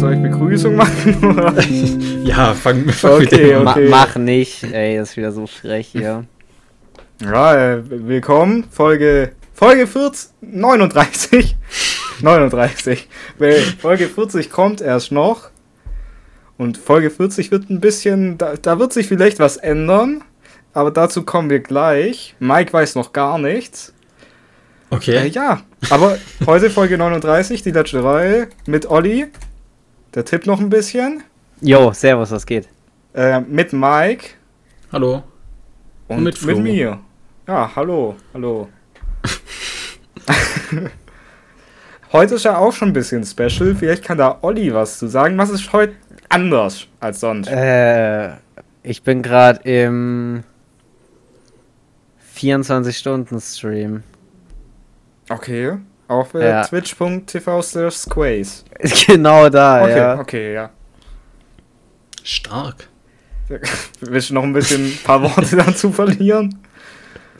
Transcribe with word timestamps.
soll 0.00 0.14
ich 0.14 0.22
Begrüßung 0.22 0.76
machen? 0.76 2.24
ja, 2.24 2.54
fang, 2.54 2.88
fang 2.88 3.12
Okay, 3.12 3.22
mit 3.22 3.32
dem 3.32 3.38
okay. 3.38 3.54
an. 3.54 3.64
Ma 3.64 3.76
mach 4.06 4.16
nicht, 4.16 4.64
ey, 4.64 4.96
das 4.96 5.10
ist 5.10 5.16
wieder 5.18 5.30
so 5.30 5.46
frech 5.46 5.88
hier. 5.88 6.24
ja, 7.22 7.74
äh, 7.74 7.82
willkommen. 7.86 8.64
Folge, 8.70 9.32
Folge 9.52 9.86
40, 9.86 10.30
39. 10.40 11.56
39. 12.22 13.08
Weil 13.38 13.60
Folge 13.60 14.06
40 14.08 14.50
kommt 14.50 14.80
erst 14.80 15.12
noch. 15.12 15.50
Und 16.56 16.76
Folge 16.78 17.10
40 17.10 17.50
wird 17.50 17.68
ein 17.70 17.80
bisschen, 17.80 18.38
da, 18.38 18.54
da 18.60 18.78
wird 18.78 18.92
sich 18.92 19.06
vielleicht 19.06 19.38
was 19.38 19.56
ändern. 19.58 20.22
Aber 20.72 20.90
dazu 20.90 21.24
kommen 21.24 21.50
wir 21.50 21.60
gleich. 21.60 22.34
Mike 22.38 22.72
weiß 22.72 22.94
noch 22.94 23.12
gar 23.12 23.38
nichts. 23.38 23.88
Äh, 23.88 23.92
Okay. 24.92 25.28
ja, 25.28 25.62
aber 25.90 26.18
heute 26.46 26.68
Folge 26.68 26.98
39, 26.98 27.62
die 27.62 27.70
letzte 27.70 28.02
Reihe 28.02 28.48
mit 28.66 28.90
Olli. 28.90 29.28
Der 30.14 30.24
Tipp 30.24 30.46
noch 30.46 30.58
ein 30.58 30.70
bisschen. 30.70 31.22
Jo, 31.60 31.92
servus, 31.92 32.32
was 32.32 32.44
geht? 32.44 32.68
Äh, 33.14 33.40
mit 33.40 33.72
Mike. 33.72 34.30
Hallo. 34.90 35.22
Und 36.08 36.18
Und 36.18 36.24
mit, 36.24 36.42
mit 36.42 36.58
mir. 36.58 36.98
Ja, 37.46 37.70
hallo, 37.76 38.16
hallo. 38.34 38.68
heute 42.12 42.34
ist 42.34 42.44
ja 42.44 42.58
auch 42.58 42.72
schon 42.72 42.88
ein 42.88 42.92
bisschen 42.92 43.24
special. 43.24 43.74
Vielleicht 43.76 44.04
kann 44.04 44.18
da 44.18 44.38
Olli 44.42 44.74
was 44.74 44.98
zu 44.98 45.06
sagen. 45.06 45.38
Was 45.38 45.50
ist 45.50 45.72
heute 45.72 45.94
anders 46.28 46.88
als 46.98 47.20
sonst? 47.20 47.46
Äh, 47.48 48.32
ich 48.82 49.04
bin 49.04 49.22
gerade 49.22 49.60
im 49.62 50.42
24-Stunden-Stream. 52.36 54.02
Okay. 55.28 55.78
Auf 56.10 56.34
äh, 56.34 56.48
Ja. 56.48 56.64
twitch.tv 56.64 57.62
slash 57.62 57.94
squays. 57.94 58.64
genau 59.06 59.48
da, 59.48 59.82
Okay, 59.84 59.96
ja. 59.96 60.18
okay, 60.18 60.54
ja. 60.54 60.70
Stark. 62.24 62.88
Willst 64.00 64.30
du 64.30 64.34
noch 64.34 64.42
ein 64.42 64.52
bisschen 64.52 64.86
ein 64.86 64.98
paar 65.04 65.22
Worte 65.22 65.56
dazu 65.64 65.92
verlieren? 65.92 66.58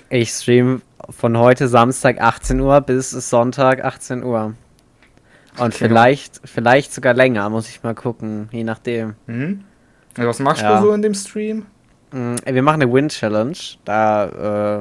Ich 0.08 0.30
stream 0.30 0.82
von 1.08 1.36
heute 1.36 1.66
Samstag 1.66 2.20
18 2.20 2.60
Uhr 2.60 2.80
bis 2.80 3.10
Sonntag 3.10 3.84
18 3.84 4.22
Uhr. 4.22 4.44
Und 4.44 4.54
Okay. 5.58 5.70
vielleicht, 5.88 6.40
vielleicht 6.44 6.94
sogar 6.94 7.14
länger, 7.14 7.50
muss 7.50 7.68
ich 7.68 7.82
mal 7.82 7.94
gucken, 7.96 8.48
je 8.52 8.62
nachdem. 8.62 9.14
Mhm. 9.26 9.64
Also 10.16 10.28
was 10.28 10.38
machst 10.38 10.62
Ja. 10.62 10.76
du 10.80 10.86
so 10.86 10.92
in 10.92 11.02
dem 11.02 11.14
Stream? 11.14 11.66
Mm, 12.12 12.36
Wir 12.44 12.62
machen 12.62 12.82
eine 12.82 12.92
Win-Challenge. 12.92 13.56
Da, 13.84 14.80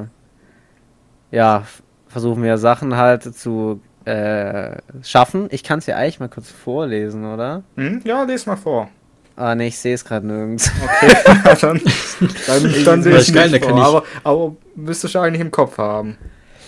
äh, 1.32 1.36
ja, 1.36 1.64
versuchen 2.10 2.42
wir 2.42 2.58
Sachen 2.58 2.96
halt 2.96 3.22
zu 3.34 3.80
äh, 4.04 4.76
schaffen. 5.02 5.46
Ich 5.50 5.62
kann 5.64 5.78
es 5.78 5.86
ja 5.86 5.96
eigentlich 5.96 6.20
mal 6.20 6.28
kurz 6.28 6.50
vorlesen, 6.50 7.24
oder? 7.24 7.62
Hm? 7.76 8.02
Ja, 8.04 8.24
les 8.24 8.44
mal 8.46 8.56
vor. 8.56 8.88
Ah, 9.36 9.54
ne, 9.54 9.68
ich 9.68 9.78
sehe 9.78 9.94
es 9.94 10.04
gerade 10.04 10.26
nirgends. 10.26 10.70
Okay, 10.84 11.14
dann, 11.62 11.80
dann, 12.46 12.84
dann 12.84 13.02
sehe 13.02 13.16
ich 13.18 13.32
geil, 13.32 13.50
nicht 13.50 13.64
vor, 13.64 13.78
ich- 13.78 13.82
aber, 13.84 14.02
aber 14.24 14.56
müsstest 14.76 15.14
du 15.14 15.18
eigentlich 15.20 15.40
im 15.40 15.50
Kopf 15.50 15.78
haben. 15.78 16.18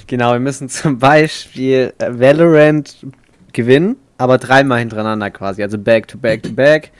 genau, 0.07 0.33
wir 0.33 0.41
müssen 0.41 0.69
zum 0.71 0.99
Beispiel 0.99 1.93
äh, 1.99 2.19
Valorant 2.19 2.97
gewinnen, 3.53 3.97
aber 4.17 4.39
dreimal 4.39 4.79
hintereinander 4.79 5.31
quasi. 5.31 5.63
Also 5.63 5.77
back 5.77 6.09
to 6.09 6.17
back 6.17 6.43
to 6.43 6.53
back. 6.53 6.93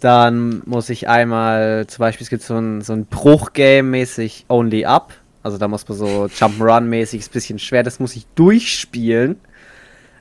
Dann 0.00 0.62
muss 0.66 0.90
ich 0.90 1.08
einmal, 1.08 1.88
zum 1.88 2.02
Beispiel, 2.02 2.22
es 2.24 2.30
gibt 2.30 2.42
so 2.44 2.54
ein, 2.56 2.82
so 2.82 2.92
ein 2.92 3.06
Bruch-Game-mäßig 3.06 4.44
Only 4.48 4.84
Up. 4.84 5.12
Also 5.48 5.56
da 5.56 5.66
muss 5.66 5.88
man 5.88 5.96
so 5.96 6.26
Jump'n'Run-mäßig, 6.26 7.20
ist 7.20 7.30
ein 7.30 7.32
bisschen 7.32 7.58
schwer, 7.58 7.82
das 7.82 8.00
muss 8.00 8.14
ich 8.16 8.26
durchspielen. 8.34 9.40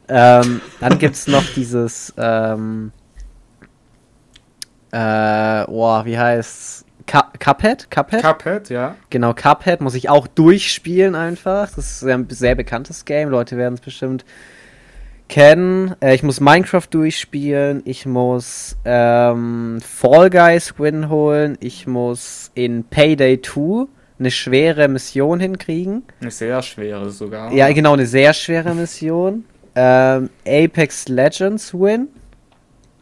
Ähm, 0.07 0.61
dann 0.79 0.99
gibt 0.99 1.15
es 1.15 1.27
noch 1.27 1.43
dieses, 1.53 2.13
ähm, 2.17 2.93
äh, 4.91 5.65
oh, 5.67 6.05
wie 6.05 6.17
heißt's? 6.17 6.85
Cu 7.05 7.19
Cuphead? 7.39 7.91
Cuphead? 7.91 8.21
Cuphead, 8.21 8.69
ja. 8.69 8.95
Genau, 9.09 9.33
Cuphead 9.33 9.81
muss 9.81 9.95
ich 9.95 10.09
auch 10.09 10.27
durchspielen 10.27 11.13
einfach. 11.13 11.69
Das 11.75 12.01
ist 12.01 12.03
ein 12.05 12.25
sehr 12.29 12.55
bekanntes 12.55 13.03
Game. 13.03 13.27
Leute 13.27 13.57
werden 13.57 13.73
es 13.73 13.81
bestimmt 13.81 14.23
kennen. 15.27 15.93
Äh, 16.01 16.15
ich 16.15 16.23
muss 16.23 16.39
Minecraft 16.39 16.87
durchspielen. 16.89 17.81
Ich 17.83 18.05
muss 18.05 18.77
ähm, 18.85 19.79
Fall 19.81 20.29
Guys 20.29 20.79
Win 20.79 21.09
holen. 21.09 21.57
Ich 21.59 21.85
muss 21.85 22.51
in 22.55 22.85
Payday 22.85 23.41
2 23.41 23.87
eine 24.19 24.31
schwere 24.31 24.87
Mission 24.87 25.39
hinkriegen. 25.39 26.03
Eine 26.21 26.31
sehr 26.31 26.61
schwere 26.61 27.09
sogar. 27.11 27.51
Ja, 27.51 27.71
genau, 27.71 27.93
eine 27.93 28.05
sehr 28.05 28.33
schwere 28.33 28.73
Mission. 28.73 29.45
Ähm, 29.75 30.29
Apex 30.45 31.07
Legends 31.07 31.73
Win. 31.73 32.07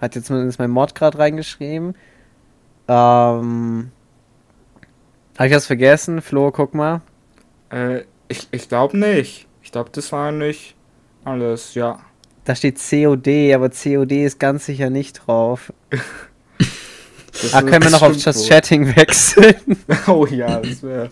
Hat 0.01 0.15
jetzt 0.15 0.27
zumindest 0.27 0.59
mein 0.59 0.71
Mod 0.71 0.93
gerade 0.93 1.17
reingeschrieben. 1.17 1.95
Ähm, 2.87 3.91
Habe 5.37 5.47
ich 5.47 5.55
was 5.55 5.65
vergessen? 5.65 6.21
Flo, 6.21 6.51
guck 6.51 6.73
mal. 6.73 7.01
Äh, 7.71 8.01
ich 8.27 8.47
ich 8.51 8.67
glaube 8.67 8.97
nicht. 8.97 9.47
Ich 9.63 9.71
glaube, 9.71 9.89
das 9.91 10.11
war 10.11 10.31
nicht 10.31 10.75
alles, 11.23 11.73
ja. 11.75 11.99
Da 12.43 12.55
steht 12.55 12.77
COD, 12.77 13.53
aber 13.53 13.69
COD 13.69 14.11
ist 14.11 14.39
ganz 14.39 14.65
sicher 14.65 14.89
nicht 14.89 15.25
drauf. 15.25 15.73
Das 17.41 17.53
Ah, 17.53 17.61
können 17.61 17.83
wir 17.83 17.91
noch 17.91 18.01
auf 18.01 18.15
Just 18.15 18.39
wohl. 18.39 18.47
Chatting 18.47 18.95
wechseln? 18.95 19.55
Oh 20.07 20.25
ja, 20.25 20.59
das 20.59 20.81
wäre. 20.83 21.09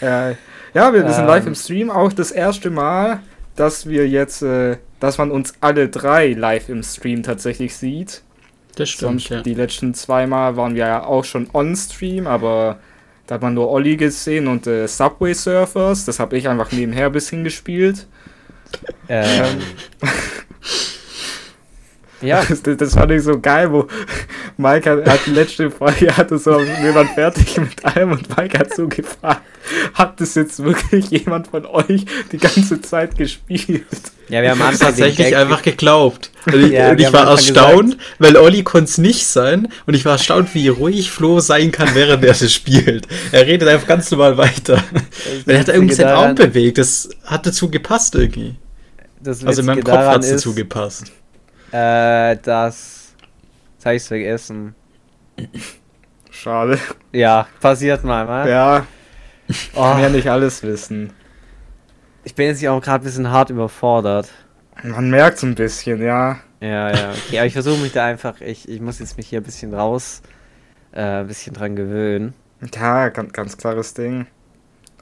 Äh, 0.00 0.34
ja, 0.74 0.92
wir, 0.92 1.04
wir 1.04 1.12
sind 1.12 1.22
Ähm. 1.22 1.28
live 1.28 1.46
im 1.46 1.54
Stream. 1.54 1.90
Auch 1.90 2.12
das 2.12 2.30
erste 2.30 2.70
Mal, 2.70 3.20
dass 3.56 3.88
wir 3.88 4.08
jetzt, 4.08 4.42
äh, 4.42 4.76
dass 5.00 5.18
man 5.18 5.30
uns 5.30 5.54
alle 5.60 5.88
drei 5.88 6.32
live 6.32 6.68
im 6.68 6.82
Stream 6.82 7.22
tatsächlich 7.22 7.76
sieht. 7.76 8.22
Das 8.76 8.88
stimmt, 8.90 9.20
Sonst 9.22 9.28
ja. 9.28 9.40
die 9.42 9.54
letzten 9.54 9.94
zweimal 9.94 10.56
waren 10.56 10.74
wir 10.74 10.86
ja 10.86 11.04
auch 11.04 11.24
schon 11.24 11.48
on-stream, 11.52 12.26
aber 12.26 12.78
da 13.26 13.36
hat 13.36 13.42
man 13.42 13.54
nur 13.54 13.70
Olli 13.70 13.96
gesehen 13.96 14.48
und 14.48 14.66
äh, 14.66 14.86
Subway 14.88 15.32
Surfers. 15.32 16.04
Das 16.04 16.18
habe 16.18 16.36
ich 16.36 16.48
einfach 16.48 16.72
nebenher 16.72 17.06
ein 17.06 17.12
bisschen 17.12 17.44
gespielt. 17.44 18.06
ähm, 19.08 19.58
ja, 22.24 22.44
Das, 22.48 22.62
das, 22.62 22.76
das 22.76 22.94
fand 22.94 23.12
ich 23.12 23.22
so 23.22 23.40
geil, 23.40 23.72
wo 23.72 23.86
Mike 24.56 24.90
hat, 24.90 25.06
hat 25.06 25.20
die 25.26 25.30
letzte 25.30 25.70
Folge 25.70 26.16
hatte 26.16 26.38
so, 26.38 26.52
wir 26.52 26.94
waren 26.94 27.08
fertig 27.08 27.56
mit 27.58 27.84
allem 27.84 28.12
und 28.12 28.36
Mike 28.36 28.58
hat 28.58 28.74
so 28.74 28.88
gefragt, 28.88 29.42
hat 29.94 30.20
das 30.20 30.34
jetzt 30.34 30.62
wirklich 30.62 31.10
jemand 31.10 31.48
von 31.48 31.66
euch 31.66 32.04
die 32.32 32.38
ganze 32.38 32.80
Zeit 32.80 33.16
gespielt? 33.16 33.84
ja, 34.28 34.42
wir 34.42 34.50
haben 34.50 34.60
am 34.60 34.68
Anfang 34.68 34.88
tatsächlich 34.88 35.36
einfach 35.36 35.62
geglaubt. 35.62 36.30
Und 36.46 36.64
ich, 36.66 36.72
Ja, 36.72 36.90
und 36.90 37.00
ich 37.00 37.12
war 37.12 37.28
erstaunt, 37.28 37.96
weil 38.18 38.36
Olli 38.36 38.62
konnte 38.62 38.90
es 38.90 38.98
nicht 38.98 39.26
sein. 39.26 39.68
Und 39.86 39.94
ich 39.94 40.04
war 40.04 40.12
erstaunt, 40.12 40.54
wie 40.54 40.68
ruhig 40.68 41.10
Flo 41.10 41.40
sein 41.40 41.72
kann, 41.72 41.94
während 41.94 42.24
er 42.24 42.34
das 42.34 42.52
spielt. 42.52 43.06
Er 43.32 43.46
redet 43.46 43.68
einfach 43.68 43.86
ganz 43.86 44.10
normal 44.10 44.36
weiter. 44.36 44.82
Er 45.46 45.60
hat 45.60 45.68
irgendwie 45.68 45.94
seinen 45.94 46.08
Arm 46.08 46.34
bewegt. 46.34 46.78
Das 46.78 47.08
hat 47.24 47.46
dazu 47.46 47.70
gepasst 47.70 48.14
irgendwie. 48.14 48.56
Das 49.20 49.44
Also 49.44 49.60
in 49.60 49.66
meinem 49.66 49.84
Kopf 49.84 49.96
hat 49.96 50.24
es 50.24 50.30
dazu 50.30 50.54
gepasst. 50.54 51.12
Äh, 51.74 52.36
dass... 52.42 53.14
Jetzt 53.74 53.86
habe 53.86 53.96
ich's 53.96 54.08
vergessen. 54.08 54.74
Schade. 56.30 56.78
Ja, 57.12 57.46
passiert 57.60 58.04
mal, 58.04 58.26
wa? 58.28 58.46
Ja, 58.48 58.86
Oh, 59.74 59.82
kann 59.82 60.00
ja 60.00 60.08
nicht 60.08 60.28
alles 60.28 60.62
wissen. 60.62 61.12
ich 62.24 62.34
bin 62.34 62.46
jetzt 62.46 62.60
hier 62.60 62.72
auch 62.72 62.80
gerade 62.80 63.02
ein 63.02 63.06
bisschen 63.06 63.30
hart 63.30 63.50
überfordert. 63.50 64.30
Man 64.82 65.10
merkt 65.10 65.42
ein 65.42 65.54
bisschen, 65.54 66.02
ja. 66.02 66.38
Ja, 66.60 66.90
ja, 66.94 67.10
okay. 67.10 67.38
Aber 67.38 67.46
ich 67.46 67.52
versuche 67.52 67.78
mich 67.82 67.92
da 67.92 68.06
einfach, 68.06 68.40
ich, 68.40 68.68
ich 68.68 68.80
muss 68.80 68.98
jetzt 69.00 69.16
mich 69.18 69.28
hier 69.28 69.40
ein 69.40 69.44
bisschen 69.44 69.74
raus, 69.74 70.22
äh, 70.92 71.20
ein 71.20 71.26
bisschen 71.26 71.52
dran 71.52 71.76
gewöhnen. 71.76 72.32
Ja, 72.74 73.10
ganz, 73.10 73.32
ganz 73.34 73.56
klares 73.58 73.92
Ding. 73.92 74.26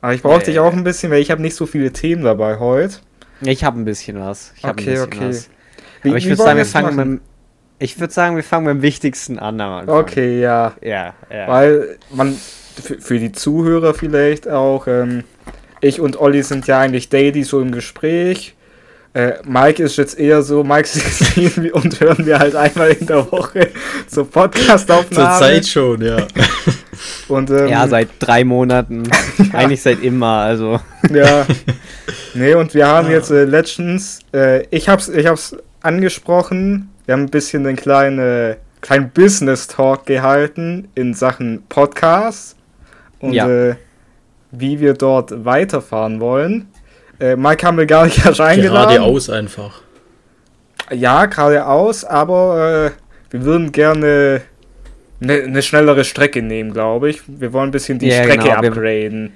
Aber 0.00 0.12
ich 0.14 0.22
brauche 0.22 0.40
Ja, 0.40 0.46
dich 0.46 0.58
auch 0.58 0.72
ein 0.72 0.82
bisschen, 0.82 1.12
weil 1.12 1.20
ich 1.20 1.30
habe 1.30 1.40
nicht 1.42 1.54
so 1.54 1.66
viele 1.66 1.92
Themen 1.92 2.24
dabei 2.24 2.58
heute. 2.58 2.96
Ich 3.40 3.62
habe 3.62 3.78
ein 3.80 3.84
bisschen 3.84 4.18
was. 4.18 4.52
Ich 4.56 4.64
Okay, 4.64 4.84
bisschen 4.84 5.04
okay. 5.04 5.28
was. 5.28 5.48
Wie- 6.02 6.10
Aber 6.10 6.18
ich 6.18 6.26
würde 6.26 6.42
sagen, 6.42 6.56
wir 6.58 6.64
fangen 6.66 6.96
machen? 6.96 7.10
mit, 7.10 7.20
dem- 7.20 7.20
ich 7.78 7.98
würde 8.00 8.12
sagen, 8.12 8.36
wir 8.36 8.44
fangen 8.44 8.66
mit 8.66 8.74
dem 8.76 8.82
Wichtigsten 8.82 9.38
an 9.38 9.60
am 9.60 9.72
Anfang. 9.72 9.96
Okay, 9.96 10.40
ja. 10.40 10.72
Ja, 10.82 11.14
ja. 11.30 11.48
Weil 11.48 11.98
man, 12.10 12.36
für, 12.82 13.00
für 13.00 13.18
die 13.18 13.32
Zuhörer 13.32 13.92
vielleicht 13.94 14.48
auch, 14.48 14.86
ähm, 14.86 15.24
ich 15.80 16.00
und 16.00 16.20
Olli 16.20 16.42
sind 16.42 16.66
ja 16.68 16.78
eigentlich 16.78 17.08
daily 17.08 17.42
so 17.42 17.60
im 17.60 17.72
Gespräch. 17.72 18.54
Äh, 19.14 19.32
Mike 19.44 19.82
ist 19.82 19.96
jetzt 19.98 20.18
eher 20.18 20.42
so, 20.42 20.64
Mike 20.64 20.88
sehen 20.92 21.52
wir 21.62 21.74
und 21.74 22.00
hören 22.00 22.24
wir 22.24 22.38
halt 22.38 22.54
einmal 22.56 22.90
in 22.92 23.06
der 23.06 23.30
Woche 23.30 23.68
zur 24.06 24.24
Zur 24.24 24.30
Podcastaufnahme. 24.30 25.38
Zeit 25.38 25.66
schon, 25.66 26.00
ja. 26.02 26.16
Und, 27.28 27.50
ähm, 27.50 27.66
ja, 27.68 27.88
seit 27.88 28.08
drei 28.20 28.44
Monaten. 28.44 29.02
Eigentlich 29.52 29.82
seit 29.82 30.02
immer, 30.02 30.38
also. 30.42 30.78
Ja. 31.12 31.46
Nee, 32.34 32.54
und 32.54 32.74
wir 32.74 32.86
haben 32.86 33.10
jetzt 33.10 33.30
äh, 33.30 33.44
letztens, 33.44 34.20
äh, 34.32 34.64
ich 34.70 34.88
hab's, 34.88 35.08
ich 35.08 35.26
hab's 35.26 35.56
angesprochen, 35.84 36.90
wir 37.06 37.14
haben 37.14 37.22
ein 37.22 37.30
bisschen 37.30 37.64
den 37.64 37.76
kleinen, 37.76 38.56
kleinen 38.80 39.10
Business-Talk 39.10 40.06
gehalten 40.06 40.88
in 40.94 41.14
Sachen 41.14 41.62
Podcast 41.68 42.56
und 43.20 43.32
Ja. 43.32 43.48
äh, 43.48 43.74
wie 44.50 44.80
wir 44.80 44.94
dort 44.94 45.44
weiterfahren 45.44 46.20
wollen. 46.20 46.68
Äh, 47.20 47.36
Mike 47.36 47.66
haben 47.66 47.78
wir 47.78 47.86
gar 47.86 48.04
nicht 48.04 48.18
erst 48.26 48.40
eingeladen. 48.40 48.94
Geradeaus 48.96 49.30
einfach. 49.30 49.80
Ja, 50.90 51.26
geradeaus, 51.26 52.04
aber 52.04 52.86
äh, 52.86 52.90
wir 53.30 53.44
würden 53.44 53.72
gerne 53.72 54.42
eine 55.22 55.48
ne 55.48 55.62
schnellere 55.62 56.04
Strecke 56.04 56.42
nehmen, 56.42 56.72
glaube 56.72 57.08
ich. 57.10 57.22
Wir 57.26 57.52
wollen 57.52 57.68
ein 57.68 57.72
bisschen 57.72 57.98
die 57.98 58.08
Ja, 58.08 58.22
Strecke 58.24 58.44
genau, 58.48 58.60
wir- 58.62 58.68
upgraden. 58.70 59.32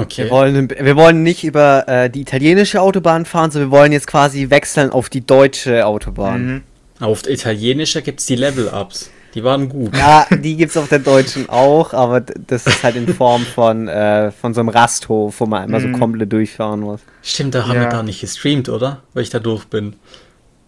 Okay. 0.00 0.24
Wir 0.24 0.30
wollen, 0.30 0.68
wir 0.70 0.96
wollen 0.96 1.22
nicht 1.22 1.44
über 1.44 1.86
äh, 1.88 2.10
die 2.10 2.20
italienische 2.22 2.80
Autobahn 2.80 3.24
fahren, 3.24 3.50
sondern 3.50 3.70
wir 3.70 3.78
wollen 3.78 3.92
jetzt 3.92 4.06
quasi 4.06 4.50
wechseln 4.50 4.90
auf 4.90 5.08
die 5.08 5.26
deutsche 5.26 5.86
Autobahn. 5.86 6.46
Mhm. 6.46 6.62
Auf 7.00 7.22
der 7.22 7.32
italienischer 7.32 8.00
gibt 8.02 8.20
es 8.20 8.26
die 8.26 8.36
Level-Ups. 8.36 9.10
Die 9.34 9.44
waren 9.44 9.68
gut. 9.68 9.96
Ja, 9.96 10.26
die 10.30 10.56
gibt's 10.56 10.76
auf 10.76 10.88
der 10.88 10.98
deutschen 11.00 11.48
auch, 11.48 11.92
aber 11.92 12.20
das 12.20 12.66
ist 12.66 12.82
halt 12.82 12.96
in 12.96 13.06
Form 13.14 13.42
von, 13.44 13.86
äh, 13.86 14.30
von 14.32 14.54
so 14.54 14.60
einem 14.60 14.70
Rasthof, 14.70 15.38
wo 15.40 15.46
man 15.46 15.62
einmal 15.64 15.80
Mhm. 15.80 15.92
so 15.92 15.98
komplett 15.98 16.32
durchfahren 16.32 16.80
muss. 16.80 17.00
Stimmt, 17.22 17.54
da 17.54 17.66
haben 17.68 17.74
Ja. 17.74 17.82
wir 17.82 17.88
gar 17.88 18.02
nicht 18.02 18.20
gestreamt, 18.20 18.68
oder? 18.68 19.02
Weil 19.14 19.22
ich 19.22 19.30
da 19.30 19.38
durch 19.38 19.64
bin. 19.66 19.94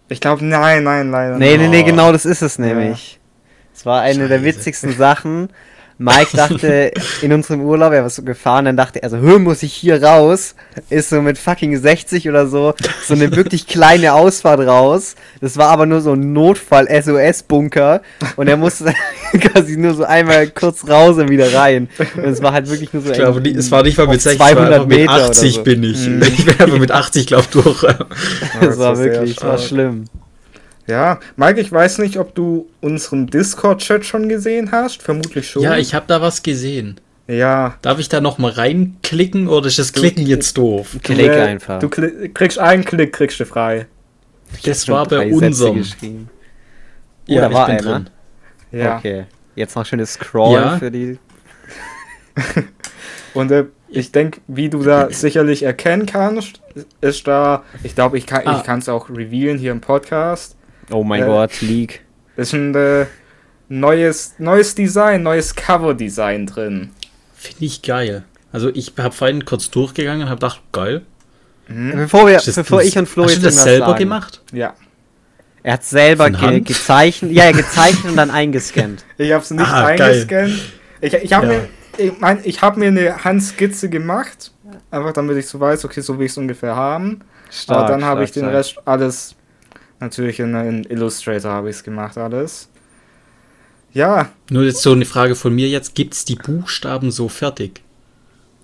Ich 0.09 0.19
glaube, 0.21 0.45
nein, 0.45 0.83
nein, 0.83 1.09
leider 1.09 1.37
Nee, 1.37 1.57
nee, 1.57 1.67
nee, 1.69 1.83
genau 1.83 2.11
das 2.11 2.25
ist 2.25 2.41
es 2.41 2.59
nämlich. 2.59 3.19
Es 3.73 3.85
war 3.85 4.01
eine 4.01 4.27
der 4.27 4.37
Scheiße. 4.37 4.43
witzigsten 4.45 4.93
Sachen. 4.95 5.49
Mike 6.01 6.29
dachte 6.35 6.91
in 7.21 7.31
unserem 7.31 7.61
Urlaub, 7.61 7.93
er 7.93 8.01
war 8.01 8.09
so 8.09 8.23
gefahren, 8.23 8.65
dann 8.65 8.75
dachte 8.77 9.03
er 9.03 9.09
so, 9.09 9.17
hör, 9.17 9.37
muss 9.39 9.61
ich 9.61 9.73
hier 9.73 10.01
raus? 10.01 10.55
Ist 10.89 11.09
so 11.09 11.21
mit 11.21 11.37
fucking 11.37 11.77
60 11.77 12.27
oder 12.27 12.47
so, 12.47 12.73
so 13.07 13.13
eine 13.13 13.35
wirklich 13.35 13.67
kleine 13.67 14.13
Ausfahrt 14.13 14.59
raus. 14.61 15.15
Das 15.41 15.57
war 15.57 15.69
aber 15.69 15.85
nur 15.85 16.01
so 16.01 16.13
ein 16.13 16.33
Notfall-SOS-Bunker 16.33 18.01
und 18.35 18.47
er 18.47 18.57
musste 18.57 18.93
quasi 19.39 19.77
nur 19.77 19.93
so 19.93 20.03
einmal 20.03 20.47
kurz 20.49 20.87
raus 20.87 21.17
und 21.17 21.29
wieder 21.29 21.53
rein. 21.53 21.87
Und 22.15 22.25
es 22.25 22.41
war 22.41 22.53
halt 22.53 22.69
wirklich 22.69 22.91
nur 22.93 23.03
so 23.03 23.11
Ich 23.11 23.17
glaube, 23.17 23.47
es 23.47 23.69
war 23.69 23.83
nicht 23.83 23.97
mal 23.97 24.07
mit 24.07 24.21
60, 24.21 24.33
es 24.33 24.39
war 24.39 24.55
200 24.55 24.73
einfach 24.73 24.87
mit 24.87 24.97
Meter 24.97 25.15
oder 25.15 25.29
80 25.29 25.53
so. 25.53 25.63
bin 25.63 25.83
ich. 25.83 26.07
Mhm. 26.07 26.21
Ich 26.23 26.45
bin 26.45 26.59
einfach 26.59 26.79
mit 26.79 26.91
80, 26.91 27.27
glaube 27.27 27.43
ich, 27.43 27.49
durch. 27.49 27.81
Das 28.61 28.77
war 28.77 28.95
sehr 28.95 29.05
wirklich, 29.05 29.35
das 29.35 29.45
war 29.45 29.57
schlimm. 29.57 30.05
Ja, 30.87 31.19
Mike, 31.35 31.59
ich 31.61 31.71
weiß 31.71 31.99
nicht, 31.99 32.17
ob 32.17 32.33
du 32.35 32.67
unseren 32.81 33.27
Discord-Chat 33.27 34.05
schon 34.05 34.27
gesehen 34.29 34.71
hast. 34.71 35.01
Vermutlich 35.03 35.49
schon. 35.49 35.61
Ja, 35.63 35.77
ich 35.77 35.93
habe 35.93 36.05
da 36.07 36.21
was 36.21 36.41
gesehen. 36.43 36.99
Ja. 37.27 37.75
Darf 37.81 37.99
ich 37.99 38.09
da 38.09 38.19
noch 38.19 38.39
mal 38.39 38.51
reinklicken 38.51 39.47
oder 39.47 39.67
ist 39.67 39.79
das 39.79 39.93
Klicken 39.93 40.25
jetzt 40.25 40.57
doof? 40.57 40.97
Klick 41.03 41.27
äh, 41.27 41.41
einfach. 41.41 41.79
Du 41.79 41.87
kli 41.87 42.29
kriegst 42.33 42.59
einen 42.59 42.83
Klick, 42.83 43.13
kriegst 43.13 43.39
du 43.39 43.45
frei. 43.45 43.85
Das 44.65 44.85
Schon 44.85 44.95
war 44.95 45.07
bei 45.07 45.31
unserem. 45.31 45.75
geschrieben. 45.77 46.29
Ja, 47.27 47.41
da 47.41 47.47
ich 47.47 47.53
war 47.53 47.65
bin 47.67 47.75
einer. 47.77 47.83
drin. 47.93 48.09
Ja. 48.71 48.97
Okay. 48.97 49.25
Jetzt 49.55 49.75
noch 49.75 49.85
schönes 49.85 50.13
Scroll 50.13 50.55
Ja. 50.59 50.77
für 50.77 50.91
die. 50.91 51.19
Und 53.33 53.51
äh, 53.51 53.65
ich 53.87 54.11
denke, 54.11 54.41
wie 54.47 54.69
du 54.69 54.83
da 54.83 55.09
sicherlich 55.11 55.63
erkennen 55.63 56.05
kannst, 56.05 56.61
ist 57.01 57.27
da, 57.27 57.63
ich 57.83 57.95
glaube, 57.95 58.17
ich 58.17 58.25
kann 58.25 58.41
Ah. 58.45 58.63
es 58.77 58.89
auch 58.89 59.09
revealen 59.09 59.57
hier 59.57 59.71
im 59.71 59.81
Podcast. 59.81 60.55
Oh 60.91 61.03
mein 61.03 61.23
Äh, 61.23 61.25
Gott, 61.25 61.61
Leak. 61.61 62.01
Ist 62.37 62.53
ein 62.53 62.73
äh, 62.75 63.05
neues, 63.69 64.35
neues 64.37 64.75
Design, 64.75 65.23
neues 65.23 65.55
Cover-Design 65.55 66.45
drin. 66.47 66.89
Finde 67.35 67.65
ich 67.65 67.81
geil. 67.81 68.23
Also 68.51 68.69
ich 68.73 68.93
habe 68.97 69.13
vorhin 69.13 69.45
kurz 69.45 69.69
durchgegangen 69.71 70.23
und 70.23 70.29
habe 70.29 70.39
gedacht, 70.39 70.61
geil. 70.71 71.01
Mhm. 71.67 71.91
Bevor, 71.95 72.27
wir, 72.27 72.35
das- 72.35 72.53
bevor 72.55 72.81
ich 72.81 72.97
und 72.97 73.07
Flo 73.07 73.23
Hast 73.23 73.31
jetzt 73.33 73.41
du 73.43 73.45
das 73.47 73.63
selber 73.63 73.85
sagen. 73.87 73.99
gemacht? 73.99 74.41
Ja. 74.51 74.73
Er 75.63 75.73
hat 75.73 75.83
selber 75.83 76.29
ge 76.29 76.39
Hand? 76.41 76.67
gezeichnet. 76.67 77.31
Ja, 77.31 77.51
gezeichnet 77.51 78.05
und 78.11 78.17
dann 78.17 78.31
eingescannt. 78.31 79.05
Ich 79.17 79.31
habe 79.31 79.43
es 79.43 79.51
nicht 79.51 79.61
Ah, 79.67 79.95
geil. 79.95 80.01
eingescannt. 80.01 80.59
Ich, 81.01 81.13
ich 81.13 81.33
habe 81.33 81.47
Ja. 81.47 81.53
mir, 81.53 81.69
ich, 81.97 82.19
mein, 82.19 82.39
ich 82.43 82.61
hab 82.61 82.77
mir 82.77 82.87
eine 82.87 83.23
Handskizze 83.23 83.89
gemacht, 83.89 84.51
einfach 84.89 85.13
damit 85.13 85.37
ich 85.37 85.47
so 85.47 85.59
weiß, 85.59 85.85
okay, 85.85 86.01
so 86.01 86.17
will 86.17 86.25
ich 86.25 86.31
es 86.31 86.37
ungefähr 86.37 86.75
haben. 86.75 87.21
Aber 87.67 87.85
dann 87.87 88.03
habe 88.03 88.23
ich 88.23 88.31
den 88.31 88.43
stark. 88.43 88.55
Rest 88.55 88.75
alles 88.85 89.35
natürlich 90.01 90.39
in, 90.39 90.53
in 90.55 90.83
Illustrator 90.85 91.51
habe 91.51 91.69
ich 91.69 91.77
es 91.77 91.83
gemacht 91.83 92.17
alles. 92.17 92.67
Ja, 93.93 94.29
Nur 94.49 94.63
jetzt 94.63 94.81
so 94.81 94.93
eine 94.93 95.05
Frage 95.05 95.35
von 95.35 95.53
mir 95.53 95.67
jetzt, 95.67 95.95
gibt 95.95 96.13
es 96.13 96.23
die 96.25 96.35
Buchstaben 96.35 97.11
so 97.11 97.27
fertig? 97.27 97.81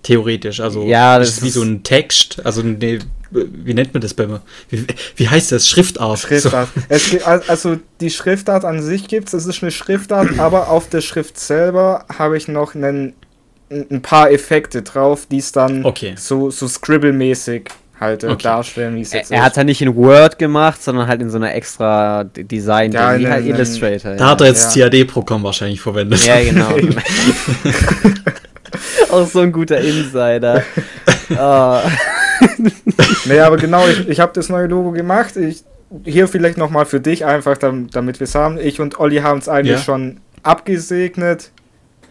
Theoretisch, 0.02 0.60
also 0.60 0.84
Ja, 0.84 1.18
ist 1.18 1.28
das 1.28 1.36
es 1.38 1.42
wie 1.42 1.48
ist- 1.48 1.54
so 1.54 1.62
ein 1.62 1.82
Text, 1.82 2.40
also 2.46 2.62
eine, 2.62 3.00
wie 3.30 3.74
nennt 3.74 3.92
man 3.92 4.00
das 4.00 4.14
bei 4.14 4.26
mir? 4.26 4.40
Wie, 4.70 4.86
wie 5.16 5.28
heißt 5.28 5.52
das? 5.52 5.68
Schriftart. 5.68 6.18
Schriftart. 6.20 6.68
Es 6.88 7.10
gibt, 7.10 7.26
al- 7.26 7.42
also 7.48 7.76
die 8.00 8.08
Schriftart 8.10 8.64
an 8.64 8.80
sich 8.80 9.06
gibt 9.08 9.28
es, 9.28 9.34
es 9.34 9.46
ist 9.46 9.62
eine 9.62 9.70
Schriftart, 9.70 10.38
aber 10.38 10.68
auf 10.70 10.88
der 10.88 11.02
Schrift 11.02 11.38
selber 11.38 12.06
habe 12.16 12.38
ich 12.38 12.48
noch 12.48 12.74
einen, 12.74 13.12
ein 13.70 14.00
paar 14.00 14.30
Effekte 14.30 14.80
drauf, 14.82 15.26
die 15.30 15.38
es 15.38 15.52
dann 15.52 15.84
Okay. 15.84 16.14
so, 16.16 16.50
so 16.50 16.66
Scribble-mäßig 16.68 17.68
halt 18.00 18.22
äh, 18.24 18.28
Okay. 18.28 18.42
darstellen, 18.42 18.94
wie 18.96 19.00
es 19.02 19.12
Er, 19.12 19.20
jetzt 19.20 19.30
er 19.32 19.42
hat 19.42 19.56
ja 19.56 19.64
nicht 19.64 19.82
in 19.82 19.94
Word 19.96 20.38
gemacht, 20.38 20.82
sondern 20.82 21.06
halt 21.08 21.20
in 21.20 21.30
so 21.30 21.36
einer 21.36 21.54
extra 21.54 22.24
Design, 22.24 22.92
Ja, 22.92 23.18
wie 23.18 23.24
in 23.24 23.30
halt 23.30 23.46
Illustrator. 23.46 24.14
Da 24.14 24.30
hat 24.30 24.40
er 24.40 24.48
jetzt 24.48 24.74
Ja. 24.76 24.88
CAD-Programm 24.88 25.42
wahrscheinlich 25.42 25.80
verwendet. 25.80 26.24
Ja, 26.26 26.40
genau. 26.42 26.68
Auch 29.10 29.26
so 29.26 29.40
ein 29.40 29.52
guter 29.52 29.78
Insider. 29.80 30.62
Ah. 31.36 31.82
Nee, 33.26 33.40
aber 33.40 33.58
genau, 33.58 33.86
ich, 33.86 34.08
ich 34.08 34.18
habe 34.18 34.32
das 34.32 34.48
neue 34.48 34.66
Logo 34.66 34.92
gemacht. 34.92 35.36
Ich, 35.36 35.62
hier 36.06 36.26
vielleicht 36.26 36.56
nochmal 36.56 36.86
für 36.86 37.00
dich 37.00 37.26
einfach, 37.26 37.58
dam- 37.58 37.90
damit 37.90 38.18
wir 38.18 38.24
es 38.24 38.34
haben. 38.34 38.58
Ich 38.58 38.80
und 38.80 38.98
Olli 38.98 39.16
haben 39.18 39.38
es 39.38 39.46
eigentlich 39.46 39.76
Ja. 39.76 39.82
schon 39.82 40.20
abgesegnet. 40.42 41.50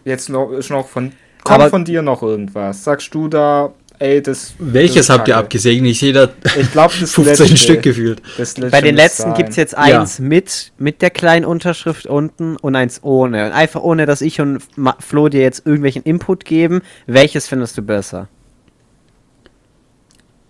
Jetzt 0.04 0.28
noch, 0.28 0.52
ist 0.52 0.70
noch 0.70 0.86
von. 0.86 1.10
Kommt 1.42 1.60
Aber- 1.62 1.70
von 1.70 1.84
dir 1.84 2.02
noch 2.02 2.22
irgendwas? 2.22 2.84
Sagst 2.84 3.12
du 3.12 3.26
da, 3.26 3.72
ey, 3.98 4.22
das. 4.22 4.54
Welches 4.58 5.06
das 5.06 5.16
habt 5.16 5.28
ihr 5.28 5.36
abgesegnet? 5.36 5.90
Ich 5.92 5.98
sehe 5.98 6.12
da 6.12 6.28
Ich 6.58 6.70
glaube, 6.72 6.94
das 7.00 7.12
15 7.12 7.24
letzte. 7.46 7.56
Stück 7.56 7.82
gefühlt. 7.82 8.22
Bei 8.70 8.80
den 8.80 8.94
letzten 8.96 9.34
gibt 9.34 9.50
es 9.50 9.56
jetzt 9.56 9.72
Ja. 9.72 9.78
eins 10.00 10.18
mit, 10.18 10.72
mit 10.78 11.02
der 11.02 11.10
kleinen 11.10 11.44
Unterschrift 11.44 12.06
unten 12.06 12.56
und 12.56 12.76
eins 12.76 13.00
ohne. 13.02 13.46
Und 13.46 13.52
einfach 13.52 13.80
ohne, 13.82 14.06
dass 14.06 14.20
ich 14.20 14.40
und 14.40 14.62
Flo 15.00 15.28
dir 15.28 15.40
jetzt 15.42 15.66
irgendwelchen 15.66 16.02
Input 16.02 16.44
geben. 16.44 16.82
Welches 17.06 17.46
findest 17.48 17.76
du 17.78 17.82
besser? 17.82 18.28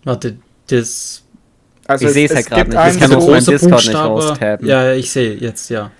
Warte, 0.04 0.36
das 0.68 1.22
Also 1.86 2.04
ich 2.04 2.08
es- 2.08 2.14
sehe 2.14 2.24
es 2.26 2.34
halt 2.34 2.44
es 2.44 2.50
gerade 2.50 2.70
nicht. 2.70 2.78
Das 2.78 2.98
kann 2.98 3.10
so 3.10 3.16
wo, 3.16 3.30
meinem 3.30 3.34
große 3.44 3.50
Discord 3.52 3.86
nicht 3.86 3.94
raustappen. 3.96 4.66
Ja, 4.68 4.92
ich 4.92 5.10
sehe 5.10 5.34
jetzt, 5.34 5.68
ja. 5.70 5.90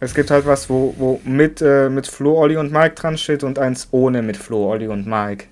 Es 0.00 0.14
gibt 0.14 0.30
halt 0.30 0.44
was, 0.44 0.68
wo, 0.68 0.94
wo 0.98 1.20
mit, 1.24 1.62
äh, 1.62 1.88
mit 1.88 2.06
Flo, 2.06 2.36
Olli 2.38 2.56
und 2.56 2.70
Mike 2.72 2.94
dran 2.94 3.16
steht 3.16 3.42
und 3.42 3.58
eins 3.58 3.88
ohne 3.90 4.20
mit 4.22 4.36
Flo, 4.36 4.70
Olli 4.70 4.86
und 4.88 5.06
Mike. 5.06 5.46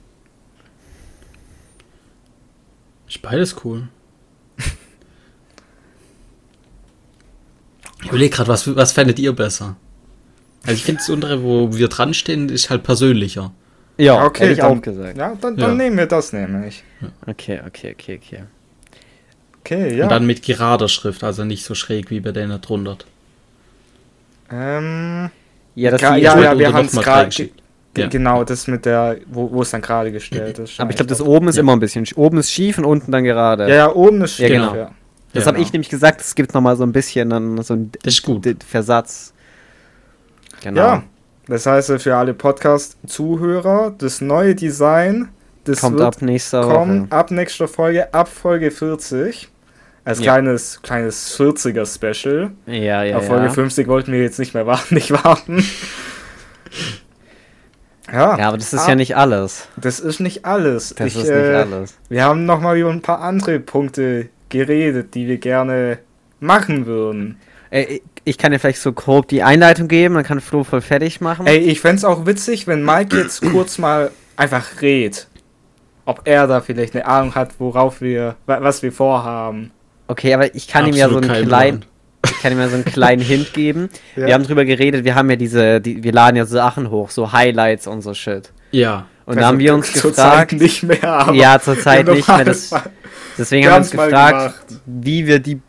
Ist 3.12 3.20
beides 3.20 3.56
cool. 3.62 3.88
Ich 8.02 8.08
überlege 8.08 8.34
gerade, 8.34 8.48
was, 8.48 8.74
was 8.74 8.92
fändet 8.92 9.18
ihr 9.18 9.34
besser? 9.34 9.76
Also 10.62 10.72
ich 10.74 10.82
finde 10.82 11.00
das 11.00 11.10
untere, 11.10 11.42
wo 11.42 11.76
wir 11.76 11.88
dran 11.88 12.14
stehen, 12.14 12.48
ist 12.48 12.70
halt 12.70 12.84
persönlicher. 12.84 13.52
Ja, 13.98 14.24
Okay, 14.24 14.44
hätte 14.44 14.52
ich 14.52 14.58
dann- 14.60 14.78
auch 14.78 14.82
gesagt. 14.82 15.18
Ja, 15.18 15.34
dann, 15.38 15.58
Ja. 15.58 15.66
dann 15.66 15.76
nehmen 15.76 15.98
wir 15.98 16.06
das 16.06 16.32
nämlich. 16.32 16.82
Okay, 17.26 17.60
okay, 17.66 17.92
okay, 17.94 18.18
okay. 18.24 18.42
Okay, 19.60 19.94
ja. 19.96 20.04
Und 20.04 20.10
dann 20.10 20.24
mit 20.26 20.42
gerader 20.42 20.88
Schrift, 20.88 21.22
also 21.22 21.44
nicht 21.44 21.64
so 21.64 21.74
schräg 21.74 22.08
wie 22.10 22.20
bei 22.20 22.32
denen 22.32 22.58
drunter. 22.62 22.96
ähm, 24.50 25.30
Ja, 25.74 25.90
das 25.90 26.00
ja, 26.00 26.16
ja, 26.16 26.40
ja, 26.40 26.58
wir 26.58 26.72
haben 26.72 26.86
es 26.86 26.92
gerade. 26.96 27.50
Ja. 27.96 28.06
Genau, 28.08 28.42
das 28.44 28.66
mit 28.68 28.86
der, 28.86 29.18
wo, 29.30 29.50
wo 29.52 29.62
es 29.62 29.70
dann 29.70 29.82
gerade 29.82 30.10
gestellt 30.12 30.58
ist. 30.58 30.80
Aber 30.80 30.90
ich 30.90 30.96
glaube, 30.96 31.08
das 31.10 31.20
oben 31.20 31.48
ist 31.48 31.56
Ja. 31.56 31.60
immer 31.60 31.72
ein 31.74 31.80
bisschen. 31.80 32.04
sch- 32.06 32.16
Oben 32.16 32.38
ist 32.38 32.50
schief 32.50 32.78
und 32.78 32.86
unten 32.86 33.12
dann 33.12 33.22
gerade. 33.24 33.68
Ja, 33.68 33.74
ja, 33.74 33.92
oben 33.92 34.22
ist 34.22 34.38
Ja, 34.38 34.46
schief, 34.48 34.56
genau. 34.56 34.74
ja. 34.74 34.90
das 35.34 35.42
Ja, 35.42 35.46
habe 35.48 35.56
genau. 35.56 35.66
ich 35.66 35.72
nämlich 35.74 35.88
gesagt, 35.90 36.20
es 36.22 36.34
gibt 36.34 36.54
nochmal 36.54 36.76
so 36.76 36.84
ein 36.84 36.92
bisschen 36.92 37.28
dann 37.30 37.60
so 37.62 37.74
ein 37.74 37.92
Das 38.02 38.14
ist 38.14 38.22
gut. 38.22 38.44
D- 38.46 38.56
Versatz. 38.66 39.34
Genau. 40.62 40.80
Ja, 40.80 41.02
das 41.48 41.66
heißt 41.66 41.90
äh, 41.90 41.98
für 41.98 42.16
alle 42.16 42.32
Podcast-Zuhörer, 42.32 43.94
das 43.98 44.20
neue 44.22 44.54
Design, 44.54 45.28
das 45.64 45.80
Kommt 45.80 45.98
wird 45.98 46.06
ab 46.16 46.22
nächster 46.22 46.62
kommen 46.62 47.10
Woche. 47.10 47.12
ab 47.18 47.30
nächster 47.30 47.68
Folge, 47.68 48.12
ab 48.14 48.28
Folge 48.28 48.70
40. 48.70 49.48
Als 50.04 50.18
Ja. 50.18 50.32
kleines, 50.32 50.80
kleines 50.82 51.38
40er-Special. 51.38 52.50
Ja, 52.66 53.02
ja, 53.04 53.18
Auf 53.18 53.26
Folge 53.26 53.44
ja. 53.46 53.50
50 53.52 53.86
wollten 53.86 54.10
wir 54.12 54.20
jetzt 54.22 54.38
nicht 54.38 54.54
mehr 54.54 54.66
warten, 54.66 54.94
nicht 54.96 55.10
warten. 55.12 55.62
Ja, 58.12 58.38
Ja, 58.38 58.48
aber 58.48 58.58
das 58.58 58.72
ist 58.72 58.80
Ah. 58.84 58.90
ja 58.90 58.94
nicht 58.94 59.16
alles. 59.16 59.68
das 59.76 59.98
ist 60.00 60.20
nicht 60.20 60.44
alles. 60.44 60.94
Das 60.96 61.06
Ich, 61.08 61.16
ist 61.16 61.28
äh, 61.28 61.48
nicht 61.64 61.72
alles. 61.72 61.94
Wir 62.08 62.24
haben 62.24 62.44
nochmal 62.44 62.76
über 62.76 62.90
ein 62.90 63.00
paar 63.02 63.20
andere 63.20 63.58
Punkte 63.58 64.28
geredet, 64.50 65.14
die 65.14 65.26
wir 65.26 65.38
gerne 65.38 65.98
machen 66.40 66.86
würden. 66.86 67.38
Ey, 67.70 68.02
ich 68.24 68.36
kann 68.36 68.52
dir 68.52 68.58
vielleicht 68.58 68.80
so 68.82 68.92
grob 68.92 69.28
die 69.28 69.42
Einleitung 69.42 69.88
geben, 69.88 70.14
dann 70.16 70.24
kann 70.24 70.40
Flo 70.42 70.62
voll 70.62 70.82
fertig 70.82 71.20
machen. 71.22 71.46
Ey, 71.46 71.58
ich 71.58 71.80
fänd's 71.80 72.04
auch 72.04 72.26
witzig, 72.26 72.66
wenn 72.66 72.84
Mike 72.84 73.16
jetzt 73.16 73.40
kurz 73.52 73.78
mal 73.78 74.10
einfach 74.36 74.82
redet. 74.82 75.26
Ob 76.04 76.20
er 76.24 76.46
da 76.48 76.60
vielleicht 76.60 76.94
eine 76.94 77.06
Ahnung 77.06 77.34
hat, 77.34 77.52
worauf 77.60 78.00
wir, 78.00 78.34
wa- 78.46 78.58
was 78.60 78.82
wir 78.82 78.92
vorhaben. 78.92 79.70
Okay, 80.08 80.34
aber 80.34 80.54
ich 80.54 80.66
kann 80.68 80.86
ihm 80.86 80.94
ja 80.94 81.08
so 81.08 81.16
Absolut 81.16 81.34
einen 81.36 81.46
kleinen, 81.48 81.84
Ich 82.42 82.44
kann 82.44 82.54
ihm 82.54 82.58
ja 82.58 82.68
so 82.68 82.74
einen 82.74 82.84
kleinen 82.84 83.22
Hint 83.22 83.52
geben. 83.52 83.88
Ja. 84.16 84.26
Wir 84.26 84.34
haben 84.34 84.42
drüber 84.42 84.64
geredet, 84.64 85.04
wir 85.04 85.14
haben 85.14 85.30
ja 85.30 85.36
diese, 85.36 85.80
die, 85.80 86.02
wir 86.02 86.12
laden 86.12 86.36
ja 86.36 86.44
Sachen 86.44 86.90
hoch, 86.90 87.10
so 87.10 87.32
Highlights 87.32 87.86
und 87.86 88.02
so 88.02 88.14
Shit. 88.14 88.50
Ja. 88.72 89.06
Und 89.24 89.40
da 89.40 89.46
haben 89.46 89.58
wir 89.58 89.72
uns 89.74 89.92
Zurzeit 89.92 90.48
gefragt, 90.48 90.52
nicht 90.52 90.82
mehr, 90.82 91.04
aber 91.04 91.32
ja, 91.34 91.60
zurzeit 91.60 92.08
nicht 92.08 92.28
mehr, 92.28 92.44
das, 92.44 92.70
deswegen 93.38 93.66
haben 93.66 93.74
wir 93.74 93.78
uns 93.78 93.94
mal 93.94 94.10
gefragt, 94.10 94.68
gemacht. 94.68 94.82
wie 94.86 95.26
wir 95.26 95.38
die 95.38 95.62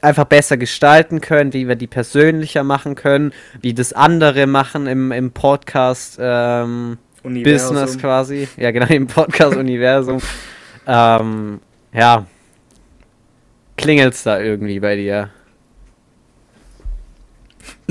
einfach 0.00 0.24
besser 0.24 0.56
gestalten 0.56 1.20
können, 1.20 1.52
wie 1.52 1.68
wir 1.68 1.74
die 1.74 1.88
persönlicher 1.88 2.62
machen 2.62 2.94
können, 2.94 3.32
wie 3.60 3.74
das 3.74 3.92
andere 3.92 4.46
machen 4.46 4.86
im, 4.86 5.12
im 5.12 5.32
Podcast 5.32 6.16
ähm, 6.20 6.98
Universum. 7.22 7.74
Business 7.74 7.98
quasi. 7.98 8.48
Ja, 8.56 8.70
genau, 8.70 8.86
im 8.86 9.08
Podcast-Universum. 9.08 10.20
ähm, 10.86 11.60
ja. 11.92 12.24
Klingelt's 13.76 14.22
da 14.22 14.40
irgendwie 14.40 14.80
bei 14.80 14.96
dir? 14.96 15.30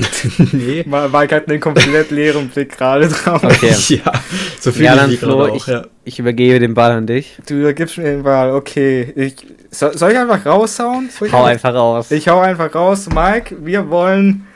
nee. 0.52 0.84
Ma- 0.86 1.08
Mike 1.08 1.34
hat 1.34 1.48
einen 1.48 1.60
komplett 1.60 2.10
leeren 2.10 2.48
Blick 2.48 2.76
gerade 2.76 3.08
drauf. 3.08 3.42
Okay. 3.42 3.74
Ja, 3.88 4.12
so 4.60 4.72
viel 4.72 4.84
Ja, 4.84 4.94
ich 4.94 5.00
dann 5.00 5.10
Flo, 5.30 5.44
auch, 5.46 5.56
ich, 5.56 5.66
ja. 5.66 5.86
ich 6.04 6.18
übergebe 6.18 6.58
den 6.60 6.74
Ball 6.74 6.92
an 6.92 7.06
dich. 7.06 7.36
Du 7.46 7.72
gibst 7.74 7.98
mir 7.98 8.04
den 8.04 8.22
Ball, 8.22 8.52
okay. 8.52 9.12
Ich, 9.16 9.36
soll, 9.70 9.96
soll 9.96 10.12
ich 10.12 10.18
einfach 10.18 10.44
raushauen? 10.46 11.08
Soll 11.10 11.28
ich 11.28 11.34
Hau 11.34 11.44
einfach 11.44 11.74
raus. 11.74 12.10
Ich 12.10 12.28
hau 12.28 12.40
einfach 12.40 12.74
raus, 12.74 13.08
Mike. 13.14 13.56
Wir 13.64 13.88
wollen 13.90 14.46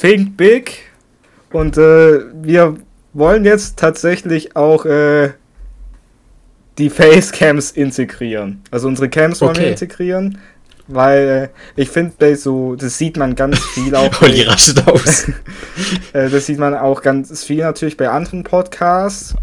Think 0.00 0.36
Big 0.36 0.90
und 1.52 1.76
äh, 1.76 2.20
wir 2.42 2.76
wollen 3.12 3.44
jetzt 3.44 3.78
tatsächlich 3.78 4.56
auch 4.56 4.84
äh, 4.86 5.30
die 6.78 6.88
Facecams 6.90 7.72
integrieren. 7.72 8.62
Also 8.70 8.88
unsere 8.88 9.08
Cams 9.10 9.40
wollen 9.42 9.56
wir 9.56 9.62
Okay. 9.62 9.70
integrieren, 9.72 10.38
weil 10.88 11.50
äh, 11.76 11.80
ich 11.80 11.88
finde, 11.90 12.36
so 12.36 12.74
das 12.76 12.98
sieht 12.98 13.16
man 13.16 13.34
ganz 13.34 13.58
viel 13.58 13.94
auch. 13.94 14.10
Olli 14.22 14.42
rastet 14.42 14.86
aus. 14.86 15.26
Äh, 16.12 16.28
das 16.28 16.46
sieht 16.46 16.58
man 16.58 16.74
auch 16.74 17.00
ganz 17.02 17.44
viel 17.44 17.60
natürlich 17.62 17.96
bei 17.96 18.08
anderen 18.10 18.42
Podcasts. 18.44 19.34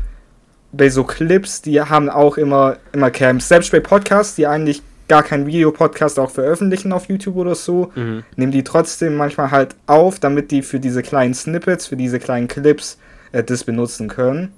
Bei 0.72 0.89
so 0.89 1.03
Clips, 1.03 1.62
die 1.63 1.81
haben 1.81 2.10
auch 2.10 2.38
immer, 2.38 2.77
immer 2.91 3.10
Cams. 3.10 3.48
Selbst 3.48 3.72
bei 3.72 3.79
Podcasts, 3.79 4.36
die 4.36 4.46
eigentlich 4.46 4.84
gar 5.08 5.24
keinen 5.24 5.48
Videopodcast 5.48 6.19
auch 6.19 6.29
veröffentlichen 6.29 6.91
auf 6.93 7.10
YouTube 7.10 7.36
oder 7.36 7.55
so, 7.55 7.91
Mhm. 7.96 8.24
nehmen 8.36 8.51
die 8.51 8.63
trotzdem 8.63 9.15
manchmal 9.15 9.50
halt 9.50 9.75
auf, 9.88 10.19
damit 10.19 10.51
die 10.51 10.62
für 10.62 10.79
diese 10.79 11.01
kleinen 11.01 11.34
Snippets, 11.34 11.88
für 11.88 11.96
diese 11.98 12.19
kleinen 12.19 12.48
Clips 12.48 13.00
äh, 13.31 13.43
das 13.43 13.63
benutzen 13.63 14.08
können. 14.08 14.53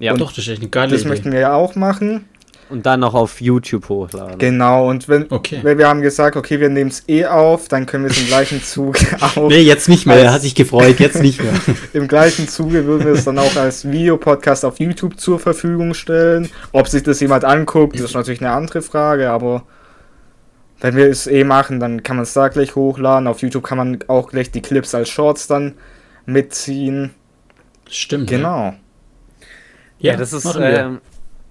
Ja, 0.00 0.12
Und 0.12 0.20
Doch, 0.20 0.30
das 0.32 0.38
ist 0.38 0.48
echt 0.48 0.60
eine 0.62 0.70
geile 0.70 0.90
Das 0.90 1.02
Idee. 1.02 1.08
möchten 1.10 1.30
wir 1.32 1.38
ja 1.40 1.54
auch 1.54 1.76
machen. 1.76 2.24
Und 2.70 2.86
dann 2.86 3.00
noch 3.00 3.14
auf 3.14 3.40
YouTube 3.40 3.88
hochladen. 3.88 4.38
Genau, 4.38 4.88
und 4.88 5.08
wenn, 5.08 5.26
Okay. 5.30 5.60
wenn 5.62 5.78
wir 5.78 5.88
haben 5.88 6.02
gesagt, 6.02 6.36
okay, 6.36 6.60
wir 6.60 6.68
nehmen 6.68 6.90
es 6.90 7.04
eh 7.08 7.26
auf, 7.26 7.68
dann 7.68 7.86
können 7.86 8.04
wir 8.04 8.10
es 8.10 8.20
im 8.20 8.26
gleichen 8.26 8.62
Zug 8.64 8.96
auch 9.20 9.48
Nee, 9.48 9.60
jetzt 9.60 9.88
nicht 9.88 10.06
mehr. 10.06 10.16
Er 10.16 10.32
hat 10.32 10.42
sich 10.42 10.54
gefreut, 10.54 11.00
jetzt 11.00 11.22
nicht 11.22 11.42
mehr. 11.42 11.52
Im 11.92 12.08
gleichen 12.08 12.48
Zuge 12.48 12.86
würden 12.86 13.06
wir 13.06 13.14
es 13.14 13.24
dann 13.24 13.38
auch 13.38 13.56
als 13.56 13.90
Videopodcast 13.90 14.64
auf 14.64 14.78
YouTube 14.78 15.18
zur 15.18 15.38
Verfügung 15.38 15.94
stellen. 15.94 16.50
Ob 16.72 16.88
sich 16.88 17.02
das 17.02 17.20
jemand 17.20 17.44
anguckt, 17.44 17.94
das 17.96 18.02
ist 18.06 18.14
natürlich 18.14 18.40
eine 18.40 18.52
andere 18.52 18.82
Frage, 18.82 19.30
aber 19.30 19.62
wenn 20.80 20.94
wir 20.94 21.06
es 21.08 21.26
eh 21.26 21.44
machen, 21.44 21.80
dann 21.80 22.02
kann 22.02 22.16
man 22.16 22.22
es 22.22 22.32
da 22.32 22.48
gleich 22.48 22.76
hochladen. 22.76 23.26
Auf 23.26 23.42
YouTube 23.42 23.64
kann 23.64 23.78
man 23.78 23.98
auch 24.06 24.30
gleich 24.30 24.50
die 24.50 24.62
Clips 24.62 24.94
als 24.94 25.08
Shorts 25.08 25.46
dann 25.46 25.74
mitziehen. 26.26 27.10
Stimmt. 27.90 28.28
Genau. 28.28 28.74
Ja, 29.98 30.16
das 30.16 30.32
ist 30.32 30.46
ähm, 30.60 31.00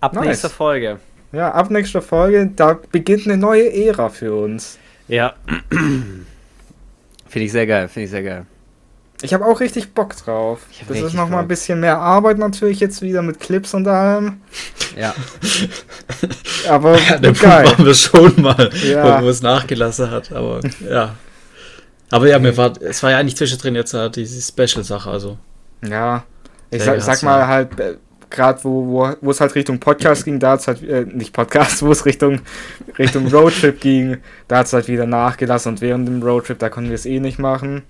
ab 0.01 0.13
Nice. 0.13 0.25
nächster 0.25 0.50
Folge. 0.50 1.00
Ja, 1.32 1.51
ab 1.51 1.70
nächster 1.70 2.01
Folge, 2.01 2.50
da 2.56 2.80
beginnt 2.92 3.25
eine 3.27 3.38
neue 3.38 3.72
Ära 3.74 4.10
für 4.10 4.34
uns. 4.34 4.77
Ja. 5.08 5.34
Finde 5.70 7.46
ich 7.46 7.51
sehr 7.51 7.68
geil, 7.68 7.88
finde 7.88 8.06
ich 8.06 8.12
sehr 8.12 8.24
geil. 8.24 8.46
Ich 9.24 9.34
habe 9.34 9.46
auch 9.46 9.60
richtig 9.60 9.94
Bock 9.94 10.16
drauf. 10.16 10.62
Das 10.88 11.00
ist 11.00 11.13
nochmal 11.16 11.42
ein 11.42 11.48
bisschen 11.48 11.80
mehr 11.80 11.98
Arbeit 11.98 12.38
natürlich 12.38 12.80
jetzt 12.80 13.01
wieder 13.01 13.24
mit 13.24 13.39
Clips 13.39 13.74
und 13.74 13.88
allem. 13.88 14.42
Ja. 14.96 15.13
Aber 16.70 16.98
Ja, 17.00 17.18
der 17.18 17.30
Punkt 17.30 17.42
geil. 17.42 17.66
waren 17.66 17.86
wir 17.86 17.94
schon 17.96 18.42
mal, 18.42 18.70
Ja. 18.84 19.22
wo 19.22 19.27
es 19.30 19.42
nachgelassen 19.42 20.12
hat, 20.12 20.32
aber 20.32 20.60
ja. 20.88 21.16
Aber 22.12 22.27
ja, 22.27 22.39
mir 22.39 22.56
war, 22.56 22.74
es 22.82 23.01
war 23.04 23.12
ja 23.12 23.18
eigentlich 23.18 23.36
zwischendrin 23.38 23.75
jetzt 23.75 23.94
äh, 23.94 24.10
diese 24.10 24.39
Special-Sache, 24.42 25.10
also. 25.10 25.38
Ja, 25.88 26.24
ich 26.70 26.84
sag, 26.84 27.01
sag 27.01 27.22
mal 27.24 27.39
ja. 27.39 27.48
halt, 27.48 27.70
gerade 28.29 28.63
wo, 28.63 28.88
wo, 28.88 29.15
wo 29.22 29.31
es 29.31 29.41
halt 29.41 29.55
Richtung 29.55 29.79
Podcast 29.79 30.25
ging, 30.25 30.39
da 30.39 30.51
hat 30.51 30.62
es 30.62 30.67
halt, 30.67 30.84
äh, 30.84 31.05
nicht 31.05 31.34
Podcast, 31.34 31.81
wo 31.84 31.91
es 31.91 32.05
Richtung, 32.05 32.41
Richtung 32.98 33.27
Roadtrip 33.27 33.79
ging, 33.81 34.17
da 34.48 34.60
hat 34.60 34.67
es 34.67 34.74
halt 34.74 34.88
wieder 34.88 35.05
nachgelassen 35.05 35.74
und 35.74 35.81
während 35.81 36.07
dem 36.07 36.22
Roadtrip, 36.22 36.60
da 36.60 36.69
konnten 36.69 36.89
wir 36.89 36.96
es 36.96 37.05
eh 37.05 37.19
nicht 37.19 37.39
machen. 37.39 37.84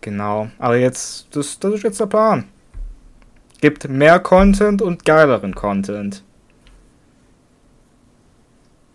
Genau, 0.00 0.48
aber 0.58 0.76
jetzt, 0.76 1.34
das, 1.34 1.58
das 1.58 1.74
ist 1.74 1.82
jetzt 1.82 2.00
der 2.00 2.06
Plan. 2.06 2.44
Gibt 3.60 3.88
mehr 3.88 4.20
Content 4.20 4.82
und 4.82 5.04
geileren 5.04 5.54
Content. 5.54 6.22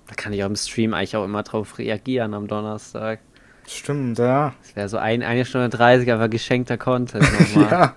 Da 0.08 0.16
kann 0.16 0.34
ich 0.34 0.44
auch 0.44 0.48
im 0.48 0.56
Stream 0.56 0.94
eigentlich 0.94 1.16
auch 1.16 1.26
immer 1.26 1.44
drauf 1.44 1.78
reagieren 1.80 2.34
am 2.34 2.48
Donnerstag. 2.48 3.20
Stimmt, 3.68 4.20
ja. 4.20 4.54
Das 4.62 4.76
wäre 4.76 4.90
so 4.90 4.98
ein, 4.98 5.24
eine 5.24 5.46
Stunde 5.46 5.70
30, 5.70 6.12
aber 6.12 6.30
geschenkter 6.30 6.78
Content 6.78 7.24
nochmal. 7.56 7.72
Ja, 7.72 7.96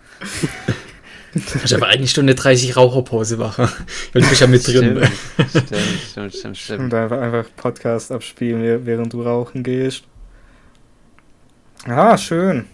Kannst 1.35 1.75
aber 1.75 1.87
eine 1.87 2.07
Stunde 2.07 2.35
30 2.35 2.77
Raucherpause 2.77 3.37
machen. 3.37 3.69
Weil 4.13 4.23
du 4.23 4.29
bist 4.29 4.41
ja 4.41 4.47
mit 4.47 4.67
drin. 4.67 5.01
Stimmt, 5.49 5.49
stimmt, 5.51 5.73
stimmt, 6.11 6.35
stimmt, 6.35 6.57
stimmt. 6.59 6.81
und 6.81 6.95
einfach, 6.95 7.19
einfach 7.21 7.45
Podcast 7.57 8.13
abspielen, 8.13 8.63
wäh- 8.63 8.81
während 8.87 9.13
du 9.13 9.23
rauchen 9.23 9.63
gehst. 9.63 10.05
Ja, 11.87 12.17
schön. 12.17 12.67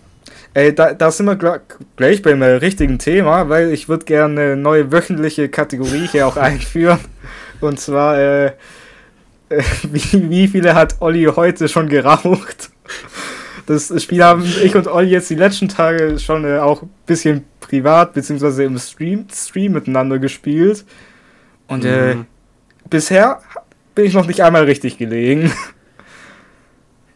Ey, 0.55 0.75
da, 0.75 0.95
da 0.95 1.11
sind 1.11 1.27
wir 1.27 1.37
gleich 1.97 2.23
beim 2.23 2.43
richtigen 2.43 2.99
Thema, 2.99 3.49
weil 3.49 3.73
ich 3.73 3.89
würde 3.89 4.05
gerne 4.05 4.41
eine 4.41 4.57
neue 4.57 4.93
wöchentliche 4.93 5.49
Kategorie 5.49 6.09
hier 6.11 6.27
auch 6.27 6.37
einführen. 6.39 6.99
Und 7.61 7.81
zwar, 7.81 8.19
äh, 8.19 8.47
äh, 9.49 9.63
wie, 9.91 10.29
wie 10.31 10.49
viele 10.49 10.75
hat 10.75 10.97
Olli 11.01 11.25
heute 11.25 11.69
schon 11.69 11.89
geraucht? 11.89 12.71
Das 13.67 13.93
Spiel 14.03 14.25
haben 14.25 14.45
ich 14.65 14.75
und 14.75 14.89
Olli 14.89 15.11
jetzt 15.11 15.31
die 15.31 15.37
letzten 15.37 15.69
Tage 15.69 16.19
schon 16.19 16.45
äh, 16.45 16.59
auch 16.59 16.83
ein 16.83 16.91
bisschen 17.07 17.45
privat, 17.71 18.13
beziehungsweise 18.15 18.65
im 18.65 18.79
Stream, 18.79 19.27
Stream 19.33 19.73
miteinander 19.73 20.19
gespielt. 20.19 20.85
Und 21.69 21.85
äh, 21.85 22.17
Mhm. 22.17 22.27
bisher 22.91 23.41
bin 23.95 24.05
ich 24.07 24.15
noch 24.15 24.27
nicht 24.27 24.43
einmal 24.43 24.65
richtig 24.65 24.99
gelegen. 24.99 25.53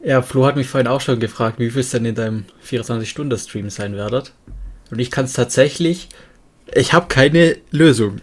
Ja, 0.06 0.20
Flo 0.20 0.44
hat 0.44 0.54
mich 0.56 0.68
vorhin 0.68 0.87
auch 0.87 1.00
schon 1.00 1.18
gefragt, 1.18 1.58
wie 1.58 1.70
viel 1.70 1.80
es 1.80 1.88
denn 1.88 2.04
in 2.04 2.14
deinem 2.14 2.44
24-Stunden-Stream 2.62 3.70
sein 3.70 3.94
werdet. 3.96 4.34
Und 4.90 4.99
ich 4.99 5.11
kann 5.11 5.25
es 5.25 5.32
tatsächlich, 5.32 6.11
ich 6.75 6.92
habe 6.92 7.06
keine 7.08 7.56
Lösung. 7.70 8.16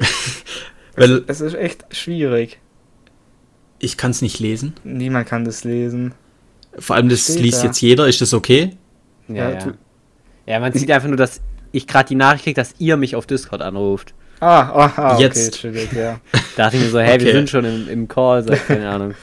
Weil 0.95 1.23
Es 1.25 1.41
ist 1.41 1.55
echt 1.55 1.83
schwierig. 1.89 2.59
ich 3.79 3.97
kann 3.97 4.11
es 4.11 4.21
nicht 4.21 4.37
lesen. 4.39 4.75
Niemand 4.83 5.27
kann 5.27 5.43
das 5.43 5.63
lesen. 5.63 6.13
Vor 6.77 6.95
allem, 6.97 7.09
das 7.09 7.23
Steht 7.23 7.39
liest 7.39 7.63
da. 7.63 7.67
jetzt 7.69 7.81
jeder. 7.81 8.07
Ist 8.07 8.21
das 8.21 8.35
okay? 8.35 8.77
Ja, 9.27 9.49
Ja, 9.49 9.73
ja, 10.45 10.59
man 10.59 10.71
sieht 10.73 10.91
einfach 10.91 11.07
nur, 11.07 11.17
dass 11.17 11.41
ich 11.71 11.87
gerade 11.87 12.07
die 12.09 12.15
Nachricht 12.15 12.43
kriege, 12.43 12.59
dass 12.61 12.75
ihr 12.79 12.97
mich 12.97 13.15
auf 13.15 13.25
Discord 13.25 13.61
anruft. 13.61 14.13
Ah, 14.39 14.61
ah, 14.61 14.91
ah 14.95 15.13
okay, 15.15 15.23
Jetzt. 15.23 15.63
ja. 15.63 16.19
Da 16.57 16.63
dachte 16.63 16.77
ich 16.77 16.83
mir 16.83 16.89
so, 16.89 16.99
hey, 16.99 17.19
wir 17.19 17.27
Okay. 17.27 17.37
sind 17.37 17.49
schon 17.49 17.63
im, 17.65 17.87
im 17.87 18.07
Call, 18.07 18.43
seit 18.43 18.67
keine 18.67 18.89
Ahnung. 18.89 19.13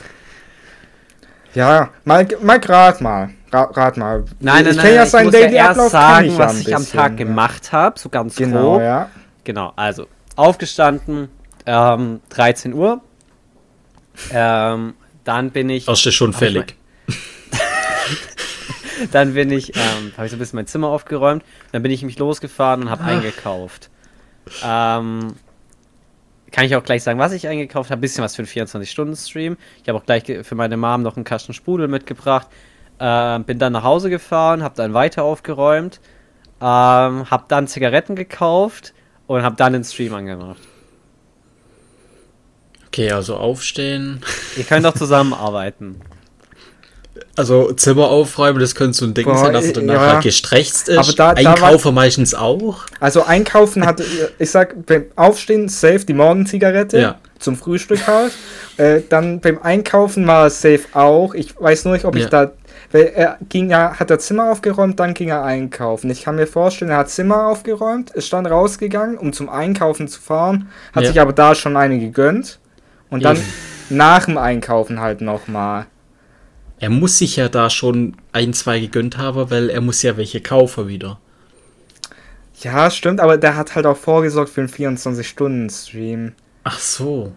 Ja, 1.54 1.90
mal, 2.04 2.26
mal 2.42 2.58
rat 2.64 3.00
mal. 3.00 3.30
Ra, 3.52 3.62
rat 3.64 3.96
mal. 3.96 4.24
Nein, 4.40 4.64
nein, 4.64 4.66
ich 4.72 4.76
nein, 4.76 4.94
ja 4.94 5.04
ich 5.04 5.24
muss 5.24 5.32
ja 5.34 5.40
erst 5.40 5.90
sagen, 5.90 6.30
ja 6.30 6.38
was 6.38 6.54
ein 6.54 6.60
ich 6.60 6.74
am 6.74 6.82
bisschen, 6.82 6.98
Tag 7.00 7.12
ja. 7.12 7.16
gemacht 7.16 7.72
habe, 7.72 7.98
so 7.98 8.08
ganz 8.08 8.36
Genau, 8.36 8.72
grob. 8.74 8.82
ja. 8.82 9.10
Genau, 9.44 9.72
also 9.76 10.06
aufgestanden, 10.36 11.28
ähm, 11.66 12.20
13 12.28 12.74
Uhr. 12.74 13.00
Ähm, 14.30 14.94
dann 15.24 15.50
bin 15.50 15.70
ich, 15.70 15.86
Hast 15.88 16.04
du 16.04 16.10
schon 16.12 16.28
Hab 16.34 16.42
ich 16.42 16.48
fällig? 16.48 16.76
dann 19.12 19.34
bin 19.34 19.50
ich, 19.50 19.76
ähm, 19.76 20.12
habe 20.16 20.26
ich 20.26 20.30
so 20.30 20.36
ein 20.36 20.38
bisschen 20.38 20.56
mein 20.56 20.66
Zimmer 20.66 20.88
aufgeräumt. 20.88 21.44
Dann 21.72 21.82
bin 21.82 21.92
ich 21.92 22.02
mich 22.02 22.18
losgefahren 22.18 22.82
und 22.82 22.90
habe 22.90 23.04
eingekauft. 23.04 23.90
Ähm, 24.64 25.34
kann 26.50 26.64
ich 26.64 26.76
auch 26.76 26.82
gleich 26.82 27.02
sagen, 27.02 27.18
was 27.18 27.32
ich 27.32 27.46
eingekauft 27.48 27.90
habe. 27.90 28.00
Bisschen 28.00 28.24
was 28.24 28.36
für 28.36 28.42
einen 28.42 28.48
24-Stunden-Stream. 28.48 29.56
Ich 29.82 29.88
habe 29.88 29.98
auch 29.98 30.06
gleich 30.06 30.24
für 30.42 30.54
meine 30.54 30.76
Mom 30.76 31.02
noch 31.02 31.16
einen 31.16 31.24
Kasten 31.24 31.52
Sprudel 31.52 31.88
mitgebracht. 31.88 32.48
Ähm, 33.00 33.44
bin 33.44 33.58
dann 33.58 33.72
nach 33.72 33.84
Hause 33.84 34.10
gefahren, 34.10 34.62
habe 34.62 34.74
dann 34.74 34.94
weiter 34.94 35.24
aufgeräumt. 35.24 36.00
Ähm, 36.60 37.30
habe 37.30 37.44
dann 37.48 37.68
Zigaretten 37.68 38.16
gekauft 38.16 38.94
und 39.26 39.42
habe 39.42 39.56
dann 39.56 39.74
den 39.74 39.84
Stream 39.84 40.14
angemacht. 40.14 40.60
Okay, 42.88 43.12
also 43.12 43.36
aufstehen. 43.36 44.22
Ihr 44.56 44.64
könnt 44.64 44.84
auch 44.86 44.94
zusammenarbeiten. 44.96 46.00
Also 47.36 47.72
Zimmer 47.72 48.08
aufräumen, 48.08 48.58
das 48.60 48.74
könnte 48.74 48.96
so 48.98 49.04
ein 49.06 49.14
Ding 49.14 49.24
Boah, 49.26 49.38
sein, 49.38 49.52
dass 49.52 49.66
er 49.66 49.72
danach 49.74 49.94
ja. 49.94 50.12
halt 50.14 50.22
gestreckt 50.22 50.88
ist. 50.88 50.90
Aber 50.98 51.12
da- 51.12 51.34
da 51.34 51.50
Einkaufen 51.52 51.94
meistens 51.94 52.34
auch. 52.34 52.80
Also 53.00 53.24
einkaufen 53.24 53.86
hatte, 53.86 54.04
ich 54.38 54.50
sag, 54.50 54.86
beim 54.86 55.04
Aufstehen 55.16 55.68
safe 55.68 56.00
die 56.04 56.14
Morgenzigarette 56.14 56.98
Ja. 56.98 57.14
zum 57.38 57.56
Frühstück 57.56 58.06
halt. 58.06 58.32
Äh, 58.76 59.02
dann 59.08 59.40
beim 59.40 59.58
Einkaufen 59.62 60.26
war 60.26 60.46
es 60.46 60.60
safe 60.60 60.80
auch. 60.92 61.34
Ich 61.34 61.54
weiß 61.60 61.84
nur 61.84 61.94
nicht, 61.94 62.04
ob 62.04 62.16
ich 62.16 62.24
Ja. 62.24 62.28
da, 62.46 62.52
weil 62.92 63.12
er 63.14 63.38
ging 63.48 63.70
ja, 63.70 63.94
hat 63.98 64.10
er 64.10 64.18
Zimmer 64.18 64.50
aufgeräumt, 64.50 64.98
dann 65.00 65.14
ging 65.14 65.28
er 65.28 65.42
einkaufen. 65.44 66.10
Ich 66.10 66.22
kann 66.24 66.36
mir 66.36 66.46
vorstellen, 66.46 66.90
er 66.90 66.98
hat 66.98 67.10
Zimmer 67.10 67.46
aufgeräumt, 67.48 68.10
ist 68.10 68.32
dann 68.32 68.46
rausgegangen, 68.46 69.18
um 69.18 69.32
zum 69.32 69.48
Einkaufen 69.48 70.08
zu 70.08 70.20
fahren, 70.20 70.68
hat 70.94 71.04
Ja. 71.04 71.10
sich 71.10 71.20
aber 71.20 71.32
da 71.32 71.54
schon 71.54 71.76
eine 71.76 71.98
gegönnt 71.98 72.58
und 73.10 73.24
dann 73.24 73.38
nach 73.90 74.26
dem 74.26 74.36
Einkaufen 74.38 75.00
halt 75.00 75.20
nochmal. 75.20 75.86
Er 76.80 76.90
muss 76.90 77.18
sich 77.18 77.36
ja 77.36 77.48
da 77.48 77.70
schon 77.70 78.16
ein, 78.32 78.52
zwei 78.54 78.78
gegönnt 78.78 79.18
haben, 79.18 79.50
weil 79.50 79.68
er 79.70 79.80
muss 79.80 80.02
ja 80.02 80.16
welche 80.16 80.40
kaufen 80.40 80.86
wieder. 80.88 81.18
Ja, 82.60 82.90
stimmt, 82.90 83.20
aber 83.20 83.36
der 83.36 83.56
hat 83.56 83.74
halt 83.74 83.86
auch 83.86 83.96
vorgesorgt 83.96 84.50
für 84.50 84.60
einen 84.60 84.70
24-Stunden-Stream. 84.70 86.32
Ach 86.64 86.78
so. 86.78 87.32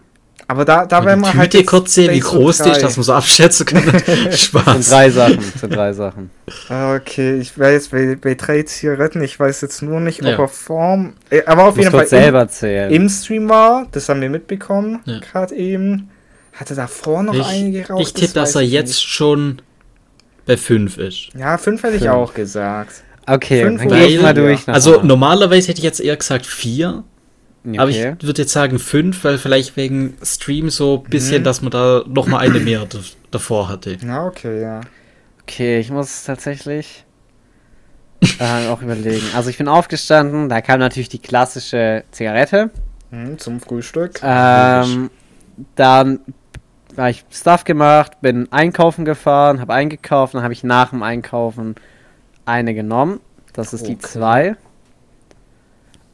Aber 0.48 0.66
da, 0.66 0.86
da 0.86 1.06
werden 1.06 1.22
wir 1.22 1.34
halt. 1.34 1.54
Jetzt 1.54 1.68
kurz 1.68 1.94
sehen, 1.94 2.12
wie 2.12 2.20
groß 2.20 2.64
die 2.64 2.72
ist, 2.72 2.84
dass 2.84 2.98
man 2.98 3.04
so 3.06 3.14
abschätzen 3.14 3.66
kann. 3.66 3.84
Sind 4.06 4.34
Spaß. 4.38 4.90
drei 4.90 5.10
Sachen. 5.10 5.40
Sind 5.40 5.74
drei 5.76 5.94
Sachen. 5.94 6.30
Ah, 6.68 6.96
Okay, 6.96 7.38
ich 7.40 7.58
werde 7.58 7.76
jetzt 7.76 7.92
bei, 7.92 8.18
bei 8.20 8.34
drei 8.36 8.64
Zigaretten, 8.64 9.22
ich 9.24 9.40
weiß 9.40 9.62
jetzt 9.62 9.82
nur 9.82 10.00
nicht, 10.02 10.22
ob 10.22 10.28
Ja. 10.28 10.40
er 10.40 10.48
Form. 10.50 11.14
äh, 11.30 11.44
Aber 11.46 11.66
auf 11.66 11.78
jeden 11.78 11.92
Fall 11.92 12.08
selber 12.08 12.48
zählen. 12.50 12.90
im, 12.92 13.04
im 13.04 13.10
Stream 13.10 13.48
war, 13.48 13.88
das 13.92 14.10
haben 14.10 14.20
wir 14.22 14.30
mitbekommen, 14.30 15.00
Ja. 15.06 15.20
gerade 15.20 15.56
eben. 15.56 16.10
Hatte 16.62 16.76
davor 16.76 17.24
noch 17.24 17.34
Ich, 17.34 17.44
einige 17.44 17.82
geraucht? 17.82 18.02
ich 18.04 18.14
tippe, 18.14 18.34
dass 18.34 18.50
weiß 18.50 18.56
er 18.58 18.62
ich 18.62 18.72
jetzt 18.72 18.90
nicht. 18.90 19.02
schon 19.02 19.62
bei 20.46 20.58
5 20.58 20.98
ist. 21.00 21.30
Ja, 21.36 21.58
fünf 21.58 21.82
hätte 21.82 21.96
ich 21.96 22.04
Fünf. 22.04 22.14
auch 22.14 22.34
gesagt. 22.36 23.02
Okay, 23.26 23.64
Fünf 23.64 23.80
dann 23.84 23.90
gehe 23.90 24.22
mal 24.22 24.34
durch. 24.36 24.68
ja. 24.68 24.74
Also 24.74 25.02
normalerweise 25.02 25.70
hätte 25.70 25.80
ich 25.80 25.84
jetzt 25.84 26.00
eher 26.02 26.16
gesagt 26.18 26.46
4, 26.46 27.04
Okay. 27.66 27.80
aber 27.80 27.90
ich 27.90 27.98
würde 28.28 28.44
jetzt 28.44 28.52
sagen 28.54 28.78
5, 28.78 29.24
weil 29.24 29.40
vielleicht 29.40 29.76
wegen 29.76 30.16
Stream 30.24 30.70
so 30.70 31.04
ein 31.04 31.10
bisschen, 31.10 31.42
Mhm. 31.42 31.46
dass 31.46 31.64
man 31.64 31.72
da 31.72 32.04
nochmal 32.08 32.42
eine 32.42 32.60
mehr 32.60 32.86
davor 33.32 33.68
hatte. 33.68 33.98
Ja, 34.06 34.26
okay, 34.28 34.62
ja. 34.62 34.82
Okay, 35.42 35.80
ich 35.80 35.90
muss 35.90 36.24
tatsächlich 36.26 37.06
äh, 38.40 38.68
auch 38.68 38.84
überlegen. 38.84 39.26
Also 39.36 39.50
ich 39.50 39.58
bin 39.58 39.68
aufgestanden, 39.68 40.48
da 40.48 40.62
kam 40.62 40.80
natürlich 40.80 41.10
die 41.10 41.18
klassische 41.20 42.04
Zigarette. 42.12 42.70
Hm, 43.10 43.40
zum 43.40 43.60
Frühstück. 43.60 44.20
Ähm, 44.24 45.10
dann 45.76 46.20
habe 46.98 47.12
ich 47.12 47.26
Stuff 47.32 47.64
gemacht, 47.64 48.22
bin 48.22 48.52
einkaufen 48.52 49.06
gefahren, 49.06 49.62
habe 49.62 49.74
eingekauft, 49.74 50.34
dann 50.34 50.44
habe 50.44 50.54
ich 50.54 50.64
nach 50.64 50.90
dem 50.92 51.04
Einkaufen 51.04 51.76
eine 52.46 52.74
genommen. 52.74 53.20
Das 53.54 53.74
ist 53.74 53.88
die 53.88 53.94
Okay. 53.94 54.00
zwei. 54.00 54.56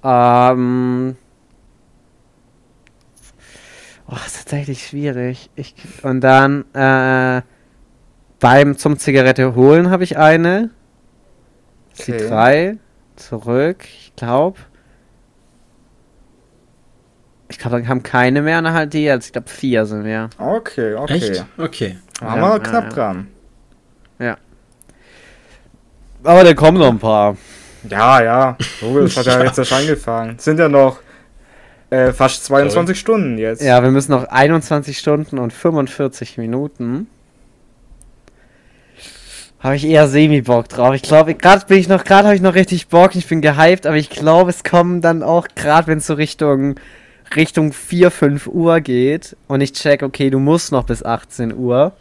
Ähm, 0.03 1.17
oh, 4.07 4.15
ist 4.25 4.37
tatsächlich 4.37 4.85
schwierig. 4.87 5.49
Ich, 5.55 5.75
und 6.03 6.21
dann 6.21 6.65
äh, 6.73 7.41
beim 8.39 8.77
zum 8.77 8.97
Zigarette 8.97 9.55
holen 9.55 9.89
habe 9.89 10.03
ich 10.03 10.17
eine. 10.17 10.69
Ist 11.93 12.07
Die 12.07 12.13
Okay. 12.13 12.27
drei. 12.27 12.77
Zurück, 13.15 13.83
ich 13.85 14.13
glaube. 14.15 14.59
Ich 17.49 17.59
glaube, 17.59 17.77
dann 17.77 17.85
kamen 17.85 18.03
keine 18.03 18.41
mehr, 18.41 18.61
dann 18.61 18.73
halt 18.73 18.93
die. 18.93 19.09
Also 19.09 19.25
ich 19.27 19.31
glaube, 19.31 19.49
vier 19.49 19.85
sind 19.85 20.03
wir. 20.03 20.29
Okay, 20.37 20.95
okay. 20.95 21.13
Echt? 21.13 21.45
Okay. 21.57 21.97
Da 22.19 22.31
haben 22.31 22.41
Ja, 22.41 22.47
wir 22.47 22.53
ja, 22.53 22.59
knapp 22.59 22.83
ja. 22.85 22.89
dran. 22.89 23.27
Aber 26.23 26.43
da 26.43 26.53
kommen 26.53 26.77
noch 26.77 26.89
ein 26.89 26.99
paar. 26.99 27.37
Ja, 27.89 28.21
ja. 28.21 28.57
Logisch, 28.81 29.15
hat 29.15 29.25
ja 29.27 29.39
Ja. 29.39 29.45
jetzt 29.45 29.57
erst 29.59 29.71
angefangen. 29.71 30.37
Sind 30.39 30.59
ja 30.59 30.67
noch 30.67 30.99
äh, 31.89 32.11
fast 32.11 32.43
22 32.45 32.99
Stunden 32.99 33.37
jetzt. 33.37 33.61
Ja, 33.61 33.81
wir 33.81 33.91
müssen 33.91 34.11
noch 34.11 34.25
21 34.25 34.97
Stunden 34.97 35.37
und 35.39 35.53
45 35.53 36.37
Minuten. 36.37 37.07
Habe 39.59 39.75
ich 39.75 39.85
eher 39.85 40.07
semi-Bock 40.07 40.67
drauf. 40.69 40.93
Ich 40.95 41.01
glaube, 41.01 41.33
gerade 41.33 41.65
bin 41.65 41.79
ich 41.79 41.87
noch, 41.87 42.03
gerade 42.03 42.25
habe 42.27 42.35
ich 42.35 42.41
noch 42.41 42.55
richtig 42.55 42.89
Bock. 42.89 43.15
Ich 43.15 43.27
bin 43.27 43.41
gehypt, 43.41 43.87
aber 43.87 43.95
ich 43.95 44.09
glaube, 44.09 44.49
es 44.49 44.63
kommen 44.63 45.01
dann 45.01 45.23
auch, 45.23 45.47
gerade 45.55 45.87
wenn 45.87 45.99
es 45.99 46.07
so 46.07 46.13
Richtung, 46.15 46.75
Richtung 47.35 47.73
4, 47.73 48.11
5 48.11 48.47
Uhr 48.47 48.79
geht 48.81 49.35
und 49.47 49.61
ich 49.61 49.73
check, 49.73 50.03
okay, 50.03 50.29
du 50.29 50.39
musst 50.39 50.71
noch 50.71 50.83
bis 50.85 51.03
18 51.03 51.55
Uhr. 51.55 51.93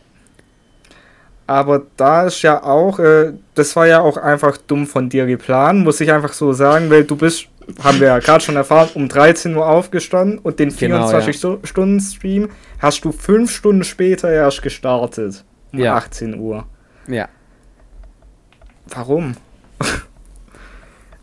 Aber 1.47 1.83
da 1.97 2.25
ist 2.27 2.43
ja 2.43 2.63
auch, 2.63 2.99
äh, 2.99 3.33
das 3.55 3.77
war 3.77 3.87
ja 3.87 4.01
auch 4.01 4.17
einfach 4.17 4.57
dumm 4.57 4.87
von 4.87 5.09
dir 5.09 5.27
geplant, 5.27 5.85
muss 5.85 6.01
ich 6.01 6.11
einfach 6.11 6.33
so 6.33 6.53
sagen, 6.53 6.91
weil 6.91 7.05
du 7.05 7.17
bist, 7.17 7.47
haben 7.85 8.01
wir 8.01 8.09
ja 8.09 8.19
gerade 8.19 8.43
schon 8.43 8.57
erfahren, 8.57 8.89
um 8.95 9.09
13 9.09 9.55
Uhr 9.57 9.69
aufgestanden 9.69 10.39
und 10.39 10.59
den 10.59 10.75
Genau, 10.77 11.09
24-Stunden-Stream 11.09 12.49
hast 12.81 13.05
du 13.05 13.13
fünf 13.13 13.53
Stunden 13.53 13.85
später 13.85 14.31
erst 14.31 14.63
gestartet. 14.63 15.45
Um 15.73 15.79
Ja. 15.81 15.95
18 15.95 16.39
Uhr. 16.39 16.67
Ja. 17.07 17.29
Warum? 18.89 19.35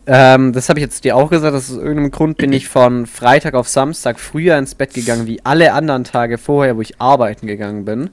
Ähm, 0.06 0.52
das 0.52 0.68
habe 0.68 0.78
ich 0.78 0.84
jetzt 0.84 1.04
dir 1.04 1.16
auch 1.16 1.30
gesagt, 1.30 1.54
dass 1.54 1.70
aus 1.70 1.76
irgendeinem 1.78 2.10
Grund 2.10 2.36
bin 2.36 2.52
ich 2.52 2.68
von 2.68 3.06
Freitag 3.06 3.54
auf 3.54 3.68
Samstag 3.68 4.20
früher 4.20 4.58
ins 4.58 4.74
Bett 4.74 4.92
gegangen, 4.92 5.26
wie 5.26 5.40
alle 5.44 5.72
anderen 5.72 6.04
Tage 6.04 6.36
vorher, 6.36 6.76
wo 6.76 6.82
ich 6.82 7.00
arbeiten 7.00 7.46
gegangen 7.46 7.84
bin. 7.86 8.10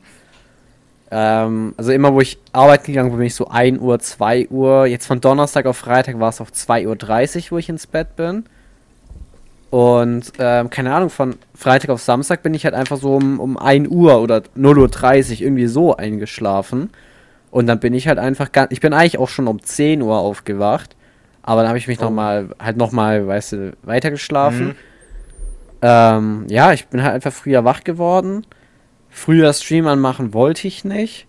Ähm, 1.12 1.74
also 1.76 1.92
immer, 1.92 2.14
wo 2.14 2.22
ich 2.22 2.40
arbeiten 2.54 2.86
gegangen 2.86 3.10
bin, 3.10 3.18
bin 3.18 3.28
ich 3.28 3.36
so 3.36 3.50
1 3.50 3.80
Uhr, 3.80 4.00
2 4.00 4.48
Uhr. 4.48 4.86
Jetzt 4.86 5.06
von 5.06 5.20
Donnerstag 5.20 5.66
auf 5.66 5.78
Freitag 5.78 6.20
war 6.20 6.30
es 6.30 6.40
auf 6.40 6.52
2.30 6.52 7.46
Uhr, 7.46 7.52
wo 7.52 7.58
ich 7.58 7.68
ins 7.68 7.88
Bett 7.88 8.16
bin. 8.16 8.46
Und 9.70 10.34
ähm, 10.40 10.70
keine 10.70 10.94
Ahnung, 10.94 11.10
von 11.10 11.36
Freitag 11.54 11.90
auf 11.90 12.02
Samstag 12.02 12.44
bin 12.44 12.54
ich 12.54 12.64
halt 12.64 12.74
einfach 12.74 12.98
so 12.98 13.16
um, 13.16 13.40
um 13.40 13.58
1 13.58 13.90
Uhr 13.90 14.22
oder 14.22 14.44
0.30 14.58 15.32
Uhr 15.34 15.42
irgendwie 15.42 15.68
so 15.68 15.96
eingeschlafen. 15.96 16.90
Und 17.52 17.68
dann 17.68 17.82
bin 17.82 17.94
ich 17.94 18.08
halt 18.08 18.18
einfach 18.18 18.54
ganz. 18.54 18.72
Ich 18.72 18.80
bin 18.80 18.94
eigentlich 18.94 19.18
auch 19.18 19.30
schon 19.30 19.48
um 19.48 19.62
10 19.62 20.02
Uhr 20.02 20.18
aufgewacht. 20.18 20.96
Aber 21.44 21.62
dann 21.62 21.70
habe 21.70 21.78
ich 21.78 21.88
mich 21.88 22.00
Oh. 22.00 22.04
noch 22.06 22.12
mal 22.12 22.50
halt 22.60 22.78
nochmal, 22.78 23.26
weißt 23.28 23.52
du, 23.54 23.78
weitergeschlafen. 23.84 24.68
Mhm. 24.68 24.76
Ähm, 25.82 26.46
ja, 26.50 26.74
ich 26.74 26.88
bin 26.88 27.02
halt 27.04 27.16
einfach 27.16 27.34
früher 27.34 27.64
wach 27.66 27.84
geworden. 27.84 28.46
Früher 29.10 29.52
Stream 29.54 29.88
anmachen 29.88 30.34
wollte 30.34 30.68
ich 30.68 30.86
nicht. 30.86 31.28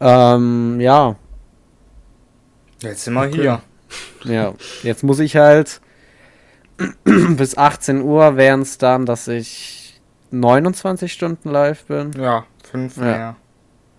Ähm, 0.00 0.78
ja. 0.80 1.16
Jetzt 2.80 3.04
sind 3.04 3.14
wir 3.14 3.22
Okay. 3.22 3.32
hier. 3.40 3.62
Ja. 4.24 4.52
Jetzt 4.82 5.02
muss 5.02 5.18
ich 5.18 5.36
halt 5.36 5.80
bis 7.04 7.56
18 7.56 8.02
Uhr 8.02 8.36
wären 8.36 8.60
es 8.60 8.76
dann, 8.76 9.06
dass 9.06 9.28
ich 9.28 9.98
29 10.30 11.10
Stunden 11.10 11.48
live 11.50 11.84
bin. 11.86 12.12
Ja, 12.20 12.44
fünf 12.70 12.98
Ja. 12.98 13.02
mehr. 13.02 13.36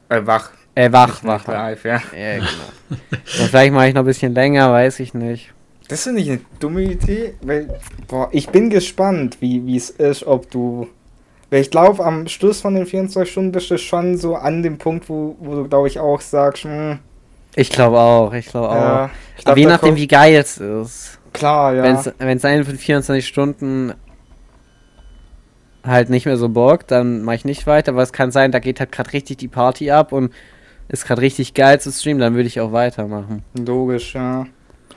Äh, 0.09 0.27
wach. 0.27 0.51
Äh, 0.77 0.91
wach, 0.91 1.23
wach. 1.23 1.47
ja. 1.47 1.71
Ja, 1.71 2.01
genau. 2.35 2.99
Vielleicht 3.25 3.73
mache 3.73 3.87
ich 3.87 3.95
noch 3.95 4.03
ein 4.03 4.05
bisschen 4.05 4.35
länger, 4.35 4.71
weiß 4.71 4.99
ich 4.99 5.15
nicht. 5.15 5.51
Das 5.87 6.03
finde 6.03 6.21
ich 6.21 6.29
eine 6.29 6.41
dumme 6.59 6.83
Idee, 6.83 7.33
weil, 7.41 7.79
boah, 8.07 8.29
ich 8.31 8.49
bin 8.49 8.69
gespannt, 8.69 9.37
wie 9.39 9.75
es 9.75 9.89
ist, 9.89 10.27
ob 10.27 10.51
du. 10.51 10.87
Weil 11.49 11.61
ich 11.61 11.71
glaube, 11.71 12.05
am 12.05 12.27
Schluss 12.27 12.61
von 12.61 12.75
den 12.75 12.85
24 12.85 13.31
Stunden 13.31 13.51
bist 13.53 13.71
du 13.71 13.79
schon 13.79 14.17
so 14.17 14.35
an 14.35 14.61
dem 14.61 14.77
Punkt, 14.77 15.09
wo, 15.09 15.35
wo 15.39 15.55
du, 15.55 15.67
glaube 15.67 15.87
ich, 15.87 15.97
auch 15.97 16.21
sagst, 16.21 16.65
hm, 16.65 16.99
Ich 17.55 17.71
glaube 17.71 17.97
auch, 17.97 18.31
ich 18.33 18.45
glaube 18.45 18.69
auch. 18.69 18.75
ja, 18.75 19.09
ich 19.35 19.47
Aber 19.47 19.55
glaub, 19.55 19.57
je 19.57 19.63
da 19.63 19.69
nachdem, 19.71 19.95
wie 19.95 20.07
geil 20.07 20.35
es 20.35 20.59
ist. 20.59 21.17
Klar, 21.33 21.73
ja. 21.73 21.83
Wenn 22.19 22.37
es 22.37 22.45
eine 22.45 22.65
von 22.65 22.75
24 22.77 23.25
Stunden 23.25 23.93
halt 25.83 26.11
nicht 26.11 26.27
mehr 26.27 26.37
so 26.37 26.49
bockt, 26.49 26.91
dann 26.91 27.23
mache 27.23 27.37
ich 27.37 27.45
nicht 27.45 27.65
weiter, 27.65 27.93
aber 27.93 28.03
es 28.03 28.13
kann 28.13 28.29
sein, 28.29 28.51
da 28.51 28.59
geht 28.59 28.79
halt 28.79 28.91
gerade 28.91 29.13
richtig 29.13 29.37
die 29.37 29.47
Party 29.47 29.89
ab 29.89 30.11
und 30.11 30.31
ist 30.89 31.05
gerade 31.05 31.21
richtig 31.21 31.53
geil 31.53 31.79
zu 31.81 31.91
streamen, 31.91 32.19
dann 32.21 32.35
würde 32.35 32.47
ich 32.47 32.59
auch 32.59 32.71
weitermachen. 32.71 33.43
Logisch, 33.57 34.13
ja. 34.15 34.45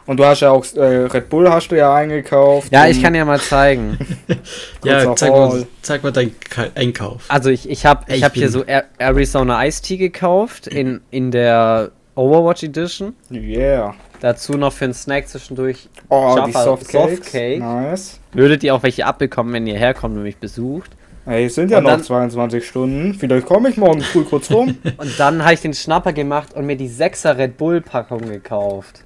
Und 0.06 0.16
du 0.18 0.24
hast 0.24 0.40
ja 0.40 0.50
auch 0.50 0.64
äh, 0.74 0.80
Red 1.06 1.28
Bull 1.28 1.48
hast 1.48 1.68
du 1.68 1.76
ja 1.76 1.94
eingekauft. 1.94 2.72
Ja, 2.72 2.86
ich 2.88 3.00
kann 3.02 3.14
ja 3.14 3.24
mal 3.24 3.38
zeigen. 3.40 3.96
Ja, 4.84 5.14
zeig 5.14 5.30
mal, 5.30 5.66
zeig 5.82 6.02
mal 6.02 6.10
deinen 6.10 6.34
Ka- 6.40 6.68
Einkauf. 6.74 7.24
Also 7.28 7.50
ich, 7.50 7.68
ich 7.68 7.84
habe 7.86 8.04
ich 8.08 8.16
Ich 8.16 8.24
hab 8.24 8.32
hier 8.34 8.48
so 8.48 8.64
Ar- 8.66 8.84
Arizona 8.98 9.64
Ice 9.66 9.82
Tea 9.82 9.98
gekauft 9.98 10.66
in, 10.66 11.00
in 11.10 11.30
der 11.30 11.90
Overwatch 12.16 12.62
Edition. 12.64 13.14
Yeah. 13.30 13.94
Dazu 14.20 14.54
noch 14.54 14.72
für 14.72 14.84
einen 14.86 14.94
Snack 14.94 15.28
zwischendurch. 15.28 15.88
Oh, 16.08 16.34
die 16.34 16.50
Jaffa 16.50 16.64
Softcakes. 16.64 17.16
Softcake. 17.18 17.58
Nice. 17.60 18.18
Würdet 18.32 18.64
ihr 18.64 18.74
auch 18.74 18.82
welche 18.82 19.06
abbekommen, 19.06 19.52
wenn 19.52 19.66
ihr 19.66 19.76
herkommt 19.78 20.16
und 20.16 20.22
mich 20.24 20.38
besucht. 20.38 20.90
Ey, 21.30 21.44
es 21.44 21.54
sind 21.54 21.70
ja 21.70 21.78
Und 21.78 21.84
noch 21.84 21.90
dann- 21.92 22.02
22 22.02 22.66
Stunden. 22.66 23.14
Vielleicht 23.14 23.46
komme 23.46 23.68
ich 23.68 23.76
morgen 23.76 24.00
früh 24.00 24.24
kurz 24.24 24.50
rum. 24.50 24.76
Und 24.96 25.18
dann 25.20 25.44
habe 25.44 25.54
ich 25.54 25.60
den 25.60 25.74
Schnapper 25.74 26.12
gemacht 26.12 26.54
und 26.54 26.66
mir 26.66 26.76
die 26.76 26.88
6er 26.90 27.36
Red 27.36 27.56
Bull 27.56 27.80
Packung 27.80 28.22
gekauft. 28.22 29.04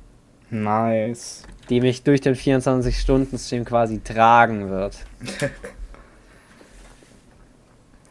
nice. 0.50 1.42
die 1.68 1.80
mich 1.82 2.02
durch 2.02 2.20
den 2.22 2.34
24-Stunden-Stream 2.34 3.64
quasi 3.66 4.00
tragen 4.02 4.70
wird. 4.70 4.96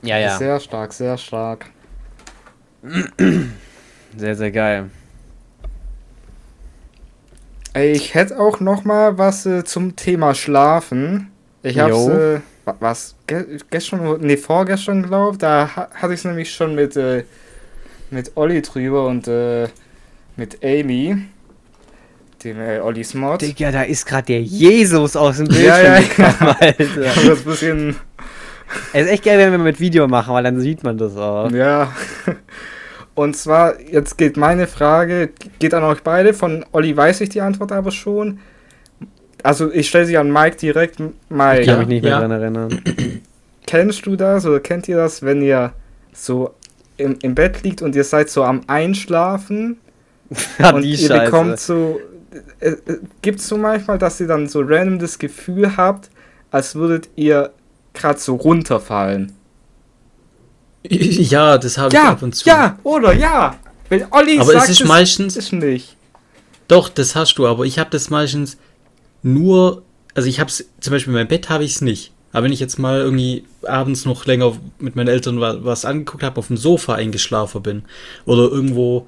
ja, 0.03 0.17
ja. 0.19 0.37
Sehr 0.37 0.59
stark, 0.59 0.93
sehr 0.93 1.17
stark. 1.17 1.65
Sehr, 4.15 4.35
sehr 4.35 4.51
geil. 4.51 4.91
Ich 7.75 8.13
hätte 8.13 8.39
auch 8.39 8.59
noch 8.59 8.83
mal 8.83 9.17
was 9.17 9.47
äh, 9.47 9.63
zum 9.63 9.95
Thema 9.95 10.35
Schlafen. 10.35 11.31
Ich 11.63 11.79
hab's, 11.79 11.91
Jo. 12.05 12.41
Wa- 12.65 12.75
was, 12.79 13.15
ge 13.27 13.57
gestern, 13.69 14.17
nee, 14.21 14.37
vorgestern, 14.37 15.03
glaub, 15.03 15.39
da 15.39 15.69
ha 15.75 15.89
hatte 15.93 16.13
ich 16.13 16.19
es 16.19 16.25
nämlich 16.25 16.51
schon 16.53 16.75
mit, 16.75 16.95
äh, 16.95 17.23
mit 18.11 18.31
Olli 18.35 18.61
drüber 18.61 19.07
und, 19.07 19.27
äh, 19.27 19.67
mit 20.35 20.63
Amy, 20.63 21.17
dem, 22.43 22.59
äh, 22.59 22.79
Ollis 22.79 23.13
Mod. 23.13 23.41
Digga, 23.41 23.71
da 23.71 23.83
ist 23.83 24.05
gerade 24.05 24.25
der 24.27 24.41
Jesus 24.41 25.15
aus 25.15 25.37
dem 25.37 25.47
Bildschirm 25.47 25.67
Ja, 25.67 25.97
ja, 25.97 26.01
gekommen, 26.01 26.55
Ich 26.77 26.89
Alter. 26.89 27.21
das 27.27 27.41
bisschen 27.43 27.95
Es 28.93 29.03
ist 29.05 29.11
echt 29.11 29.23
geil, 29.23 29.37
wenn 29.37 29.51
wir 29.51 29.59
mit 29.59 29.79
Video 29.79 30.07
machen, 30.07 30.33
weil 30.33 30.43
dann 30.43 30.59
sieht 30.59 30.83
man 30.83 30.97
das 30.97 31.15
auch. 31.15 31.51
Ja. 31.51 31.93
Und 33.15 33.35
zwar, 33.37 33.79
jetzt 33.79 34.17
geht 34.17 34.37
meine 34.37 34.65
Frage, 34.65 35.29
geht 35.59 35.73
an 35.75 35.83
euch 35.83 36.01
beide. 36.01 36.33
Von 36.33 36.65
Olli 36.71 36.97
weiß 36.97 37.21
ich 37.21 37.29
die 37.29 37.41
Antwort 37.41 37.71
aber 37.71 37.91
schon. 37.91 38.39
Also 39.43 39.71
ich 39.71 39.89
stelle 39.89 40.05
sie 40.05 40.17
an 40.17 40.31
Mike 40.31 40.55
direkt. 40.57 40.99
Mike, 41.29 41.61
Ich 41.61 41.67
kann 41.67 41.79
mich 41.79 41.87
nicht 41.87 42.01
mehr 42.03 42.11
Ja. 42.13 42.19
dran 42.21 42.31
erinnern. 42.31 42.81
kennst 43.67 44.05
du 44.05 44.15
das 44.15 44.45
oder 44.45 44.59
kennt 44.59 44.87
ihr 44.87 44.97
das, 44.97 45.21
wenn 45.21 45.41
ihr 45.41 45.73
so 46.13 46.53
im, 46.97 47.17
im 47.21 47.35
Bett 47.35 47.63
liegt 47.63 47.81
und 47.81 47.95
ihr 47.95 48.03
seid 48.03 48.29
so 48.29 48.43
am 48.43 48.61
Einschlafen 48.67 49.77
Ja, 50.59 50.73
und 50.73 50.81
die 50.83 50.91
ihr 50.91 50.97
Scheiße. 50.97 51.25
bekommt 51.25 51.59
so... 51.59 51.99
Äh, 52.59 52.69
äh, 52.69 52.77
Gibt 53.21 53.39
es 53.39 53.47
so 53.47 53.57
manchmal, 53.57 53.97
dass 53.99 54.19
ihr 54.19 54.27
dann 54.27 54.47
so 54.47 54.61
random 54.61 54.97
das 54.99 55.19
Gefühl 55.19 55.77
habt, 55.77 56.09
als 56.49 56.73
würdet 56.75 57.09
ihr 57.15 57.51
gerade 57.93 58.19
so 58.19 58.35
runterfallen? 58.35 59.33
Ja, 60.89 61.57
das 61.57 61.77
habe 61.77 61.89
ich 61.89 61.93
Ja, 61.93 62.09
ab 62.09 62.21
und 62.21 62.35
zu. 62.35 62.47
ja, 62.49 62.77
oder 62.83 63.13
ja. 63.13 63.55
Wenn 63.89 64.05
Olli 64.11 64.39
aber 64.39 64.51
sagt, 64.53 64.65
es 64.65 64.69
ist 64.71 64.81
es 64.81 64.87
meistens, 64.87 65.37
ist 65.37 65.53
nicht. 65.53 65.95
doch, 66.67 66.89
das 66.89 67.15
hast 67.15 67.35
du, 67.35 67.45
aber 67.47 67.63
ich 67.65 67.79
habe 67.79 67.89
das 67.91 68.09
meistens 68.09 68.57
nur, 69.23 69.83
also 70.15 70.27
ich 70.29 70.39
habe 70.39 70.49
es, 70.49 70.65
zum 70.79 70.91
Beispiel 70.91 71.11
in 71.13 71.19
meinem 71.19 71.27
Bett 71.27 71.49
habe 71.49 71.63
ich 71.63 71.71
es 71.75 71.81
nicht. 71.81 72.11
Aber 72.31 72.45
wenn 72.45 72.51
ich 72.51 72.59
jetzt 72.59 72.79
mal 72.79 72.99
irgendwie 72.99 73.43
abends 73.63 74.05
noch 74.05 74.25
länger 74.25 74.53
mit 74.79 74.95
meinen 74.95 75.07
Eltern 75.07 75.39
wa- 75.39 75.57
was 75.61 75.85
angeguckt 75.85 76.23
habe, 76.23 76.37
auf 76.39 76.47
dem 76.47 76.57
Sofa 76.57 76.95
eingeschlafen 76.95 77.61
bin 77.61 77.83
oder 78.25 78.43
irgendwo 78.43 79.07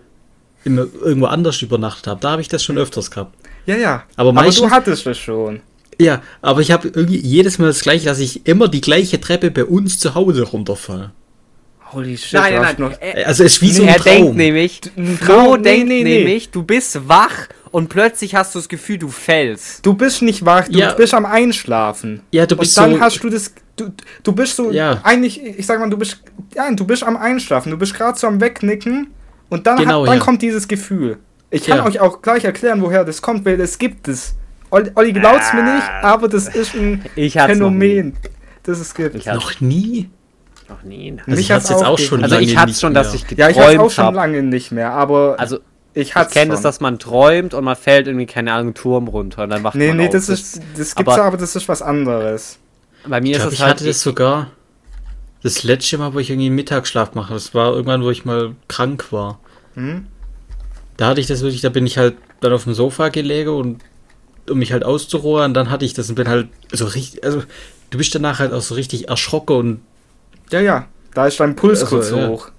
immer, 0.63 0.85
irgendwo 1.01 1.25
anders 1.27 1.61
übernachtet 1.61 2.07
habe, 2.07 2.21
da 2.21 2.31
habe 2.31 2.41
ich 2.41 2.47
das 2.47 2.63
schon 2.63 2.77
öfters 2.77 3.09
gehabt. 3.11 3.35
Ja, 3.65 3.75
ja. 3.77 4.03
Aber 4.15 4.29
Aber 4.29 4.33
meistens- 4.33 4.67
du 4.67 4.69
hattest 4.71 5.05
das 5.05 5.17
schon. 5.17 5.61
Ja, 5.99 6.21
aber 6.41 6.61
ich 6.61 6.71
habe 6.71 6.89
irgendwie 6.89 7.17
jedes 7.17 7.57
Mal 7.57 7.67
das 7.67 7.81
gleiche, 7.81 8.05
dass 8.05 8.19
ich 8.19 8.45
immer 8.45 8.67
die 8.67 8.81
gleiche 8.81 9.19
Treppe 9.21 9.49
bei 9.49 9.63
uns 9.65 9.97
zu 9.97 10.13
Hause 10.13 10.43
runterfalle. 10.43 11.11
Holy 11.91 12.17
shit, 12.17 12.33
Nein, 12.33 12.53
du 12.53 12.59
nein, 12.59 12.67
hast 12.67 12.79
nein. 12.79 12.89
noch- 12.91 12.97
Er, 13.01 13.27
Also 13.27 13.43
es 13.43 13.53
ist 13.53 13.61
wie 13.61 13.71
so 13.71 13.83
ein 13.83 13.89
er 13.89 13.95
Traum. 13.97 14.05
denkt 14.15 14.35
nämlich, 14.37 14.81
Traum? 15.25 15.57
Nee, 15.61 15.63
denkt 15.63 15.87
nee, 15.87 16.03
nee. 16.03 16.17
nämlich, 16.19 16.49
du 16.49 16.63
bist 16.63 17.07
wach 17.07 17.47
und 17.71 17.89
plötzlich 17.89 18.35
hast 18.35 18.55
du 18.55 18.59
das 18.59 18.67
Gefühl, 18.69 18.97
du 18.97 19.07
fällst. 19.09 19.85
Du 19.85 19.93
bist 19.93 20.21
nicht 20.21 20.43
wach, 20.45 20.67
du 20.67 20.79
Ja. 20.79 20.93
bist 20.93 21.13
am 21.13 21.25
Einschlafen. 21.25 22.21
Ja, 22.31 22.45
du 22.45 22.55
bist 22.57 22.77
Und 22.77 22.83
dann 22.83 22.93
so- 22.95 22.99
hast 23.01 23.23
du 23.23 23.29
das. 23.29 23.53
Du, 23.75 23.89
du 24.23 24.31
bist 24.31 24.55
so. 24.55 24.71
Ja. 24.71 24.99
Eigentlich, 25.03 25.41
ich 25.43 25.65
sag 25.65 25.79
mal, 25.79 25.89
du 25.89 25.97
bist. 25.97 26.21
Ja, 26.55 26.71
du 26.71 26.85
bist 26.85 27.03
am 27.03 27.17
Einschlafen. 27.17 27.71
Du 27.71 27.77
bist 27.77 27.93
gerade 27.93 28.17
so 28.17 28.27
am 28.27 28.39
Wegnicken. 28.41 29.07
Und 29.49 29.67
dann, 29.67 29.77
Genau, 29.77 30.01
hat, 30.01 30.07
dann 30.09 30.17
ja. 30.17 30.23
kommt 30.23 30.41
dieses 30.41 30.67
Gefühl. 30.67 31.17
Ich 31.51 31.65
kann 31.65 31.77
Ja. 31.77 31.85
euch 31.85 31.99
auch 31.99 32.21
gleich 32.21 32.43
erklären, 32.45 32.81
woher 32.81 33.03
das 33.05 33.21
kommt, 33.21 33.45
weil 33.45 33.59
es 33.61 33.77
gibt 33.77 34.07
es. 34.07 34.33
Olli, 34.71 34.89
Olli 34.95 35.13
glaubt's 35.13 35.53
mir 35.53 35.61
nicht, 35.63 35.87
aber 36.01 36.27
das 36.27 36.47
ist 36.47 36.73
ein 36.73 37.03
Phänomen, 37.15 38.13
das 38.63 38.79
es 38.79 38.93
gibt. 38.93 39.15
Ich 39.15 39.25
Noch 39.27 39.61
nie? 39.61 40.09
Noch 40.69 40.83
nie. 40.83 41.11
Also 41.17 41.31
Mich 41.31 41.39
ich 41.41 41.51
hatte 41.51 41.61
hat's 41.61 41.69
jetzt 41.69 41.83
auch 41.85 41.99
schon. 41.99 42.23
Also 42.23 42.37
ich 42.39 42.57
hatte 42.57 42.73
schon, 42.73 42.93
mehr. 42.93 43.03
dass 43.03 43.13
ich 43.13 43.25
Ja, 43.37 43.49
ich 43.49 43.57
hab's 43.57 43.67
auch 43.67 43.71
geträumt 43.71 43.91
schon 43.93 44.05
habe. 44.05 44.15
lange 44.17 44.43
nicht 44.43 44.71
mehr, 44.71 44.91
aber 44.91 45.35
Also 45.37 45.57
ich 45.93 46.09
ich 46.09 46.15
hatte 46.15 46.31
kenne 46.33 46.53
es, 46.53 46.61
dass 46.61 46.79
man 46.81 46.99
träumt 46.99 47.53
und 47.53 47.63
man 47.63 47.75
fällt 47.75 48.07
irgendwie, 48.07 48.25
keine 48.25 48.53
Ahnung, 48.53 48.73
Turm 48.73 49.07
runter 49.07 49.43
und 49.43 49.49
dann 49.51 49.63
wacht 49.63 49.75
Nee, 49.75 49.89
man 49.89 49.97
nee, 49.97 50.07
auf. 50.07 50.11
das 50.13 50.29
ist. 50.29 50.57
Das 50.77 50.95
gibt's 50.95 50.97
aber- 50.97 51.13
aber, 51.13 51.23
aber 51.23 51.37
das 51.37 51.55
ist 51.55 51.67
was 51.69 51.81
anderes. 51.81 52.57
Bei 53.07 53.21
mir 53.21 53.31
Ich 53.31 53.31
ist 53.33 53.37
glaube, 53.39 53.47
es 53.49 53.53
ich 53.55 53.61
halt... 53.61 53.71
hatte 53.75 53.85
das 53.85 54.01
sogar 54.01 54.51
das 55.43 55.63
letzte 55.63 55.97
Mal, 55.99 56.13
wo 56.13 56.19
ich 56.19 56.29
irgendwie 56.31 56.49
Mittagsschlaf 56.49 57.13
mache. 57.13 57.33
Das 57.33 57.53
war 57.53 57.71
irgendwann, 57.73 58.03
wo 58.03 58.09
ich 58.09 58.25
mal 58.25 58.55
krank 58.67 59.11
war. 59.11 59.39
Hm? 59.75 60.07
Da 60.97 61.07
hatte 61.07 61.21
ich 61.21 61.27
das 61.27 61.41
wirklich, 61.41 61.61
da 61.61 61.69
bin 61.69 61.85
ich 61.85 61.97
halt 61.97 62.15
dann 62.41 62.51
auf 62.53 62.63
dem 62.63 62.73
Sofa 62.73 63.09
gelegen 63.09 63.49
und 63.51 63.81
um 64.49 64.57
mich 64.59 64.71
halt 64.71 64.83
auszuruhen, 64.83 65.53
dann 65.53 65.69
hatte 65.69 65.85
ich 65.85 65.93
das 65.93 66.09
und 66.09 66.15
bin 66.15 66.27
halt 66.27 66.47
so 66.71 66.85
richtig, 66.85 67.23
also 67.23 67.43
du 67.89 67.97
bist 67.97 68.13
danach 68.15 68.39
halt 68.39 68.53
auch 68.53 68.61
so 68.61 68.75
richtig 68.75 69.09
erschrocken 69.09 69.55
und 69.57 69.79
Ja, 70.51 70.59
ja. 70.59 70.87
Da 71.13 71.27
ist 71.27 71.39
dein 71.39 71.55
Puls 71.55 71.81
Also, 71.81 71.95
kurz 71.95 72.09
so 72.09 72.17
ja. 72.17 72.27
hoch. 72.27 72.51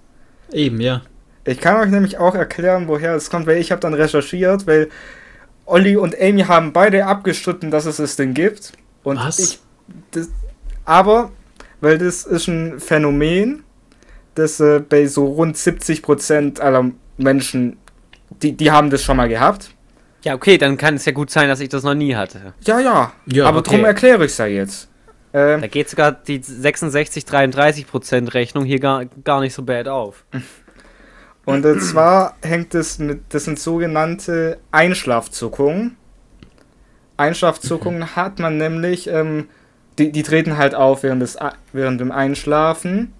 eben, 0.53 0.81
ja. 0.81 1.03
Ich 1.45 1.61
kann 1.61 1.77
euch 1.77 1.91
nämlich 1.91 2.19
auch 2.19 2.35
erklären, 2.35 2.89
woher 2.89 3.15
es 3.15 3.31
kommt, 3.31 3.47
weil 3.47 3.59
ich 3.59 3.71
habe 3.71 3.81
dann 3.81 3.95
recherchiert, 3.95 4.67
weil 4.67 4.89
Olli 5.65 5.97
und 5.97 6.21
Amy 6.21 6.43
haben 6.43 6.73
beide 6.73 7.07
abgestritten, 7.07 7.71
dass 7.71 7.87
es 7.87 7.99
das 7.99 8.17
Ding 8.17 8.35
gibt. 8.35 8.73
Und 9.05 9.19
Was? 9.19 9.39
ich. 9.39 9.61
Das, 10.11 10.29
aber, 10.85 11.31
weil 11.81 11.99
das 11.99 12.25
ist 12.25 12.49
ein 12.49 12.81
Phänomen, 12.81 13.63
das 14.35 14.59
äh, 14.61 14.81
bei 14.81 15.07
so 15.07 15.27
rund 15.27 15.57
70% 15.57 16.61
aller 16.61 16.91
Menschen, 17.17 17.77
die, 18.43 18.53
die 18.53 18.71
haben 18.71 18.91
das 18.91 19.03
schon 19.03 19.17
mal 19.17 19.29
gehabt. 19.29 19.71
Ja, 20.25 20.35
okay, 20.35 20.59
dann 20.59 20.77
kann 20.77 20.97
es 20.97 21.05
ja 21.05 21.13
gut 21.13 21.31
sein, 21.31 21.49
dass 21.49 21.61
ich 21.61 21.69
das 21.69 21.85
noch 21.85 21.95
nie 21.95 22.17
hatte. 22.17 22.55
Ja, 22.65 22.81
ja. 22.81 23.13
Ja, 23.27 23.47
aber 23.47 23.59
okay. 23.59 23.77
drum 23.77 23.85
erkläre 23.85 24.25
ich 24.25 24.33
es 24.33 24.39
ja 24.39 24.47
jetzt. 24.47 24.89
Ähm, 25.37 25.61
Da 25.61 25.67
geht 25.67 25.91
sogar 25.91 26.13
die 26.13 26.41
66-33% 26.41 28.33
Rechnung 28.33 28.65
hier 28.65 28.81
gar, 28.81 29.05
gar 29.05 29.41
nicht 29.41 29.53
so 29.53 29.63
bad 29.63 29.87
auf. 29.87 30.25
Und 31.45 31.65
äh, 31.67 31.79
zwar 31.79 32.37
hängt 32.43 32.75
es 32.75 32.99
mit, 32.99 33.21
das 33.29 33.45
sind 33.45 33.59
sogenannte 33.59 34.59
Einschlafzuckungen. 34.73 35.97
Einschlafzuckungen 37.19 38.17
hat 38.17 38.39
man 38.39 38.57
nämlich, 38.57 39.09
ähm, 39.09 39.49
die, 39.99 40.11
die 40.11 40.23
treten 40.23 40.57
halt 40.57 40.75
auf 40.75 41.03
während, 41.03 41.21
des, 41.21 41.37
während 41.73 42.01
dem 42.01 42.13
Einschlafen. 42.13 43.13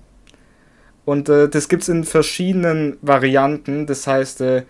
Und 1.05 1.29
äh, 1.29 1.49
das 1.51 1.69
gibt 1.69 1.83
es 1.83 1.91
in 1.91 2.05
verschiedenen 2.05 2.97
Varianten. 3.03 3.87
Das 3.87 4.07
heißt, 4.07 4.41
äh, 4.41 4.63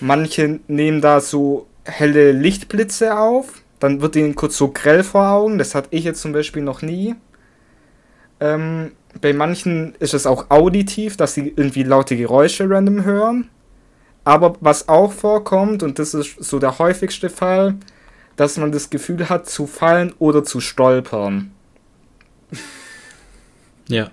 manche 0.00 0.58
nehmen 0.66 1.00
da 1.00 1.20
so 1.20 1.68
helle 1.84 2.32
Lichtblitze 2.32 3.16
auf. 3.16 3.61
Dann 3.82 4.00
wird 4.00 4.14
ihnen 4.14 4.36
kurz 4.36 4.56
so 4.56 4.68
grell 4.68 5.02
vor 5.02 5.28
Augen. 5.28 5.58
Das 5.58 5.74
hatte 5.74 5.88
ich 5.90 6.04
jetzt 6.04 6.20
zum 6.20 6.32
Beispiel 6.32 6.62
noch 6.62 6.82
nie. 6.82 7.16
Ähm, 8.38 8.92
bei 9.20 9.32
manchen 9.32 9.96
ist 9.98 10.14
es 10.14 10.24
auch 10.24 10.50
auditiv, 10.50 11.16
dass 11.16 11.34
sie 11.34 11.52
irgendwie 11.56 11.82
laute 11.82 12.16
Geräusche 12.16 12.70
random 12.70 13.04
hören. 13.04 13.50
Aber 14.22 14.54
was 14.60 14.88
auch 14.88 15.10
vorkommt, 15.10 15.82
und 15.82 15.98
das 15.98 16.14
ist 16.14 16.44
so 16.44 16.60
der 16.60 16.78
häufigste 16.78 17.28
Fall, 17.28 17.74
dass 18.36 18.56
man 18.56 18.70
das 18.70 18.88
Gefühl 18.88 19.28
hat, 19.28 19.50
zu 19.50 19.66
fallen 19.66 20.14
oder 20.20 20.44
zu 20.44 20.60
stolpern. 20.60 21.50
Ja. 23.88 24.12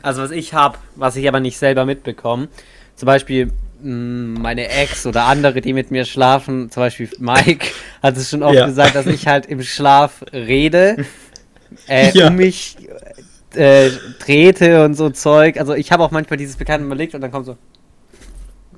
Also 0.00 0.22
was 0.22 0.30
ich 0.30 0.54
habe, 0.54 0.78
was 0.94 1.16
ich 1.16 1.28
aber 1.28 1.40
nicht 1.40 1.58
selber 1.58 1.84
mitbekomme, 1.84 2.48
zum 2.94 3.04
Beispiel 3.04 3.52
meine 3.82 4.68
Ex 4.68 5.06
oder 5.06 5.24
andere, 5.24 5.60
die 5.60 5.72
mit 5.72 5.90
mir 5.90 6.04
schlafen, 6.04 6.70
zum 6.70 6.82
Beispiel 6.82 7.10
Mike, 7.18 7.66
hat 8.02 8.16
es 8.16 8.30
schon 8.30 8.42
oft 8.42 8.54
Ja. 8.54 8.66
gesagt, 8.66 8.94
dass 8.94 9.06
ich 9.06 9.26
halt 9.26 9.46
im 9.46 9.62
Schlaf 9.62 10.24
rede, 10.32 11.04
äh, 11.88 12.10
Ja. 12.12 12.28
um 12.28 12.36
mich 12.36 12.76
äh, 13.54 13.90
trete 14.18 14.84
und 14.84 14.94
so 14.94 15.10
Zeug. 15.10 15.58
Also 15.58 15.74
ich 15.74 15.92
habe 15.92 16.02
auch 16.02 16.10
manchmal 16.10 16.36
dieses 16.36 16.56
bekannte 16.56 16.86
überlegt 16.86 17.14
und 17.14 17.20
dann 17.20 17.30
kommt 17.30 17.46
so, 17.46 17.56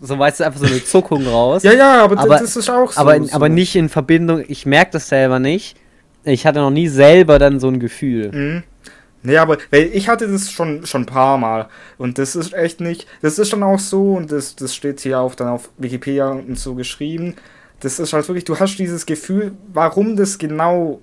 so 0.00 0.18
weißt 0.18 0.40
du, 0.40 0.44
einfach 0.46 0.61
so 0.61 0.66
eine 0.66 0.84
Zuckung 0.84 1.26
raus. 1.26 1.62
Ja, 1.64 1.72
ja, 1.72 2.04
aber, 2.04 2.18
Aber- 2.18 2.38
das 2.38 2.56
ist 2.56 2.68
auch 2.70 2.92
so. 2.92 3.00
aber, 3.00 3.22
so. 3.22 3.32
aber 3.34 3.48
nicht 3.48 3.74
in 3.76 3.88
Verbindung, 3.88 4.44
ich 4.46 4.66
merke 4.66 4.92
das 4.92 5.08
selber 5.08 5.38
nicht. 5.38 5.76
Ich 6.24 6.46
hatte 6.46 6.58
noch 6.61 6.70
nie 6.70 6.88
selber 6.88 7.38
dann 7.38 7.58
so 7.61 7.68
ein 7.68 7.80
Gefühl. 7.80 8.30
Mhm. 8.32 8.62
Nee, 9.22 9.37
aber 9.38 9.59
weil 9.70 9.90
ich 9.92 10.09
hatte 10.09 10.28
das 10.28 10.50
schon 10.50 10.87
schon 10.87 11.02
ein 11.02 11.07
paar 11.07 11.38
Mal 11.38 11.68
und 11.98 12.18
das 12.18 12.37
ist 12.37 12.52
echt 12.54 12.81
nicht, 12.81 13.07
das 13.20 13.38
ist 13.38 13.52
dann 13.52 13.64
auch 13.64 13.78
so 13.81 14.14
und 14.14 14.31
das, 14.31 14.54
das 14.54 14.74
steht 14.74 15.00
hier 15.00 15.18
auch 15.20 15.35
dann 15.35 15.48
auf 15.48 15.70
Wikipedia 15.76 16.28
und 16.31 16.57
so 16.59 16.74
geschrieben. 16.76 17.35
Das 17.81 17.98
ist 17.98 18.12
halt 18.12 18.28
wirklich, 18.28 18.44
du 18.44 18.59
hast 18.59 18.76
dieses 18.78 19.07
Gefühl, 19.07 19.52
warum 19.72 20.16
das 20.16 20.38
genau, 20.38 21.00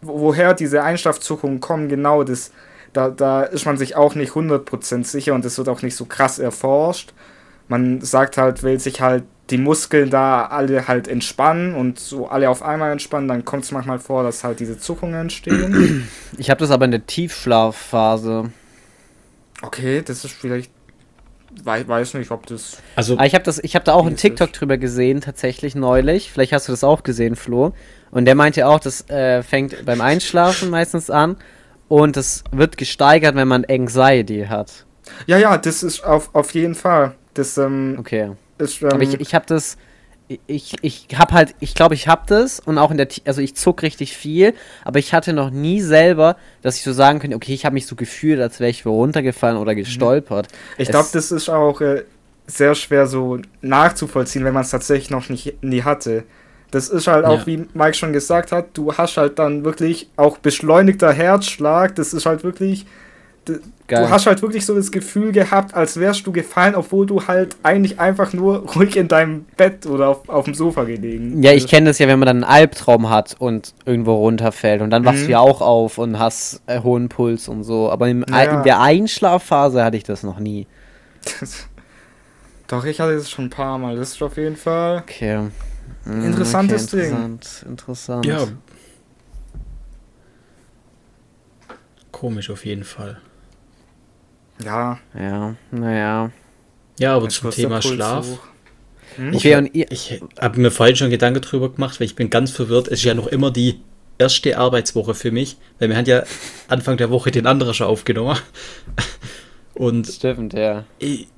wo- 0.00 0.20
woher 0.20 0.54
diese 0.54 0.82
Einschlafzuckungen 0.82 1.60
kommen, 1.60 1.88
genau 1.88 2.24
das, 2.24 2.50
da, 2.94 3.10
da 3.10 3.42
ist 3.42 3.66
man 3.66 3.76
sich 3.78 3.94
auch 3.96 4.14
nicht 4.14 4.32
100% 4.34 5.06
sicher 5.06 5.34
und 5.34 5.44
das 5.44 5.58
wird 5.58 5.68
auch 5.68 5.82
nicht 5.82 5.96
so 5.96 6.06
krass 6.06 6.38
erforscht. 6.38 7.12
Man 7.68 8.00
sagt 8.00 8.36
halt, 8.38 8.62
weil 8.64 8.80
sich 8.80 9.00
halt 9.00 9.24
die 9.50 9.58
Muskeln 9.58 10.10
da 10.10 10.46
alle 10.46 10.86
halt 10.86 11.08
entspannen 11.08 11.74
und 11.74 11.98
so 11.98 12.28
alle 12.28 12.48
auf 12.48 12.62
einmal 12.62 12.92
entspannen, 12.92 13.28
dann 13.28 13.44
kommt 13.44 13.64
es 13.64 13.72
manchmal 13.72 13.98
vor, 13.98 14.22
dass 14.22 14.44
halt 14.44 14.60
diese 14.60 14.78
Zuckungen 14.78 15.20
entstehen. 15.20 16.08
Ich 16.38 16.50
habe 16.50 16.60
das 16.60 16.70
aber 16.70 16.84
in 16.84 16.92
der 16.92 17.06
Tiefschlafphase. 17.06 18.50
Okay, 19.62 20.02
das 20.04 20.24
ist 20.24 20.32
vielleicht. 20.32 20.70
Weiß, 21.64 21.88
weiß 21.88 22.14
nicht, 22.14 22.30
ob 22.30 22.46
das. 22.46 22.78
Also, 22.94 23.14
Aber 23.14 23.26
ich 23.26 23.34
habe 23.34 23.42
das, 23.42 23.58
ich 23.58 23.74
habe 23.74 23.84
da 23.84 23.94
auch 23.94 24.06
einen. 24.06 24.16
TikTok 24.16 24.52
drüber 24.52 24.78
gesehen, 24.78 25.20
tatsächlich 25.20 25.74
neulich. 25.74 26.30
Vielleicht 26.30 26.52
hast 26.52 26.68
du 26.68 26.72
das 26.72 26.84
auch 26.84 27.02
gesehen, 27.02 27.34
Flo. 27.34 27.74
Und 28.12 28.24
der 28.24 28.36
meinte 28.36 28.68
auch, 28.68 28.78
das 28.78 29.08
äh, 29.10 29.42
fängt 29.42 29.84
beim 29.84 30.00
Einschlafen 30.00 30.70
meistens 30.70 31.10
an 31.10 31.36
und 31.88 32.16
das 32.16 32.44
wird 32.52 32.76
gesteigert, 32.76 33.34
wenn 33.34 33.48
man 33.48 33.64
Anxiety 33.64 34.46
hat. 34.48 34.86
Ja, 35.26 35.38
ja, 35.38 35.58
das 35.58 35.82
ist 35.82 36.04
auf, 36.04 36.32
auf 36.34 36.54
jeden 36.54 36.76
Fall. 36.76 37.14
Das 37.34 37.58
ähm, 37.58 37.96
Okay. 37.98 38.30
Ist. 38.60 38.82
Ähm, 38.82 38.88
Aber 38.92 39.02
ich, 39.02 39.20
ich 39.20 39.34
habe 39.34 39.44
das, 39.46 39.76
ich, 40.46 40.74
ich 40.82 41.08
habe 41.16 41.34
halt, 41.34 41.54
ich 41.58 41.74
glaube, 41.74 41.94
ich 41.94 42.06
habe 42.06 42.22
das 42.26 42.60
und 42.60 42.78
auch 42.78 42.90
in 42.90 42.96
der, 42.98 43.08
also 43.26 43.40
ich 43.40 43.56
zuck 43.56 43.82
richtig 43.82 44.16
viel, 44.16 44.54
aber 44.84 44.98
ich 44.98 45.12
hatte 45.12 45.32
noch 45.32 45.50
nie 45.50 45.80
selber, 45.80 46.36
dass 46.62 46.76
ich 46.76 46.82
so 46.84 46.92
sagen 46.92 47.18
könnte, 47.18 47.36
okay, 47.36 47.52
ich 47.54 47.64
habe 47.64 47.74
mich 47.74 47.86
so 47.86 47.96
gefühlt, 47.96 48.40
als 48.40 48.60
wäre 48.60 48.70
ich 48.70 48.86
runtergefallen 48.86 49.56
oder 49.56 49.74
gestolpert. 49.74 50.48
ich 50.78 50.88
glaube, 50.88 51.08
das 51.12 51.32
ist 51.32 51.48
auch 51.48 51.80
äh, 51.80 52.04
sehr 52.46 52.74
schwer 52.74 53.06
so 53.06 53.38
nachzuvollziehen, 53.60 54.44
wenn 54.44 54.54
man 54.54 54.62
es 54.62 54.70
tatsächlich 54.70 55.10
noch 55.10 55.28
nicht 55.28 55.62
nie 55.62 55.82
hatte. 55.82 56.24
Das 56.70 56.88
ist 56.88 57.08
halt 57.08 57.24
auch, 57.24 57.40
Ja. 57.40 57.46
wie 57.46 57.66
Mike 57.74 57.94
schon 57.94 58.12
gesagt 58.12 58.52
hat, 58.52 58.66
du 58.74 58.92
hast 58.96 59.16
halt 59.16 59.40
dann 59.40 59.64
wirklich 59.64 60.08
auch 60.16 60.38
beschleunigter 60.38 61.12
Herzschlag. 61.12 61.96
Das 61.96 62.12
ist 62.14 62.26
halt 62.26 62.44
wirklich. 62.44 62.86
Geil. 63.88 64.04
Du 64.04 64.10
hast 64.10 64.26
halt 64.26 64.40
wirklich 64.42 64.64
so 64.66 64.74
das 64.76 64.92
Gefühl 64.92 65.32
gehabt, 65.32 65.74
als 65.74 65.98
wärst 65.98 66.24
du 66.26 66.30
gefallen, 66.30 66.74
obwohl 66.76 67.06
du 67.06 67.26
halt 67.26 67.56
eigentlich 67.64 67.98
einfach 67.98 68.32
nur 68.32 68.58
ruhig 68.74 68.96
in 68.96 69.08
deinem 69.08 69.46
Bett 69.56 69.86
oder 69.86 70.08
auf, 70.10 70.28
auf 70.28 70.44
dem 70.44 70.54
Sofa 70.54 70.84
gelegen 70.84 71.42
Ja, 71.42 71.52
ich 71.52 71.66
kenne 71.66 71.86
das 71.86 71.98
ja, 71.98 72.06
wenn 72.06 72.18
man 72.20 72.26
dann 72.26 72.44
einen 72.44 72.52
Albtraum 72.52 73.10
hat 73.10 73.34
und 73.38 73.74
irgendwo 73.86 74.14
runterfällt 74.14 74.82
und 74.82 74.90
dann 74.90 75.04
wachst 75.04 75.22
Mhm. 75.22 75.26
du 75.26 75.30
ja 75.32 75.38
auch 75.40 75.60
auf 75.60 75.98
und 75.98 76.18
hast 76.18 76.60
äh, 76.66 76.80
hohen 76.82 77.08
Puls 77.08 77.48
und 77.48 77.64
so. 77.64 77.90
Aber 77.90 78.08
im, 78.08 78.24
Ja. 78.30 78.58
in 78.58 78.62
der 78.62 78.80
Einschlafphase 78.80 79.82
hatte 79.82 79.96
ich 79.96 80.04
das 80.04 80.22
noch 80.22 80.38
nie. 80.38 80.66
Doch, 82.68 82.84
ich 82.84 83.00
hatte 83.00 83.14
es 83.14 83.28
schon 83.28 83.46
ein 83.46 83.50
paar 83.50 83.78
Mal. 83.78 83.96
Das 83.96 84.10
ist 84.12 84.22
auf 84.22 84.36
jeden 84.36 84.56
Fall. 84.56 84.98
Okay. 84.98 85.48
Mm, 86.04 86.24
Interessantes 86.26 86.86
Ding. 86.86 87.00
interessant, 87.00 87.64
Interessant. 87.68 88.26
Ja. 88.26 88.38
Komisch 92.12 92.50
auf 92.50 92.64
jeden 92.64 92.84
Fall. 92.84 93.18
Ja, 94.64 94.98
Ja, 95.18 95.54
naja. 95.70 96.30
Ja, 96.98 97.16
aber 97.16 97.28
zum 97.28 97.50
Thema 97.50 97.80
Schlaf. 97.80 98.26
Hm? 99.16 99.32
Ihr, 99.72 99.90
Ich 99.90 100.20
habe 100.38 100.60
mir 100.60 100.70
vorhin 100.70 100.96
schon 100.96 101.10
Gedanken 101.10 101.40
drüber 101.40 101.72
gemacht, 101.72 101.98
weil 101.98 102.06
ich 102.06 102.14
bin 102.14 102.30
ganz 102.30 102.50
verwirrt. 102.50 102.88
Es 102.88 103.00
ist 103.00 103.04
ja 103.04 103.14
noch 103.14 103.26
immer 103.26 103.50
die 103.50 103.80
erste 104.18 104.58
Arbeitswoche 104.58 105.14
für 105.14 105.30
mich, 105.30 105.56
weil 105.78 105.88
wir 105.88 105.96
haben 105.96 106.04
ja 106.04 106.22
Anfang 106.68 106.96
der 106.98 107.10
Woche 107.10 107.30
den 107.30 107.46
anderen 107.46 107.74
schon 107.74 107.86
aufgenommen. 107.86 108.38
Und 109.74 110.06
stimmt, 110.06 110.52
ja. 110.52 110.84
ich, 110.98 111.28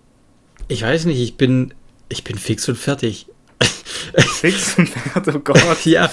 ich 0.68 0.82
weiß 0.82 1.04
nicht, 1.04 1.20
ich 1.20 1.37
bin, 1.37 1.74
ich 2.08 2.24
bin 2.24 2.37
fix 2.37 2.68
und 2.68 2.76
fertig. 2.76 3.26
Fix 4.16 4.76
und 4.76 4.88
fertig, 4.88 5.35
oh 5.37 5.38
Gott. 5.38 5.58
Ja, 5.85 6.11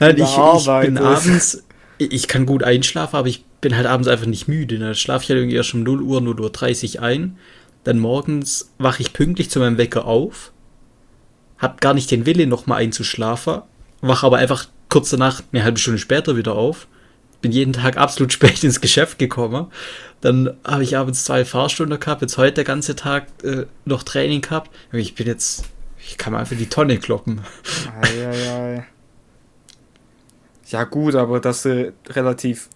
nein, 0.00 0.16
ich, 0.16 0.22
ich 0.24 0.80
bin 0.80 0.96
abends, 0.96 1.62
ich 1.98 2.12
ich 2.12 2.28
kann 2.28 2.46
gut 2.46 2.62
einschlafen, 2.62 3.16
aber 3.16 3.28
ich 3.28 3.44
bin 3.62 3.74
halt 3.76 3.86
abends 3.86 4.08
einfach 4.08 4.26
nicht 4.26 4.48
müde. 4.48 4.78
Dann 4.78 4.94
schlafe 4.94 5.22
ich 5.22 5.30
halt 5.30 5.38
irgendwie 5.38 5.56
erst 5.56 5.72
um 5.72 5.82
0 5.82 6.02
Uhr, 6.02 6.20
0 6.20 6.38
Uhr 6.38 6.50
30 6.50 7.00
ein. 7.00 7.38
Dann 7.84 7.98
morgens 7.98 8.72
wache 8.76 9.00
ich 9.00 9.14
pünktlich 9.14 9.48
zu 9.48 9.60
meinem 9.60 9.78
Wecker 9.78 10.04
auf. 10.04 10.52
Hab 11.56 11.80
gar 11.80 11.94
nicht 11.94 12.10
den 12.10 12.26
Wille, 12.26 12.46
nochmal 12.46 12.82
einzuschlafen. 12.82 13.62
Wache 14.02 14.26
aber 14.26 14.38
einfach 14.38 14.66
kurz 14.90 15.10
danach, 15.10 15.42
eine 15.52 15.64
halbe 15.64 15.78
Stunde 15.78 15.98
später 15.98 16.36
wieder 16.36 16.54
auf. 16.54 16.88
Bin 17.40 17.52
jeden 17.52 17.72
Tag 17.72 17.96
absolut 17.96 18.32
spät 18.34 18.62
ins 18.62 18.80
Geschäft 18.80 19.18
gekommen. 19.18 19.68
Dann 20.20 20.54
habe 20.64 20.82
ich 20.82 20.96
abends 20.96 21.24
zwei 21.24 21.44
Fahrstunden 21.44 21.98
gehabt, 21.98 22.22
jetzt 22.22 22.38
heute 22.38 22.54
der 22.54 22.64
ganze 22.64 22.94
Tag 22.94 23.26
äh, 23.42 23.66
noch 23.84 24.02
Training 24.02 24.40
gehabt. 24.40 24.70
Ich 24.92 25.14
bin 25.14 25.26
jetzt, 25.26 25.64
ich 26.04 26.18
kann 26.18 26.32
mir 26.32 26.40
einfach 26.40 26.56
die 26.56 26.68
Tonne 26.68 26.98
kloppen. 26.98 27.40
Eieiei. 28.02 28.86
Ja, 30.68 30.84
gut, 30.84 31.14
aber 31.14 31.38
das 31.38 31.64
äh, 31.64 31.92
relativ. 32.08 32.68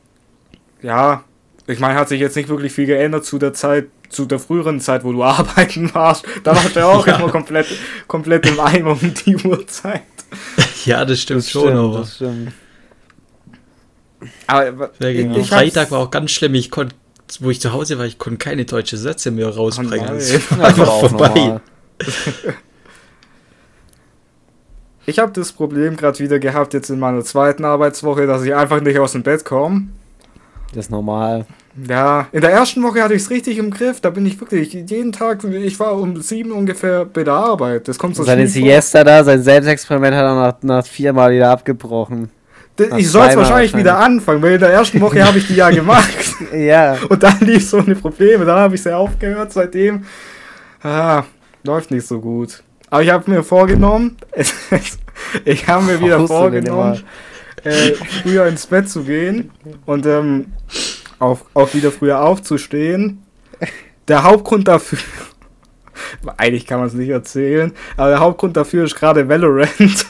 Ja, 0.86 1.24
ich 1.66 1.80
meine, 1.80 1.98
hat 1.98 2.08
sich 2.08 2.20
jetzt 2.20 2.36
nicht 2.36 2.48
wirklich 2.48 2.72
viel 2.72 2.86
geändert 2.86 3.24
zu 3.24 3.38
der 3.38 3.52
Zeit, 3.52 3.86
zu 4.08 4.24
der 4.24 4.38
früheren 4.38 4.80
Zeit, 4.80 5.02
wo 5.02 5.10
du 5.12 5.24
arbeiten 5.24 5.92
warst. 5.94 6.24
Da 6.44 6.54
warst 6.54 6.76
du 6.76 6.80
ja 6.80 6.86
auch 6.86 7.04
Ja. 7.06 7.16
immer 7.16 7.28
komplett, 7.28 7.66
komplett 8.06 8.46
im 8.46 8.60
Eimer 8.60 8.92
um 8.92 9.12
die 9.26 9.36
Uhrzeit. 9.36 10.02
Ja, 10.84 11.04
das 11.04 11.20
stimmt 11.20 11.40
Das 11.40 11.50
schon, 11.50 11.62
stimmt, 11.62 11.76
aber. 11.78 11.98
das 11.98 12.14
stimmt. 12.14 12.52
Aber 14.46 14.90
ich 15.00 15.48
Freitag 15.48 15.90
war 15.90 15.98
auch 15.98 16.10
ganz 16.12 16.30
schlimm. 16.30 16.54
Ich 16.54 16.70
konnte, 16.70 16.94
wo 17.40 17.50
ich 17.50 17.60
zu 17.60 17.72
Hause 17.72 17.98
war, 17.98 18.06
ich 18.06 18.18
konnte 18.18 18.38
keine 18.38 18.64
deutschen 18.64 18.98
Sätze 18.98 19.32
mehr 19.32 19.48
rausbringen. 19.48 20.08
Oh 20.08 20.14
das 20.14 20.50
war 20.58 20.66
einfach 20.68 21.00
vorbei. 21.00 21.60
Ich 25.06 25.18
habe 25.18 25.32
das 25.32 25.52
Problem 25.52 25.96
gerade 25.96 26.18
wieder 26.20 26.38
gehabt, 26.38 26.74
jetzt 26.74 26.90
in 26.90 26.98
meiner 27.00 27.24
zweiten 27.24 27.64
Arbeitswoche, 27.64 28.26
dass 28.28 28.44
ich 28.44 28.54
einfach 28.54 28.80
nicht 28.80 28.98
aus 28.98 29.12
dem 29.12 29.22
Bett 29.24 29.44
komme. 29.44 29.88
Das 30.74 30.86
ist 30.86 30.90
normal. 30.90 31.46
Ja, 31.88 32.26
in 32.32 32.40
der 32.40 32.50
ersten 32.50 32.82
Woche 32.82 33.02
hatte 33.02 33.14
ich 33.14 33.22
es 33.22 33.30
richtig 33.30 33.58
im 33.58 33.70
Griff. 33.70 34.00
Da 34.00 34.10
bin 34.10 34.24
ich 34.24 34.40
wirklich 34.40 34.72
jeden 34.72 35.12
Tag, 35.12 35.44
ich 35.44 35.78
war 35.78 35.94
um 35.94 36.20
sieben 36.22 36.52
ungefähr 36.52 37.04
bei 37.04 37.22
der 37.22 37.34
Arbeit. 37.34 37.86
Das 37.88 37.98
kommt 37.98 38.16
so 38.16 38.24
Seine 38.24 38.42
vor. 38.42 38.50
Siesta 38.50 39.04
da, 39.04 39.22
sein 39.22 39.42
Selbstexperiment 39.42 40.16
hat 40.16 40.24
er 40.24 40.34
nach, 40.34 40.54
nach 40.62 40.86
viermal 40.86 41.32
wieder 41.32 41.50
abgebrochen. 41.50 42.30
Nach 42.78 42.98
Ich 42.98 43.10
soll 43.10 43.22
es 43.22 43.32
zweimal 43.32 43.36
wahrscheinlich 43.36 43.76
wieder 43.76 43.98
anfangen, 43.98 44.42
weil 44.42 44.54
in 44.54 44.60
der 44.60 44.70
ersten 44.70 45.00
Woche 45.00 45.24
habe 45.24 45.38
ich 45.38 45.46
die 45.46 45.56
ja 45.56 45.70
gemacht. 45.70 46.08
Ja. 46.52 46.96
Und 47.08 47.22
dann 47.22 47.40
lief 47.40 47.66
so 47.66 47.78
eine 47.78 47.94
Probleme. 47.94 48.44
Dann 48.44 48.58
habe 48.58 48.74
ich 48.74 48.82
sie 48.82 48.94
aufgehört. 48.94 49.52
Seitdem 49.52 50.04
ah, 50.82 51.22
läuft 51.64 51.90
nicht 51.90 52.06
so 52.06 52.20
gut. 52.20 52.62
Aber 52.90 53.02
ich 53.02 53.10
habe 53.10 53.30
mir 53.30 53.42
vorgenommen, 53.42 54.16
ich 55.44 55.66
habe 55.66 55.84
mir 55.84 56.00
wieder 56.00 56.26
vorgenommen, 56.26 57.02
äh, 57.64 57.92
früher 58.22 58.46
ins 58.46 58.66
Bett 58.66 58.88
zu 58.88 59.02
gehen 59.04 59.50
und 59.86 60.06
ähm, 60.06 60.52
auch, 61.18 61.40
auch 61.54 61.72
wieder 61.74 61.90
früher 61.90 62.22
aufzustehen. 62.22 63.22
Der 64.08 64.22
Hauptgrund 64.22 64.68
dafür, 64.68 64.98
eigentlich 66.36 66.66
kann 66.66 66.78
man 66.78 66.88
es 66.88 66.94
nicht 66.94 67.08
erzählen, 67.08 67.72
aber 67.96 68.10
der 68.10 68.20
Hauptgrund 68.20 68.56
dafür 68.56 68.84
ist 68.84 68.94
gerade 68.94 69.28
Valorant. 69.28 69.70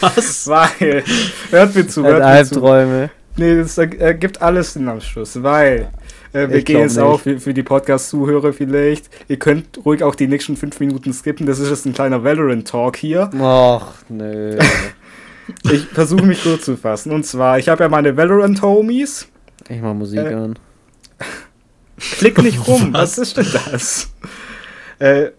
Was? 0.00 0.48
Weil, 0.48 1.04
hört 1.50 1.74
mir 1.74 1.86
zu, 1.86 2.02
Hat 2.04 2.12
hört 2.12 2.20
mir 2.20 2.44
zu. 2.44 2.54
Albträume. 2.54 3.10
Nee, 3.36 3.56
das 3.56 3.78
ergibt 3.78 4.42
alles 4.42 4.72
den 4.72 4.88
Anschluss, 4.88 5.40
weil 5.42 5.90
äh, 6.32 6.48
wir 6.48 6.56
Ich 6.56 6.64
gehen 6.64 6.80
jetzt 6.80 6.96
nicht. 6.96 7.04
auch 7.04 7.20
für, 7.20 7.38
für 7.38 7.54
die 7.54 7.62
Podcast-Zuhörer 7.62 8.52
vielleicht. 8.52 9.08
Ihr 9.28 9.38
könnt 9.38 9.84
ruhig 9.84 10.02
auch 10.02 10.14
die 10.14 10.26
nächsten 10.26 10.56
fünf 10.56 10.80
Minuten 10.80 11.12
skippen. 11.12 11.46
Das 11.46 11.58
ist 11.58 11.70
jetzt 11.70 11.86
ein 11.86 11.92
kleiner 11.92 12.24
Valorant-Talk 12.24 12.96
hier. 12.96 13.30
Och, 13.38 13.94
nö. 14.08 14.58
Ich 15.70 15.86
versuche 15.86 16.26
mich 16.26 16.42
kurz 16.42 16.64
zu 16.64 16.76
fassen. 16.76 17.12
Und 17.12 17.24
zwar, 17.24 17.58
ich 17.58 17.68
habe 17.68 17.82
ja 17.84 17.88
meine 17.88 18.16
Valorant-Homies. 18.16 19.28
Ich 19.68 19.80
mach 19.80 19.94
Musik 19.94 20.20
Äh, 20.20 20.34
an. 20.34 20.58
Klick 21.98 22.42
nicht 22.42 22.66
rum. 22.66 22.92
Was? 22.92 23.16
Was 23.16 23.18
ist 23.18 23.36
denn 23.36 23.46
das? 23.70 24.10
Äh, 24.98 25.30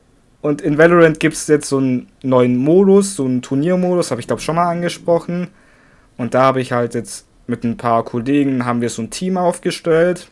und 0.41 0.62
in 0.62 0.78
Valorant 0.78 1.19
gibt 1.19 1.36
es 1.36 1.48
jetzt 1.48 1.69
so 1.69 1.78
einen 1.78 2.08
neuen 2.24 2.58
Modus, 2.58 3.15
so 3.15 3.26
einen 3.26 3.41
Turniermodus, 3.41 4.12
habe 4.12 4.22
ich 4.22 4.28
glaube 4.28 4.41
schon 4.41 4.56
mal 4.56 4.69
angesprochen. 4.69 5.48
Und 6.17 6.34
da 6.34 6.43
habe 6.43 6.62
ich 6.62 6.72
halt 6.72 6.93
jetzt 6.95 7.26
mit 7.48 7.63
ein 7.63 7.78
paar 7.78 8.04
Kollegen 8.06 8.65
haben 8.65 8.82
wir 8.82 8.89
so 8.89 9.02
ein 9.02 9.10
Team 9.10 9.38
aufgestellt. 9.38 10.30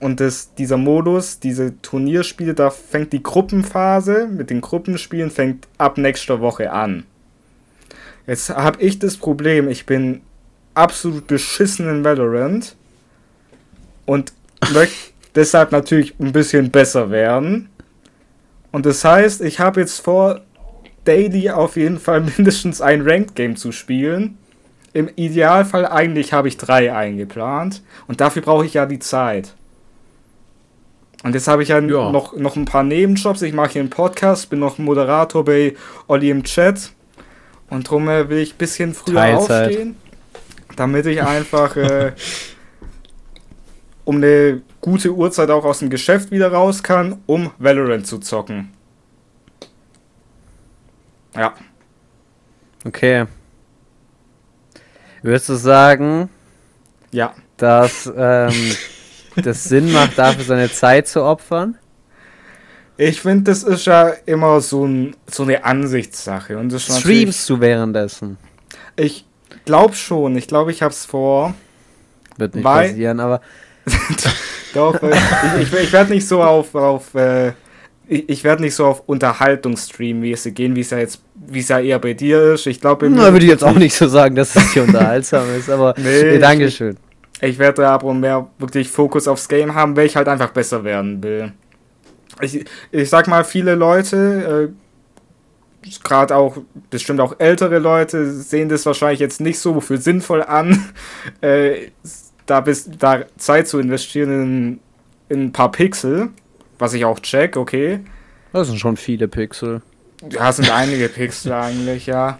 Und 0.00 0.20
das, 0.20 0.54
dieser 0.54 0.78
Modus, 0.78 1.40
diese 1.40 1.80
Turnierspiele, 1.82 2.54
da 2.54 2.70
fängt 2.70 3.12
die 3.12 3.22
Gruppenphase 3.22 4.28
mit 4.28 4.48
den 4.50 4.60
Gruppenspielen 4.60 5.30
fängt 5.30 5.68
ab 5.78 5.98
nächster 5.98 6.40
Woche 6.40 6.72
an. 6.72 7.04
Jetzt 8.30 8.48
habe 8.48 8.80
ich 8.80 9.00
das 9.00 9.16
Problem, 9.16 9.68
ich 9.68 9.86
bin 9.86 10.20
absolut 10.74 11.26
beschissen 11.26 11.88
in 11.88 12.04
Valorant 12.04 12.76
und 14.06 14.32
möchte 14.72 15.10
deshalb 15.34 15.72
natürlich 15.72 16.14
ein 16.20 16.30
bisschen 16.30 16.70
besser 16.70 17.10
werden. 17.10 17.70
Und 18.70 18.86
das 18.86 19.04
heißt, 19.04 19.40
ich 19.40 19.58
habe 19.58 19.80
jetzt 19.80 19.98
vor, 19.98 20.42
daily 21.04 21.50
auf 21.50 21.74
jeden 21.74 21.98
Fall 21.98 22.20
mindestens 22.36 22.80
ein 22.80 23.02
Ranked 23.02 23.34
Game 23.34 23.56
zu 23.56 23.72
spielen. 23.72 24.38
Im 24.92 25.10
Idealfall 25.16 25.84
eigentlich 25.84 26.32
habe 26.32 26.46
ich 26.46 26.56
drei 26.56 26.94
eingeplant. 26.94 27.82
Und 28.06 28.20
dafür 28.20 28.42
brauche 28.42 28.64
ich 28.64 28.74
ja 28.74 28.86
die 28.86 29.00
Zeit. 29.00 29.56
Und 31.24 31.34
jetzt 31.34 31.48
habe 31.48 31.64
ich 31.64 31.70
ja, 31.70 31.80
Ja. 31.80 32.12
Noch, 32.12 32.36
noch 32.36 32.54
ein 32.54 32.64
paar 32.64 32.84
Nebenjobs. 32.84 33.42
Ich 33.42 33.54
mache 33.54 33.72
hier 33.72 33.80
einen 33.80 33.90
Podcast, 33.90 34.50
bin 34.50 34.60
noch 34.60 34.78
Moderator 34.78 35.44
bei 35.44 35.74
Olli 36.06 36.30
im 36.30 36.44
Chat. 36.44 36.92
Und 37.70 37.86
darum 37.86 38.08
äh, 38.08 38.28
will 38.28 38.38
ich 38.38 38.54
ein 38.54 38.58
bisschen 38.58 38.94
früher 38.94 39.14
Teilzeit. 39.14 39.68
aufstehen. 39.68 39.96
Damit 40.76 41.06
ich 41.06 41.22
einfach 41.22 41.76
äh, 41.76 42.12
um 44.04 44.16
eine 44.16 44.62
gute 44.80 45.12
Uhrzeit 45.14 45.50
auch 45.50 45.64
aus 45.64 45.78
dem 45.80 45.90
Geschäft 45.90 46.30
wieder 46.30 46.50
raus 46.52 46.82
kann, 46.82 47.22
um 47.26 47.50
Valorant 47.58 48.06
zu 48.06 48.18
zocken. 48.18 48.72
Ja. 51.34 51.54
Okay. 52.84 53.26
Würdest 55.22 55.48
du 55.50 55.54
sagen, 55.54 56.28
Ja. 57.12 57.34
dass 57.56 58.10
ähm, 58.16 58.52
das 59.36 59.64
Sinn 59.64 59.92
macht, 59.92 60.18
dafür 60.18 60.44
seine 60.44 60.72
Zeit 60.72 61.06
zu 61.08 61.22
opfern? 61.22 61.76
Ich 63.02 63.22
finde, 63.22 63.44
das 63.44 63.62
ist 63.62 63.86
ja 63.86 64.12
immer 64.26 64.60
so, 64.60 64.84
ein, 64.86 65.16
so 65.26 65.44
eine 65.44 65.64
Ansichtssache. 65.64 66.58
Und 66.58 66.70
das 66.70 66.82
Streamst 66.98 67.48
du 67.48 67.58
währenddessen? 67.58 68.36
Ich 68.94 69.24
glaube 69.64 69.94
schon. 69.94 70.36
Ich 70.36 70.46
glaube, 70.46 70.70
ich 70.70 70.82
habe 70.82 70.92
es 70.92 71.06
vor. 71.06 71.54
Wird 72.36 72.54
nicht 72.54 72.64
Weil- 72.64 72.90
passieren, 72.90 73.20
aber 73.20 73.40
Doch, 74.74 75.02
äh, 75.02 75.12
ich, 75.62 75.72
ich, 75.72 75.80
ich 75.80 75.92
werde 75.94 76.12
nicht 76.12 76.28
so 76.28 76.42
auf, 76.42 76.74
auf 76.74 77.14
äh, 77.14 77.52
ich, 78.06 78.28
ich 78.28 78.44
werde 78.44 78.60
nicht 78.62 78.74
so 78.74 78.84
auf 78.84 79.08
Unterhaltungsstream-mäßig 79.08 80.52
gehen, 80.52 80.76
wie 80.76 80.80
es 80.80 80.90
ja 80.90 80.98
jetzt, 80.98 81.22
wie 81.34 81.60
es 81.60 81.68
ja 81.68 81.80
eher 81.80 81.98
bei 81.98 82.12
dir 82.12 82.52
ist. 82.52 82.66
Ich 82.66 82.82
glaube, 82.82 83.08
na, 83.08 83.32
würde 83.32 83.46
ich 83.46 83.50
jetzt 83.50 83.64
auch 83.64 83.74
nicht 83.78 83.94
so 83.94 84.08
sagen, 84.08 84.34
dass 84.34 84.54
es 84.54 84.74
hier 84.74 84.82
unterhaltsam 84.82 85.46
ist, 85.56 85.70
aber 85.70 85.94
Nee, 85.96 86.22
nee, 86.22 86.38
Dankeschön. 86.38 86.98
Ich 87.40 87.58
werde 87.58 87.80
da 87.80 87.94
aber 87.94 88.12
mehr 88.12 88.46
wirklich 88.58 88.90
Fokus 88.90 89.26
aufs 89.26 89.48
Game 89.48 89.74
haben, 89.74 89.96
weil 89.96 90.04
ich 90.04 90.16
halt 90.16 90.28
einfach 90.28 90.50
besser 90.50 90.84
werden 90.84 91.22
will. 91.22 91.52
Ich, 92.42 92.64
ich 92.90 93.08
sag 93.08 93.28
mal, 93.28 93.44
viele 93.44 93.74
Leute 93.74 94.72
gerade 96.04 96.36
auch 96.36 96.58
bestimmt 96.90 97.20
auch 97.20 97.36
ältere 97.38 97.78
Leute 97.78 98.30
sehen 98.32 98.68
das 98.68 98.86
wahrscheinlich 98.86 99.20
jetzt 99.20 99.40
nicht 99.40 99.58
so 99.58 99.80
für 99.80 99.96
sinnvoll 99.96 100.42
an, 100.42 100.90
äh, 101.40 101.88
da, 102.46 102.60
bis, 102.60 102.88
da 102.98 103.24
Zeit 103.36 103.68
zu 103.68 103.78
investieren 103.78 104.30
in, 104.30 104.80
in 105.28 105.44
ein 105.46 105.52
paar 105.52 105.70
Pixel, 105.70 106.30
was 106.78 106.94
ich 106.94 107.04
auch 107.04 107.20
check, 107.20 107.56
okay. 107.56 108.00
Das 108.52 108.68
sind 108.68 108.78
schon 108.78 108.96
viele 108.96 109.28
Pixel. 109.28 109.82
Ja, 110.28 110.52
sind 110.52 110.70
einige 110.74 111.08
Pixel 111.08 111.52
eigentlich, 111.52 112.06
ja. 112.06 112.38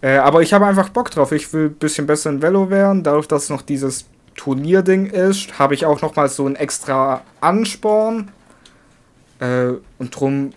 Äh, 0.00 0.18
aber 0.18 0.42
ich 0.42 0.52
habe 0.52 0.66
einfach 0.66 0.90
Bock 0.90 1.10
drauf. 1.10 1.32
Ich 1.32 1.52
will 1.52 1.66
ein 1.66 1.74
bisschen 1.74 2.06
besser 2.06 2.30
in 2.30 2.40
Velo 2.40 2.70
werden. 2.70 3.02
Dadurch, 3.02 3.26
dass 3.26 3.48
noch 3.48 3.62
dieses 3.62 4.06
Turnierding 4.36 5.06
ist, 5.06 5.58
habe 5.58 5.74
ich 5.74 5.84
auch 5.84 6.00
noch 6.02 6.14
mal 6.14 6.28
so 6.28 6.46
einen 6.46 6.54
extra 6.54 7.22
Ansporn. 7.40 8.30
Äh, 9.40 9.72
und 9.98 10.18
drum 10.18 10.50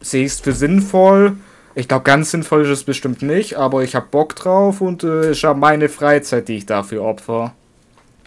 sehe 0.00 0.24
ich 0.24 0.32
es 0.32 0.40
für 0.40 0.52
sinnvoll. 0.52 1.36
Ich 1.74 1.88
glaube, 1.88 2.04
ganz 2.04 2.30
sinnvoll 2.30 2.62
ist 2.62 2.68
es 2.68 2.84
bestimmt 2.84 3.22
nicht, 3.22 3.54
aber 3.56 3.82
ich 3.82 3.94
habe 3.94 4.06
Bock 4.10 4.36
drauf 4.36 4.80
und 4.80 5.04
äh, 5.04 5.30
ich 5.30 5.44
habe 5.44 5.58
meine 5.58 5.88
Freizeit, 5.88 6.48
die 6.48 6.56
ich 6.56 6.66
dafür 6.66 7.02
opfer. 7.02 7.54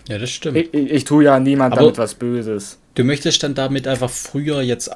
Ja, 0.07 0.17
das 0.17 0.31
stimmt. 0.31 0.57
Ich, 0.57 0.73
ich, 0.73 0.89
ich 0.91 1.03
tue 1.03 1.25
ja 1.25 1.39
niemand 1.39 1.73
Aber- 1.73 1.81
damit 1.83 1.97
was 1.97 2.15
Böses. 2.15 2.77
Du 2.95 3.03
möchtest 3.03 3.43
dann 3.43 3.55
damit 3.55 3.87
einfach 3.87 4.09
früher 4.09 4.61
jetzt 4.61 4.89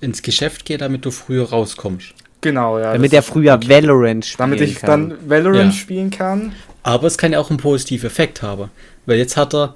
ins 0.00 0.22
Geschäft 0.22 0.64
gehen, 0.64 0.78
damit 0.78 1.04
du 1.04 1.10
früher 1.10 1.48
rauskommst. 1.48 2.12
Genau, 2.40 2.78
ja. 2.78 2.92
Damit 2.92 3.12
er 3.12 3.22
früher 3.22 3.58
Valorant 3.68 4.24
spielen 4.26 4.50
damit 4.50 4.60
ich 4.60 4.76
kann. 4.76 5.10
dann 5.10 5.28
Valorant 5.30 5.72
Ja. 5.72 5.78
spielen 5.80 6.10
kann. 6.10 6.52
Aber 6.84 7.06
es 7.06 7.18
kann 7.18 7.32
ja 7.32 7.40
auch 7.40 7.50
einen 7.50 7.58
positiven 7.58 8.06
Effekt 8.06 8.42
haben. 8.42 8.70
Weil 9.06 9.16
jetzt 9.18 9.36
hat 9.36 9.54
er 9.54 9.74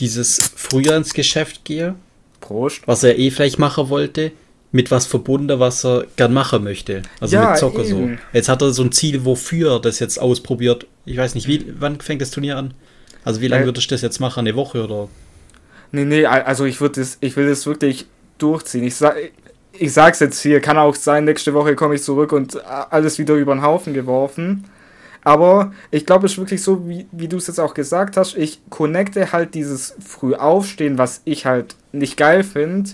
dieses 0.00 0.52
früher 0.56 0.96
ins 0.96 1.12
Geschäft 1.12 1.64
gehen, 1.64 1.96
Prost. 2.48 2.82
was 2.86 3.04
er 3.04 3.18
eh 3.18 3.30
vielleicht 3.30 3.58
machen 3.58 3.88
wollte, 3.88 4.32
mit 4.72 4.90
was 4.90 5.06
verbunden, 5.06 5.58
was 5.60 5.84
er 5.84 6.04
gern 6.16 6.32
machen 6.34 6.64
möchte. 6.64 7.02
Also 7.20 7.36
Ja, 7.36 7.50
mit 7.50 7.58
Zocker 7.58 7.84
so. 7.84 8.10
Jetzt 8.32 8.48
hat 8.48 8.60
er 8.62 8.70
so 8.72 8.82
ein 8.82 8.92
Ziel, 8.92 9.24
wofür 9.24 9.72
er 9.74 9.80
das 9.80 9.98
jetzt 9.98 10.18
ausprobiert. 10.20 10.86
Ich 11.06 11.16
weiß 11.16 11.34
nicht, 11.34 11.46
wie, 11.48 11.64
wann 11.78 12.00
fängt 12.00 12.20
das 12.20 12.30
Turnier 12.30 12.56
an? 12.58 12.74
Also 13.24 13.40
wie 13.40 13.48
lange 13.48 13.62
Äh, 13.62 13.66
würdest 13.66 13.90
du 13.90 13.94
das 13.94 14.02
jetzt 14.02 14.20
machen? 14.20 14.40
Eine 14.40 14.56
Woche 14.56 14.84
oder? 14.84 15.08
Nee, 15.92 16.04
nee, 16.04 16.26
al- 16.26 16.42
also 16.42 16.64
ich 16.66 16.80
würde 16.80 17.00
das, 17.00 17.16
ich 17.20 17.36
will 17.36 17.48
das 17.48 17.64
wirklich 17.66 18.06
durchziehen. 18.38 18.84
Ich 18.84 18.94
sag, 18.96 19.16
ich 19.72 19.92
sag's 19.92 20.20
jetzt 20.20 20.40
hier, 20.42 20.60
kann 20.60 20.76
auch 20.76 20.94
sein, 20.94 21.24
nächste 21.24 21.54
Woche 21.54 21.74
komme 21.74 21.94
ich 21.94 22.02
zurück 22.02 22.32
und 22.32 22.62
alles 22.66 23.18
wieder 23.18 23.34
über 23.34 23.54
den 23.54 23.62
Haufen 23.62 23.94
geworfen. 23.94 24.64
Aber 25.28 25.72
ich 25.90 26.06
glaube, 26.06 26.26
es 26.26 26.32
ist 26.32 26.38
wirklich 26.38 26.62
so, 26.62 26.88
wie, 26.88 27.06
wie 27.12 27.28
du 27.28 27.36
es 27.36 27.48
jetzt 27.48 27.60
auch 27.60 27.74
gesagt 27.74 28.16
hast, 28.16 28.36
ich 28.36 28.62
connecte 28.70 29.32
halt 29.32 29.54
dieses 29.54 29.94
Frühaufstehen, 30.00 30.96
was 30.98 31.20
ich 31.24 31.44
halt 31.44 31.76
nicht 31.92 32.16
geil 32.16 32.44
finde, 32.44 32.90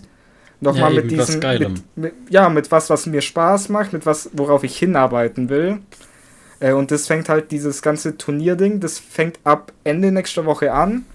nochmal 0.61 0.91
Ja, 0.91 0.97
mit 0.97 1.11
diesem, 1.11 1.47
mit, 1.57 1.83
mit, 1.97 2.15
ja, 2.31 2.49
mit 2.49 2.71
was, 2.73 2.91
was 2.91 3.07
mir 3.07 3.21
Spaß 3.23 3.69
macht, 3.69 3.93
mit 3.93 4.07
was, 4.07 4.31
worauf 4.33 4.65
ich 4.65 4.77
hinarbeiten 4.79 5.49
will. 5.49 5.79
Äh, 6.61 6.73
und 6.73 6.91
das 6.91 7.07
fängt 7.07 7.29
halt 7.29 7.51
dieses 7.53 7.83
ganze 7.83 8.19
Turnierding, 8.19 8.81
das 8.81 8.99
fängt 8.99 9.41
ab 9.45 9.73
Ende 9.85 10.13
nächster 10.13 10.45
Woche 10.47 10.73
an. 10.73 11.07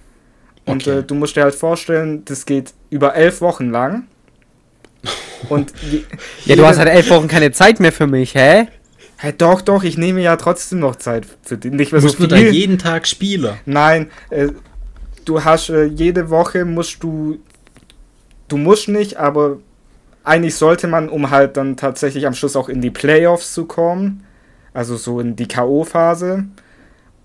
Und 0.65 0.87
Okay. 0.87 0.89
äh, 0.89 1.03
du 1.03 1.15
musst 1.15 1.35
dir 1.37 1.43
halt 1.43 1.55
vorstellen, 1.55 2.25
das 2.25 2.45
geht 2.45 2.73
über 2.91 3.15
elf 3.15 3.41
Wochen 3.41 3.71
lang. 3.71 4.07
Und 5.47 5.73
je, 5.81 6.05
Ja, 6.45 6.55
du 6.55 6.65
hast 6.65 6.77
halt 6.77 6.89
elf 6.89 7.09
Wochen 7.09 7.27
keine 7.27 7.51
Zeit 7.51 7.79
mehr 7.79 7.91
für 7.91 8.07
mich, 8.07 8.35
hä? 8.35 8.67
Hey, 9.21 9.33
doch, 9.37 9.59
doch, 9.61 9.83
ich 9.83 9.97
nehme 9.97 10.21
ja 10.21 10.37
trotzdem 10.37 10.79
noch 10.79 10.95
Zeit 10.95 11.25
für 11.43 11.57
dich. 11.57 11.73
Nicht 11.73 11.91
mehr 11.91 11.99
so 11.99 12.07
Musst 12.07 12.19
du 12.21 12.27
da 12.27 12.37
viel. 12.37 12.51
jeden 12.53 12.77
Tag 12.77 13.05
spielen? 13.05 13.55
Nein, 13.65 14.09
äh, 14.29 14.47
du 15.25 15.43
hast 15.43 15.69
äh, 15.69 15.83
jede 15.83 16.29
Woche 16.29 16.63
musst 16.63 17.03
du. 17.03 17.37
Du 18.47 18.55
musst 18.57 18.87
nicht, 18.87 19.17
aber 19.17 19.57
eigentlich 20.23 20.55
sollte 20.55 20.87
man, 20.87 21.09
um 21.09 21.29
halt 21.31 21.57
dann 21.57 21.75
tatsächlich 21.75 22.25
am 22.27 22.33
Schluss 22.33 22.55
auch 22.55 22.69
in 22.69 22.81
die 22.81 22.91
Playoffs 22.91 23.53
zu 23.53 23.65
kommen, 23.65 24.23
also 24.73 24.95
so 24.95 25.19
in 25.19 25.35
die 25.35 25.47
K.O.-Phase, 25.47 26.45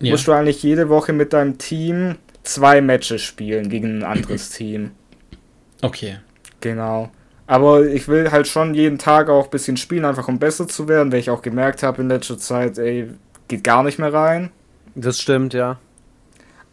Ja. 0.00 0.10
musst 0.10 0.26
du 0.26 0.32
eigentlich 0.32 0.62
jede 0.64 0.88
Woche 0.88 1.12
mit 1.12 1.32
deinem 1.32 1.58
Team 1.58 2.16
zwei 2.42 2.80
Matches 2.80 3.22
spielen 3.22 3.68
gegen 3.68 3.98
ein 3.98 4.02
anderes 4.04 4.50
Team. 4.50 4.90
Okay. 5.80 6.16
Genau. 6.60 7.10
Aber 7.46 7.86
ich 7.86 8.08
will 8.08 8.30
halt 8.30 8.48
schon 8.48 8.72
jeden 8.74 8.98
Tag 8.98 9.28
auch 9.28 9.44
ein 9.44 9.50
bisschen 9.50 9.76
spielen, 9.76 10.04
einfach 10.06 10.28
um 10.28 10.38
besser 10.38 10.66
zu 10.66 10.88
werden, 10.88 11.12
weil 11.12 11.20
ich 11.20 11.30
auch 11.30 11.42
gemerkt 11.42 11.82
habe 11.82 12.00
in 12.02 12.08
letzter 12.08 12.38
Zeit, 12.38 12.78
ey, 12.78 13.10
geht 13.48 13.64
gar 13.64 13.82
nicht 13.82 13.98
mehr 13.98 14.12
rein. 14.12 14.50
Das 14.94 15.20
stimmt, 15.20 15.52
ja. 15.52 15.78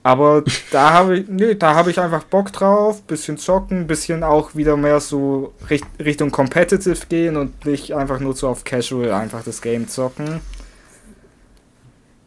Aber 0.04 0.44
da 0.72 0.92
habe 0.94 1.18
ich, 1.20 1.28
nee, 1.28 1.54
da 1.56 1.76
habe 1.76 1.92
ich 1.92 2.00
einfach 2.00 2.24
Bock 2.24 2.52
drauf, 2.54 3.04
bisschen 3.04 3.38
zocken, 3.38 3.86
bisschen 3.86 4.24
auch 4.24 4.56
wieder 4.56 4.76
mehr 4.78 5.00
so 5.00 5.54
richt 5.70 5.86
Richtung 6.00 6.32
Competitive 6.32 7.06
gehen 7.08 7.38
und 7.38 7.66
nicht 7.66 7.94
einfach 7.94 8.20
nur 8.20 8.36
so 8.36 8.48
auf 8.48 8.64
Casual 8.64 9.12
einfach 9.12 9.44
das 9.44 9.62
Game 9.62 9.88
zocken. 9.88 10.40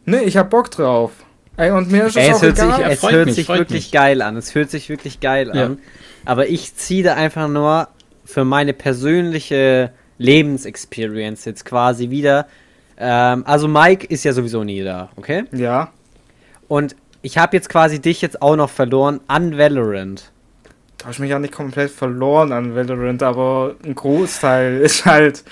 Nee, 0.05 0.19
ich 0.23 0.37
hab 0.37 0.49
Bock 0.51 0.71
drauf. 0.71 1.11
Ey, 1.57 1.71
und 1.71 1.91
mir 1.91 2.05
ist 2.05 2.15
Ey, 2.15 2.29
es 2.29 2.29
es 2.29 2.35
auch 2.37 2.41
hört 2.43 2.57
sich, 2.57 2.65
egal. 2.65 2.91
es 2.91 2.99
freut 2.99 3.13
hört 3.13 3.25
mich, 3.25 3.35
sich 3.35 3.47
wirklich 3.49 3.83
mich. 3.85 3.91
geil 3.91 4.21
an. 4.21 4.37
Es 4.37 4.55
hört 4.55 4.69
sich 4.69 4.89
wirklich 4.89 5.19
geil 5.19 5.51
Ja. 5.53 5.65
an. 5.65 5.79
Aber 6.25 6.47
ich 6.47 6.75
ziehe 6.75 7.03
da 7.03 7.15
einfach 7.15 7.47
nur 7.47 7.87
für 8.25 8.43
meine 8.43 8.73
persönliche 8.73 9.91
Lebensexperience 10.17 11.45
jetzt 11.45 11.63
quasi 11.65 12.09
wieder. 12.09 12.47
Ähm, 12.97 13.43
also 13.45 13.67
Mike 13.67 14.05
ist 14.07 14.23
ja 14.23 14.33
sowieso 14.33 14.63
nie 14.63 14.83
da, 14.83 15.09
okay? 15.15 15.45
Ja, 15.51 15.91
Und 16.67 16.95
ich 17.21 17.37
habe 17.37 17.55
jetzt 17.57 17.69
quasi 17.69 17.99
dich 18.01 18.21
jetzt 18.21 18.41
auch 18.41 18.55
noch 18.55 18.69
verloren 18.69 19.19
an 19.27 19.57
Valorant. 19.57 20.31
da 20.97 21.05
habe 21.05 21.13
ich 21.13 21.19
mich 21.19 21.29
ja 21.29 21.39
nicht 21.39 21.53
komplett 21.53 21.91
verloren 21.91 22.51
an 22.51 22.75
Valorant, 22.75 23.21
aber 23.23 23.75
ein 23.83 23.95
Großteil 23.95 24.77
ist 24.81 25.05
halt. 25.05 25.43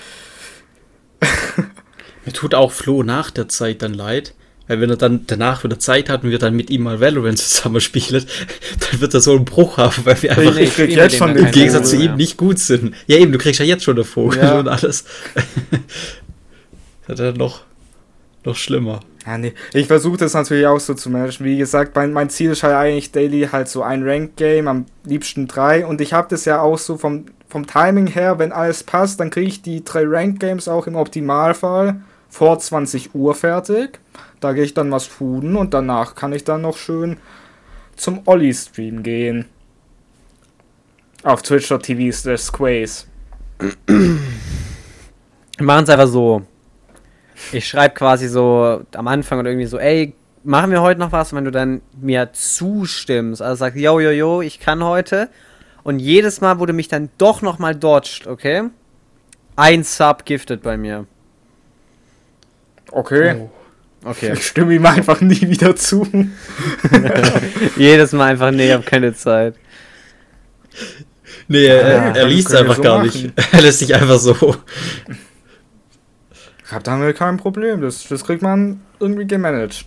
Mir 2.24 2.32
tut 2.32 2.54
auch 2.54 2.72
Flo 2.72 3.02
nach 3.02 3.30
der 3.30 3.48
Zeit 3.48 3.82
dann 3.82 3.92
leid. 3.94 4.34
Weil 4.66 4.80
wenn 4.80 4.88
er 4.88 4.96
dann 4.96 5.24
danach 5.26 5.62
wieder 5.62 5.78
Zeit 5.78 6.08
hat 6.08 6.24
und 6.24 6.30
wir 6.30 6.38
dann 6.38 6.56
mit 6.56 6.70
ihm 6.70 6.84
mal 6.84 6.98
Valorant 7.00 7.38
zusammen 7.38 7.80
spielen, 7.80 8.24
dann 8.90 9.00
wird 9.00 9.12
er 9.12 9.20
so 9.20 9.32
einen 9.36 9.44
Bruch 9.44 9.76
haben, 9.76 10.04
weil 10.04 10.22
wir 10.22 10.30
einfach 10.38 10.56
ich 10.56 10.72
spiele 10.72 10.88
jetzt 10.88 11.16
schon 11.16 11.36
im 11.36 11.50
Gegensatz 11.50 11.90
zu 11.90 11.96
Ruhe 11.96 12.04
ihm 12.04 12.10
mehr. 12.12 12.16
nicht 12.16 12.36
gut 12.38 12.58
sind. 12.58 12.94
Ja 13.06 13.18
eben, 13.18 13.32
du 13.32 13.38
kriegst 13.38 13.60
ja 13.60 13.66
jetzt 13.66 13.84
schon 13.84 13.96
den 13.96 14.04
Vogel 14.06 14.42
Ja. 14.42 14.58
und 14.58 14.68
alles. 14.68 15.04
das 17.06 17.20
ist 17.20 17.20
dann 17.20 17.36
noch, 17.36 17.62
noch 18.44 18.56
schlimmer. 18.56 19.00
Ja, 19.26 19.38
nee. 19.38 19.54
Ich 19.72 19.86
versuche 19.86 20.18
das 20.18 20.34
natürlich 20.34 20.66
auch 20.66 20.80
so 20.80 20.94
zu 20.94 21.10
managen. 21.10 21.46
Wie 21.46 21.56
gesagt, 21.56 21.94
mein, 21.96 22.12
mein 22.12 22.30
Ziel 22.30 22.50
ist 22.50 22.62
halt 22.62 22.74
eigentlich 22.74 23.10
daily 23.12 23.48
halt 23.50 23.68
so 23.68 23.82
ein 23.82 24.02
Rank-Game, 24.06 24.68
am 24.68 24.86
liebsten 25.04 25.46
drei. 25.46 25.86
Und 25.86 26.00
ich 26.00 26.12
habe 26.12 26.28
das 26.30 26.44
ja 26.44 26.60
auch 26.60 26.78
so 26.78 26.98
vom, 26.98 27.26
vom 27.48 27.66
Timing 27.66 28.06
her, 28.06 28.38
wenn 28.38 28.52
alles 28.52 28.82
passt, 28.82 29.20
dann 29.20 29.30
kriege 29.30 29.48
ich 29.48 29.62
die 29.62 29.84
drei 29.84 30.04
Rank-Games 30.06 30.68
auch 30.68 30.86
im 30.86 30.96
Optimalfall 30.96 32.00
vor 32.28 32.58
20 32.58 33.14
Uhr 33.14 33.34
fertig. 33.34 33.98
Da 34.44 34.52
gehe 34.52 34.64
ich 34.64 34.74
dann 34.74 34.92
was 34.92 35.06
fooden 35.06 35.56
und 35.56 35.72
danach 35.72 36.14
kann 36.14 36.34
ich 36.34 36.44
dann 36.44 36.60
noch 36.60 36.76
schön 36.76 37.16
zum 37.96 38.20
Olli-Stream 38.26 39.02
gehen. 39.02 39.46
Auf 41.22 41.40
twitch.tv 41.40 42.14
slash 42.14 42.42
squays. 42.42 43.08
Wir 43.86 44.18
machen 45.60 45.84
es 45.84 45.88
einfach 45.88 46.08
so. 46.08 46.42
Ich 47.52 47.66
schreibe 47.66 47.94
quasi 47.94 48.28
so 48.28 48.82
am 48.94 49.08
Anfang 49.08 49.38
oder 49.38 49.48
irgendwie 49.48 49.66
so, 49.66 49.78
ey, 49.78 50.14
machen 50.42 50.70
wir 50.70 50.82
heute 50.82 51.00
noch 51.00 51.12
was? 51.12 51.32
Und 51.32 51.38
wenn 51.38 51.46
du 51.46 51.50
dann 51.50 51.80
mir 51.98 52.30
zustimmst, 52.34 53.40
also 53.40 53.54
sagst, 53.54 53.78
yo, 53.78 53.98
yo, 53.98 54.10
yo, 54.10 54.42
ich 54.42 54.60
kann 54.60 54.84
heute. 54.84 55.30
Und 55.84 56.00
jedes 56.00 56.42
Mal, 56.42 56.60
wo 56.60 56.66
du 56.66 56.74
mich 56.74 56.88
dann 56.88 57.08
doch 57.16 57.40
noch 57.40 57.58
mal 57.58 57.74
dodged, 57.74 58.26
okay? 58.26 58.64
Ein 59.56 59.84
Sub 59.84 60.26
giftet 60.26 60.62
bei 60.62 60.76
mir. 60.76 61.06
Okay. 62.92 63.36
Oh. 63.40 63.50
Okay. 64.04 64.32
Ich 64.34 64.46
stimme 64.46 64.74
ihm 64.74 64.84
einfach 64.86 65.20
nie 65.20 65.40
wieder 65.40 65.74
zu. 65.76 66.06
jedes 67.76 68.12
Mal 68.12 68.32
einfach, 68.32 68.50
nee, 68.50 68.66
ich 68.66 68.72
hab 68.72 68.84
keine 68.86 69.14
Zeit. 69.14 69.54
Nee, 71.48 71.66
er, 71.66 71.88
Ja, 71.88 72.10
er 72.12 72.26
liest 72.26 72.54
einfach 72.54 72.76
so 72.76 72.82
gar 72.82 72.98
machen. 72.98 73.06
nicht. 73.08 73.32
Er 73.52 73.62
lässt 73.62 73.78
sich 73.78 73.94
einfach 73.94 74.18
so. 74.18 74.56
Ich 76.66 76.72
habe 76.72 76.82
damit 76.82 77.16
kein 77.16 77.36
Problem. 77.36 77.80
Das, 77.80 78.06
das 78.08 78.24
kriegt 78.24 78.42
man 78.42 78.80
irgendwie 79.00 79.26
gemanagt. 79.26 79.84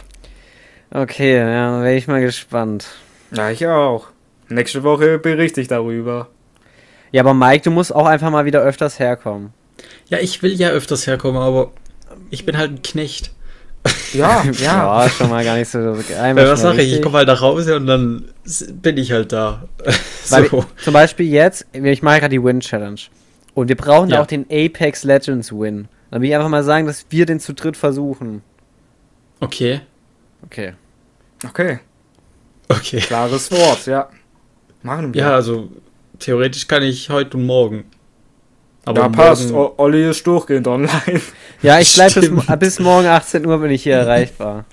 Okay, 0.91 1.38
ja, 1.38 1.72
dann 1.72 1.84
wäre 1.84 1.95
ich 1.95 2.07
mal 2.07 2.22
gespannt. 2.22 2.88
Ja, 3.32 3.49
ich 3.49 3.65
auch. 3.68 4.07
Nächste 4.49 4.84
Woche 4.84 5.20
berichte 5.20 5.59
ich 5.59 5.68
darüber. 5.68 6.30
Ja, 7.11 7.22
aber 7.22 7.34
Mike, 7.34 7.63
du 7.63 7.72
musst 7.72 7.93
auch 7.93 8.05
einfach 8.05 8.30
mal 8.32 8.45
wieder 8.45 8.61
öfters 8.61 8.99
herkommen. 8.99 9.53
Ja, 10.09 10.20
ich 10.20 10.41
will 10.41 10.53
ja 10.53 10.70
öfters 10.70 11.05
herkommen, 11.07 11.41
aber 11.41 11.72
ich 12.30 12.45
bin 12.45 12.57
halt 12.57 12.72
ein 12.72 12.82
Knecht. 12.82 13.32
Ja, 14.13 14.43
ja. 14.59 15.03
Ja, 15.03 15.09
schon 15.09 15.29
mal 15.29 15.43
gar 15.43 15.55
nicht 15.57 15.69
so. 15.69 15.77
Einmal 15.79 15.95
Weil 16.15 16.35
schon 16.45 16.51
was 16.51 16.61
sage 16.61 16.81
ich? 16.81 16.93
Ich 16.93 17.01
komme 17.01 17.17
halt 17.19 17.27
nach 17.27 17.41
Hause 17.41 17.75
und 17.75 17.88
dann 17.88 18.25
bin 18.73 18.97
ich 18.97 19.11
halt 19.11 19.31
da. 19.31 19.67
Weil 20.29 20.49
so. 20.49 20.65
Zum 20.83 20.93
Beispiel 20.93 21.27
jetzt, 21.27 21.65
ich 21.73 22.01
mache 22.01 22.19
gerade 22.19 22.29
die 22.38 22.43
Win-Challenge. 22.43 22.99
Und 23.53 23.69
wir 23.69 23.75
brauchen 23.75 24.09
da 24.09 24.17
Ja. 24.17 24.21
auch 24.21 24.27
den 24.27 24.45
Apex 24.51 25.03
Legends 25.03 25.51
Win. 25.51 25.88
Dann 26.11 26.21
will 26.21 26.29
ich 26.29 26.35
einfach 26.35 26.49
mal 26.49 26.63
sagen, 26.63 26.85
dass 26.88 27.05
wir 27.09 27.25
den 27.25 27.39
zu 27.39 27.53
dritt 27.53 27.75
versuchen. 27.75 28.41
Okay. 29.39 29.81
Okay. 30.45 30.73
Okay, 31.45 31.79
Okay. 32.69 32.99
klares 32.99 33.51
Wort, 33.51 33.85
ja. 33.85 34.09
Machen 34.81 35.13
wir. 35.13 35.21
Ja, 35.21 35.35
also 35.35 35.69
theoretisch 36.19 36.67
kann 36.67 36.81
ich 36.83 37.09
heute 37.09 37.38
und 37.38 37.45
morgen. 37.45 37.85
Aber 38.88 39.01
da 39.01 39.09
passt, 39.09 39.51
morgen- 39.51 39.73
O- 39.77 39.83
Olli 39.83 40.09
ist 40.09 40.25
durchgehend 40.25 40.67
online. 40.67 41.21
Ja, 41.61 41.79
ich 41.79 41.93
bleibe 41.95 42.19
bis, 42.21 42.59
bis 42.59 42.79
morgen 42.79 43.07
18 43.07 43.45
Uhr 43.45 43.57
bin 43.59 43.71
ich 43.71 43.83
hier 43.83 43.95
erreichbar. 43.95 44.65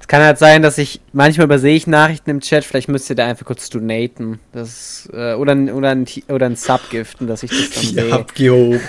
Es 0.00 0.06
kann 0.08 0.22
halt 0.22 0.38
sein, 0.38 0.62
dass 0.62 0.78
ich 0.78 1.00
manchmal 1.12 1.44
übersehe 1.44 1.74
ich 1.76 1.86
Nachrichten 1.86 2.30
im 2.30 2.40
Chat, 2.40 2.64
vielleicht 2.64 2.88
müsst 2.88 3.10
ihr 3.10 3.16
da 3.16 3.26
einfach 3.26 3.44
kurz 3.44 3.68
donaten. 3.68 4.38
Das, 4.52 5.06
äh, 5.12 5.34
oder, 5.34 5.52
ein- 5.52 5.70
oder, 5.70 5.90
ein, 5.90 6.06
oder 6.28 6.46
ein 6.46 6.56
Sub 6.56 6.80
giften, 6.90 7.26
dass 7.26 7.42
ich 7.42 7.50
das 7.50 7.70
dann 7.74 7.94
Ja, 7.94 8.02
sehe. 8.04 8.12
abgehoben. 8.14 8.80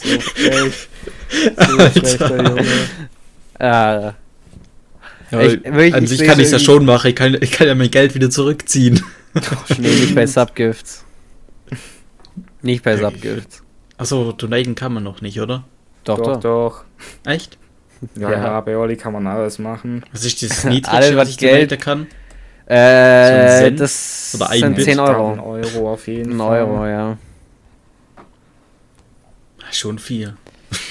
So 0.00 0.20
frech. 0.20 0.88
Alter. 1.56 1.90
Schlechter 1.92 2.36
Junge. 2.36 2.64
Ja, 3.60 4.14
Ich- 5.30 5.64
wirklich, 5.64 5.94
an 5.94 6.02
ich 6.04 6.08
sich 6.10 6.24
kann 6.24 6.38
ich 6.40 6.46
es 6.46 6.52
ja 6.52 6.58
schon 6.58 6.84
machen. 6.84 7.08
Ich 7.08 7.14
kann, 7.16 7.36
ich 7.40 7.50
kann 7.52 7.66
ja 7.68 7.74
mein 7.74 7.90
Geld 7.90 8.14
wieder 8.14 8.30
zurückziehen. 8.30 9.00
nee, 9.78 9.88
nicht 9.88 10.14
bei 10.14 10.26
Subgifts. 10.26 11.04
Nicht 12.62 12.82
bei 12.84 12.96
Subgifts. 12.96 13.62
Achso, 13.96 14.32
donaten 14.32 14.74
kann 14.74 14.92
man 14.94 15.02
noch 15.04 15.20
nicht, 15.22 15.40
oder? 15.40 15.64
Doch, 16.04 16.18
Doch, 16.18 16.34
doch. 16.34 16.40
doch. 16.40 16.84
Echt? 17.30 17.58
Ja, 18.16 18.30
Ja. 18.30 18.42
ja, 18.44 18.60
bei 18.60 18.76
Olli 18.76 18.96
kann 18.96 19.12
man 19.12 19.26
alles 19.26 19.58
machen. 19.58 20.04
Was 20.12 20.24
ist 20.24 20.42
das 20.42 20.50
Alles, 20.64 20.74
Niedrigste, 20.74 21.16
was 21.16 21.22
was 21.22 21.28
ich 21.30 21.38
Geld- 21.38 21.80
kann? 21.80 22.06
Äh, 22.66 23.58
Cent? 23.62 23.80
das 23.80 24.32
Oder 24.36 24.50
ein 24.50 24.58
sind 24.60 24.76
Bit? 24.76 24.84
10 24.84 25.00
Ein 25.00 25.08
Euro. 25.08 25.42
Euro 25.52 25.92
auf 25.92 26.06
jeden 26.06 26.32
Ein 26.32 26.38
Fall. 26.38 26.62
Euro, 26.62 26.86
ja. 26.86 27.16
Schon 29.72 29.98
viel. 29.98 30.34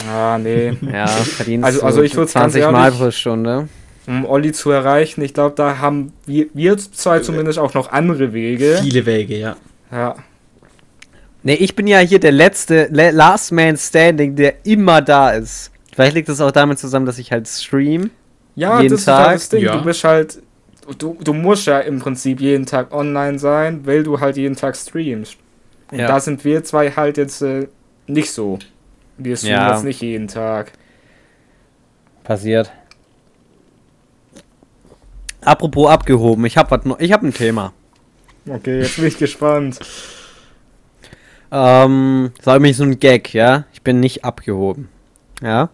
Ah, 0.10 0.38
nee. 0.38 0.76
Ja, 0.92 1.08
verdienst 1.08 1.66
Also- 1.66 1.80
du 1.82 1.86
also 1.86 2.02
ich 2.02 2.14
ganz 2.14 2.32
20 2.32 2.64
Mal 2.72 2.86
ehrlich- 2.86 3.00
pro 3.00 3.12
Stunde. 3.12 3.70
Um 4.08 4.26
Olli 4.26 4.54
zu 4.54 4.72
erreichen, 4.72 5.22
ich 5.22 5.34
glaube, 5.34 5.56
da 5.56 5.80
haben 5.80 6.14
wir, 6.26 6.48
wir 6.54 6.78
zwei 6.78 7.20
zumindest 7.20 7.60
auch 7.60 7.74
noch 7.74 7.92
andere 7.92 8.32
Wege. 8.32 8.80
Viele 8.82 9.06
Wege, 9.06 9.38
ja. 9.38 9.58
Ja. 9.92 10.16
Nee, 11.44 11.54
ich 11.56 11.76
bin 11.76 11.88
ja 11.88 12.00
hier 12.00 12.20
der 12.20 12.32
letzte, 12.32 12.88
le 12.92 13.12
Last 13.12 13.52
Man 13.52 13.78
Standing, 13.78 14.36
der 14.36 14.66
immer 14.66 15.02
da 15.02 15.32
ist. 15.32 15.72
Vielleicht 15.94 16.16
liegt 16.16 16.30
es 16.30 16.42
auch 16.42 16.52
damit 16.52 16.78
zusammen, 16.80 17.06
dass 17.06 17.18
ich 17.20 17.32
halt 17.32 17.48
stream. 17.48 18.12
Ja, 18.56 18.82
Jeden 18.82 18.92
das 18.92 19.02
ist 19.02 19.06
Tag? 19.06 19.28
halt 19.28 19.36
das 19.36 19.50
Ding. 19.50 19.64
Ja. 19.64 19.78
Du 19.78 19.84
bist 19.84 20.04
halt. 20.04 20.42
Du, 20.98 21.18
du 21.22 21.34
musst 21.34 21.68
ja 21.68 21.80
im 21.80 22.00
Prinzip 22.00 22.40
jeden 22.40 22.66
Tag 22.66 22.94
online 22.94 23.40
sein, 23.40 23.86
weil 23.86 24.04
du 24.04 24.20
halt 24.20 24.38
jeden 24.38 24.56
Tag 24.56 24.76
streamst. 24.78 25.36
Und 25.92 26.00
da 26.00 26.20
sind 26.20 26.44
wir 26.46 26.64
zwei 26.64 26.92
halt 26.92 27.18
jetzt 27.18 27.42
äh, 27.42 27.68
nicht 28.08 28.32
so. 28.32 28.58
Wir 29.18 29.36
streamen 29.38 29.56
Ja. 29.58 29.74
jetzt 29.74 29.84
nicht 29.84 30.02
jeden 30.02 30.28
Tag. 30.28 30.72
passiert. 32.24 32.72
Apropos 35.42 35.90
abgehoben, 35.90 36.46
ich 36.46 36.58
hab 36.58 36.72
was 36.72 36.84
noch, 36.86 37.00
ich 37.00 37.12
hab 37.12 37.24
ein 37.24 37.34
Thema. 37.34 37.74
Okay, 38.50 38.82
jetzt 38.82 38.96
bin 38.98 39.06
ich 39.08 39.18
gespannt. 39.18 39.80
Ähm, 41.52 42.32
das 42.38 42.46
war 42.46 42.58
übrigens 42.58 42.78
so 42.78 42.84
ein 42.84 43.00
Gag, 43.00 43.34
ja? 43.34 43.64
Ich 43.74 43.82
bin 43.82 44.00
nicht 44.00 44.24
abgehoben. 44.26 44.90
Ja? 45.42 45.70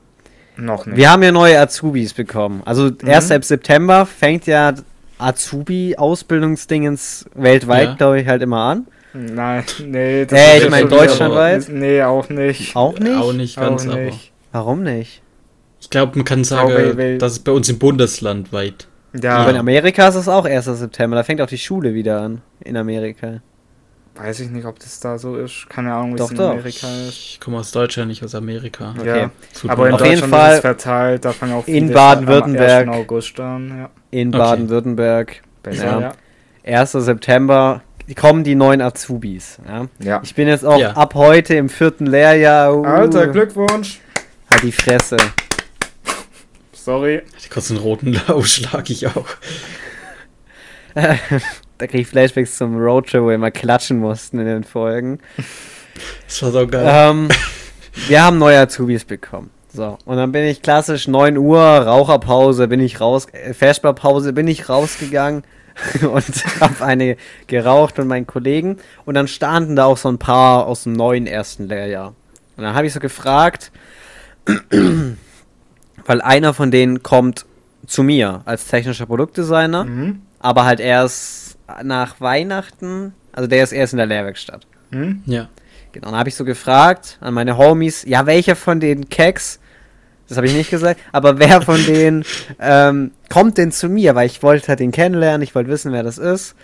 Noch 0.56 0.86
nicht. 0.86 0.98
Wir 0.98 1.12
haben 1.12 1.24
ja 1.24 1.32
neue 1.32 1.60
Azubis 1.60 2.14
bekommen. 2.14 2.62
Also 2.66 2.92
erst 3.06 3.32
ab 3.32 3.44
September 3.44 4.06
fängt 4.06 4.46
ja 4.46 4.74
Azubi-Ausbildungsdingens 5.18 7.26
weltweit, 7.34 7.88
Ja. 7.90 7.96
glaube 7.96 8.22
ich, 8.22 8.28
halt 8.28 8.42
immer 8.42 8.60
an. 8.60 8.88
Nein, 9.14 9.64
nee. 9.86 10.22
Äh, 10.22 10.24
ist 10.24 10.32
ich 10.32 10.38
jetzt 10.64 10.70
mein 10.72 10.82
schon 10.82 10.92
wieder- 10.92 11.06
deutschlandweit? 11.06 11.70
Nee, 11.70 12.02
auch 12.04 12.30
nicht. 12.30 12.76
Auch 12.76 12.98
nicht? 12.98 13.16
Auch 13.16 13.34
nicht 13.34 13.56
ganz, 13.58 13.88
auch 13.88 13.92
aber. 13.94 14.02
nicht. 14.02 14.32
Warum 14.52 14.84
nicht? 14.84 15.22
Ich 15.82 15.90
glaube, 15.90 16.14
man 16.16 16.26
kann 16.26 16.44
sagen, 16.44 16.70
weil- 16.74 16.98
weil- 16.98 17.18
dass 17.18 17.34
es 17.34 17.40
bei 17.40 17.52
uns 17.52 17.70
im 17.70 17.80
Bundesland 17.80 18.52
weit. 18.54 18.88
Ja, 19.22 19.38
Aber 19.38 19.52
in 19.52 19.58
Amerika 19.58 20.08
ist 20.08 20.16
es 20.16 20.28
auch 20.28 20.46
1. 20.46 20.76
September. 20.76 21.16
Da 21.16 21.24
fängt 21.24 21.40
auch 21.42 21.48
die 21.48 21.58
Schule 21.60 21.94
wieder 21.94 22.22
an. 22.22 22.42
In 22.62 22.78
Amerika. 22.78 23.42
Weiß 24.16 24.42
ich 24.42 24.50
nicht, 24.50 24.66
ob 24.66 24.80
das 24.80 25.00
da 25.00 25.18
so 25.18 25.36
ist. 25.38 25.68
Keine 25.70 25.94
Ahnung, 25.94 26.14
wie 26.14 26.18
Doch, 26.18 26.26
es 26.26 26.32
in 26.32 26.38
doch. 26.38 26.50
Amerika 26.52 26.88
ist. 27.08 27.10
Ich 27.18 27.40
komme 27.40 27.58
aus 27.58 27.72
Deutschland, 27.72 28.10
nicht 28.10 28.24
aus 28.24 28.36
Amerika. 28.36 28.94
Okay. 28.98 29.20
Ja. 29.22 29.32
Aber 29.70 29.88
in 29.88 29.94
Auf 29.96 30.02
leid. 30.02 30.10
jeden 30.12 30.22
Deutschland 30.22 30.34
Fall 30.34 30.50
ist 30.52 30.56
es 30.58 30.62
verteilt, 30.62 31.26
da 31.26 31.32
fangen 31.34 31.54
auch 31.54 31.68
in 31.68 31.84
viele 31.86 31.94
Baden-Württemberg. 31.94 32.88
am 32.88 32.94
1. 32.94 33.00
August 33.02 33.40
an. 33.40 33.70
Ja. 33.78 33.90
In 34.12 34.28
Okay. 34.30 34.38
Baden-Württemberg. 34.38 35.42
Besser, 35.64 35.86
Ja. 35.86 36.14
ja. 36.66 36.82
1. 36.82 36.92
September 36.92 37.82
kommen 38.16 38.44
die 38.44 38.56
neuen 38.56 38.82
Azubis. 38.82 39.58
Ja? 39.68 39.88
ja. 40.00 40.22
Ich 40.24 40.36
bin 40.36 40.48
jetzt 40.48 40.66
auch 40.66 40.78
Ja. 40.80 40.92
ab 40.92 41.16
heute 41.16 41.56
im 41.56 41.70
vierten 41.70 42.06
Lehrjahr. 42.06 42.76
Uh, 42.76 42.84
Alter, 42.86 43.28
Glückwunsch. 43.28 44.00
Halt 44.52 44.62
die 44.64 44.72
Fresse. 44.72 45.18
Sorry. 46.74 47.22
Hatte 47.36 47.50
kurz 47.50 47.72
einen 47.72 47.80
roten 47.80 48.22
Ausschlag, 48.28 48.90
ich 48.92 49.08
auch. 49.08 49.26
da 51.84 51.88
krieg 51.88 52.00
ich 52.02 52.08
Flashbacks 52.08 52.56
zum 52.58 52.78
Roadshow, 52.78 53.24
wo 53.24 53.28
wir 53.28 53.36
immer 53.36 53.52
klatschen 53.52 54.00
mussten 54.00 54.40
in 54.40 54.46
den 54.46 54.64
Folgen. 54.64 55.20
Das 56.26 56.42
war 56.42 56.52
so 56.52 56.66
geil. 56.66 56.86
Ähm, 56.88 57.28
wir 58.08 58.24
haben 58.24 58.38
neue 58.38 58.58
Azubis 58.58 59.04
bekommen. 59.04 59.50
So, 59.74 59.98
und 60.06 60.16
dann 60.16 60.32
bin 60.32 60.46
ich 60.46 60.62
klassisch 60.62 61.10
9 61.10 61.36
Uhr, 61.38 61.60
Raucherpause, 61.60 62.70
bin 62.70 62.80
ich 62.80 63.02
raus, 63.02 63.28
äh, 63.34 63.54
Versparpause, 63.54 64.32
bin 64.32 64.48
ich 64.48 64.70
rausgegangen 64.70 65.44
und 66.10 66.46
habe 66.62 66.86
eine 66.86 67.18
geraucht 67.48 67.98
mit 67.98 68.08
meinen 68.08 68.28
Kollegen. 68.28 68.78
Und 69.04 69.16
dann 69.16 69.28
standen 69.28 69.76
da 69.76 69.84
auch 69.84 69.98
so 69.98 70.08
ein 70.08 70.20
paar 70.20 70.66
aus 70.68 70.84
dem 70.84 70.94
neuen 70.94 71.28
ersten 71.28 71.68
Lehrjahr. 71.68 72.14
Und 72.56 72.64
dann 72.64 72.76
habe 72.76 72.88
ich 72.88 72.94
so 72.94 73.02
gefragt, 73.02 73.74
weil 76.06 76.22
einer 76.22 76.54
von 76.54 76.72
denen 76.72 77.04
kommt 77.04 77.46
zu 77.86 78.04
mir 78.04 78.42
als 78.46 78.68
technischer 78.68 79.06
Produktdesigner, 79.06 79.84
Mhm. 79.84 80.22
aber 80.40 80.64
halt 80.64 80.80
erst 80.80 81.43
nach 81.84 82.20
Weihnachten, 82.22 83.14
also 83.32 83.48
der 83.48 83.64
ist 83.64 83.72
erst 83.72 83.94
in 83.94 83.98
der 83.98 84.06
Lehrwerkstatt. 84.06 84.66
Mhm. 84.92 85.24
ja. 85.26 85.50
Genau, 85.92 86.08
dann 86.08 86.18
habe 86.18 86.30
ich 86.30 86.36
so 86.36 86.44
gefragt 86.44 87.20
an 87.22 87.36
meine 87.36 87.56
Homies, 87.56 88.04
ja, 88.08 88.26
welcher 88.26 88.56
von 88.56 88.80
den 88.80 89.10
Keks, 89.10 89.60
das 90.28 90.38
habe 90.38 90.48
ich 90.48 90.56
nicht 90.56 90.72
gesagt, 90.72 91.00
aber 91.12 91.38
wer 91.38 91.62
von 91.62 91.86
denen 91.86 92.26
ähm, 92.60 93.12
kommt 93.30 93.60
denn 93.60 93.72
zu 93.72 93.90
mir, 93.90 94.16
weil 94.16 94.26
ich 94.26 94.42
wollte 94.42 94.70
halt 94.70 94.80
den 94.80 94.92
kennenlernen, 94.92 95.44
ich 95.44 95.54
wollte 95.54 95.70
wissen, 95.70 95.92
wer 95.92 96.02
das 96.02 96.18
ist. 96.18 96.56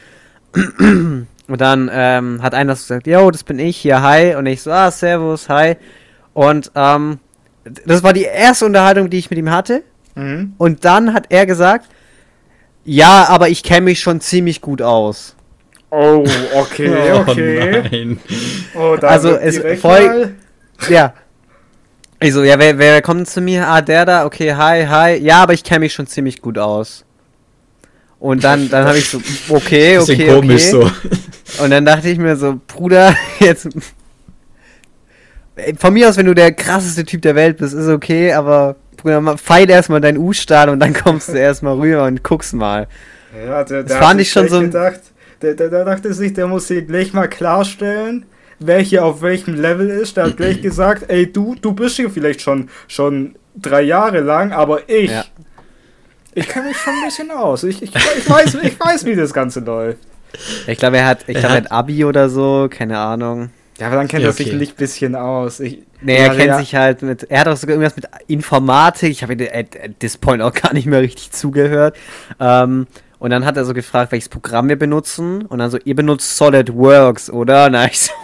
Und 1.49 1.61
dann 1.61 1.89
ähm, 1.91 2.41
hat 2.41 2.53
einer 2.53 2.75
so 2.75 2.81
gesagt, 2.93 3.07
yo, 3.07 3.29
das 3.31 3.43
bin 3.43 3.59
ich 3.59 3.77
hier, 3.77 4.01
hi. 4.01 4.35
Und 4.35 4.45
ich 4.45 4.61
so, 4.61 4.71
ah, 4.71 4.91
servus, 4.91 5.49
hi. 5.49 5.77
Und 6.33 6.71
ähm, 6.75 7.19
das 7.85 8.03
war 8.03 8.13
die 8.13 8.23
erste 8.23 8.65
Unterhaltung, 8.65 9.09
die 9.09 9.17
ich 9.17 9.29
mit 9.29 9.39
ihm 9.39 9.51
hatte. 9.51 9.83
Mhm. 10.15 10.53
Und 10.57 10.85
dann 10.85 11.13
hat 11.13 11.25
er 11.29 11.45
gesagt, 11.45 11.87
ja, 12.91 13.25
aber 13.29 13.49
ich 13.49 13.61
kenne 13.63 13.81
mich 13.81 13.99
schon 13.99 14.19
ziemlich 14.21 14.61
gut 14.61 14.81
aus. 14.81 15.35
Oh, 15.91 16.23
okay, 16.55 17.11
okay. 17.13 17.81
Oh 17.81 17.83
nein. 17.91 18.19
Oh, 18.75 18.95
da 18.99 19.07
Also, 19.07 19.35
es 19.35 19.57
voll- 19.79 20.05
mal- 20.07 20.35
Ja. 20.89 21.13
Ich 22.21 22.33
so, 22.33 22.43
ja, 22.43 22.59
wer, 22.59 22.77
wer 22.77 23.01
kommt 23.01 23.29
zu 23.29 23.39
mir? 23.41 23.67
Ah, 23.67 23.81
der 23.81 24.05
da, 24.05 24.25
okay, 24.25 24.53
hi, 24.53 24.85
hi. 24.85 25.15
Ja, 25.17 25.41
aber 25.43 25.53
ich 25.53 25.63
kenne 25.63 25.79
mich 25.81 25.93
schon 25.93 26.05
ziemlich 26.05 26.41
gut 26.41 26.57
aus. 26.57 27.05
Und 28.19 28.43
dann, 28.43 28.69
dann 28.69 28.85
habe 28.85 28.97
ich 28.97 29.09
so, 29.09 29.21
okay, 29.47 29.97
Bisschen 29.97 30.15
okay, 30.15 30.27
komisch 30.27 30.73
okay. 30.73 30.91
so. 31.57 31.63
Und 31.63 31.69
dann 31.71 31.85
dachte 31.85 32.09
ich 32.09 32.17
mir 32.17 32.35
so, 32.35 32.59
Bruder, 32.67 33.15
jetzt. 33.39 33.69
Von 35.77 35.93
mir 35.93 36.09
aus, 36.09 36.17
wenn 36.17 36.25
du 36.25 36.33
der 36.35 36.51
krasseste 36.53 37.03
Typ 37.05 37.21
der 37.21 37.35
Welt 37.35 37.57
bist, 37.57 37.73
ist 37.73 37.87
okay, 37.87 38.33
aber 38.33 38.75
Bruder, 39.01 39.37
feil 39.37 39.69
erstmal 39.69 40.01
deinen 40.01 40.17
U-Stahl 40.17 40.69
und 40.69 40.79
dann 40.79 40.93
kommst 40.93 41.29
du 41.29 41.33
erstmal 41.33 41.75
rüber 41.75 42.05
und 42.05 42.23
guckst 42.23 42.53
mal. 42.53 42.87
Ja, 43.45 43.63
der, 43.63 43.83
Das 43.83 43.91
der 43.91 43.97
fand 43.97 44.13
hat 44.15 44.21
ich 44.21 44.31
schon 44.31 44.47
so 44.47 44.59
Gedacht, 44.59 45.01
der, 45.41 45.53
der, 45.53 45.69
der 45.69 45.85
dachte 45.85 46.13
sich, 46.13 46.33
der 46.33 46.47
muss 46.47 46.67
hier 46.67 46.81
gleich 46.81 47.13
mal 47.13 47.27
klarstellen, 47.27 48.25
wer 48.59 48.79
hier 48.79 49.05
auf 49.05 49.21
welchem 49.21 49.53
Level 49.55 49.89
ist. 49.89 50.17
Der 50.17 50.25
hat 50.25 50.37
gleich 50.37 50.61
gesagt, 50.61 51.05
ey, 51.07 51.31
du, 51.31 51.55
du 51.61 51.73
bist 51.73 51.95
hier 51.95 52.09
vielleicht 52.09 52.41
schon, 52.41 52.69
schon 52.87 53.35
drei 53.55 53.81
Jahre 53.81 54.19
lang, 54.19 54.51
aber 54.51 54.89
ich. 54.89 55.11
Ja. 55.11 55.23
Ich 56.33 56.47
kenne 56.47 56.67
mich 56.67 56.77
schon 56.77 56.93
ein 56.93 57.05
bisschen 57.05 57.31
aus. 57.31 57.63
Ich, 57.63 57.81
ich, 57.81 57.93
ich, 57.93 58.29
weiß, 58.29 58.55
ich 58.61 58.79
weiß, 58.79 59.05
wie 59.05 59.15
das 59.15 59.33
Ganze 59.33 59.61
läuft. 59.61 59.97
Ich 60.67 60.77
glaube, 60.77 60.97
er 60.97 61.07
hat, 61.07 61.23
ich 61.27 61.37
glaube, 61.37 61.55
er 61.55 61.57
hat 61.63 61.71
Abi 61.71 62.05
oder 62.05 62.29
so, 62.29 62.67
keine 62.69 62.99
Ahnung. 62.99 63.49
Ja, 63.79 63.87
aber 63.87 63.95
dann 63.95 64.07
kennt 64.07 64.23
Ja, 64.23 64.29
er 64.29 64.33
sich 64.33 64.47
okay. 64.47 64.55
nicht 64.57 64.73
ein 64.73 64.77
bisschen 64.77 65.15
aus. 65.15 65.59
Ich, 65.59 65.79
Nee, 66.01 66.15
er 66.15 66.27
Ja, 66.27 66.33
kennt 66.33 66.47
ja. 66.47 66.57
sich 66.59 66.75
halt 66.75 67.01
mit. 67.01 67.23
Er 67.29 67.41
hat 67.41 67.47
auch 67.49 67.57
sogar 67.57 67.75
irgendwas 67.75 67.95
mit 67.97 68.05
Informatik. 68.27 69.09
Ich 69.11 69.21
habe 69.23 69.33
at, 69.33 69.75
at 69.75 69.99
this 69.99 70.17
point 70.17 70.41
auch 70.41 70.53
gar 70.53 70.73
nicht 70.73 70.85
mehr 70.85 71.01
richtig 71.01 71.31
zugehört. 71.31 71.95
Ähm, 72.39 72.87
und 73.19 73.31
dann 73.31 73.43
hat 73.45 73.57
er 73.57 73.65
so 73.65 73.73
gefragt, 73.73 74.13
welches 74.13 74.29
Programm 74.29 74.69
wir 74.69 74.77
benutzen. 74.79 75.41
Und 75.45 75.59
dann 75.59 75.69
so, 75.69 75.77
ihr 75.83 75.95
benutzt 75.95 76.37
SolidWorks, 76.37 77.29
oder? 77.29 77.69
Na, 77.69 77.85
ich 77.87 77.99
so. 77.99 78.11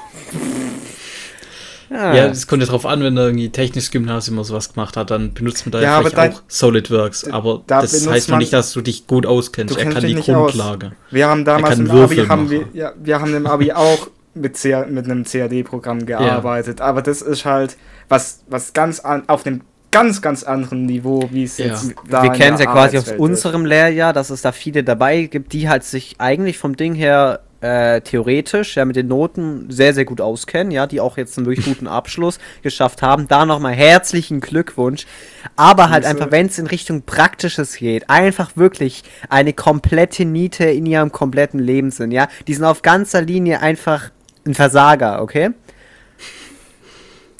Ah. 1.91 2.13
Ja, 2.15 2.25
es 2.25 2.47
kommt 2.47 2.63
ja 2.63 2.67
drauf 2.67 2.85
an, 2.85 3.01
wenn 3.03 3.15
er 3.15 3.27
irgendwie 3.27 3.49
technisches 3.49 3.91
Gymnasium 3.91 4.37
oder 4.39 4.45
sowas 4.45 4.73
gemacht 4.73 4.97
hat, 4.97 5.11
dann 5.11 5.33
benutzt 5.33 5.65
man 5.67 5.71
da 5.71 5.77
Ja, 5.79 5.83
ja, 5.83 5.97
aber 5.99 6.09
vielleicht 6.09 6.33
dann- 6.33 6.39
auch 6.39 6.43
SolidWorks. 6.47 7.25
Aber 7.29 7.61
da 7.67 7.81
das 7.81 8.07
heißt 8.07 8.29
noch 8.29 8.39
nicht, 8.39 8.51
dass 8.53 8.73
du 8.73 8.81
dich 8.81 9.05
gut 9.05 9.25
auskennst. 9.27 9.73
Du 9.73 9.77
Er 9.77 9.83
kennst 9.83 9.95
kann 9.95 10.01
dich 10.03 10.11
die 10.13 10.17
nicht 10.17 10.31
aus. 10.31 10.51
Grundlage. 10.53 10.93
Wir 11.11 11.27
haben 11.27 11.45
damals 11.45 11.77
im 11.77 11.89
Abi, 11.91 12.15
haben 12.25 12.49
wir, 12.49 12.65
ja, 12.73 12.91
wir 13.01 13.21
haben 13.21 13.35
im 13.35 13.45
Abi 13.45 13.71
auch 13.71 14.07
mit, 14.35 14.57
C 14.57 14.85
mit 14.89 15.05
einem 15.05 15.23
CAD-Programm 15.23 16.05
gearbeitet. 16.05 16.81
Aber 16.81 17.01
das 17.01 17.21
ist 17.21 17.45
halt 17.45 17.77
was, 18.09 18.43
was 18.47 18.73
ganz 18.73 18.99
an, 18.99 19.23
auf 19.27 19.45
einem 19.45 19.61
ganz, 19.91 20.21
ganz 20.21 20.43
anderen 20.43 20.85
Niveau, 20.85 21.29
wie 21.31 21.45
es 21.45 21.57
Ja. 21.57 21.67
jetzt 21.67 21.93
da 22.09 22.21
wir 22.21 22.31
kennen 22.31 22.55
es 22.55 22.59
ja 22.59 22.69
quasi 22.69 22.97
aus 22.97 23.13
unserem 23.13 23.65
Lehrjahr, 23.65 24.11
dass 24.11 24.29
es 24.29 24.41
da 24.41 24.51
viele 24.51 24.83
dabei 24.83 25.23
gibt, 25.23 25.53
die 25.53 25.69
halt 25.69 25.85
sich 25.85 26.15
eigentlich 26.19 26.57
vom 26.57 26.75
Ding 26.75 26.95
her 26.95 27.39
äh, 27.61 28.01
theoretisch 28.01 28.75
ja 28.75 28.85
mit 28.85 28.95
den 28.95 29.07
Noten 29.07 29.71
sehr, 29.71 29.93
sehr 29.93 30.05
gut 30.05 30.21
auskennen, 30.21 30.71
ja, 30.71 30.85
die 30.85 30.99
auch 30.99 31.17
jetzt 31.17 31.37
einen 31.37 31.47
wirklich 31.47 31.65
guten 31.65 31.87
Abschluss 31.87 32.39
geschafft 32.61 33.01
haben. 33.01 33.27
Da 33.27 33.45
nochmal 33.45 33.73
herzlichen 33.73 34.41
Glückwunsch. 34.41 35.07
Aber 35.55 35.89
halt 35.89 36.05
einfach, 36.05 36.29
wenn 36.29 36.47
es 36.47 36.59
in 36.59 36.67
Richtung 36.67 37.03
Praktisches 37.03 37.77
geht, 37.77 38.09
einfach 38.09 38.51
wirklich 38.55 39.03
eine 39.29 39.53
komplette 39.53 40.25
Niete 40.25 40.65
in 40.65 40.85
ihrem 40.85 41.11
kompletten 41.11 41.59
Leben 41.59 41.89
sind, 41.91 42.11
ja. 42.11 42.27
Die 42.47 42.53
sind 42.53 42.65
auf 42.65 42.81
ganzer 42.81 43.21
Linie 43.21 43.61
einfach 43.61 44.11
ein 44.45 44.53
Versager, 44.53 45.21
okay? 45.21 45.51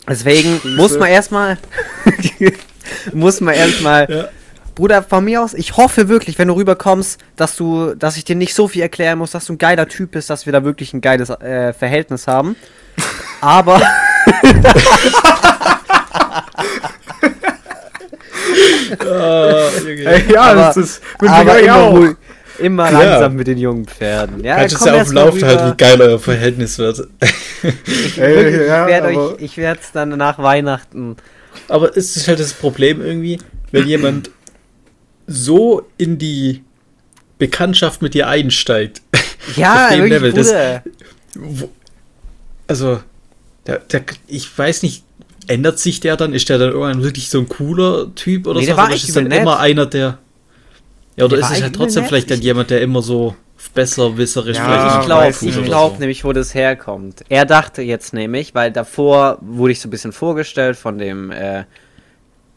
Deswegen 0.08 0.60
Grüße. 0.62 0.76
muss 0.76 0.98
man 0.98 1.10
erstmal 1.10 1.58
muss 3.14 3.42
man 3.42 3.54
erstmal 3.56 4.08
Ja. 4.12 4.28
Bruder, 4.76 5.02
von 5.04 5.24
mir 5.24 5.42
aus, 5.42 5.54
ich 5.54 5.78
hoffe 5.78 6.10
wirklich, 6.10 6.38
wenn 6.38 6.50
du 6.50 6.56
rüberkommst, 6.56 7.18
dass 7.38 7.56
du, 7.56 7.96
dass 7.96 8.18
ich 8.18 8.26
dir 8.26 8.36
nicht 8.36 8.54
so 8.54 8.68
viel 8.68 8.82
erklären 8.82 9.18
muss, 9.20 9.32
dass 9.32 9.46
du 9.46 9.54
ein 9.54 9.58
geiler 9.58 9.88
Typ 9.88 10.12
bist, 10.12 10.30
dass 10.30 10.46
wir 10.46 10.52
da 10.52 10.66
wirklich 10.66 10.94
ein 10.94 11.00
geiles 11.00 11.30
äh, 11.30 11.72
Verhältnis 11.72 12.28
haben. 12.28 12.58
Aber 13.40 13.82
Ey, 20.06 20.32
ja, 20.34 20.42
Aber- 20.42 20.56
das 20.62 20.78
ist 20.78 21.02
aber 21.22 21.60
immer, 21.60 21.76
ruhig, 21.88 22.16
immer 22.60 22.92
Ja. 22.92 23.00
langsam 23.00 23.36
mit 23.36 23.48
den 23.48 23.58
jungen 23.58 23.86
Pferden. 23.86 24.44
Ja, 24.44 24.56
Halt 24.58 24.72
es 24.72 24.78
komm 24.80 24.88
ja 24.88 25.02
auf 25.02 25.12
Laufenden 25.14 25.50
halt, 25.60 25.74
wie 25.74 25.78
geil 25.78 26.02
euer 26.02 26.20
Verhältnis 26.20 26.78
wird. 26.78 27.08
Ich, 27.22 28.18
wirklich, 28.18 28.56
ich 28.62 28.68
ja, 28.68 28.88
werde 28.88 29.08
aber- 29.10 29.34
euch, 29.34 29.42
ich 29.42 29.58
werde 29.58 29.80
es 29.84 29.92
dann 29.92 30.10
nach 30.10 30.38
Weihnachten. 30.40 31.16
Aber 31.68 31.96
es 31.96 32.16
ist 32.16 32.28
halt 32.28 32.40
das 32.40 32.54
Problem 32.54 33.02
irgendwie, 33.02 33.40
wenn 33.72 33.88
jemand 33.88 34.30
so 35.28 35.84
in 35.98 36.18
die 36.18 36.64
Bekanntschaft 37.38 38.02
mit 38.02 38.14
dir 38.14 38.28
einsteigt. 38.28 39.02
Ja, 39.56 39.86
Auf 39.88 39.94
dem 39.96 40.06
Level, 40.06 40.32
das-. 40.34 40.54
Wo, 41.36 41.70
also, 42.68 43.00
der, 43.68 43.80
der, 43.80 44.02
ich 44.28 44.58
weiß 44.58 44.84
nicht, 44.84 45.04
ändert 45.48 45.80
sich 45.80 46.00
der 46.00 46.18
dann? 46.18 46.34
Ist 46.34 46.50
der 46.50 46.58
dann 46.58 46.70
irgendwann 46.70 47.04
wirklich 47.04 47.30
so 47.30 47.40
ein 47.40 47.50
cooler 47.50 48.14
Typ 48.16 48.48
oder 48.48 48.60
Nee, 48.60 48.66
so? 48.66 48.70
der 48.72 48.78
war 48.78 48.86
Oder 48.86 48.94
echt 48.96 49.04
ist 49.04 49.10
es 49.10 49.16
dann 49.16 49.26
nett. 49.26 49.42
immer 49.42 49.60
einer, 49.60 49.86
der. 49.86 50.18
Ja, 51.16 51.26
oder 51.26 51.38
Der 51.38 51.46
ist 51.46 51.52
es 51.58 51.62
halt 51.64 51.76
trotzdem 51.76 52.02
nett. 52.04 52.10
vielleicht 52.10 52.32
dann 52.32 52.42
jemand, 52.42 52.70
der 52.70 52.82
immer 52.82 53.02
so 53.02 53.36
besserwisserisch 53.74 54.58
Ja, 54.58 54.66
vielleicht 54.66 55.00
ich 55.00 55.06
glaube, 55.06 55.60
ich 55.62 55.66
glaube 55.66 55.96
so. 55.96 56.00
nämlich, 56.00 56.24
wo 56.26 56.34
das 56.34 56.54
herkommt. 56.54 57.24
Er 57.30 57.46
dachte 57.46 57.82
jetzt 57.82 58.14
nämlich, 58.14 58.54
weil 58.54 58.72
davor 58.72 59.38
wurde 59.42 59.72
ich 59.72 59.80
so 59.80 59.88
ein 59.88 59.92
bisschen 59.92 60.12
vorgestellt 60.12 60.76
von 60.78 60.98
dem 60.98 61.32
äh, 61.32 61.64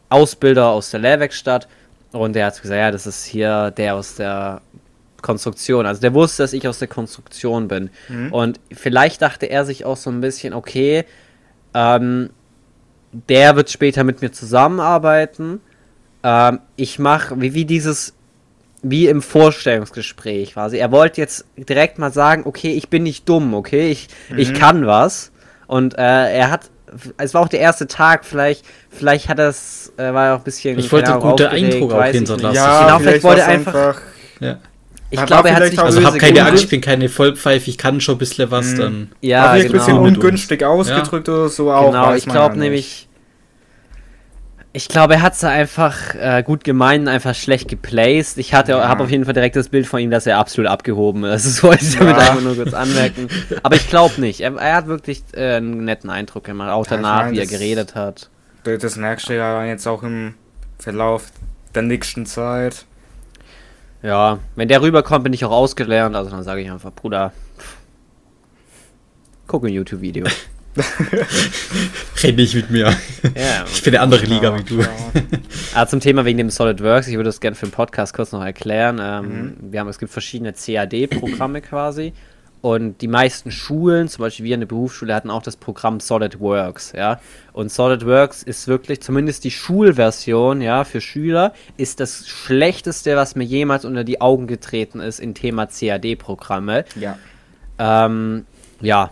Ausbilder 0.09 0.67
aus 0.67 0.91
der 0.91 0.99
Lehrwerkstatt 0.99 1.67
und 2.11 2.33
der 2.33 2.47
hat 2.47 2.61
gesagt, 2.61 2.77
ja, 2.79 2.91
das 2.91 3.05
ist 3.07 3.23
hier 3.25 3.71
der 3.71 3.95
aus 3.95 4.15
der 4.15 4.61
Konstruktion. 5.21 5.85
Also 5.85 6.01
der 6.01 6.13
wusste, 6.13 6.43
dass 6.43 6.53
ich 6.53 6.67
aus 6.67 6.79
der 6.79 6.87
Konstruktion 6.87 7.67
bin. 7.67 7.89
Mhm. 8.07 8.33
Und 8.33 8.59
vielleicht 8.71 9.21
dachte 9.21 9.45
er 9.47 9.65
sich 9.65 9.85
auch 9.85 9.97
so 9.97 10.09
ein 10.09 10.21
bisschen, 10.21 10.53
okay, 10.53 11.05
ähm, 11.73 12.29
der 13.11 13.55
wird 13.55 13.69
später 13.69 14.03
mit 14.03 14.21
mir 14.21 14.31
zusammenarbeiten. 14.31 15.61
Ähm, 16.23 16.59
ich 16.75 16.99
mache, 16.99 17.39
wie, 17.41 17.53
wie 17.53 17.65
dieses, 17.65 18.13
wie 18.81 19.07
im 19.07 19.21
Vorstellungsgespräch 19.21 20.53
quasi. 20.53 20.77
Er 20.77 20.91
wollte 20.91 21.21
jetzt 21.21 21.45
direkt 21.57 21.99
mal 21.99 22.11
sagen, 22.11 22.43
okay, 22.45 22.71
ich 22.73 22.89
bin 22.89 23.03
nicht 23.03 23.27
dumm, 23.27 23.53
okay, 23.53 23.91
ich, 23.91 24.07
ich 24.37 24.53
kann 24.53 24.85
was. 24.87 25.31
Und 25.67 25.97
äh, 25.97 26.01
er 26.33 26.49
hat, 26.51 26.69
es 27.17 27.33
war 27.33 27.41
auch 27.41 27.47
der 27.49 27.59
erste 27.59 27.87
Tag, 27.87 28.25
vielleicht, 28.25 28.65
vielleicht 28.89 29.29
hat 29.29 29.37
er 29.39 29.49
es, 29.49 29.93
äh, 29.97 30.13
war 30.13 30.27
er 30.27 30.33
auch 30.35 30.39
ein 30.39 30.43
bisschen. 30.43 30.79
Ich 30.79 30.91
wollte 30.91 31.13
Ahnung, 31.13 31.29
guten 31.31 31.47
Eindruck 31.47 31.91
weiß 31.93 32.09
ich 32.13 32.15
hinterlassen. 32.17 32.47
nicht. 32.47 32.55
Ja, 32.55 32.85
Genau, 32.85 32.99
vielleicht 32.99 33.23
wollte 33.23 33.41
er 33.41 33.47
war's 33.47 33.67
einfach- 33.67 34.01
Ja. 34.39 34.57
Ich 35.11 35.25
glaube, 35.25 35.49
er 35.49 35.55
hat 35.55 35.63
vielleicht 35.63 35.71
sich 35.77 35.83
Also 35.83 36.03
hab 36.03 36.19
keine. 36.19 36.45
Angst, 36.45 36.63
ich 36.65 36.69
bin 36.69 36.81
keine 36.81 37.09
Vollpfeife, 37.09 37.67
ich 37.69 37.79
kann 37.79 37.99
schon 37.99 38.15
ein 38.15 38.17
bisschen 38.19 38.51
was 38.51 38.67
Mhm. 38.73 38.77
dann. 38.77 39.11
Ja, 39.21 39.43
war 39.43 39.49
vielleicht 39.53 39.65
ein 39.65 39.71
genau. 39.71 39.83
bisschen 39.85 40.01
Mit 40.03 40.07
uns. 40.09 40.17
ungünstig 40.19 40.63
ausgedrückt 40.63 41.29
oder 41.29 41.49
so 41.49 41.71
auch. 41.71 41.87
Genau, 41.91 42.13
ich 42.13 42.25
glaube 42.25 42.37
ja 42.39 42.49
nicht. 42.49 42.59
nämlich. 42.59 43.08
Ich 44.71 44.87
glaube, 44.87 45.15
er 45.15 45.21
hat 45.23 45.33
es 45.33 45.43
einfach 45.43 46.13
äh, 46.13 46.43
gut 46.43 46.63
gemeint, 46.63 47.01
und 47.01 47.07
einfach 47.07 47.33
schlecht 47.33 47.67
geplaced. 47.67 48.37
Ich 48.37 48.53
hatte, 48.53 48.73
Ja. 48.73 48.87
habe 48.87 49.03
auf 49.03 49.09
jeden 49.09 49.25
Fall 49.25 49.33
direkt 49.33 49.55
das 49.55 49.69
Bild 49.69 49.87
von 49.87 49.99
ihm, 49.99 50.11
dass 50.11 50.27
er 50.27 50.37
absolut 50.37 50.69
abgehoben 50.69 51.23
ist. 51.23 51.45
Das 51.45 51.63
wollte 51.63 51.83
ich 51.85 51.97
damit 51.97 52.17
Ja. 52.17 52.29
einfach 52.29 52.41
nur 52.41 52.55
kurz 52.55 52.73
anmerken. 52.75 53.27
Aber 53.63 53.75
ich 53.75 53.87
glaube 53.89 54.21
nicht. 54.21 54.41
Er, 54.41 54.55
er 54.57 54.75
hat 54.75 54.87
wirklich 54.87 55.23
äh, 55.33 55.55
einen 55.55 55.85
netten 55.85 56.11
Eindruck 56.11 56.43
gemacht, 56.43 56.69
auch 56.69 56.85
Ja, 56.85 56.97
danach, 56.97 57.23
mein, 57.23 57.33
wie 57.33 57.39
er 57.39 57.47
geredet 57.47 57.95
hat. 57.95 58.29
Das 58.63 58.95
merkst 58.95 59.29
du 59.29 59.35
ja 59.35 59.65
jetzt 59.65 59.87
auch 59.87 60.03
im 60.03 60.35
Verlauf 60.77 61.31
der 61.73 61.81
nächsten 61.81 62.27
Zeit. 62.27 62.85
Ja, 64.03 64.37
wenn 64.55 64.67
der 64.67 64.81
rüberkommt, 64.81 65.23
bin 65.23 65.33
ich 65.33 65.43
auch 65.45 65.51
ausgelernt. 65.51 66.15
Also 66.15 66.29
dann 66.29 66.43
sage 66.43 66.61
ich 66.61 66.69
einfach, 66.69 66.93
Bruder, 66.93 67.33
guck 69.47 69.63
ein 69.65 69.73
YouTube-Video. 69.73 70.27
Red 72.23 72.35
nicht 72.37 72.55
mit 72.55 72.69
mir. 72.69 72.85
ja, 73.35 73.65
Ich 73.73 73.83
bin 73.83 73.93
eine 73.95 74.01
andere 74.03 74.25
Liga 74.25 74.57
wie 74.57 74.63
du. 74.63 74.79
Ja. 74.81 74.89
Ah, 75.73 75.87
zum 75.87 75.99
Thema 75.99 76.25
wegen 76.25 76.37
dem 76.37 76.49
SolidWorks, 76.49 77.07
ich 77.07 77.15
würde 77.15 77.29
das 77.29 77.39
gerne 77.39 77.55
für 77.55 77.65
den 77.67 77.71
Podcast 77.71 78.13
kurz 78.13 78.31
noch 78.31 78.43
erklären. 78.43 78.99
Ähm, 79.01 79.19
Mhm. 79.29 79.55
Wir 79.71 79.79
haben, 79.79 79.87
es 79.89 79.99
gibt 79.99 80.11
verschiedene 80.11 80.53
CAD-Programme 80.53 81.61
quasi. 81.61 82.13
Und 82.61 82.99
die 83.01 83.07
meisten 83.07 83.51
Schulen, 83.51 84.09
zum 84.09 84.23
Beispiel 84.23 84.45
wir 84.45 84.53
in 84.53 84.59
der 84.59 84.67
Berufsschule, 84.67 85.15
hatten 85.15 85.29
auch 85.29 85.41
das 85.41 85.55
Programm 85.55 86.01
SolidWorks, 86.01 86.91
ja. 86.91 87.21
Und 87.53 87.71
SolidWorks 87.71 88.43
ist 88.43 88.67
wirklich, 88.67 89.01
zumindest 89.01 89.45
die 89.45 89.51
Schulversion, 89.51 90.59
ja, 90.61 90.83
für 90.83 90.99
Schüler, 90.99 91.53
ist 91.77 92.01
das 92.01 92.27
Schlechteste, 92.27 93.15
was 93.15 93.35
mir 93.35 93.45
jemals 93.45 93.85
unter 93.85 94.03
die 94.03 94.19
Augen 94.19 94.45
getreten 94.45 94.99
ist 94.99 95.19
im 95.21 95.33
Thema 95.35 95.67
CAD-Programme. 95.67 96.83
ja. 96.99 97.17
Ähm, 97.77 98.45
ja. 98.81 99.11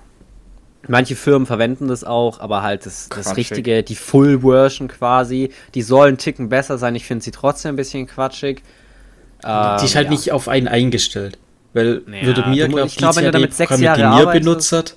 Manche 0.88 1.15
Firmen 1.15 1.45
verwenden 1.45 1.88
das 1.88 2.03
auch, 2.03 2.39
aber 2.39 2.61
halt 2.61 2.85
das, 2.85 3.09
das 3.09 3.25
Quatschig. 3.25 3.38
richtige, 3.51 3.83
die 3.83 3.95
Full 3.95 4.41
Version 4.41 4.88
quasi, 4.88 5.51
die 5.73 5.81
sollen 5.81 6.17
Ticken 6.17 6.49
besser 6.49 6.77
sein. 6.77 6.95
Ich 6.95 7.05
finde 7.05 7.23
sie 7.23 7.31
trotzdem 7.31 7.73
ein 7.73 7.75
bisschen 7.75 8.07
quatschig. 8.07 8.63
Ähm, 9.43 9.77
Die 9.81 9.85
ist 9.85 9.95
halt 9.95 10.05
ja. 10.05 10.11
nicht 10.11 10.31
auf 10.31 10.47
einen 10.47 10.67
eingestellt. 10.67 11.38
Weil 11.73 12.01
Ja, 12.07 12.25
würde 12.25 12.47
mir, 12.49 12.67
glaube 12.67 12.88
ich 12.88 12.95
glaub, 12.95 13.15
wenn 13.17 13.25
du 13.25 13.31
damit 13.31 13.53
sechs 13.53 13.69
CAD-Programme, 13.69 13.95
die 13.95 14.01
Jahre 14.01 14.33
ihr 14.35 14.39
benutzt 14.39 14.71
hat. 14.71 14.95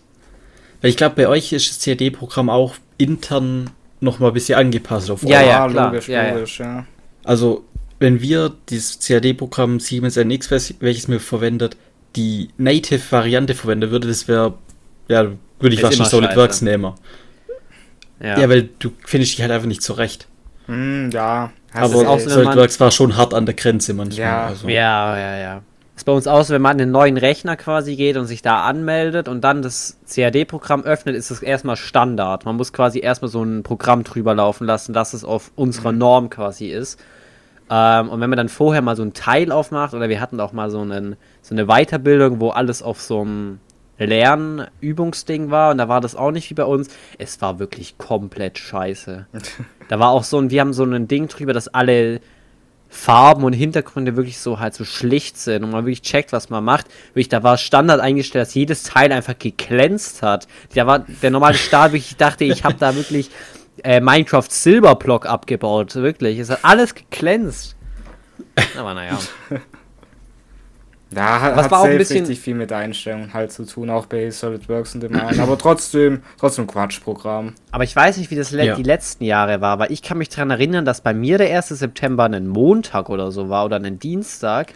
Weil 0.80 0.90
ich 0.90 0.96
glaube, 0.96 1.16
bei 1.16 1.28
euch 1.28 1.52
ist 1.52 1.68
das 1.70 1.84
CAD-Programm 1.84 2.48
auch 2.48 2.74
intern 2.96 3.70
nochmal 4.00 4.30
ein 4.30 4.34
bisschen 4.34 4.58
angepasst 4.58 5.10
auf 5.10 5.22
Ja, 5.24 5.42
ja, 5.42 5.68
klar. 5.68 5.88
logisch, 5.90 6.08
Ja, 6.08 6.30
logisch, 6.32 6.60
ja. 6.60 6.86
Also, 7.24 7.64
wenn 7.98 8.22
wir 8.22 8.52
dieses 8.70 8.98
CAD-Programm 9.00 9.78
Siemens 9.80 10.16
NX, 10.16 10.50
welch- 10.50 10.74
welches 10.80 11.06
mir 11.08 11.20
verwendet, 11.20 11.76
die 12.16 12.48
Native-Variante 12.56 13.54
verwenden 13.54 13.90
würde, 13.90 14.08
das 14.08 14.26
wäre, 14.26 14.54
ja, 15.08 15.26
würde 15.60 15.74
ich 15.74 15.82
wahrscheinlich 15.82 16.08
SolidWorks 16.08 16.62
nehmen. 16.62 16.94
Ja. 18.22 18.38
Ja. 18.38 18.48
weil 18.48 18.68
du 18.78 18.92
findest 19.06 19.32
dich 19.32 19.42
halt 19.42 19.50
einfach 19.50 19.66
nicht 19.66 19.82
zurecht. 19.82 20.26
Hm, 20.66 21.10
ja. 21.10 21.52
hast 21.72 21.82
Aber 21.82 22.04
du 22.04 22.08
auch 22.08 22.18
so 22.18 22.28
SolidWorks 22.28 22.78
war 22.80 22.90
schon 22.90 23.16
hart 23.16 23.34
an 23.34 23.46
der 23.46 23.54
Grenze 23.54 23.94
manchmal. 23.94 24.26
Ja. 24.26 24.46
also. 24.46 24.68
ja, 24.68 25.18
ja, 25.18 25.38
ja. 25.38 25.62
Ist 26.00 26.04
bei 26.04 26.12
uns 26.12 26.26
auch 26.26 26.42
so, 26.42 26.54
wenn 26.54 26.62
man 26.62 26.72
an 26.72 26.78
den 26.78 26.90
neuen 26.92 27.18
Rechner 27.18 27.56
quasi 27.56 27.94
geht 27.94 28.16
und 28.16 28.24
sich 28.24 28.40
da 28.40 28.62
anmeldet 28.62 29.28
und 29.28 29.42
dann 29.42 29.60
das 29.60 29.98
CAD-Programm 30.08 30.82
öffnet, 30.82 31.14
ist 31.14 31.30
es 31.30 31.42
erstmal 31.42 31.76
Standard. 31.76 32.46
Man 32.46 32.56
muss 32.56 32.72
quasi 32.72 33.00
erstmal 33.00 33.30
so 33.30 33.42
ein 33.42 33.62
Programm 33.62 34.02
drüber 34.02 34.34
laufen 34.34 34.66
lassen, 34.66 34.94
dass 34.94 35.12
es 35.12 35.24
auf 35.24 35.52
unserer 35.56 35.92
Norm 35.92 36.30
quasi 36.30 36.68
ist. 36.68 36.98
Ähm, 37.68 38.08
und 38.08 38.18
wenn 38.20 38.30
man 38.30 38.38
dann 38.38 38.48
vorher 38.48 38.80
mal 38.80 38.96
so 38.96 39.02
ein 39.02 39.12
Teil 39.12 39.52
aufmacht, 39.52 39.92
oder 39.92 40.08
wir 40.08 40.22
hatten 40.22 40.40
auch 40.40 40.52
mal 40.52 40.70
so, 40.70 40.80
einen, 40.80 41.16
so 41.42 41.54
eine 41.54 41.66
Weiterbildung, 41.66 42.40
wo 42.40 42.48
alles 42.48 42.82
auf 42.82 43.02
so 43.02 43.20
einem 43.20 43.60
Lernübungsding 44.06 45.50
war, 45.50 45.70
und 45.70 45.78
da 45.78 45.88
war 45.88 46.00
das 46.00 46.16
auch 46.16 46.30
nicht 46.30 46.50
wie 46.50 46.54
bei 46.54 46.64
uns. 46.64 46.88
Es 47.18 47.40
war 47.40 47.58
wirklich 47.58 47.98
komplett 47.98 48.58
scheiße. 48.58 49.26
da 49.88 49.98
war 49.98 50.10
auch 50.10 50.24
so 50.24 50.38
ein, 50.38 50.50
wir 50.50 50.60
haben 50.60 50.72
so 50.72 50.84
ein 50.84 51.08
Ding 51.08 51.28
drüber, 51.28 51.52
dass 51.52 51.68
alle 51.68 52.20
Farben 52.88 53.44
und 53.44 53.52
Hintergründe 53.52 54.16
wirklich 54.16 54.38
so 54.38 54.58
halt 54.58 54.74
so 54.74 54.84
schlicht 54.84 55.38
sind 55.38 55.62
und 55.62 55.70
man 55.70 55.84
wirklich 55.84 56.02
checkt, 56.02 56.32
was 56.32 56.50
man 56.50 56.64
macht. 56.64 56.86
Wirklich, 57.10 57.28
da 57.28 57.44
war 57.44 57.56
Standard 57.56 58.00
eingestellt, 58.00 58.46
dass 58.46 58.54
jedes 58.54 58.82
Teil 58.82 59.12
einfach 59.12 59.38
geglänzt 59.38 60.22
hat. 60.22 60.48
Da 60.74 60.86
war 60.88 60.98
der 60.98 61.30
normale 61.30 61.54
Stahl, 61.54 61.92
wirklich, 61.92 62.10
ich 62.10 62.16
dachte, 62.16 62.44
ich 62.44 62.64
habe 62.64 62.74
da 62.78 62.96
wirklich 62.96 63.30
äh, 63.84 64.00
Minecraft 64.00 64.46
Silberblock 64.48 65.26
abgebaut. 65.26 65.94
Wirklich. 65.94 66.40
Es 66.40 66.50
hat 66.50 66.60
alles 66.62 66.94
geglänzt. 66.94 67.76
Aber 68.76 68.94
naja. 68.94 69.18
Ja, 71.14 71.40
hat, 71.40 71.56
Was 71.56 71.64
hat 71.64 71.70
war 71.72 71.80
auch 71.80 71.84
ein 71.86 71.98
bisschen- 71.98 72.20
richtig 72.20 72.40
viel 72.40 72.54
mit 72.54 72.70
der 72.70 72.78
Einstellung 72.78 73.32
halt 73.34 73.50
zu 73.50 73.64
tun, 73.66 73.90
auch 73.90 74.06
bei 74.06 74.30
SolidWorks 74.30 74.94
und 74.94 75.02
dem 75.02 75.16
allen. 75.16 75.40
Aber 75.40 75.58
trotzdem, 75.58 76.22
trotzdem 76.38 76.66
Quatschprogramm. 76.68 77.54
Aber 77.72 77.82
ich 77.84 77.96
weiß 77.96 78.16
nicht, 78.18 78.30
wie 78.30 78.36
das 78.36 78.52
le 78.52 78.64
Ja. 78.64 78.74
die 78.76 78.84
letzten 78.84 79.24
Jahre 79.24 79.60
war, 79.60 79.78
weil 79.80 79.90
ich 79.90 80.02
kann 80.02 80.18
mich 80.18 80.28
daran 80.28 80.50
erinnern, 80.50 80.84
dass 80.84 81.00
bei 81.00 81.12
mir 81.12 81.36
der 81.38 81.50
1. 81.50 81.74
September 81.76 82.24
ein 82.24 82.46
Montag 82.46 83.08
oder 83.08 83.32
so 83.32 83.48
war 83.48 83.64
oder 83.64 83.76
ein 83.76 83.98
Dienstag. 83.98 84.72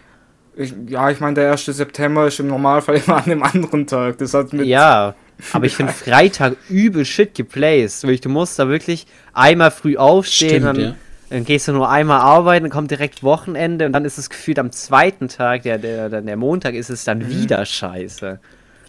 Ich, 0.56 0.74
ja, 0.88 1.10
ich 1.10 1.20
meine, 1.20 1.34
der 1.34 1.50
1. 1.52 1.72
September 1.72 2.26
ist 2.26 2.40
im 2.40 2.48
Normalfall 2.48 2.96
immer 3.06 3.16
an 3.18 3.24
einem 3.24 3.42
anderen 3.42 3.86
Tag. 3.86 4.18
Das 4.18 4.34
hat 4.34 4.52
mit. 4.52 4.66
Ja, 4.66 5.14
aber 5.52 5.66
ich 5.66 5.76
finde 5.76 5.92
Freitag 5.92 6.56
übel 6.68 7.04
shit 7.04 7.34
geplaced. 7.34 8.04
Du 8.24 8.28
musst 8.28 8.58
da 8.58 8.68
wirklich 8.68 9.06
einmal 9.32 9.70
früh 9.70 9.96
aufstehen, 9.96 10.48
Stimmt, 10.62 10.64
dann, 10.66 10.80
ja. 10.80 10.94
Dann 11.34 11.44
gehst 11.44 11.66
du 11.66 11.72
nur 11.72 11.88
einmal 11.90 12.20
arbeiten, 12.20 12.64
dann 12.64 12.70
kommt 12.70 12.92
direkt 12.92 13.24
Wochenende 13.24 13.86
und 13.86 13.92
dann 13.92 14.04
ist 14.04 14.18
es 14.18 14.30
gefühlt 14.30 14.56
am 14.60 14.70
zweiten 14.70 15.26
Tag, 15.26 15.64
der, 15.64 15.78
der, 15.78 16.08
der, 16.08 16.36
Montag, 16.36 16.74
ist 16.74 16.90
es 16.90 17.02
dann 17.02 17.28
wieder 17.28 17.66
scheiße. 17.66 18.38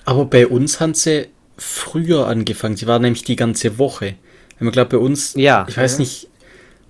Aber 0.06 0.26
bei 0.26 0.46
uns 0.46 0.80
haben 0.80 0.94
sie 0.94 1.30
früher 1.58 2.28
angefangen. 2.28 2.78
Sie 2.78 2.86
waren 2.86 3.02
nämlich 3.02 3.24
die 3.24 3.36
ganze 3.36 3.80
Woche. 3.80 4.14
Wenn 4.60 4.66
man 4.66 4.72
glaubt, 4.74 4.92
bei 4.92 5.00
uns, 5.00 5.34
Ja. 5.34 5.66
ich 5.68 5.76
weiß 5.76 5.98
nicht, 5.98 6.28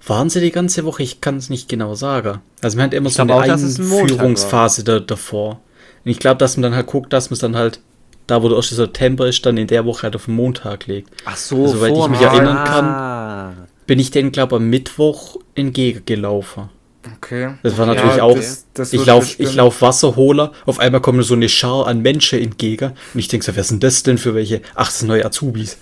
waren 0.05 0.29
sie 0.29 0.41
die 0.41 0.51
ganze 0.51 0.83
Woche? 0.83 1.03
Ich 1.03 1.21
kann 1.21 1.37
es 1.37 1.49
nicht 1.49 1.69
genau 1.69 1.95
sagen. 1.95 2.41
Also 2.61 2.75
man 2.75 2.87
hat 2.87 2.93
immer 2.93 3.07
Ich 3.07 3.13
so 3.15 3.21
eine 3.21 3.33
auch, 3.33 3.41
ein. 3.41 3.49
Einführungsphase 3.51 4.83
da, 4.83 4.99
davor. 4.99 5.61
Und 6.03 6.11
ich 6.11 6.19
glaube, 6.19 6.37
dass 6.37 6.57
man 6.57 6.63
dann 6.63 6.75
halt 6.75 6.87
guckt, 6.87 7.13
dass 7.13 7.29
man 7.29 7.35
es 7.35 7.39
dann 7.39 7.55
halt, 7.55 7.79
da 8.27 8.43
wo 8.43 8.49
der 8.49 8.57
1. 8.57 8.71
September 8.71 9.25
ist, 9.25 9.45
dann 9.45 9.55
in 9.55 9.67
der 9.67 9.85
Woche 9.85 10.03
halt 10.03 10.17
auf 10.17 10.25
den 10.25 10.35
Montag 10.35 10.87
legt. 10.87 11.09
Ach 11.23 11.37
so, 11.37 11.65
Soweit 11.65 11.93
ich 11.95 12.07
mich 12.09 12.19
erinnern 12.19 12.57
Ah. 12.57 13.53
Bin 13.87 13.99
ich 13.99 14.11
denn, 14.11 14.31
glaube 14.31 14.55
am 14.57 14.69
Mittwoch 14.69 15.37
entgegengelaufen. 15.55 16.69
Okay. 17.17 17.53
Das 17.61 17.77
war 17.77 17.85
Ja, 17.87 17.93
natürlich 17.93 18.21
auch. 18.21 18.35
das- 18.35 18.65
das 18.73 18.91
ich 18.93 18.99
wird 18.99 19.07
lauf, 19.07 19.19
bestimmt- 19.25 19.49
ich 19.49 19.55
lauf 19.55 19.81
Wasserholer, 19.81 20.51
auf 20.65 20.79
einmal 20.79 21.01
kommen 21.01 21.21
so 21.21 21.35
eine 21.35 21.49
Schar 21.49 21.85
an 21.85 22.01
Menschen 22.01 22.39
entgegen 22.41 22.93
und 23.13 23.19
ich 23.19 23.27
denke 23.27 23.45
so, 23.45 23.55
wer 23.55 23.63
sind 23.63 23.83
das 23.83 24.01
denn 24.01 24.17
für 24.17 24.33
welche? 24.33 24.61
Ach, 24.73 24.87
das 24.87 24.99
sind 24.99 25.07
neue 25.09 25.23
Azubis. 25.25 25.77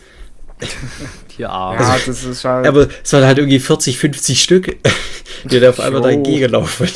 Ja, 1.38 1.74
Ja, 1.74 1.98
das 2.06 2.24
ist 2.24 2.46
halt. 2.46 2.68
Aber 2.68 2.88
es 3.04 3.12
waren 3.12 3.26
halt 3.26 3.40
irgendwie 3.40 3.60
40, 3.60 3.98
50 3.98 4.42
Stück, 4.44 4.78
die 5.46 5.60
da 5.60 5.70
auf 5.70 5.80
einmal 5.80 6.02
da 6.02 6.10
Jo. 6.10 6.18
entgegenlaufen. 6.18 6.88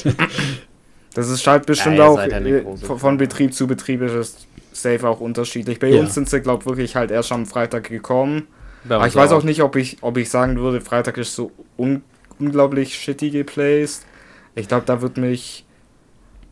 Das 1.16 1.28
ist 1.30 1.48
halt 1.48 1.66
bestimmt 1.66 1.98
Ja, 1.98 2.06
auch 2.08 2.20
ja 2.20 2.26
äh, 2.28 2.64
von, 2.84 3.00
von 3.00 3.18
Betrieb 3.18 3.54
zu 3.56 3.66
Betrieb 3.66 4.02
ist 4.04 4.12
es 4.12 4.36
safe 4.74 5.08
auch 5.10 5.22
unterschiedlich. 5.22 5.80
Bei 5.80 5.88
Ja. 5.90 6.00
uns 6.02 6.14
sind 6.14 6.30
sie, 6.30 6.40
glaube 6.42 6.62
ich, 6.62 6.66
wirklich 6.68 6.96
halt 6.96 7.10
erst 7.10 7.32
am 7.32 7.48
Freitag 7.48 7.86
gekommen. 7.90 8.48
Aber 8.96 9.08
ich 9.08 9.16
weiß 9.16 9.32
auch 9.32 9.44
nicht, 9.44 9.62
ob 9.62 9.76
ich, 9.76 9.98
ob 10.02 10.18
ich 10.18 10.30
sagen 10.30 10.58
würde, 10.58 10.82
Freitag 10.82 11.18
ist 11.18 11.36
so 11.36 11.52
un 11.78 12.02
unglaublich 12.40 12.96
shitty 12.96 13.32
geplaced. 13.32 14.06
Ich 14.56 14.68
glaube, 14.68 14.86
da 14.86 15.02
wird 15.02 15.18
mich. 15.18 15.64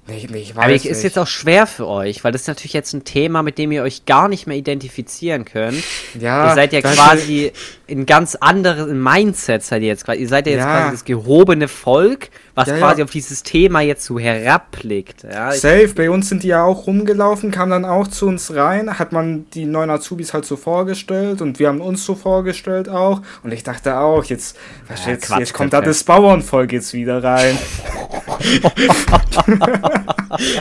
Nee, 0.07 0.27
nee, 0.29 0.37
ich 0.37 0.55
weiß 0.55 0.63
Aber 0.63 0.73
nicht. 0.73 0.85
ist 0.85 1.01
jetzt 1.01 1.17
auch 1.17 1.25
schwer 1.25 1.65
für 1.65 1.87
euch, 1.87 2.23
weil 2.23 2.31
das 2.31 2.41
ist 2.41 2.47
natürlich 2.47 2.73
jetzt 2.73 2.93
ein 2.93 3.03
Thema, 3.05 3.41
mit 3.41 3.57
dem 3.57 3.71
ihr 3.71 3.81
euch 3.81 4.05
gar 4.05 4.27
nicht 4.27 4.45
mehr 4.45 4.55
identifizieren 4.55 5.45
könnt. 5.45 5.83
ja, 6.19 6.49
ihr 6.49 6.53
seid 6.55 6.73
ja 6.73 6.81
quasi 6.81 7.51
in 7.87 8.05
ganz 8.05 8.35
anderen 8.35 9.01
Mindset 9.01 9.63
seid 9.63 9.81
ihr 9.81 9.87
jetzt 9.87 10.05
quasi. 10.05 10.21
Ihr 10.21 10.27
seid 10.27 10.45
ja 10.45 10.53
jetzt 10.53 10.61
Ja. 10.61 10.77
quasi 10.79 10.91
das 10.91 11.05
gehobene 11.05 11.67
Volk, 11.67 12.29
was 12.55 12.69
Ja, 12.69 12.77
quasi 12.77 12.99
ja. 13.01 13.05
auf 13.05 13.11
dieses 13.11 13.43
Thema 13.43 13.81
jetzt 13.81 14.05
so 14.05 14.17
herabblickt. 14.17 15.23
Ja, 15.23 15.51
Safe, 15.51 15.89
bei 15.95 16.09
uns 16.09 16.29
sind 16.29 16.43
die 16.43 16.47
ja 16.47 16.63
auch 16.63 16.87
rumgelaufen, 16.87 17.51
kamen 17.51 17.71
dann 17.71 17.85
auch 17.85 18.07
zu 18.07 18.27
uns 18.27 18.55
rein, 18.55 18.97
hat 18.97 19.11
man 19.11 19.45
die 19.53 19.65
neuen 19.65 19.89
Azubis 19.89 20.33
halt 20.33 20.45
so 20.45 20.55
vorgestellt 20.55 21.41
und 21.41 21.59
wir 21.59 21.67
haben 21.67 21.81
uns 21.81 22.05
so 22.05 22.15
vorgestellt 22.15 22.87
auch. 22.89 23.21
Und 23.43 23.53
ich 23.53 23.63
dachte 23.63 23.97
auch, 23.97 24.23
jetzt, 24.23 24.57
was 24.87 25.05
Ja, 25.05 25.11
jetzt, 25.11 25.27
Quatsch, 25.27 25.39
jetzt 25.39 25.53
kommt 25.53 25.73
da 25.73 25.81
das 25.81 26.03
Bauernvolk 26.03 26.71
jetzt 26.71 26.93
wieder 26.93 27.23
rein. 27.23 27.57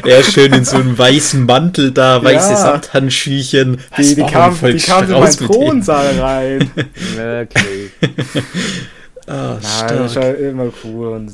Ja, 0.04 0.22
schön 0.22 0.52
in 0.52 0.64
so 0.64 0.76
einem 0.76 0.98
weißen 0.98 1.46
Mantel 1.46 1.92
da, 1.92 2.22
weiße 2.22 2.50
Ja. 2.50 2.56
Samthandschüchen. 2.56 3.78
Die, 3.96 4.14
die 4.14 4.22
kamen 4.22 4.58
kamen 4.58 5.10
in 5.10 5.12
meinen. 5.12 5.36
Thronsaal 5.36 6.18
rein. 6.18 6.70
wirklich. 7.16 7.90
Ah, 9.26 9.58
Nein, 9.62 9.98
das 9.98 10.14
ja 10.14 10.30
immer 10.32 10.70
cool. 10.84 11.08
Und 11.08 11.32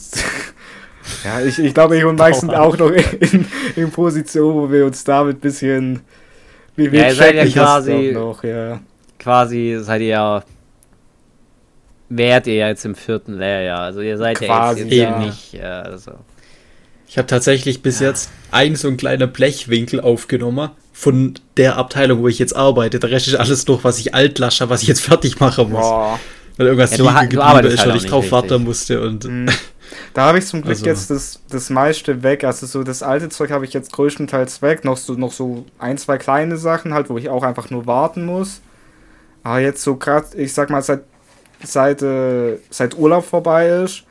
ja, 1.25 1.41
ich, 1.41 1.59
ich 1.59 1.75
glaube, 1.75 1.97
ich 1.99 2.05
und 2.05 2.19
Mike 2.19 2.39
sind 2.39 2.55
auch 2.55 2.77
noch 2.77 2.91
in, 2.91 3.47
in 3.77 3.91
Position, 3.91 4.55
wo 4.55 4.71
wir 4.71 4.87
uns 4.87 5.03
damit 5.05 5.39
ein 5.39 5.41
bisschen. 5.41 6.01
Wir, 6.77 6.93
wir 6.93 7.01
Ja, 7.01 7.09
ihr 7.09 7.15
seid 7.15 7.35
ja 7.35 7.45
quasi- 7.47 8.13
noch, 8.13 8.43
ja. 8.45 8.81
quasi 9.19 9.79
seid 9.83 10.03
ihr 10.03 10.07
ja. 10.09 10.45
Wärt 12.09 12.47
ihr 12.49 12.55
ja 12.55 12.69
jetzt 12.69 12.85
im 12.85 12.95
vierten 12.97 13.39
Lehrjahr. 13.39 13.83
Also 13.83 14.01
ihr 14.01 14.19
seid 14.19 14.39
Quasi, 14.39 14.81
ja 14.83 14.87
jetzt, 14.87 14.95
ja. 14.97 15.19
nicht. 15.21 15.55
Äh, 15.55 15.63
also. 15.63 16.13
Ich 17.09 17.19
habe 17.19 17.27
tatsächlich 17.27 17.83
bis 17.83 18.01
jetzt 18.01 18.31
ein 18.51 18.75
so 18.77 18.89
ein 18.89 18.97
kleiner 18.97 19.27
Blechwinkel 19.29 20.01
aufgenommen 20.01 20.71
von 20.93 21.35
der 21.57 21.77
Abteilung, 21.77 22.23
wo 22.23 22.29
ich 22.29 22.39
jetzt 22.39 22.55
arbeite. 22.55 22.99
Der 22.99 23.11
Rest 23.11 23.29
ist 23.29 23.35
alles 23.35 23.65
durch, 23.65 23.85
was 23.85 23.99
ich 23.99 24.15
altlasche, 24.15 24.69
was 24.71 24.83
ich 24.83 24.89
jetzt 24.89 25.01
fertig 25.05 25.39
machen 25.41 25.71
muss. 25.71 25.81
Boah. 25.83 26.21
Weil 26.57 26.67
irgendwas 26.67 26.91
Ja, 26.93 26.97
du 26.99 27.03
liegen 27.05 27.15
geblieben 27.31 27.67
ist, 27.67 27.79
halt 27.81 27.89
weil 27.91 27.97
ich 27.97 28.07
drauf 28.07 28.25
richtig. 28.25 28.33
warten 28.33 28.65
musste. 28.65 29.01
Und 29.03 29.25
Mhm. 29.25 29.47
Da 30.15 30.27
habe 30.27 30.39
ich 30.39 30.47
zum 30.47 30.61
Glück 30.63 30.71
Also- 30.77 30.87
jetzt 30.87 31.11
das, 31.11 31.41
das 31.49 31.69
meiste 31.71 32.23
weg. 32.23 32.45
Also 32.45 32.67
so 32.67 32.83
das 32.85 33.03
alte 33.03 33.29
Zeug 33.29 33.51
habe 33.51 33.65
ich 33.65 33.73
jetzt 33.73 33.93
größtenteils 33.93 34.63
weg. 34.63 34.85
Noch 34.85 34.97
so, 34.97 35.15
noch 35.15 35.33
so 35.33 35.65
ein, 35.79 35.99
zwei 35.99 36.17
kleine 36.19 36.57
Sachen 36.57 36.95
halt, 36.95 37.11
wo 37.11 37.19
ich 37.19 37.29
auch 37.29 37.43
einfach 37.43 37.71
nur 37.71 37.87
warten 37.87 38.25
muss. 38.25 38.61
Aber 39.43 39.59
jetzt 39.61 39.83
so 39.83 39.97
gerade, 39.97 40.27
ich 40.37 40.53
sag 40.53 40.71
mal, 40.71 40.83
seit, 40.83 41.03
seit, 41.65 42.03
äh, 42.03 42.59
seit 42.71 42.97
Urlaub 42.97 43.25
vorbei 43.25 43.69
ist, 43.69 44.05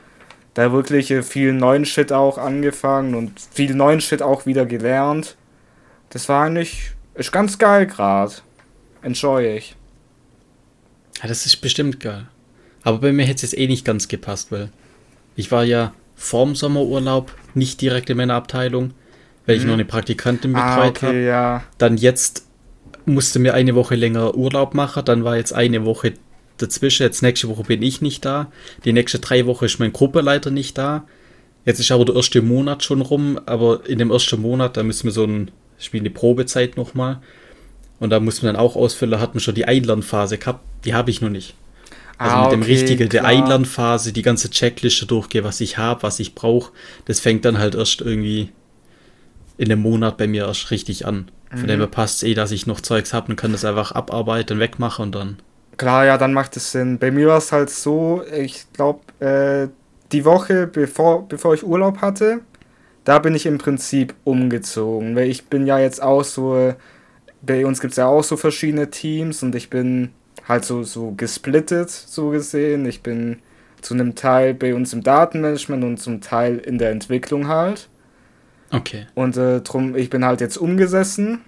da 0.53 0.71
wirklich 0.71 1.11
äh, 1.11 1.21
viel 1.23 1.53
neuen 1.53 1.85
Shit 1.85 2.11
auch 2.11 2.37
angefangen 2.37 3.15
und 3.15 3.33
viel 3.51 3.73
neuen 3.75 4.01
Shit 4.01 4.21
auch 4.21 4.45
wieder 4.45 4.65
gelernt. 4.65 5.37
Das 6.09 6.27
war 6.27 6.43
eigentlich, 6.45 6.91
ist 7.15 7.31
ganz 7.31 7.57
geil 7.57 7.85
gerade. 7.87 8.33
Enjoy 9.01 9.55
ich. 9.57 9.75
Ja, 11.21 11.27
das 11.27 11.45
ist 11.45 11.57
bestimmt 11.57 11.99
geil. 11.99 12.27
Aber 12.83 12.99
bei 12.99 13.11
mir 13.11 13.23
hätte 13.23 13.45
es 13.45 13.51
jetzt 13.51 13.57
eh 13.57 13.67
nicht 13.67 13.85
ganz 13.85 14.07
gepasst, 14.07 14.51
weil 14.51 14.69
ich 15.35 15.51
war 15.51 15.63
ja 15.63 15.93
vorm 16.15 16.55
Sommerurlaub 16.55 17.33
nicht 17.53 17.81
direkt 17.81 18.09
in 18.09 18.17
meiner 18.17 18.35
Abteilung, 18.35 18.91
weil 19.45 19.55
ich 19.57 19.61
Mhm. 19.63 19.67
noch 19.69 19.73
eine 19.75 19.85
Praktikantin 19.85 20.55
Ah, 20.55 20.75
betreut 20.75 21.01
habe. 21.01 21.11
okay, 21.13 21.25
ja. 21.27 21.63
Dann 21.77 21.97
jetzt 21.97 22.45
musste 23.05 23.39
mir 23.39 23.53
eine 23.53 23.75
Woche 23.75 23.95
länger 23.95 24.35
Urlaub 24.35 24.73
machen, 24.73 25.03
dann 25.05 25.23
war 25.23 25.35
jetzt 25.37 25.53
eine 25.53 25.85
Woche 25.85 26.13
dazwischen, 26.57 27.03
jetzt 27.03 27.21
nächste 27.21 27.47
Woche 27.49 27.63
bin 27.63 27.81
ich 27.81 28.01
nicht 28.01 28.23
da, 28.25 28.51
die 28.85 28.93
nächste 28.93 29.19
drei 29.19 29.45
Wochen 29.45 29.65
ist 29.65 29.79
mein 29.79 29.93
Gruppenleiter 29.93 30.51
nicht 30.51 30.77
da. 30.77 31.05
Jetzt 31.65 31.79
ist 31.79 31.91
aber 31.91 32.05
der 32.05 32.15
erste 32.15 32.41
Monat 32.41 32.83
schon 32.83 33.01
rum, 33.01 33.39
aber 33.45 33.87
in 33.87 33.97
dem 33.99 34.11
ersten 34.11 34.41
Monat, 34.41 34.77
da 34.77 34.83
müssen 34.83 35.05
wir 35.05 35.11
so 35.11 35.25
ein 35.25 35.51
Spiel 35.77 36.01
eine 36.01 36.09
Probezeit 36.09 36.77
nochmal. 36.77 37.21
Und 37.99 38.11
da 38.11 38.19
muss 38.19 38.41
man 38.41 38.53
dann 38.53 38.61
auch 38.61 38.75
ausfüllen, 38.75 39.19
hat 39.19 39.33
man 39.35 39.41
schon 39.41 39.55
die 39.55 39.65
Einlernphase 39.65 40.37
gehabt, 40.37 40.61
die 40.85 40.93
habe 40.93 41.11
ich 41.11 41.21
noch 41.21 41.29
nicht. 41.29 41.55
Also 42.21 42.37
Ah, 42.37 42.41
mit 42.43 42.51
dem 42.51 42.63
okay, 42.63 42.71
richtigen, 42.71 43.09
der. 43.09 43.25
Einlernphase, 43.25 44.13
die 44.13 44.21
ganze 44.21 44.49
Checkliste 44.49 45.05
durchgehe, 45.05 45.43
was 45.43 45.61
ich 45.61 45.77
habe, 45.77 46.03
was 46.03 46.19
ich 46.19 46.35
brauche, 46.35 46.71
das 47.05 47.19
fängt 47.19 47.45
dann 47.45 47.57
halt 47.59 47.75
erst 47.75 48.01
irgendwie 48.01 48.51
in 49.57 49.71
einem 49.71 49.81
Monat 49.81 50.17
bei 50.17 50.27
mir 50.27 50.45
erst 50.47 50.71
richtig 50.71 51.05
an. 51.05 51.29
Von 51.53 51.67
Mhm. 51.67 51.67
dem 51.67 51.79
her 51.79 51.87
passt 51.87 52.17
es 52.17 52.23
eh, 52.29 52.33
dass 52.33 52.51
ich 52.51 52.65
noch 52.67 52.81
Zeugs 52.81 53.13
habe 53.13 53.29
und 53.31 53.35
kann 53.35 53.51
das 53.51 53.65
einfach 53.65 53.91
abarbeiten, 53.91 54.59
wegmachen 54.59 55.03
und 55.05 55.11
dann. 55.15 55.37
Klar, 55.77 56.05
ja, 56.05 56.17
dann 56.17 56.33
macht 56.33 56.57
es 56.57 56.71
Sinn. 56.71 56.99
Bei 56.99 57.09
mir 57.11 57.27
war 57.27 57.37
es 57.37 57.51
halt 57.51 57.69
so, 57.69 58.23
ich 58.35 58.65
glaube, 58.73 58.99
äh, 59.25 59.69
die 60.11 60.25
Woche 60.25 60.67
bevor, 60.67 61.27
bevor 61.27 61.53
ich 61.53 61.63
Urlaub 61.63 61.99
hatte, 62.01 62.41
da 63.05 63.19
bin 63.19 63.35
ich 63.35 63.45
im 63.45 63.57
Prinzip 63.59 64.15
umgezogen. 64.25 65.15
Weil 65.15 65.29
ich 65.29 65.47
bin 65.47 65.67
ja 65.67 65.79
jetzt 65.79 66.01
auch 66.03 66.23
so, 66.23 66.75
bei 67.41 67.65
uns 67.65 67.79
gibt 67.79 67.91
es 67.91 67.97
ja 67.97 68.07
auch 68.07 68.23
so 68.23 68.37
verschiedene 68.37 68.89
Teams 68.89 69.43
und 69.43 69.55
ich 69.55 69.69
bin 69.69 70.11
halt 70.47 70.65
so, 70.65 70.83
so 70.83 71.11
gesplittet, 71.11 71.89
so 71.89 72.29
gesehen. 72.29 72.85
Ich 72.85 73.01
bin 73.01 73.37
zu 73.81 73.93
einem 73.93 74.15
Teil 74.15 74.53
bei 74.53 74.75
uns 74.75 74.93
im 74.93 75.03
Datenmanagement 75.03 75.83
und 75.83 75.97
zum 75.97 76.21
Teil 76.21 76.57
in 76.57 76.77
der 76.77 76.91
Entwicklung 76.91 77.47
halt. 77.47 77.89
Okay. 78.71 79.07
Und 79.15 79.37
äh, 79.37 79.61
drum, 79.61 79.95
ich 79.95 80.09
bin 80.09 80.25
halt 80.25 80.41
jetzt 80.41 80.57
umgesessen, 80.57 81.41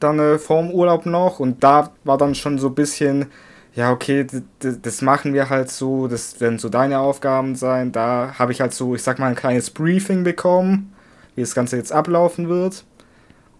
dann 0.00 0.18
äh, 0.18 0.38
vorm 0.38 0.70
Urlaub 0.70 1.06
noch. 1.06 1.40
Und 1.40 1.62
da 1.62 1.92
war 2.04 2.18
dann 2.18 2.34
schon 2.34 2.58
so 2.58 2.68
ein 2.68 2.74
bisschen, 2.74 3.26
ja, 3.74 3.92
okay, 3.92 4.26
das 4.60 5.02
machen 5.02 5.32
wir 5.32 5.48
halt 5.48 5.70
so, 5.70 6.08
das 6.08 6.40
werden 6.40 6.58
so 6.58 6.68
deine 6.68 6.98
Aufgaben 6.98 7.54
sein. 7.54 7.92
Da 7.92 8.34
habe 8.38 8.52
ich 8.52 8.60
halt 8.60 8.74
so, 8.74 8.94
ich 8.94 9.02
sag 9.02 9.18
mal, 9.18 9.28
ein 9.28 9.34
kleines 9.36 9.70
Briefing 9.70 10.24
bekommen, 10.24 10.92
wie 11.34 11.42
das 11.42 11.54
Ganze 11.54 11.76
jetzt 11.76 11.92
ablaufen 11.92 12.48
wird. 12.48 12.84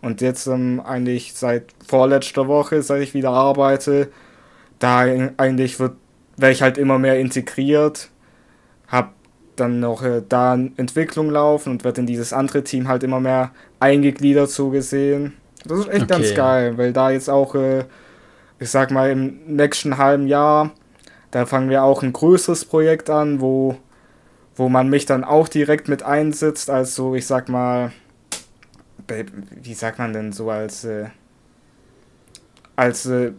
Und 0.03 0.21
jetzt 0.21 0.47
ähm, 0.47 0.81
eigentlich 0.85 1.35
seit 1.35 1.67
vorletzter 1.87 2.47
Woche, 2.49 2.83
seit 2.83 3.03
ich 3.03 3.15
wieder 3.15 3.31
arbeite, 3.31 4.11
da 4.79 5.01
eigentlich 5.39 5.81
wird, 5.81 5.95
werde 6.37 6.53
ich 6.53 6.63
halt 6.63 6.79
immer 6.79 6.99
mehr 6.99 7.19
integriert, 7.21 8.11
hab 8.89 9.15
dann 9.57 9.81
noch 9.81 10.03
äh, 10.03 10.23
da 10.29 10.53
eine 10.55 10.73
Entwicklung 10.77 11.31
laufen 11.31 11.71
und 11.73 11.85
wird 11.85 11.99
in 11.99 12.07
dieses 12.07 12.33
andere 12.33 12.65
Team 12.65 12.89
halt 12.89 13.03
immer 13.03 13.21
mehr 13.21 13.53
eingegliedert 13.81 14.51
so 14.51 14.71
gesehen. 14.71 15.35
Das 15.65 15.81
ist 15.81 15.89
echt 15.89 16.03
Okay. 16.05 16.07
ganz 16.09 16.35
geil, 16.35 16.79
weil 16.79 16.93
da 16.93 17.11
jetzt 17.11 17.29
auch, 17.31 17.55
äh, 17.55 17.85
ich 18.59 18.71
sag 18.71 18.91
mal, 18.91 19.11
im 19.11 19.41
nächsten 19.47 19.99
halben 19.99 20.27
Jahr, 20.29 20.73
da 21.31 21.47
fangen 21.47 21.71
wir 21.71 21.85
auch 21.85 22.03
ein 22.03 22.13
größeres 22.13 22.65
Projekt 22.67 23.11
an, 23.11 23.41
wo, 23.41 23.77
wo 24.57 24.69
man 24.69 24.89
mich 24.89 25.07
dann 25.07 25.25
auch 25.25 25.49
direkt 25.49 25.89
mit 25.89 26.03
einsetzt, 26.03 26.71
als 26.71 26.95
so, 26.95 27.15
ich 27.15 27.27
sag 27.27 27.49
mal, 27.49 27.93
wie 29.63 29.75
sagt 29.75 29.99
man 29.99 30.13
denn 30.13 30.33
so, 30.33 30.51
als, 30.51 30.85
äh, 30.85 31.07
als 32.77 33.07
äh, 33.07 33.33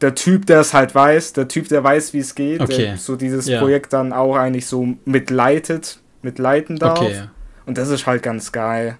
der 0.00 0.14
Typ, 0.14 0.46
der 0.46 0.60
es 0.60 0.74
halt 0.74 0.94
weiß, 0.94 1.32
der 1.32 1.48
Typ, 1.48 1.68
der 1.68 1.82
weiß, 1.82 2.12
wie 2.12 2.18
es 2.18 2.34
geht, 2.34 2.60
Okay. 2.60 2.76
der 2.76 2.96
so 2.98 3.16
dieses 3.16 3.46
Ja. 3.46 3.60
Projekt 3.60 3.92
dann 3.92 4.12
auch 4.12 4.36
eigentlich 4.36 4.66
so 4.66 4.94
mitleitet, 5.04 6.00
mitleiten 6.22 6.76
darf. 6.78 7.00
Okay, 7.00 7.14
ja. 7.14 7.30
Und 7.64 7.78
das 7.78 7.88
ist 7.88 8.06
halt 8.06 8.22
ganz 8.22 8.52
geil. 8.52 8.98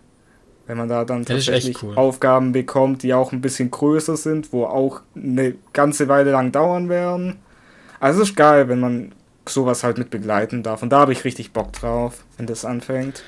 Wenn 0.66 0.79
man 0.79 0.89
da 0.89 1.05
dann 1.05 1.24
Das 1.24 1.45
tatsächlich 1.45 1.81
cool. 1.83 1.95
Aufgaben 1.97 2.51
bekommt, 2.51 3.05
die 3.05 3.14
auch 3.14 3.31
ein 3.31 3.41
bisschen 3.41 3.70
größer 3.70 4.16
sind, 4.16 4.53
wo 4.53 4.64
auch 4.64 5.01
eine 5.14 5.55
ganze 5.72 6.09
Weile 6.09 6.33
lang 6.33 6.51
dauern 6.51 6.89
werden. 6.89 7.37
Also 8.01 8.22
es 8.22 8.31
ist 8.31 8.37
geil, 8.37 8.68
wenn 8.68 8.81
man 8.81 9.12
sowas 9.49 9.85
halt 9.85 9.97
mit 9.99 10.11
begleiten 10.11 10.64
darf. 10.64 10.83
Und 10.83 10.91
da 10.91 10.99
habe 11.01 11.12
ich 11.12 11.24
richtig 11.24 11.53
Bock 11.53 11.72
drauf, 11.72 12.24
wenn 12.37 12.47
das 12.47 12.64
anfängt. 12.64 13.22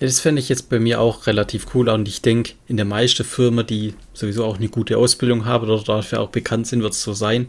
Das 0.00 0.20
fände 0.20 0.40
ich 0.40 0.48
jetzt 0.48 0.68
bei 0.68 0.80
mir 0.80 1.00
auch 1.00 1.26
relativ 1.26 1.66
cool 1.74 1.88
und 1.88 2.08
ich 2.08 2.20
denke, 2.20 2.52
in 2.66 2.76
der 2.76 2.84
meisten 2.84 3.24
Firmen, 3.24 3.66
die 3.66 3.94
sowieso 4.12 4.44
auch 4.44 4.56
eine 4.56 4.68
gute 4.68 4.98
Ausbildung 4.98 5.44
haben 5.44 5.68
oder 5.68 5.82
dafür 5.82 6.20
auch 6.20 6.30
bekannt 6.30 6.66
sind, 6.66 6.82
wird 6.82 6.92
es 6.92 7.02
so 7.02 7.12
sein, 7.12 7.46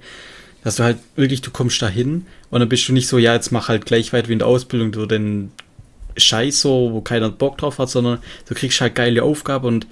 dass 0.64 0.78
du 0.78 0.84
halt 0.84 0.98
wirklich, 1.16 1.42
du 1.42 1.52
kommst 1.52 1.82
da 1.82 1.88
hin 1.88 2.26
und 2.50 2.60
dann 2.60 2.70
bist 2.70 2.88
du 2.88 2.94
nicht 2.94 3.08
so, 3.08 3.18
ja, 3.18 3.34
jetzt 3.34 3.52
mach 3.52 3.68
halt 3.68 3.86
gleich 3.86 4.14
weit 4.14 4.30
wie 4.30 4.34
in 4.34 4.40
der 4.40 4.48
Ausbildung, 4.48 4.92
du 4.92 5.06
den 5.06 5.52
Scheiß 6.18 6.62
so, 6.62 6.92
wo 6.94 7.02
keiner 7.02 7.30
Bock 7.30 7.58
drauf 7.58 7.80
hat, 7.80 7.90
sondern 7.90 8.20
du 8.48 8.56
kriegst 8.56 8.80
halt 8.80 8.96
geile 8.96 9.24
Aufgabe 9.24 9.68
und 9.68 9.88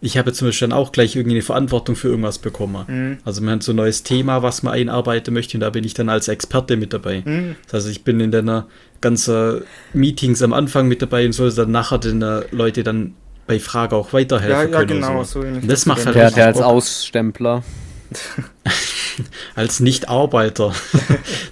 ich 0.00 0.18
habe 0.18 0.32
zum 0.34 0.48
Beispiel 0.48 0.68
dann 0.68 0.78
auch 0.78 0.92
gleich 0.92 1.16
irgendwie 1.16 1.36
eine 1.36 1.42
Verantwortung 1.42 1.96
für 1.96 2.08
irgendwas 2.08 2.38
bekommen. 2.38 2.84
Mhm. 2.86 3.18
Also 3.24 3.40
man 3.40 3.54
hat 3.54 3.62
so 3.62 3.72
ein 3.72 3.76
neues 3.76 4.02
Thema, 4.02 4.42
was 4.42 4.62
man 4.62 4.74
einarbeiten 4.74 5.32
möchte 5.32 5.56
und 5.56 5.62
da 5.62 5.70
bin 5.70 5.82
ich 5.82 5.94
dann 5.94 6.10
als 6.10 6.28
Experte 6.28 6.76
mit 6.76 6.92
dabei. 6.92 7.22
Mhm. 7.24 7.56
Das 7.70 7.84
heißt, 7.84 7.90
ich 7.90 8.04
bin 8.04 8.20
in 8.20 8.30
deiner 8.30 8.66
ganzen 9.04 9.62
Meetings 9.92 10.42
am 10.42 10.52
Anfang 10.52 10.88
mit 10.88 11.00
dabei 11.00 11.24
und 11.26 11.32
soll 11.32 11.52
dann 11.52 11.70
nachher 11.70 11.98
den 11.98 12.22
äh, 12.22 12.42
Leute 12.50 12.82
dann 12.82 13.14
bei 13.46 13.60
Frage 13.60 13.94
auch 13.94 14.12
weiterhelfen 14.12 14.72
Ja, 14.72 14.80
ja, 14.80 14.84
können. 14.86 15.00
genau, 15.00 15.22
so. 15.22 15.42
so 15.42 15.48
das 15.62 15.86
macht 15.86 16.04
halt 16.06 16.16
Der, 16.16 16.30
der 16.32 16.46
als. 16.46 16.60
Ausstempler. 16.60 17.62
als 19.54 19.80
Nicht-Arbeiter. 19.80 20.72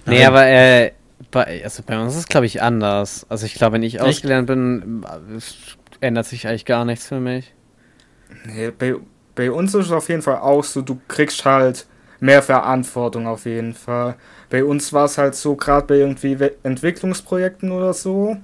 Nee, 0.06 0.24
aber 0.24 0.46
äh, 0.46 0.92
bei, 1.30 1.62
also 1.62 1.82
bei 1.86 1.98
uns 2.00 2.14
ist 2.14 2.20
es, 2.20 2.28
glaube 2.28 2.46
ich, 2.46 2.60
anders. 2.60 3.24
Also 3.28 3.46
ich 3.46 3.54
glaube, 3.54 3.74
wenn 3.74 3.82
ich 3.84 3.94
Echt? 3.94 4.02
ausgelernt 4.04 4.48
bin, 4.48 5.04
ändert 6.00 6.26
sich 6.26 6.46
eigentlich 6.46 6.64
gar 6.64 6.84
nichts 6.84 7.06
für 7.06 7.20
mich. 7.20 7.54
Nee, 8.44 8.70
bei, 8.76 8.96
bei 9.36 9.50
uns 9.50 9.74
ist 9.74 9.86
es 9.86 9.92
auf 9.92 10.08
jeden 10.08 10.22
Fall 10.22 10.38
auch 10.38 10.64
so, 10.64 10.82
du 10.82 11.00
kriegst 11.08 11.44
halt 11.44 11.86
mehr 12.20 12.42
Verantwortung 12.42 13.26
auf 13.26 13.46
jeden 13.46 13.74
Fall. 13.74 14.16
Bei 14.52 14.62
uns 14.62 14.92
war 14.92 15.06
es 15.06 15.16
halt 15.16 15.34
so, 15.34 15.56
gerade 15.56 15.86
bei 15.86 15.94
irgendwie 15.94 16.36
Entwicklungsprojekten 16.62 17.72
oder 17.72 17.94
so, 17.94 18.36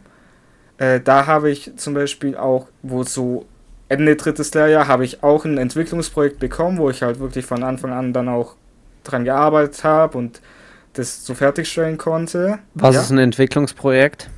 äh, 0.79 1.01
da 1.01 1.27
habe 1.27 1.51
ich 1.51 1.73
zum 1.77 1.93
Beispiel 1.93 2.35
auch, 2.35 2.67
wo 2.83 3.03
so 3.03 3.45
Ende 3.91 4.17
drittes 4.17 4.55
Lehrjahr, 4.55 4.89
habe 4.89 5.05
ich 5.05 5.23
auch 5.23 5.45
ein 5.45 5.59
Entwicklungsprojekt 5.59 6.39
bekommen, 6.39 6.79
wo 6.79 6.89
ich 6.89 7.03
halt 7.03 7.21
wirklich 7.21 7.45
von 7.45 7.63
Anfang 7.63 7.93
an 7.93 8.15
dann 8.15 8.31
auch 8.31 8.55
dran 9.05 9.27
gearbeitet 9.27 9.85
habe 9.85 10.17
und 10.17 10.41
das 10.95 11.27
so 11.27 11.35
fertigstellen 11.35 11.99
konnte. 11.99 12.59
Was 12.73 12.95
Ja. 12.95 13.03
ist 13.03 13.11
ein 13.11 13.19
Entwicklungsprojekt? 13.19 14.31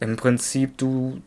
Im 0.00 0.16
Prinzip, 0.16 0.76
du, 0.76 1.22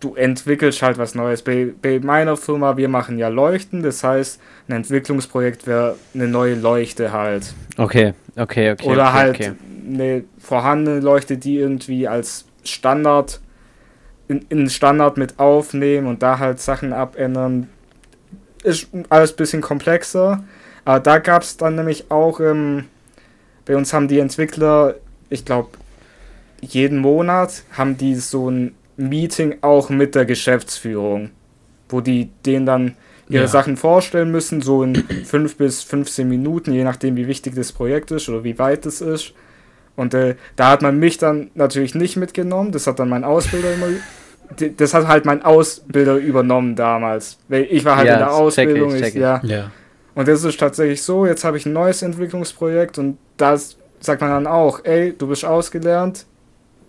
du 0.00 0.14
entwickelst 0.14 0.82
halt 0.82 0.98
was 0.98 1.14
Neues. 1.14 1.42
Bei, 1.42 1.68
bei 1.80 1.98
meiner 1.98 2.36
Firma, 2.36 2.76
wir 2.76 2.88
machen 2.88 3.18
ja 3.18 3.28
Leuchten, 3.28 3.82
das 3.82 4.04
heißt, 4.04 4.40
ein 4.68 4.72
Entwicklungsprojekt 4.72 5.66
wäre 5.66 5.96
eine 6.14 6.28
neue 6.28 6.54
Leuchte 6.54 7.12
halt. 7.12 7.52
Okay, 7.76 8.14
okay, 8.36 8.72
okay. 8.72 8.86
Oder 8.86 9.08
okay, 9.08 9.12
halt 9.12 9.34
Okay. 9.34 9.52
eine 9.88 10.24
vorhandene 10.38 11.00
Leuchte, 11.00 11.36
die 11.36 11.56
irgendwie 11.56 12.06
als 12.06 12.44
Standard 12.64 13.40
in, 14.28 14.44
in 14.50 14.58
den 14.58 14.70
Standard 14.70 15.16
mit 15.16 15.38
aufnehmen 15.38 16.06
und 16.06 16.22
da 16.22 16.38
halt 16.38 16.60
Sachen 16.60 16.92
abändern. 16.92 17.68
Ist 18.62 18.88
alles 19.08 19.32
ein 19.32 19.36
bisschen 19.36 19.62
komplexer. 19.62 20.44
Aber 20.84 21.00
da 21.00 21.18
gab 21.18 21.42
es 21.42 21.56
dann 21.56 21.74
nämlich 21.74 22.10
auch, 22.10 22.40
ähm, 22.40 22.84
bei 23.64 23.76
uns 23.76 23.92
haben 23.92 24.08
die 24.08 24.18
Entwickler, 24.18 24.94
ich 25.30 25.44
glaube, 25.44 25.70
jeden 26.60 26.98
Monat 26.98 27.62
haben 27.76 27.96
die 27.96 28.14
so 28.16 28.50
ein 28.50 28.74
Meeting 28.98 29.56
auch 29.62 29.88
mit 29.88 30.14
der 30.14 30.26
Geschäftsführung, 30.26 31.30
wo 31.88 32.00
die 32.02 32.28
denen 32.44 32.66
dann 32.66 32.94
ihre 33.30 33.42
Ja. 33.44 33.48
Sachen 33.48 33.76
vorstellen 33.76 34.30
müssen, 34.30 34.60
so 34.60 34.82
in 34.82 34.94
5 34.94 35.56
bis 35.56 35.82
15 35.82 36.28
Minuten, 36.28 36.72
je 36.72 36.84
nachdem, 36.84 37.16
wie 37.16 37.26
wichtig 37.26 37.54
das 37.54 37.72
Projekt 37.72 38.10
ist 38.10 38.28
oder 38.28 38.44
wie 38.44 38.58
weit 38.58 38.84
es 38.86 39.00
ist. 39.00 39.32
Und 39.96 40.14
äh, 40.14 40.36
da 40.56 40.70
hat 40.70 40.82
man 40.82 40.98
mich 40.98 41.18
dann 41.18 41.50
natürlich 41.54 41.94
nicht 41.94 42.16
mitgenommen, 42.16 42.72
das 42.72 42.86
hat 42.86 42.98
dann 42.98 43.08
mein 43.08 43.24
Ausbilder 43.24 43.72
immer, 43.74 43.86
das 44.76 44.94
hat 44.94 45.06
halt 45.08 45.24
mein 45.26 45.42
Ausbilder 45.42 46.16
übernommen 46.16 46.74
damals, 46.76 47.38
weil 47.48 47.66
ich 47.70 47.84
war 47.84 47.96
halt 47.96 48.06
Ja, 48.06 48.14
in 48.14 48.18
der 48.20 48.28
das 48.28 48.54
check 48.54 48.68
ich, 48.70 48.74
Ausbildung, 48.82 48.96
check 49.00 49.14
ich. 49.14 49.20
ja. 49.20 49.40
Ja. 49.44 49.70
Und 50.14 50.26
das 50.28 50.42
ist 50.44 50.58
tatsächlich 50.58 51.02
so, 51.02 51.26
jetzt 51.26 51.44
habe 51.44 51.56
ich 51.58 51.66
ein 51.66 51.72
neues 51.72 52.02
Entwicklungsprojekt 52.02 52.98
und 52.98 53.18
das 53.36 53.76
sagt 54.00 54.20
man 54.20 54.30
dann 54.30 54.46
auch, 54.46 54.84
ey, 54.84 55.14
du 55.16 55.26
bist 55.28 55.44
ausgelernt, 55.44 56.26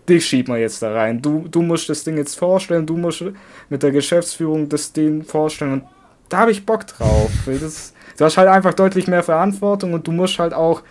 dich 0.09 0.25
schiebt 0.25 0.49
man 0.49 0.59
jetzt 0.59 0.81
da 0.81 0.93
rein. 0.93 1.21
Du, 1.21 1.47
du 1.49 1.61
musst 1.61 1.89
das 1.89 2.03
Ding 2.03 2.17
jetzt 2.17 2.37
vorstellen, 2.37 2.85
du 2.85 2.97
musst 2.97 3.23
mit 3.69 3.83
der 3.83 3.91
Geschäftsführung 3.91 4.67
das 4.69 4.91
Ding 4.91 5.23
vorstellen 5.23 5.73
und 5.73 5.83
da 6.29 6.39
habe 6.39 6.51
ich 6.51 6.65
Bock 6.65 6.85
drauf. 6.87 7.31
das, 7.45 7.93
du 8.17 8.25
hast 8.25 8.37
halt 8.37 8.49
einfach 8.49 8.73
deutlich 8.73 9.07
mehr 9.07 9.23
Verantwortung 9.23 9.93
und 9.93 10.05
du 10.07 10.11
musst 10.11 10.37
halt 10.39 10.53
auch 10.53 10.83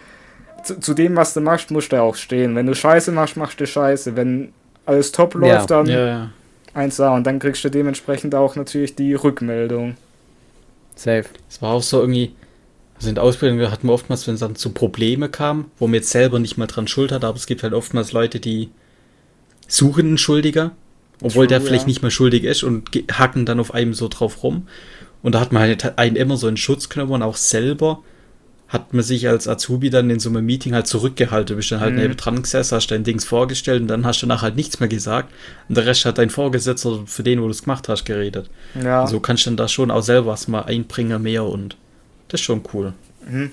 zu, 0.64 0.80
zu 0.80 0.94
dem, 0.94 1.16
was 1.16 1.34
du 1.34 1.40
machst, 1.40 1.70
musst 1.70 1.92
du 1.92 2.00
auch 2.02 2.16
stehen. 2.16 2.54
Wenn 2.56 2.66
du 2.66 2.74
Scheiße 2.74 3.12
machst, 3.12 3.36
machst 3.36 3.60
du 3.60 3.66
Scheiße. 3.66 4.16
Wenn 4.16 4.52
alles 4.86 5.12
top 5.12 5.34
Ja. 5.34 5.40
läuft, 5.40 5.70
dann 5.70 5.86
Ja, 5.86 6.06
ja. 6.06 6.30
1A 6.74 7.14
und 7.14 7.26
dann 7.26 7.38
kriegst 7.38 7.64
du 7.64 7.70
dementsprechend 7.70 8.34
auch 8.34 8.56
natürlich 8.56 8.94
die 8.94 9.14
Rückmeldung. 9.14 9.96
Safe. 10.94 11.24
Es 11.48 11.62
war 11.62 11.72
auch 11.74 11.82
so 11.82 12.00
irgendwie, 12.00 12.34
also 12.96 13.08
in 13.08 13.14
der 13.14 13.24
Ausbildung 13.24 13.60
hatten 13.70 13.86
wir 13.86 13.94
oftmals, 13.94 14.26
wenn 14.26 14.34
es 14.34 14.40
dann 14.40 14.56
zu 14.56 14.70
Probleme 14.70 15.28
kam, 15.28 15.70
wo 15.78 15.86
man 15.86 15.94
jetzt 15.94 16.10
selber 16.10 16.38
nicht 16.38 16.56
mal 16.58 16.66
dran 16.66 16.88
schuld 16.88 17.12
hat, 17.12 17.24
aber 17.24 17.36
es 17.36 17.46
gibt 17.46 17.62
halt 17.62 17.72
oftmals 17.74 18.12
Leute, 18.12 18.40
die 18.40 18.70
suchen 19.68 20.06
einen 20.06 20.18
Schuldiger, 20.18 20.72
obwohl 21.22 21.46
True, 21.46 21.46
der 21.46 21.60
vielleicht 21.60 21.84
ja. 21.84 21.88
nicht 21.88 22.02
mehr 22.02 22.10
schuldig 22.10 22.42
ist 22.44 22.64
und 22.64 22.90
hacken 23.12 23.46
dann 23.46 23.60
auf 23.60 23.72
einem 23.72 23.94
so 23.94 24.08
drauf 24.08 24.42
rum. 24.42 24.66
Und 25.22 25.34
da 25.34 25.40
hat 25.40 25.52
man 25.52 25.62
halt 25.62 25.98
einen 25.98 26.16
immer 26.16 26.36
so 26.36 26.46
einen 26.48 26.56
Schutz 26.56 26.88
genommen 26.88 27.12
und 27.12 27.22
auch 27.22 27.36
selber 27.36 28.02
hat 28.68 28.92
man 28.92 29.02
sich 29.02 29.28
als 29.28 29.48
Azubi 29.48 29.88
dann 29.88 30.10
in 30.10 30.20
so 30.20 30.28
einem 30.28 30.44
Meeting 30.44 30.74
halt 30.74 30.86
zurückgehalten. 30.86 31.54
Du 31.54 31.56
bist 31.56 31.70
dann 31.72 31.80
halt 31.80 31.94
Mhm. 31.94 32.00
neben 32.00 32.16
dran 32.16 32.42
gesessen, 32.42 32.76
hast 32.76 32.88
dein 32.88 33.02
Dings 33.02 33.24
vorgestellt 33.24 33.80
und 33.80 33.88
dann 33.88 34.04
hast 34.04 34.20
du 34.20 34.26
danach 34.26 34.42
halt 34.42 34.56
nichts 34.56 34.78
mehr 34.78 34.90
gesagt. 34.90 35.32
Und 35.68 35.76
der 35.76 35.86
Rest 35.86 36.04
hat 36.04 36.18
dein 36.18 36.28
Vorgesetzter 36.28 37.00
für 37.06 37.22
den, 37.22 37.40
wo 37.40 37.46
du 37.46 37.50
es 37.50 37.62
gemacht 37.62 37.88
hast, 37.88 38.04
geredet. 38.04 38.50
Ja. 38.82 39.06
So 39.06 39.20
kannst 39.20 39.46
du 39.46 39.50
dann 39.50 39.56
da 39.56 39.68
schon 39.68 39.90
auch 39.90 40.02
selber 40.02 40.28
was 40.28 40.48
mal 40.48 40.62
einbringen 40.62 41.22
mehr 41.22 41.44
und 41.44 41.76
das 42.28 42.40
ist 42.40 42.44
schon 42.44 42.62
cool. 42.74 42.92
Mhm. 43.26 43.50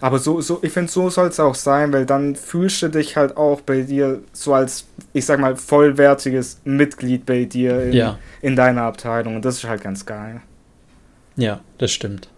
Aber 0.00 0.18
so, 0.18 0.40
so, 0.40 0.58
ich 0.62 0.72
finde, 0.72 0.90
so 0.90 1.08
soll 1.10 1.28
es 1.28 1.40
auch 1.40 1.54
sein, 1.54 1.92
weil 1.92 2.06
dann 2.06 2.36
fühlst 2.36 2.82
du 2.82 2.88
dich 2.88 3.16
halt 3.16 3.36
auch 3.36 3.60
bei 3.60 3.82
dir 3.82 4.20
so 4.32 4.54
als, 4.54 4.86
ich 5.12 5.24
sag 5.26 5.40
mal, 5.40 5.56
vollwertiges 5.56 6.60
Mitglied 6.64 7.26
bei 7.26 7.44
dir 7.44 7.82
in, 7.84 7.92
Ja. 7.92 8.18
in 8.42 8.56
deiner 8.56 8.82
Abteilung. 8.82 9.36
Und 9.36 9.44
das 9.44 9.56
ist 9.58 9.64
halt 9.64 9.82
ganz 9.82 10.04
geil. 10.06 10.40
Ja, 11.36 11.60
das 11.78 11.90
stimmt. 11.92 12.28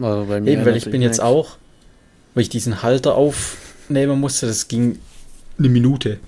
Also 0.00 0.24
bei 0.26 0.40
mir 0.40 0.50
Eben, 0.52 0.64
weil 0.66 0.76
ich 0.76 0.90
bin 0.90 1.02
jetzt 1.02 1.18
nix. 1.18 1.20
auch, 1.20 1.56
weil 2.34 2.42
ich 2.42 2.48
diesen 2.48 2.82
Halter 2.82 3.14
aufnehmen 3.14 4.18
musste, 4.20 4.46
das 4.46 4.66
ging 4.68 4.98
eine 5.58 5.68
Minute. 5.68 6.18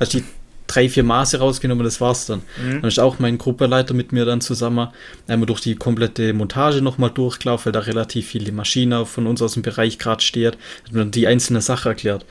Hast 0.00 0.12
die 0.14 0.24
drei, 0.72 0.88
vier 0.88 1.04
Maße 1.04 1.38
rausgenommen, 1.38 1.84
das 1.84 2.00
war's 2.00 2.26
dann. 2.26 2.42
Mhm. 2.62 2.80
Dann 2.82 2.84
ist 2.84 2.98
auch 3.00 3.18
mein 3.18 3.38
Gruppenleiter 3.38 3.94
mit 3.94 4.12
mir 4.12 4.24
dann 4.24 4.40
zusammen 4.40 4.88
einmal 5.28 5.46
durch 5.46 5.60
die 5.60 5.74
komplette 5.76 6.32
Montage 6.32 6.82
nochmal 6.82 7.10
durchgelaufen, 7.10 7.66
weil 7.66 7.72
da 7.72 7.80
relativ 7.80 8.28
viele 8.28 8.52
Maschine 8.52 9.06
von 9.06 9.26
uns 9.26 9.42
aus 9.42 9.54
dem 9.54 9.62
Bereich 9.62 9.98
gerade 9.98 10.22
steht, 10.22 10.56
hat 10.84 10.92
mir 10.92 11.00
dann 11.00 11.10
die 11.10 11.26
einzelne 11.26 11.60
Sache 11.60 11.88
erklärt. 11.90 12.24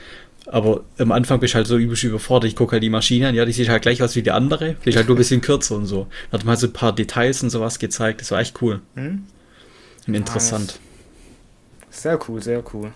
Aber 0.46 0.82
am 0.98 1.12
Anfang 1.12 1.38
bin 1.38 1.46
ich 1.46 1.54
halt 1.54 1.68
so 1.68 1.76
übelst 1.76 2.02
überfordert. 2.02 2.50
Ich 2.50 2.56
gucke 2.56 2.72
halt 2.72 2.82
die 2.82 2.90
Maschine 2.90 3.28
an, 3.28 3.34
ja, 3.36 3.44
die 3.44 3.52
sieht 3.52 3.68
halt 3.68 3.82
gleich 3.82 4.02
aus 4.02 4.16
wie 4.16 4.22
die 4.22 4.32
andere, 4.32 4.74
die 4.84 4.88
ist 4.90 4.96
halt 4.96 5.06
nur 5.06 5.14
ein 5.16 5.18
bisschen 5.18 5.40
kürzer 5.40 5.76
und 5.76 5.86
so. 5.86 6.08
Da 6.30 6.38
hat 6.38 6.44
man 6.44 6.50
halt 6.50 6.58
so 6.60 6.66
ein 6.66 6.72
paar 6.72 6.92
Details 6.92 7.42
und 7.44 7.50
sowas 7.50 7.78
gezeigt, 7.78 8.20
das 8.20 8.32
war 8.32 8.40
echt 8.40 8.60
cool 8.60 8.80
Mhm. 8.96 9.22
und 10.08 10.14
interessant. 10.14 10.80
Sehr 11.90 12.18
cool, 12.28 12.42
sehr 12.42 12.64
cool. 12.74 12.90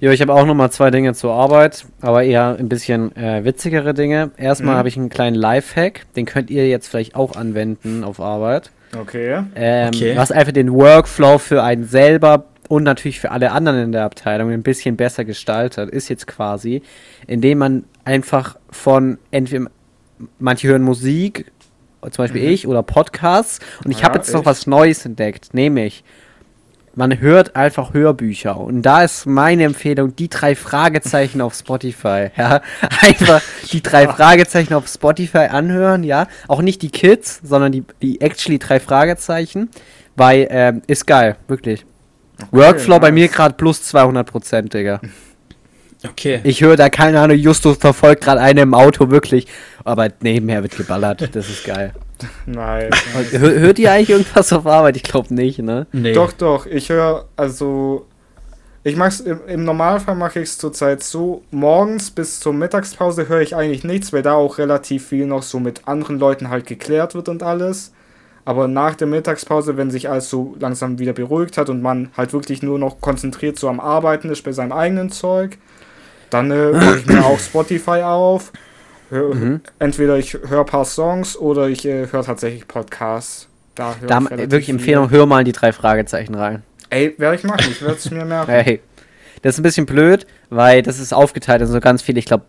Jo, 0.00 0.12
ich 0.12 0.20
habe 0.20 0.32
auch 0.32 0.46
noch 0.46 0.54
mal 0.54 0.70
zwei 0.70 0.90
Dinge 0.92 1.12
zur 1.14 1.32
Arbeit, 1.32 1.84
aber 2.00 2.22
eher 2.22 2.56
ein 2.58 2.68
bisschen 2.68 3.14
äh, 3.16 3.44
witzigere 3.44 3.94
Dinge. 3.94 4.30
Erstmal 4.36 4.74
Mhm. 4.74 4.78
habe 4.78 4.88
ich 4.88 4.96
einen 4.96 5.08
kleinen 5.08 5.34
Lifehack, 5.34 6.06
den 6.14 6.24
könnt 6.24 6.50
ihr 6.50 6.68
jetzt 6.68 6.86
vielleicht 6.88 7.16
auch 7.16 7.34
anwenden 7.34 8.04
auf 8.04 8.20
Arbeit. 8.20 8.70
Okay. 8.98 9.42
Ähm, 9.56 9.88
Okay. 9.88 10.16
Was 10.16 10.30
einfach 10.30 10.52
den 10.52 10.72
Workflow 10.72 11.38
für 11.38 11.64
einen 11.64 11.84
selber 11.84 12.44
und 12.68 12.84
natürlich 12.84 13.18
für 13.18 13.32
alle 13.32 13.50
anderen 13.50 13.80
in 13.82 13.92
der 13.92 14.04
Abteilung 14.04 14.50
ein 14.52 14.62
bisschen 14.62 14.96
besser 14.96 15.24
gestaltet, 15.24 15.90
ist 15.90 16.08
jetzt 16.08 16.26
quasi, 16.28 16.82
indem 17.26 17.58
man 17.58 17.84
einfach 18.04 18.56
von 18.70 19.18
entweder 19.32 19.66
manche 20.38 20.68
hören 20.68 20.82
Musik, 20.82 21.50
zum 22.02 22.22
Beispiel 22.24 22.42
Mhm. 22.42 22.48
ich, 22.48 22.68
oder 22.68 22.84
Podcasts, 22.84 23.58
und 23.84 23.90
ich 23.90 23.98
Ja, 23.98 24.04
habe 24.04 24.18
jetzt 24.18 24.32
noch 24.32 24.40
ich. 24.42 24.46
was 24.46 24.66
Neues 24.68 25.04
entdeckt, 25.04 25.54
nämlich 25.54 26.04
man 26.98 27.20
hört 27.20 27.54
einfach 27.54 27.94
Hörbücher. 27.94 28.58
Und 28.58 28.82
da 28.82 29.04
ist 29.04 29.24
meine 29.24 29.62
Empfehlung, 29.62 30.16
die 30.16 30.28
drei 30.28 30.56
Fragezeichen 30.56 31.40
auf 31.40 31.54
Spotify. 31.54 32.30
Ja, 32.36 32.60
einfach 33.00 33.40
die 33.70 33.80
drei 33.80 34.08
Fragezeichen 34.08 34.74
auf 34.74 34.88
Spotify 34.88 35.46
anhören, 35.48 36.02
ja. 36.02 36.26
Auch 36.48 36.60
nicht 36.60 36.82
die 36.82 36.90
Kids, 36.90 37.40
sondern 37.44 37.70
die, 37.70 37.84
die 38.02 38.20
actually 38.20 38.58
drei 38.58 38.80
Fragezeichen. 38.80 39.70
Weil, 40.16 40.48
ähm, 40.50 40.82
ist 40.88 41.06
geil, 41.06 41.36
wirklich. 41.46 41.86
Workflow 42.50 42.98
bei 42.98 43.10
nice. 43.10 43.14
mir 43.14 43.28
gerade 43.28 43.54
plus 43.54 43.84
200 43.84 44.28
Prozent, 44.28 44.74
Digga. 44.74 45.00
Okay. 46.04 46.40
Ich 46.42 46.62
höre 46.62 46.74
da, 46.74 46.90
keine 46.90 47.20
Ahnung, 47.20 47.36
Justus 47.36 47.76
verfolgt 47.76 48.24
gerade 48.24 48.40
eine 48.40 48.62
im 48.62 48.74
Auto, 48.74 49.10
wirklich. 49.10 49.46
Aber 49.84 50.08
nebenher 50.20 50.62
wird 50.62 50.76
geballert, 50.76 51.30
das 51.32 51.48
ist 51.48 51.64
geil. 51.64 51.92
Nice. 52.46 52.94
Hör, 53.32 53.58
hört 53.60 53.78
ihr 53.78 53.92
eigentlich 53.92 54.10
irgendwas 54.10 54.52
auf 54.52 54.66
Arbeit? 54.66 54.96
Ich 54.96 55.02
glaube 55.02 55.34
nicht, 55.34 55.58
ne? 55.60 55.86
nee. 55.92 56.12
Doch, 56.12 56.32
doch. 56.32 56.66
Ich 56.66 56.88
höre, 56.88 57.26
also, 57.36 58.06
Ich 58.84 58.96
mach's 58.96 59.20
im, 59.20 59.40
im 59.46 59.64
Normalfall 59.64 60.14
mache 60.14 60.40
ich 60.40 60.48
es 60.48 60.58
zurzeit 60.58 61.02
so, 61.02 61.42
morgens 61.50 62.10
bis 62.10 62.40
zur 62.40 62.52
Mittagspause 62.52 63.28
höre 63.28 63.40
ich 63.40 63.54
eigentlich 63.54 63.84
nichts, 63.84 64.12
weil 64.12 64.22
da 64.22 64.34
auch 64.34 64.58
relativ 64.58 65.08
viel 65.08 65.26
noch 65.26 65.42
so 65.42 65.60
mit 65.60 65.86
anderen 65.86 66.18
Leuten 66.18 66.48
halt 66.48 66.66
geklärt 66.66 67.14
wird 67.14 67.28
und 67.28 67.42
alles. 67.42 67.92
Aber 68.44 68.66
nach 68.66 68.94
der 68.94 69.06
Mittagspause, 69.06 69.76
wenn 69.76 69.90
sich 69.90 70.08
alles 70.08 70.30
so 70.30 70.56
langsam 70.58 70.98
wieder 70.98 71.12
beruhigt 71.12 71.58
hat 71.58 71.68
und 71.68 71.82
man 71.82 72.10
halt 72.16 72.32
wirklich 72.32 72.62
nur 72.62 72.78
noch 72.78 73.00
konzentriert 73.02 73.58
so 73.58 73.68
am 73.68 73.78
Arbeiten 73.78 74.30
ist 74.30 74.42
bei 74.42 74.52
seinem 74.52 74.72
eigenen 74.72 75.10
Zeug, 75.10 75.58
dann 76.30 76.50
äh, 76.50 76.72
mache 76.72 76.98
ich 76.98 77.06
mir 77.06 77.26
auch 77.26 77.38
Spotify 77.38 78.02
auf. 78.02 78.52
Hör, 79.10 79.34
Mhm. 79.34 79.60
Entweder 79.78 80.16
ich 80.18 80.34
höre 80.34 80.60
ein 80.60 80.66
paar 80.66 80.84
Songs 80.84 81.36
oder 81.36 81.68
ich 81.68 81.84
äh, 81.86 82.06
höre 82.10 82.22
tatsächlich 82.24 82.66
Podcasts. 82.68 83.48
Da 83.74 83.94
höre 84.00 84.08
Da 84.08 84.18
ich 84.18 84.30
relativ 84.30 84.50
wirklich 84.50 84.64
viel. 84.66 84.74
Empfehlung, 84.74 85.10
hör 85.10 85.26
mal 85.26 85.40
in 85.40 85.44
die 85.44 85.52
drei 85.52 85.72
Fragezeichen 85.72 86.34
rein. 86.34 86.62
Ey, 86.90 87.14
werde 87.18 87.36
ich 87.36 87.44
machen, 87.44 87.66
ich 87.70 87.80
werde 87.82 87.96
es 87.96 88.10
mir 88.10 88.24
merken. 88.24 88.50
Hey. 88.64 88.80
Das 89.42 89.54
ist 89.54 89.60
ein 89.60 89.62
bisschen 89.62 89.86
blöd, 89.86 90.26
weil 90.50 90.82
das 90.82 90.98
ist 90.98 91.12
aufgeteilt 91.14 91.60
in 91.60 91.68
so 91.68 91.78
ganz 91.78 92.02
viele, 92.02 92.18
ich 92.18 92.24
glaube, 92.24 92.44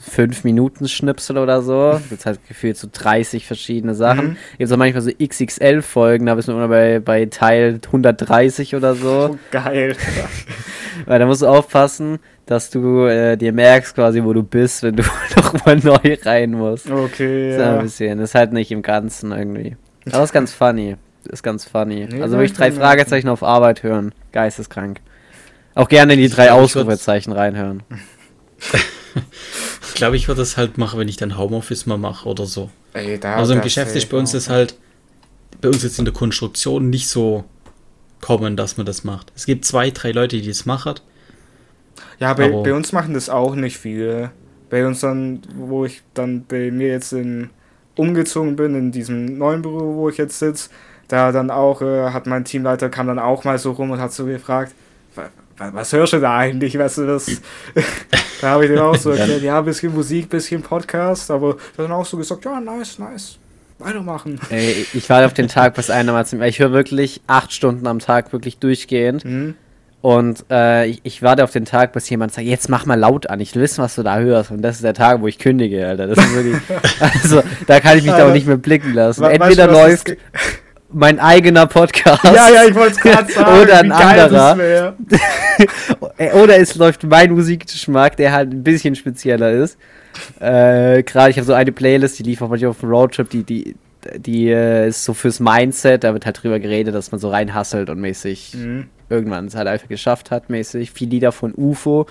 fünf 0.00 0.44
Minuten 0.44 0.86
Schnipsel 0.88 1.36
oder 1.38 1.60
so. 1.60 2.00
Das 2.08 2.24
heißt 2.24 2.46
gefühlt 2.46 2.76
so 2.76 2.86
30 2.92 3.46
verschiedene 3.48 3.96
Sachen. 3.96 4.28
Mhm. 4.28 4.36
Gibt 4.58 4.72
auch 4.72 4.76
manchmal 4.76 5.02
so 5.02 5.10
XXL-Folgen, 5.10 6.26
da 6.26 6.36
bist 6.36 6.46
du 6.46 6.52
immer 6.52 6.68
bei, 6.68 7.00
bei 7.00 7.26
Teil 7.26 7.80
130 7.84 8.76
oder 8.76 8.94
so. 8.94 9.30
Oh, 9.32 9.38
geil. 9.50 9.96
Weil 11.04 11.18
da 11.18 11.26
musst 11.26 11.42
du 11.42 11.46
aufpassen, 11.48 12.20
dass 12.50 12.68
du 12.68 13.06
äh, 13.06 13.36
dir 13.36 13.52
merkst 13.52 13.94
quasi, 13.94 14.24
wo 14.24 14.32
du 14.32 14.42
bist, 14.42 14.82
wenn 14.82 14.96
du 14.96 15.04
nochmal 15.36 15.76
neu 15.76 16.16
rein 16.24 16.50
musst. 16.50 16.90
Okay, 16.90 17.50
Das 17.50 17.56
ist 17.56 17.62
ein 17.62 17.74
ja. 17.76 17.80
bisschen, 17.82 18.18
das 18.18 18.30
ist 18.30 18.34
halt 18.34 18.52
nicht 18.52 18.72
im 18.72 18.82
Ganzen 18.82 19.30
irgendwie. 19.30 19.76
Aber 20.06 20.18
das 20.18 20.30
ist 20.30 20.32
ganz 20.32 20.52
funny. 20.52 20.96
Das 21.22 21.34
ist 21.34 21.42
ganz 21.44 21.64
funny. 21.64 22.08
Nee, 22.10 22.20
also 22.20 22.34
wirklich 22.36 22.50
ich 22.50 22.56
drei. 22.56 22.72
Fragezeichen 22.72 23.28
auf 23.28 23.44
Arbeit 23.44 23.84
hören. 23.84 24.12
Geisteskrank. 24.32 25.00
Auch 25.76 25.88
gerne 25.88 26.14
in 26.14 26.18
die 26.18 26.24
Ich 26.24 26.34
drei 26.34 26.50
Ausrufezeichen 26.50 27.32
reinhören. 27.32 27.82
Ich 29.88 29.94
glaube, 29.94 30.16
ich 30.16 30.28
würde 30.28 30.40
das 30.40 30.56
halt 30.56 30.78
machen, 30.78 30.98
wenn 31.00 31.08
ich 31.08 31.16
dann 31.16 31.36
Homeoffice 31.36 31.84
mal 31.84 31.98
mache 31.98 32.26
oder 32.26 32.46
so. 32.46 32.70
Ey, 32.94 33.18
da, 33.18 33.34
also 33.34 33.52
im 33.52 33.60
Geschäft 33.60 33.94
ist 33.96 34.08
bei 34.08 34.16
uns 34.16 34.32
das 34.32 34.48
halt, 34.48 34.76
bei 35.60 35.68
uns 35.68 35.82
jetzt 35.82 35.98
in 35.98 36.06
der 36.06 36.14
Konstruktion 36.14 36.88
nicht 36.88 37.08
so 37.08 37.44
kommen, 38.20 38.56
dass 38.56 38.76
man 38.76 38.86
das 38.86 39.04
macht. 39.04 39.32
Es 39.34 39.44
gibt 39.46 39.64
zwei, 39.66 39.90
drei 39.90 40.12
Leute, 40.12 40.40
die 40.40 40.46
das 40.48 40.64
machen. 40.64 40.94
Ja, 42.20 42.34
bei, 42.34 42.48
bei 42.62 42.72
uns 42.74 42.92
machen 42.92 43.14
das 43.14 43.28
auch 43.28 43.54
nicht 43.56 43.76
viele. 43.78 44.30
Bei 44.68 44.86
uns 44.86 45.00
dann, 45.00 45.40
wo 45.56 45.84
ich 45.84 46.02
dann 46.14 46.44
bei 46.46 46.70
mir 46.70 46.88
jetzt 46.88 47.12
in, 47.12 47.50
umgezogen 47.96 48.54
bin, 48.56 48.74
in 48.76 48.92
diesem 48.92 49.36
neuen 49.38 49.62
Büro, 49.62 49.96
wo 49.96 50.08
ich 50.08 50.16
jetzt 50.18 50.38
sitze, 50.38 50.70
da 51.08 51.32
dann 51.32 51.50
auch, 51.50 51.82
äh, 51.82 52.10
hat 52.10 52.26
mein 52.26 52.44
Teamleiter 52.44 52.88
kam 52.88 53.08
dann 53.08 53.18
auch 53.18 53.42
mal 53.44 53.58
so 53.58 53.72
rum 53.72 53.90
und 53.90 54.00
hat 54.00 54.12
so 54.12 54.26
gefragt, 54.26 54.72
"Wa- 55.16 55.28
wa- 55.58 55.70
was 55.74 55.92
hörst 55.92 56.12
du 56.12 56.20
da 56.20 56.36
eigentlich, 56.36 56.78
weißt 56.78 56.98
du, 56.98 57.06
das, 57.06 57.40
da 58.40 58.50
habe 58.50 58.64
ich 58.66 58.70
dem 58.70 58.78
auch 58.80 58.94
so 58.94 59.10
erklärt, 59.10 59.42
ja, 59.42 59.60
bisschen 59.60 59.92
Musik, 59.92 60.28
bisschen 60.28 60.62
Podcast, 60.62 61.30
aber 61.32 61.56
dann 61.76 61.90
auch 61.90 62.06
so 62.06 62.16
gesagt, 62.16 62.44
ja, 62.44 62.60
nice, 62.60 62.98
nice, 63.00 63.38
weitermachen. 63.78 64.38
Ey, 64.50 64.86
ich 64.94 65.08
war 65.10 65.24
auf 65.26 65.34
den 65.34 65.48
Tag, 65.48 65.76
was 65.76 65.90
einer 65.90 66.12
mal 66.12 66.24
zu 66.26 66.36
mir. 66.36 66.46
Ich 66.46 66.58
höre 66.60 66.70
wirklich 66.72 67.20
acht 67.26 67.52
Stunden 67.52 67.86
am 67.88 67.98
Tag 67.98 68.32
wirklich 68.32 68.58
durchgehend. 68.58 69.24
Mhm. 69.24 69.54
Und 70.02 70.44
äh, 70.50 70.86
ich, 70.86 71.00
ich 71.02 71.22
warte 71.22 71.44
auf 71.44 71.50
den 71.50 71.66
Tag, 71.66 71.92
bis 71.92 72.08
jemand 72.08 72.32
sagt, 72.32 72.46
jetzt 72.46 72.70
mach 72.70 72.86
mal 72.86 72.98
laut 72.98 73.28
an, 73.28 73.38
ich 73.40 73.54
will 73.54 73.62
wissen, 73.62 73.82
was 73.84 73.96
du 73.96 74.02
da 74.02 74.18
hörst. 74.18 74.50
Und 74.50 74.62
das 74.62 74.76
ist 74.76 74.84
der 74.84 74.94
Tag, 74.94 75.20
wo 75.20 75.26
ich 75.26 75.38
kündige, 75.38 75.86
Alter. 75.86 76.06
Das 76.06 76.18
ist 76.18 76.34
wirklich, 76.34 76.56
also, 77.00 77.42
da 77.66 77.80
kann 77.80 77.98
ich 77.98 78.04
mich 78.04 78.12
Alter. 78.14 78.32
nicht 78.32 78.46
mehr 78.46 78.56
blicken 78.56 78.94
lassen. 78.94 79.22
Du, 79.22 79.28
Entweder 79.28 79.66
das 79.66 79.76
läuft 79.76 80.16
mein 80.92 81.20
eigener 81.20 81.66
Podcast. 81.66 82.24
Ja, 82.24 82.48
ja, 82.50 82.64
ich 82.66 82.74
wollte 82.74 82.92
es 82.92 83.00
gerade 83.00 83.30
sagen, 83.32 83.60
Oder 83.62 83.78
ein 83.80 83.92
anderer. 83.92 84.96
Äh, 86.16 86.32
Oder 86.32 86.58
es 86.58 86.74
läuft 86.76 87.02
mein 87.04 87.32
Musikgeschmack, 87.32 88.16
der 88.16 88.32
halt 88.32 88.50
ein 88.52 88.62
bisschen 88.64 88.94
spezieller 88.94 89.50
ist. 89.50 89.76
Äh, 90.40 91.02
Gerade 91.02 91.30
ich 91.30 91.36
habe 91.36 91.44
so 91.44 91.52
eine 91.52 91.72
Playlist, 91.72 92.18
die 92.18 92.22
lief 92.22 92.40
auch 92.40 92.48
manchmal 92.48 92.70
auf 92.70 92.80
dem 92.80 92.88
Roadtrip, 92.88 93.28
die, 93.28 93.42
die, 93.42 93.76
die 94.16 94.48
äh, 94.48 94.88
ist 94.88 95.04
so 95.04 95.12
fürs 95.12 95.38
Mindset, 95.40 96.04
da 96.04 96.14
wird 96.14 96.24
halt 96.24 96.42
drüber 96.42 96.58
geredet, 96.58 96.94
dass 96.94 97.12
man 97.12 97.20
so 97.20 97.28
reinhasselt 97.28 97.90
und 97.90 98.00
mäßig 98.00 98.54
Mhm. 98.54 98.86
Irgendwann 99.10 99.46
es 99.46 99.54
halt 99.54 99.68
einfach 99.68 99.88
geschafft 99.88 100.30
hat, 100.30 100.48
mäßig. 100.48 100.92
Viele 100.92 101.10
Lieder 101.10 101.32
von 101.32 101.52
UFO. 101.54 102.06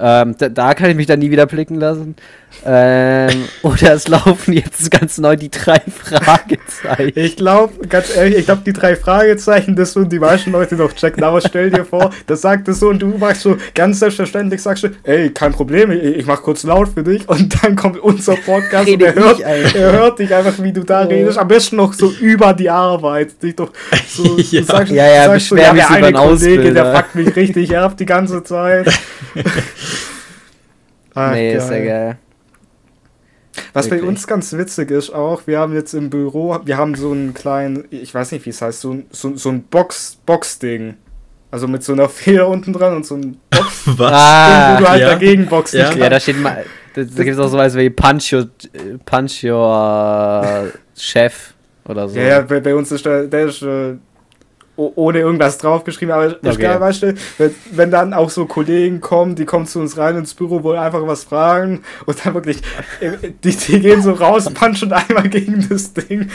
Ähm, 0.00 0.34
da, 0.38 0.48
da 0.48 0.74
kann 0.74 0.90
ich 0.90 0.96
mich 0.96 1.06
dann 1.06 1.18
nie 1.18 1.30
wieder 1.30 1.46
blicken 1.46 1.74
lassen. 1.74 2.16
Ähm, 2.64 3.44
oder 3.62 3.92
es 3.92 4.08
laufen 4.08 4.52
jetzt 4.52 4.90
ganz 4.90 5.18
neu 5.18 5.36
die 5.36 5.50
drei 5.50 5.80
Fragezeichen. 5.80 7.12
Ich 7.14 7.36
glaube, 7.36 7.86
ganz 7.86 8.14
ehrlich, 8.14 8.38
ich 8.38 8.46
glaube, 8.46 8.62
die 8.64 8.72
drei 8.72 8.96
Fragezeichen, 8.96 9.76
das 9.76 9.94
würden 9.94 10.08
die 10.08 10.18
meisten 10.18 10.52
Leute 10.52 10.74
noch 10.74 10.92
checken. 10.94 11.22
Aber 11.22 11.40
stell 11.40 11.70
dir 11.70 11.84
vor, 11.84 12.10
das 12.26 12.40
sagt 12.40 12.66
es 12.68 12.80
so 12.80 12.88
und 12.88 13.00
du 13.00 13.08
machst 13.18 13.42
so 13.42 13.56
ganz 13.74 14.00
selbstverständlich, 14.00 14.62
sagst 14.62 14.84
du, 14.84 14.88
ey, 15.04 15.30
kein 15.30 15.52
Problem, 15.52 15.90
ich, 15.90 16.02
ich 16.02 16.26
mach 16.26 16.42
kurz 16.42 16.62
laut 16.64 16.88
für 16.88 17.02
dich 17.02 17.28
und 17.28 17.62
dann 17.62 17.76
kommt 17.76 17.98
unser 17.98 18.36
Podcast 18.36 18.88
und 18.88 19.02
Rede 19.02 19.06
er 19.06 19.14
hört, 19.14 19.40
er 19.40 19.92
hört 19.92 20.18
dich 20.18 20.34
einfach, 20.34 20.54
wie 20.62 20.72
du 20.72 20.82
da 20.82 21.02
redest. 21.02 21.38
Am 21.38 21.48
besten 21.48 21.76
noch 21.76 21.92
so 21.92 22.10
über 22.20 22.52
die 22.52 22.70
Arbeit. 22.70 23.40
Dich 23.42 23.56
doch 23.56 23.70
so, 24.08 24.36
Ja. 24.50 24.62
sagst, 24.64 24.92
Ja, 24.92 25.06
ja, 25.06 25.24
sagst 25.26 25.48
so, 25.48 25.56
ja, 25.56 25.72
mich 25.72 25.86
der 25.86 25.98
über 25.98 26.06
eine 26.06 26.16
Kollege, 26.16 26.72
der 26.72 26.96
fuckt 26.96 27.14
mich 27.14 27.36
richtig 27.36 27.76
ab 27.76 27.96
die 27.96 28.06
ganze 28.06 28.42
Zeit. 28.42 28.90
Ach, 31.14 31.32
nee, 31.32 31.54
ist 31.54 31.64
ja 31.70 31.76
geil. 31.76 31.86
geil. 31.86 32.18
Was 33.72 33.86
bei 33.86 33.96
Wirklich. 33.96 34.08
uns 34.08 34.26
ganz 34.26 34.52
witzig 34.52 34.90
ist 34.90 35.10
auch, 35.10 35.42
wir 35.46 35.58
haben 35.58 35.74
jetzt 35.74 35.92
im 35.94 36.08
Büro, 36.08 36.58
wir 36.64 36.76
haben 36.76 36.94
so 36.94 37.12
einen 37.12 37.34
kleinen, 37.34 37.84
ich 37.90 38.14
weiß 38.14 38.32
nicht, 38.32 38.46
wie 38.46 38.50
es 38.50 38.62
heißt, 38.62 38.80
so 38.80 38.92
ein, 38.94 39.06
so, 39.10 39.36
so 39.36 39.48
ein 39.50 39.62
Box, 39.64 40.18
Box-Ding. 40.24 40.94
Also 41.52 41.66
mit 41.66 41.82
so 41.82 41.92
einer 41.92 42.08
Feder 42.08 42.46
unten 42.46 42.72
dran 42.72 42.94
und 42.94 43.04
so 43.06 43.16
ein 43.16 43.36
Box, 43.50 43.82
Was? 43.96 44.12
Ah, 44.12 44.76
wo 44.76 44.80
du 44.84 44.88
halt 44.88 45.00
ja. 45.00 45.08
dagegen 45.10 45.46
boxen 45.46 45.80
Ja. 45.80 45.84
kannst. 45.86 45.98
Ja, 45.98 46.08
da 46.08 46.20
steht 46.20 46.40
mal. 46.40 46.64
Da, 46.94 47.02
da 47.02 47.24
gibt 47.24 47.36
es 47.36 47.38
auch 47.38 47.48
sowas 47.48 47.74
wie 47.76 47.90
Punch 47.90 48.32
Your, 48.32 48.48
äh, 48.72 48.98
Punch 49.04 49.42
Your 49.44 50.42
äh, 50.44 50.98
Chef 50.98 51.54
oder 51.88 52.08
so. 52.08 52.18
Ja, 52.18 52.24
ja, 52.26 52.40
bei, 52.42 52.60
bei 52.60 52.74
uns 52.74 52.92
ist 52.92 53.04
der, 53.04 53.26
der 53.26 53.46
ist 53.46 53.62
äh, 53.62 53.94
ohne 54.76 55.18
irgendwas 55.18 55.58
draufgeschrieben, 55.58 56.14
aber 56.14 56.36
Okay. 56.42 56.56
geil, 56.62 56.80
weißt 56.80 57.02
du, 57.02 57.14
wenn, 57.38 57.54
wenn 57.72 57.90
dann 57.90 58.14
auch 58.14 58.30
so 58.30 58.46
Kollegen 58.46 59.00
kommen, 59.00 59.34
die 59.34 59.44
kommen 59.44 59.66
zu 59.66 59.78
uns 59.78 59.98
rein 59.98 60.16
ins 60.16 60.32
Büro, 60.32 60.62
wollen 60.62 60.78
einfach 60.78 61.06
was 61.06 61.24
fragen 61.24 61.82
und 62.06 62.24
dann 62.24 62.32
wirklich, 62.34 62.62
die, 63.44 63.50
die 63.56 63.80
gehen 63.80 64.00
so 64.02 64.12
raus, 64.12 64.48
punchen 64.54 64.90
einmal 64.92 65.28
gegen 65.28 65.66
das 65.68 65.92
Ding. 65.92 66.30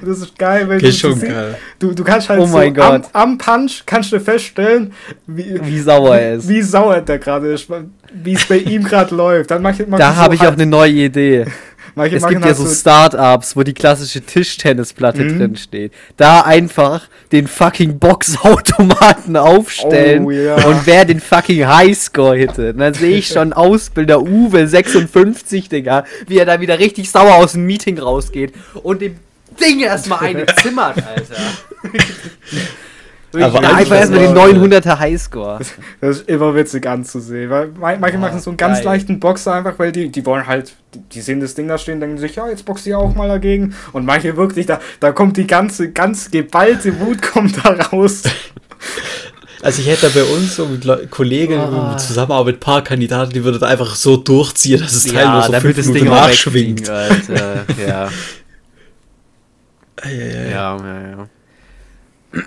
Und 0.00 0.08
das 0.08 0.18
ist 0.18 0.38
geil, 0.38 0.68
weil 0.68 0.76
Okay, 0.78 0.90
du, 1.00 1.18
geil. 1.18 1.56
du, 1.78 1.92
du 1.94 2.04
kannst 2.04 2.28
halt 2.28 2.40
Oh 2.40 2.46
so 2.46 2.58
am, 2.58 3.02
am 3.12 3.38
Punch 3.38 3.84
kannst 3.86 4.12
du 4.12 4.20
feststellen, 4.20 4.92
wie, 5.26 5.58
Wie 5.64 5.78
sauer 5.80 6.16
er 6.16 6.34
ist. 6.34 6.48
wie 6.48 6.60
sauer 6.62 7.00
der 7.00 7.18
gerade 7.18 7.52
ist, 7.52 7.68
wie 8.12 8.34
es 8.34 8.44
bei 8.44 8.58
ihm 8.58 8.84
gerade 8.84 9.14
läuft. 9.14 9.50
Dann 9.50 9.62
mach, 9.62 9.74
mach 9.88 9.98
da 9.98 10.12
so 10.12 10.16
habe 10.16 10.34
ich 10.34 10.40
halt, 10.42 10.50
auch 10.50 10.54
eine 10.56 10.66
neue 10.66 10.92
Idee. 10.92 11.46
Manche 11.94 12.16
Es 12.16 12.26
gibt 12.26 12.44
ja 12.44 12.54
so 12.54 12.66
Startups, 12.66 13.56
wo 13.56 13.62
die 13.62 13.74
klassische 13.74 14.20
Tischtennisplatte 14.20 15.22
Mhm. 15.24 15.38
drin 15.38 15.56
steht. 15.56 15.92
Da 16.16 16.40
einfach 16.42 17.02
den 17.32 17.46
fucking 17.46 17.98
Boxautomaten 17.98 19.36
aufstellen 19.36 20.24
Oh, 20.24 20.30
ja. 20.30 20.56
und 20.66 20.86
wer 20.86 21.04
den 21.04 21.20
fucking 21.20 21.66
Highscore 21.66 22.36
hittet. 22.36 22.74
Und 22.74 22.80
dann 22.80 22.94
sehe 22.94 23.16
ich 23.16 23.28
schon 23.28 23.52
Ausbilder 23.52 24.20
Uwe 24.22 24.66
56, 24.66 25.68
Digga, 25.68 26.04
wie 26.26 26.38
er 26.38 26.46
da 26.46 26.60
wieder 26.60 26.78
richtig 26.78 27.10
sauer 27.10 27.34
aus 27.34 27.52
dem 27.52 27.66
Meeting 27.66 27.98
rausgeht 27.98 28.52
und 28.82 29.02
dem 29.02 29.16
Ding 29.60 29.80
erstmal 29.80 30.20
eine 30.20 30.46
zimmert, 30.62 30.96
Alter. 30.96 31.34
Aber 33.34 33.44
Aber 33.46 33.58
eigentlich 33.60 33.76
einfach 33.92 33.96
erstmal 33.96 34.20
den 34.20 34.34
war- 34.34 34.46
900er 34.48 34.98
Highscore. 34.98 35.60
Das 36.00 36.18
ist 36.18 36.28
immer 36.28 36.54
witzig 36.54 36.86
anzusehen. 36.86 37.48
Weil 37.50 37.68
man- 37.68 38.00
manche 38.00 38.18
machen 38.18 38.40
so 38.40 38.50
einen 38.50 38.56
ganz 38.56 38.78
geil. 38.78 38.84
leichten 38.86 39.20
Boxer 39.20 39.54
einfach, 39.54 39.78
weil 39.78 39.90
die, 39.92 40.10
die 40.10 40.24
wollen 40.26 40.46
halt, 40.46 40.74
die, 41.12 41.20
sehen 41.20 41.40
das 41.40 41.54
Ding 41.54 41.66
da 41.68 41.78
stehen, 41.78 42.00
denken 42.00 42.18
sich, 42.18 42.36
ja, 42.36 42.48
jetzt 42.48 42.64
boxe 42.64 42.90
ich 42.90 42.94
auch 42.94 43.14
mal 43.14 43.28
dagegen. 43.28 43.74
Und 43.92 44.04
manche 44.04 44.36
wirklich, 44.36 44.66
da, 44.66 44.80
da 45.00 45.12
kommt 45.12 45.36
die 45.38 45.46
ganze, 45.46 45.90
ganz 45.92 46.30
geballte 46.30 47.00
Wut 47.00 47.22
kommt 47.22 47.56
da 47.64 47.70
raus. 47.70 48.22
Also 49.64 49.80
ich 49.80 49.86
hätte 49.86 50.10
bei 50.10 50.24
uns 50.24 50.56
so 50.56 50.66
mit 50.66 50.84
Le 50.84 51.06
Kollegen 51.08 51.56
Ah. 51.56 51.92
oh. 51.94 51.96
Zusammenarbeit, 51.96 52.58
paar 52.58 52.82
Kandidaten, 52.82 53.32
die 53.32 53.44
würden 53.44 53.60
da 53.60 53.68
einfach 53.68 53.94
so 53.94 54.16
durchziehen, 54.16 54.80
dass 54.80 54.92
es 54.92 55.04
teilweise 55.06 55.52
so 55.52 55.60
fünf 55.60 55.86
Minuten 55.86 56.08
auch 56.08 56.12
nachschwingt. 56.26 56.90
Alter. 56.90 57.64
Ja. 57.86 58.08
Ja, 60.04 60.10
ja, 60.10 60.26
ja. 60.26 60.50
Ja, 60.50 60.76
ja, 60.78 61.10
ja. 61.10 62.42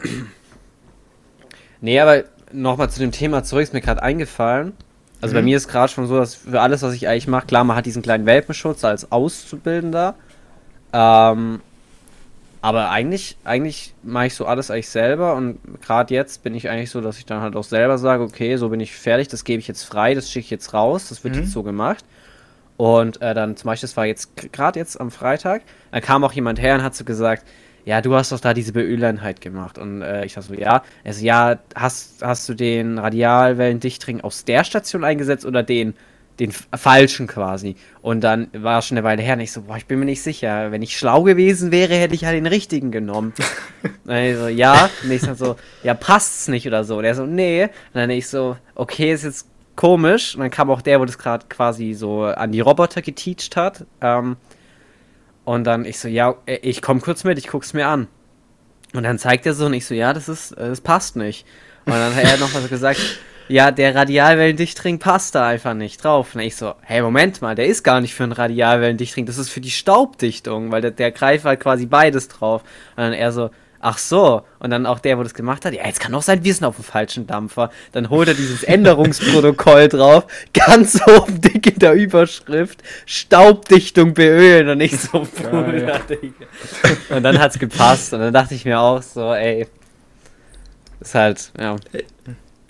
Nee, 1.85 1.99
aber 1.99 2.23
nochmal 2.51 2.89
zu 2.89 2.99
dem 2.99 3.11
Thema 3.11 3.43
zurück, 3.43 3.63
ist 3.63 3.73
mir 3.73 3.81
gerade 3.81 4.03
eingefallen. 4.03 4.73
Also 5.21 5.33
bei 5.33 5.41
Mhm. 5.41 5.45
mir 5.45 5.57
ist 5.57 5.67
gerade 5.67 5.91
schon 5.91 6.07
so, 6.07 6.17
dass 6.17 6.35
für 6.35 6.59
alles, 6.61 6.81
was 6.81 6.93
ich 6.93 7.07
eigentlich 7.07 7.27
mache, 7.27 7.47
klar, 7.47 7.63
man 7.63 7.75
hat 7.77 7.85
diesen 7.85 8.01
kleinen 8.01 8.25
Welpenschutz 8.25 8.83
als 8.83 9.11
Auszubildender. 9.11 10.15
Ähm, 10.93 11.61
aber 12.61 12.89
eigentlich, 12.89 13.37
eigentlich 13.43 13.93
mache 14.03 14.27
ich 14.27 14.35
so 14.35 14.45
alles 14.45 14.71
eigentlich 14.71 14.89
selber 14.89 15.35
und 15.35 15.59
gerade 15.81 16.13
jetzt 16.13 16.43
bin 16.43 16.55
ich 16.55 16.69
eigentlich 16.69 16.89
so, 16.89 16.99
dass 16.99 17.19
ich 17.19 17.25
dann 17.25 17.41
halt 17.41 17.55
auch 17.55 17.63
selber 17.63 17.97
sage, 17.99 18.23
okay, 18.23 18.57
so 18.57 18.69
bin 18.69 18.79
ich 18.79 18.93
fertig, 18.95 19.27
das 19.27 19.43
gebe 19.43 19.59
ich 19.59 19.67
jetzt 19.67 19.83
frei, 19.83 20.15
das 20.15 20.31
schicke 20.31 20.45
ich 20.45 20.49
jetzt 20.49 20.73
raus, 20.73 21.09
das 21.09 21.23
wird 21.23 21.35
Mhm. 21.35 21.41
jetzt 21.41 21.51
so 21.51 21.61
gemacht. 21.63 22.03
Und 22.77 23.21
äh, 23.21 23.33
dann 23.33 23.55
zum 23.55 23.67
Beispiel, 23.67 23.87
das 23.87 23.95
war 23.97 24.05
jetzt 24.05 24.35
gerade 24.51 24.79
jetzt 24.79 24.99
am 24.99 25.11
Freitag, 25.11 25.61
dann 25.91 26.01
kam 26.01 26.23
auch 26.23 26.33
jemand 26.33 26.59
her 26.59 26.75
und 26.75 26.83
hat 26.83 26.95
so 26.95 27.05
gesagt, 27.05 27.43
ja, 27.85 28.01
du 28.01 28.15
hast 28.15 28.31
doch 28.31 28.39
da 28.39 28.53
diese 28.53 28.73
Beöleinheit 28.73 29.41
gemacht. 29.41 29.77
Und 29.77 30.01
äh, 30.01 30.25
ich 30.25 30.33
sag 30.33 30.43
so, 30.43 30.53
ja. 30.55 30.83
Er 31.03 31.13
so, 31.13 31.23
ja, 31.23 31.59
hast, 31.75 32.23
hast 32.23 32.49
du 32.49 32.55
den 32.55 32.97
Radialwellendichtring 32.97 34.21
aus 34.21 34.43
der 34.43 34.63
Station 34.63 35.03
eingesetzt 35.03 35.45
oder 35.45 35.61
den, 35.61 35.93
den 36.39 36.51
falschen 36.51 37.27
quasi? 37.27 37.75
Und 38.01 38.21
dann 38.21 38.47
war 38.53 38.79
es 38.79 38.87
schon 38.87 38.97
eine 38.97 39.05
Weile 39.05 39.21
her 39.21 39.35
und 39.35 39.41
ich 39.41 39.51
so, 39.51 39.61
boah, 39.61 39.77
ich 39.77 39.85
bin 39.85 39.99
mir 39.99 40.05
nicht 40.05 40.23
sicher. 40.23 40.71
Wenn 40.71 40.81
ich 40.81 40.97
schlau 40.97 41.21
gewesen 41.21 41.71
wäre, 41.71 41.93
hätte 41.93 42.15
ich 42.15 42.21
ja 42.21 42.31
den 42.31 42.47
richtigen 42.47 42.91
genommen. 42.91 43.33
und 44.03 44.15
ich 44.15 44.35
so, 44.35 44.47
ja. 44.47 44.89
Und 45.03 45.11
ich 45.11 45.21
sag 45.21 45.37
so, 45.37 45.55
ja, 45.83 45.93
passt's 45.93 46.47
nicht 46.47 46.65
oder 46.65 46.83
so. 46.83 46.97
Und 46.97 47.05
er 47.05 47.13
so, 47.13 47.27
nee. 47.27 47.65
Und 47.65 47.69
dann 47.93 48.09
ich 48.09 48.27
so, 48.27 48.57
okay, 48.73 49.13
ist 49.13 49.25
jetzt 49.25 49.47
komisch. 49.75 50.33
Und 50.33 50.41
dann 50.41 50.49
kam 50.49 50.71
auch 50.71 50.81
der, 50.81 50.99
wo 50.99 51.05
das 51.05 51.19
gerade 51.19 51.45
quasi 51.49 51.93
so 51.93 52.23
an 52.23 52.51
die 52.51 52.61
Roboter 52.61 53.03
geteacht 53.03 53.55
hat. 53.55 53.85
Ähm, 54.01 54.37
und 55.45 55.63
dann 55.63 55.85
ich 55.85 55.99
so, 55.99 56.07
ja, 56.07 56.35
äh, 56.45 56.57
ich 56.61 56.81
komm 56.81 57.01
kurz 57.01 57.23
mit, 57.23 57.37
ich 57.37 57.47
guck's 57.47 57.73
mir 57.73 57.87
an. 57.87 58.07
Und 58.93 59.03
dann 59.03 59.19
zeigt 59.19 59.45
er 59.45 59.53
so 59.53 59.65
und 59.67 59.73
ich 59.73 59.85
so, 59.85 59.93
ja, 59.93 60.13
das 60.13 60.27
ist, 60.27 60.51
äh, 60.53 60.69
das 60.69 60.81
passt 60.81 61.15
nicht. 61.15 61.45
Und 61.85 61.93
dann 61.93 62.15
hat 62.15 62.23
er 62.23 62.37
noch 62.37 62.49
so 62.49 62.67
gesagt, 62.67 62.99
ja, 63.47 63.71
der 63.71 63.93
Radialwellendichtring 63.93 64.99
passt 64.99 65.35
da 65.35 65.47
einfach 65.47 65.73
nicht 65.73 66.03
drauf. 66.03 66.33
Und 66.33 66.41
ich 66.41 66.55
so, 66.55 66.73
hey, 66.81 67.01
Moment 67.01 67.41
mal, 67.41 67.55
der 67.55 67.67
ist 67.67 67.83
gar 67.83 68.01
nicht 68.01 68.15
für 68.15 68.23
einen 68.23 68.31
Radialwellendichtring, 68.31 69.25
das 69.25 69.37
ist 69.37 69.49
für 69.49 69.61
die 69.61 69.71
Staubdichtung, 69.71 70.71
weil 70.71 70.81
der, 70.81 70.91
der 70.91 71.11
greift 71.11 71.45
halt 71.45 71.59
quasi 71.59 71.85
beides 71.85 72.27
drauf. 72.27 72.63
Und 72.95 73.03
dann 73.03 73.13
er 73.13 73.31
so, 73.31 73.51
ach 73.87 73.99
so. 73.99 74.41
Und 74.59 74.71
dann 74.71 74.85
auch 74.87 74.97
der, 74.99 75.17
wo 75.19 75.23
das 75.23 75.33
gemacht 75.35 75.63
hat, 75.63 75.73
ja, 75.73 75.85
jetzt 75.85 75.99
kann 75.99 76.11
doch 76.11 76.23
sein, 76.23 76.43
wir 76.43 76.53
sind 76.53 76.65
auf 76.65 76.75
dem 76.75 76.83
falschen 76.83 77.27
Dampfer. 77.27 77.69
Dann 77.91 78.09
holt 78.09 78.27
er 78.27 78.33
dieses 78.33 78.63
Änderungsprotokoll 78.63 79.87
drauf, 79.89 80.25
ganz 80.53 80.99
oben 81.07 81.39
dick 81.39 81.67
in 81.67 81.79
der 81.79 81.93
Überschrift, 81.93 82.81
Staubdichtung 83.05 84.13
beölen. 84.15 84.69
Und 84.69 84.81
ich 84.81 84.97
so. 84.99 85.19
Bruder, 85.19 85.99
Digga. 86.09 86.45
Und 87.15 87.23
dann 87.23 87.39
hat's 87.39 87.59
gepasst. 87.59 88.13
Und 88.13 88.21
dann 88.21 88.33
dachte 88.33 88.55
ich 88.55 88.65
mir 88.65 88.79
auch 88.79 89.01
so, 89.03 89.33
ey, 89.33 89.67
ist 90.99 91.13
halt, 91.15 91.51
ja. 91.59 91.75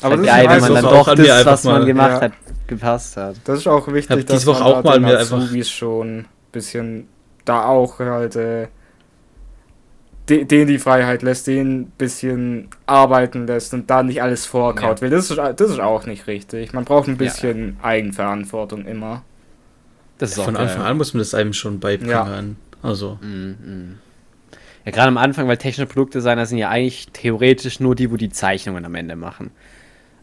Aber 0.01 0.17
das 0.17 0.25
geil, 0.25 0.45
ist 0.45 0.51
wenn 0.51 0.59
man 0.61 0.73
dann 0.73 0.85
auch 0.85 1.05
doch 1.05 1.15
das, 1.15 1.45
was 1.45 1.63
man 1.63 1.79
mal- 1.79 1.85
gemacht 1.85 2.11
Ja. 2.11 2.21
hat, 2.21 2.31
gepasst 2.67 3.15
hat. 3.17 3.35
Das 3.45 3.59
ist 3.59 3.67
auch 3.67 3.87
wichtig, 3.87 4.45
Woche 4.45 4.59
man 4.63 4.73
auch 4.73 4.81
da 4.83 4.89
mal 4.89 4.99
mir 4.99 5.17
einfach- 5.19 5.37
Azubis 5.37 5.69
schon 5.69 6.17
ein 6.19 6.27
bisschen 6.51 7.07
da 7.45 7.63
auch 7.65 7.99
halt 7.99 8.35
äh, 8.35 8.67
de, 10.29 10.45
denen 10.45 10.67
die 10.67 10.79
Freiheit 10.79 11.21
lässt, 11.21 11.47
den 11.47 11.81
ein 11.81 11.85
bisschen 11.97 12.69
arbeiten 12.85 13.47
lässt 13.47 13.73
und 13.73 13.89
da 13.89 14.03
nicht 14.03 14.21
alles 14.21 14.45
vorkaut 14.45 14.97
Ja. 14.97 15.01
will. 15.01 15.09
Das 15.11 15.29
ist, 15.29 15.37
das 15.37 15.69
ist 15.69 15.79
auch 15.79 16.05
nicht 16.05 16.27
richtig. 16.27 16.73
Man 16.73 16.85
braucht 16.85 17.07
ein 17.07 17.17
bisschen 17.17 17.77
Eigenverantwortung 17.81 18.85
immer. 18.85 19.23
Das 20.17 20.31
ist 20.31 20.41
Von. 20.41 20.55
Anfang 20.55 20.81
an 20.83 20.97
muss 20.97 21.13
man 21.13 21.19
das 21.19 21.33
einem 21.33 21.53
schon 21.53 21.79
beibringen. 21.79 22.57
Also, 22.81 23.17
Mhm, 23.21 23.55
mhm. 23.63 23.97
Ja, 24.85 24.91
gerade 24.91 25.07
am 25.07 25.17
Anfang, 25.17 25.47
weil 25.47 25.57
technische 25.57 25.87
Produktdesigner 25.87 26.45
sind 26.45 26.59
ja 26.59 26.69
eigentlich 26.69 27.07
theoretisch 27.11 27.79
nur 27.79 27.95
die, 27.95 28.11
wo 28.11 28.17
die 28.17 28.29
Zeichnungen 28.29 28.85
am 28.85 28.93
Ende 28.93 29.15
machen. 29.15 29.49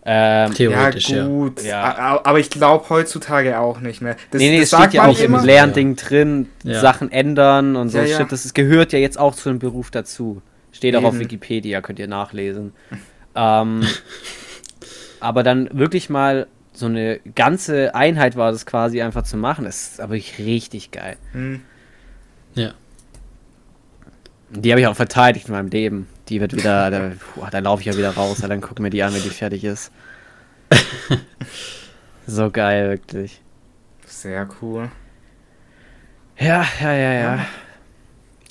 Ähm, 0.05 0.53
theoretisch, 0.55 1.11
ja. 1.11 1.19
ja, 1.19 1.27
gut. 1.27 1.63
Ja. 1.63 2.21
Aber 2.25 2.41
ich 2.41 2.51
glaube 2.51 2.89
heutzutage 2.89 3.59
auch 3.59 3.81
nicht 3.81 4.03
mehr. 4.03 4.17
Das, 4.33 4.41
nee, 4.41 4.51
nee, 4.51 4.61
das 4.61 4.73
es 4.73 4.79
steht 4.79 4.95
ja 4.95 5.07
auch 5.07 5.19
im 5.19 5.27
immer. 5.27 5.43
Lernding 5.45 5.95
drin, 5.95 6.49
Ja. 6.65 6.81
Sachen 6.81 7.13
ändern 7.13 7.77
und 7.77 7.91
so 7.91 7.99
Ja, 7.99 8.05
ja. 8.05 8.17
Shit. 8.19 8.33
Das 8.33 8.45
ist, 8.45 8.55
gehört 8.55 8.93
ja 8.93 8.99
jetzt 8.99 9.19
auch 9.19 9.35
zu 9.35 9.49
dem 9.49 9.61
Beruf 9.61 9.91
dazu. 9.93 10.43
Steht 10.73 10.97
auch 10.97 11.05
auf 11.05 11.15
Eben. 11.15 11.25
Wikipedia, 11.25 11.81
könnt 11.83 11.99
ihr 12.01 12.09
nachlesen. 12.09 12.73
ähm, 13.37 13.83
aber 15.21 15.43
dann 15.45 15.69
wirklich 15.73 16.11
mal 16.11 16.49
so 16.73 16.87
eine 16.87 17.21
ganze 17.37 17.95
Einheit 17.95 18.35
war 18.35 18.51
das 18.51 18.67
quasi 18.67 19.03
einfach 19.03 19.23
zu 19.23 19.37
machen, 19.37 19.67
das 19.67 19.93
ist 19.93 20.01
aber 20.01 20.15
wirklich 20.15 20.39
richtig 20.39 20.91
geil. 20.91 21.17
Hm. 21.33 21.61
Ja. 22.55 22.73
Die 24.51 24.71
habe 24.71 24.81
ich 24.81 24.87
auch 24.87 24.97
verteidigt 24.97 25.49
in 25.49 25.55
meinem 25.55 25.69
Leben. 25.69 26.09
Die 26.29 26.41
wird 26.41 26.55
wieder, 26.55 26.91
da, 26.91 27.13
puh, 27.19 27.47
da 27.51 27.59
laufe 27.59 27.81
ich 27.81 27.87
ja 27.87 27.97
wieder 27.97 28.15
raus, 28.15 28.39
ja, 28.43 28.49
dann 28.49 28.61
gucken 28.61 28.85
wir 28.85 28.91
die 28.91 29.03
an, 29.03 29.13
wenn 29.15 29.23
die 29.23 29.31
fertig 29.31 29.65
ist. 29.65 29.91
so 32.27 32.51
geil, 32.51 32.89
wirklich. 32.91 33.41
Sehr 34.07 34.49
cool. 34.61 34.91
Ja, 36.39 36.65
ja, 36.81 36.93
ja, 36.93 37.13
ja. 37.13 37.37
Ja. 37.37 37.47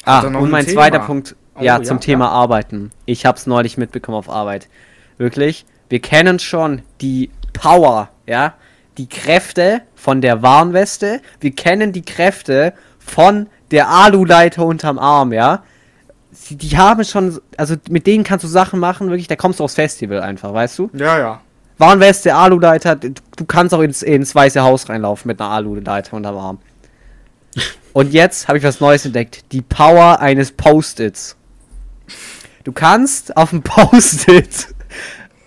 Ah, 0.04 0.22
und 0.22 0.36
ein 0.36 0.50
mein 0.50 0.66
Thema? 0.66 0.76
zweiter 0.82 1.00
Punkt, 1.00 1.36
Oh, 1.56 1.60
ja, 1.62 1.78
ja, 1.78 1.84
zum 1.84 1.98
ja. 1.98 2.02
Thema 2.02 2.30
Arbeiten. 2.30 2.92
Ich 3.06 3.26
habe 3.26 3.38
es 3.38 3.46
neulich 3.46 3.78
mitbekommen 3.78 4.18
auf 4.18 4.30
Arbeit. 4.30 4.70
Wirklich, 5.18 5.66
wir 5.90 6.00
kennen 6.00 6.40
schon 6.40 6.82
die 7.02 7.30
Power, 7.54 8.10
ja, 8.26 8.56
die 8.98 9.10
Kräfte 9.10 9.82
von 9.96 10.22
der 10.22 10.42
Warnweste. 10.42 11.22
Wir 11.40 11.54
kennen 11.54 11.92
die 11.92 12.04
Kräfte 12.04 12.74
von 13.00 13.48
der 13.72 13.90
Aluleiter 13.90 14.66
unterm 14.66 14.98
Arm, 14.98 15.34
ja. 15.34 15.64
Sie, 16.32 16.56
die 16.56 16.78
haben 16.78 17.04
schon, 17.04 17.40
also 17.58 17.76
mit 17.90 18.08
denen 18.08 18.24
kannst 18.24 18.44
du 18.44 18.48
Sachen 18.48 18.80
machen, 18.80 19.10
wirklich, 19.10 19.28
da 19.28 19.36
kommst 19.36 19.60
du 19.60 19.64
aufs 19.64 19.76
Festival 19.76 20.22
einfach, 20.22 20.54
weißt 20.54 20.80
du? 20.80 20.90
Ja, 20.94 21.20
ja. 21.20 21.42
Warnweste, 21.78 22.36
Aluleiter, 22.36 22.96
du 22.96 23.14
du 23.42 23.46
kannst 23.46 23.74
auch 23.74 23.82
ins, 23.82 24.04
ins 24.04 24.36
Weiße 24.36 24.62
Haus 24.62 24.88
reinlaufen 24.88 25.28
mit 25.28 25.42
einer 25.42 25.50
Aluleiter 25.50 26.16
unterm 26.16 26.38
Arm. 26.38 26.60
Und 27.94 28.14
jetzt 28.14 28.48
habe 28.48 28.58
ich 28.58 28.64
was 28.64 28.80
Neues 28.80 29.06
entdeckt. 29.06 29.52
Die 29.52 29.62
Power 29.62 30.20
eines 30.20 30.52
Post-its. 30.52 31.36
Du 32.64 32.72
kannst 32.72 33.36
auf 33.36 33.50
dem 33.50 33.62
Post-it 33.64 34.68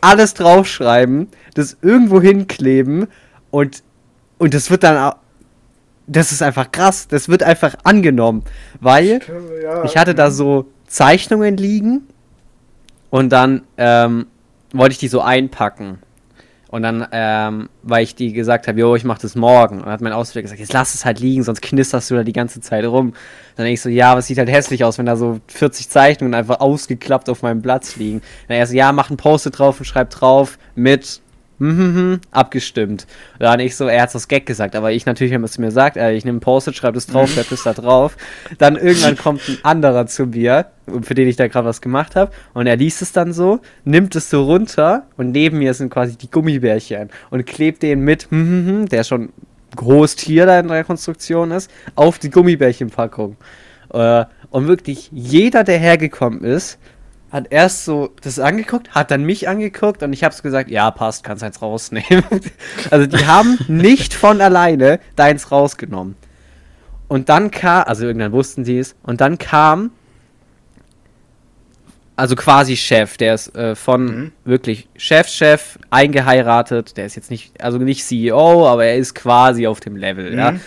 alles 0.01 0.35
draufschreiben, 0.35 1.29
das 1.55 1.77
irgendwo 1.81 2.21
hinkleben 2.21 3.07
und, 3.51 3.83
und 4.39 4.53
das 4.53 4.71
wird 4.71 4.83
dann. 4.83 5.15
Das 6.07 6.33
ist 6.33 6.43
einfach 6.43 6.71
krass. 6.71 7.09
Das 7.09 7.31
wird 7.31 7.43
einfach 7.43 7.77
angenommen. 7.85 8.45
Weil 8.81 9.21
ich 9.85 9.97
hatte 9.97 10.15
da 10.15 10.31
so 10.31 10.67
Zeichnungen 10.87 11.57
liegen 11.57 12.07
und 13.11 13.31
dann 13.31 13.63
ähm, 13.77 14.27
wollte 14.73 14.93
ich 14.93 14.99
die 14.99 15.09
so 15.09 15.21
einpacken. 15.21 15.99
Und 16.75 16.83
dann, 16.83 17.07
ähm, 17.13 17.69
weil 17.85 18.03
ich 18.03 18.17
die 18.17 18.33
gesagt 18.33 18.67
habe, 18.67 18.81
jo, 18.81 18.97
ich 18.97 19.05
mach 19.05 19.19
das 19.19 19.37
morgen. 19.37 19.77
Und 19.77 19.85
dann 19.85 19.93
hat 19.93 20.01
mein 20.01 20.13
Ausbilder 20.13 20.43
gesagt, 20.43 20.59
jetzt 20.59 20.73
lass 20.73 20.95
es 20.97 21.05
halt 21.05 21.21
liegen, 21.21 21.45
sonst 21.45 21.63
knisterst 21.63 22.11
du 22.11 22.17
da 22.17 22.25
die 22.25 22.33
ganze 22.33 22.61
Zeit 22.61 22.85
rum. 22.85 23.13
Dann 23.55 23.67
denke 23.67 23.75
ich 23.75 23.81
so, 23.81 23.89
ja, 23.89 24.11
aber 24.11 24.19
es 24.19 24.27
sieht 24.27 24.39
halt 24.39 24.51
hässlich 24.51 24.83
aus, 24.83 24.99
wenn 24.99 25.07
da 25.07 25.15
so 25.15 25.39
40 25.47 25.89
Zeichnungen 25.89 26.35
einfach 26.35 26.59
ausgeklappt 26.59 27.29
auf 27.29 27.43
meinem 27.43 27.63
Platz 27.63 27.95
liegen. 27.95 28.23
Dann 28.49 28.57
er 28.57 28.67
so, 28.67 28.75
ja, 28.75 28.91
mach 28.91 29.09
ein 29.09 29.17
Post-it 29.17 29.57
drauf 29.57 29.79
und 29.79 29.85
schreib 29.85 30.11
drauf 30.11 30.59
mit 30.75 31.21
mhm, 31.59 32.21
abgestimmt. 32.31 33.07
Und 33.35 33.43
dann 33.43 33.61
ich 33.61 33.77
so, 33.77 33.87
er 33.87 34.03
hat 34.03 34.15
das 34.15 34.29
Gag 34.29 34.47
gesagt, 34.47 34.77
aber 34.77 34.93
ich 34.93 35.07
natürlich, 35.07 35.33
wenn 35.33 35.41
man 35.41 35.49
es 35.49 35.59
mir 35.59 35.71
sagt, 35.71 35.97
äh, 35.97 36.13
ich 36.13 36.25
nehme 36.25 36.39
ein 36.39 36.41
Post-it, 36.41 36.77
schreibe 36.77 36.95
das 36.95 37.07
drauf, 37.07 37.31
schreib 37.31 37.49
das 37.49 37.63
da 37.63 37.73
drauf. 37.73 38.17
Dann 38.59 38.77
irgendwann 38.77 39.17
kommt 39.17 39.49
ein 39.49 39.59
anderer 39.63 40.07
zu 40.07 40.27
mir, 40.27 40.67
für 41.03 41.15
den 41.15 41.29
ich 41.29 41.37
da 41.37 41.49
gerade 41.49 41.67
was 41.67 41.81
gemacht 41.81 42.17
habe, 42.17 42.33
und 42.53 42.67
er 42.67 42.77
liest 42.77 43.03
es 43.03 43.13
dann 43.13 43.33
so, 43.33 43.61
nimmt 43.85 44.15
es 44.17 44.31
so 44.31 44.45
runter 44.45 45.07
und 45.17 45.33
neben 45.33 45.59
mir 45.59 45.75
sind 45.75 45.91
quasi 45.91 46.17
die 46.17 46.31
Gummibärchen 46.31 47.11
und 47.31 47.47
klebt 47.47 47.83
den 47.83 48.01
mit, 48.01 48.31
hm, 48.31 48.47
hm, 48.47 48.67
hm, 48.67 48.89
der 48.89 49.05
schon 49.05 49.31
groß 49.77 50.17
Tier 50.17 50.47
da 50.47 50.61
in 50.61 50.69
der 50.69 50.85
Konstruktion 50.85 51.51
ist, 51.51 51.71
auf 51.95 52.19
die 52.19 52.31
Gummibärchenpackung. 52.31 53.37
Äh, 53.93 54.25
und 54.51 54.69
wirklich 54.69 55.11
jeder, 55.13 55.65
der 55.65 55.79
hergekommen 55.79 56.45
ist, 56.45 56.79
hat 57.35 57.49
erst 57.51 57.85
so 57.85 58.15
das 58.23 58.39
angeguckt, 58.39 58.95
hat 58.95 59.11
dann 59.11 59.25
mich 59.25 59.49
angeguckt 59.49 60.05
und 60.05 60.13
ich 60.13 60.23
hab's 60.23 60.41
gesagt, 60.41 60.71
ja, 60.71 60.89
passt, 60.93 61.25
kannst 61.25 61.43
eins 61.43 61.61
rausnehmen. 61.61 62.23
also 62.93 63.07
die 63.07 63.27
haben 63.27 63.59
nicht 63.67 64.15
von 64.15 64.41
alleine 64.41 65.01
deins 65.17 65.51
rausgenommen. 65.51 66.15
Und 67.09 67.29
dann 67.29 67.51
kam, 67.51 67.83
also 67.89 68.07
irgendwann 68.07 68.31
wussten 68.31 68.65
sie 68.65 68.79
es, 68.79 68.95
und 69.03 69.21
dann 69.21 69.39
kam, 69.39 69.91
also 72.15 72.37
quasi 72.37 72.77
Chef, 72.77 73.17
der 73.17 73.35
ist 73.35 73.53
äh, 73.57 73.75
von 73.75 74.05
Mhm. 74.05 74.33
wirklich 74.45 74.89
Chef, 74.97 75.27
Chef, 75.27 75.77
eingeheiratet, 75.91 76.97
der 76.97 77.07
ist 77.07 77.17
jetzt 77.17 77.33
nicht, 77.33 77.61
also 77.61 77.79
nicht 77.79 78.05
CEO, 78.05 78.69
aber 78.69 78.85
er 78.85 78.97
ist 78.97 79.13
quasi 79.17 79.67
auf 79.67 79.81
dem 79.81 79.97
Level, 79.97 80.33
ja. 80.37 80.53
Mhm. 80.53 80.61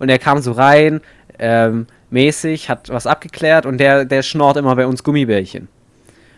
Und 0.00 0.08
er 0.08 0.18
kam 0.18 0.42
so 0.42 0.50
rein, 0.50 1.00
ähm, 1.38 1.86
mäßig, 2.10 2.68
hat 2.68 2.88
was 2.88 3.06
abgeklärt 3.06 3.66
und 3.66 3.78
der, 3.78 4.04
der 4.04 4.22
schnort 4.22 4.56
immer 4.56 4.74
bei 4.74 4.88
uns 4.88 5.04
Gummibärchen. 5.04 5.68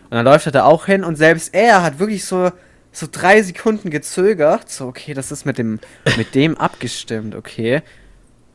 Und 0.05 0.11
dann 0.11 0.25
läuft 0.25 0.45
er 0.45 0.51
da 0.51 0.63
auch 0.65 0.85
hin 0.85 1.03
und 1.03 1.15
selbst 1.15 1.53
er 1.53 1.83
hat 1.83 1.99
wirklich 1.99 2.25
so, 2.25 2.51
so 2.91 3.07
drei 3.11 3.41
Sekunden 3.41 3.89
gezögert. 3.89 4.69
So, 4.69 4.87
okay, 4.87 5.13
das 5.13 5.31
ist 5.31 5.45
mit 5.45 5.57
dem, 5.57 5.79
mit 6.17 6.35
dem 6.35 6.57
abgestimmt, 6.59 7.35
okay. 7.35 7.81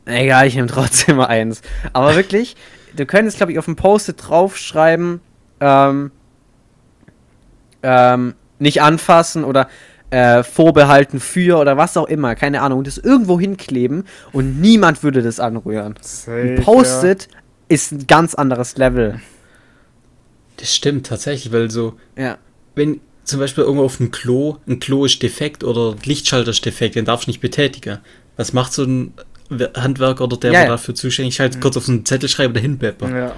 Egal, 0.05 0.47
ich 0.47 0.55
nehme 0.55 0.67
trotzdem 0.67 1.17
mal 1.17 1.27
eins. 1.27 1.61
Aber 1.93 2.15
wirklich, 2.15 2.55
du 2.95 3.05
könntest, 3.05 3.37
glaube 3.37 3.51
ich, 3.51 3.59
auf 3.59 3.65
dem 3.65 3.75
Post-it 3.75 4.15
draufschreiben, 4.17 5.21
ähm, 5.59 6.11
ähm, 7.83 8.33
nicht 8.59 8.81
anfassen 8.81 9.43
oder 9.43 9.67
äh, 10.11 10.43
vorbehalten 10.43 11.19
für 11.19 11.57
oder 11.57 11.77
was 11.77 11.95
auch 11.97 12.07
immer, 12.07 12.35
keine 12.35 12.61
Ahnung, 12.61 12.83
das 12.83 12.97
irgendwo 12.97 13.39
hinkleben 13.39 14.05
und 14.33 14.59
niemand 14.59 15.03
würde 15.03 15.21
das 15.21 15.39
anrühren. 15.39 15.95
Safe, 16.01 16.55
Ein 16.57 16.63
Post-it 16.63 17.27
ist 17.69 17.91
ein 17.91 18.07
ganz 18.07 18.35
anderes 18.35 18.77
Level. 18.77 19.21
Das 20.61 20.73
stimmt 20.75 21.07
tatsächlich, 21.07 21.51
weil 21.51 21.69
so, 21.71 21.97
Ja. 22.17 22.37
wenn 22.75 23.01
zum 23.23 23.39
Beispiel 23.39 23.63
irgendwo 23.63 23.83
auf 23.85 23.97
dem 23.97 24.11
Klo, 24.11 24.57
ein 24.67 24.79
Klo 24.79 25.05
ist 25.05 25.21
defekt 25.21 25.63
oder 25.63 25.95
Lichtschalter 26.05 26.51
ist 26.51 26.65
defekt, 26.65 26.95
den 26.95 27.05
darfst 27.05 27.27
du 27.27 27.31
nicht 27.31 27.41
betätigen. 27.41 27.97
Was 28.37 28.53
macht 28.53 28.71
so 28.73 28.83
ein 28.83 29.13
We- 29.49 29.71
Handwerker 29.75 30.23
oder 30.23 30.37
der, 30.37 30.51
Ja, 30.53 30.59
der 30.61 30.69
dafür 30.69 30.95
zuständig 30.95 31.35
ist, 31.35 31.39
halt 31.39 31.59
kurz 31.59 31.75
auf 31.77 31.89
einen 31.89 32.05
Zettel 32.05 32.29
schreiben, 32.29 32.55
Ja. 32.55 32.69
beppen. 32.77 33.13
ja. 33.15 33.35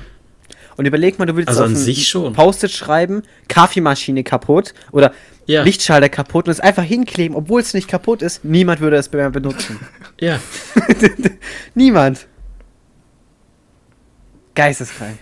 Und 0.76 0.86
überleg 0.86 1.18
mal, 1.18 1.26
du 1.26 1.34
würdest 1.36 1.50
Also 1.50 1.64
an 1.64 1.72
ein 1.72 1.76
sich 1.76 2.08
schon. 2.08 2.34
Post-it 2.34 2.72
schreiben, 2.72 3.24
Kaffeemaschine 3.48 4.24
kaputt 4.24 4.74
oder 4.92 5.14
Ja. 5.46 5.64
Lichtschalter 5.64 6.10
kaputt 6.10 6.46
und 6.48 6.52
es 6.52 6.60
einfach 6.60 6.84
hinkleben, 6.84 7.36
obwohl 7.38 7.62
es 7.62 7.74
nicht 7.74 7.88
kaputt 7.88 8.22
ist. 8.22 8.44
Niemand 8.46 8.80
würde 8.80 8.98
es 8.98 9.08
benutzen. 9.10 9.80
Ja. 10.20 10.40
Niemand. 11.76 12.28
Geisteskrank. 14.56 15.18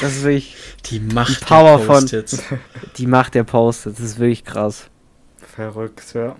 Das 0.00 0.02
ist 0.16 0.22
wirklich 0.24 0.56
Die 0.86 1.00
Macht 1.00 1.40
Die 1.40 1.44
Power 1.44 1.76
der 1.78 1.86
von- 1.86 2.00
Post-its. 2.00 2.42
die 2.96 3.06
Macht 3.06 3.34
der 3.34 3.44
Post-its. 3.44 3.96
Das 3.98 4.06
ist 4.06 4.18
wirklich 4.18 4.44
krass. 4.44 4.88
Verrückt, 5.38 6.12
ja. 6.14 6.36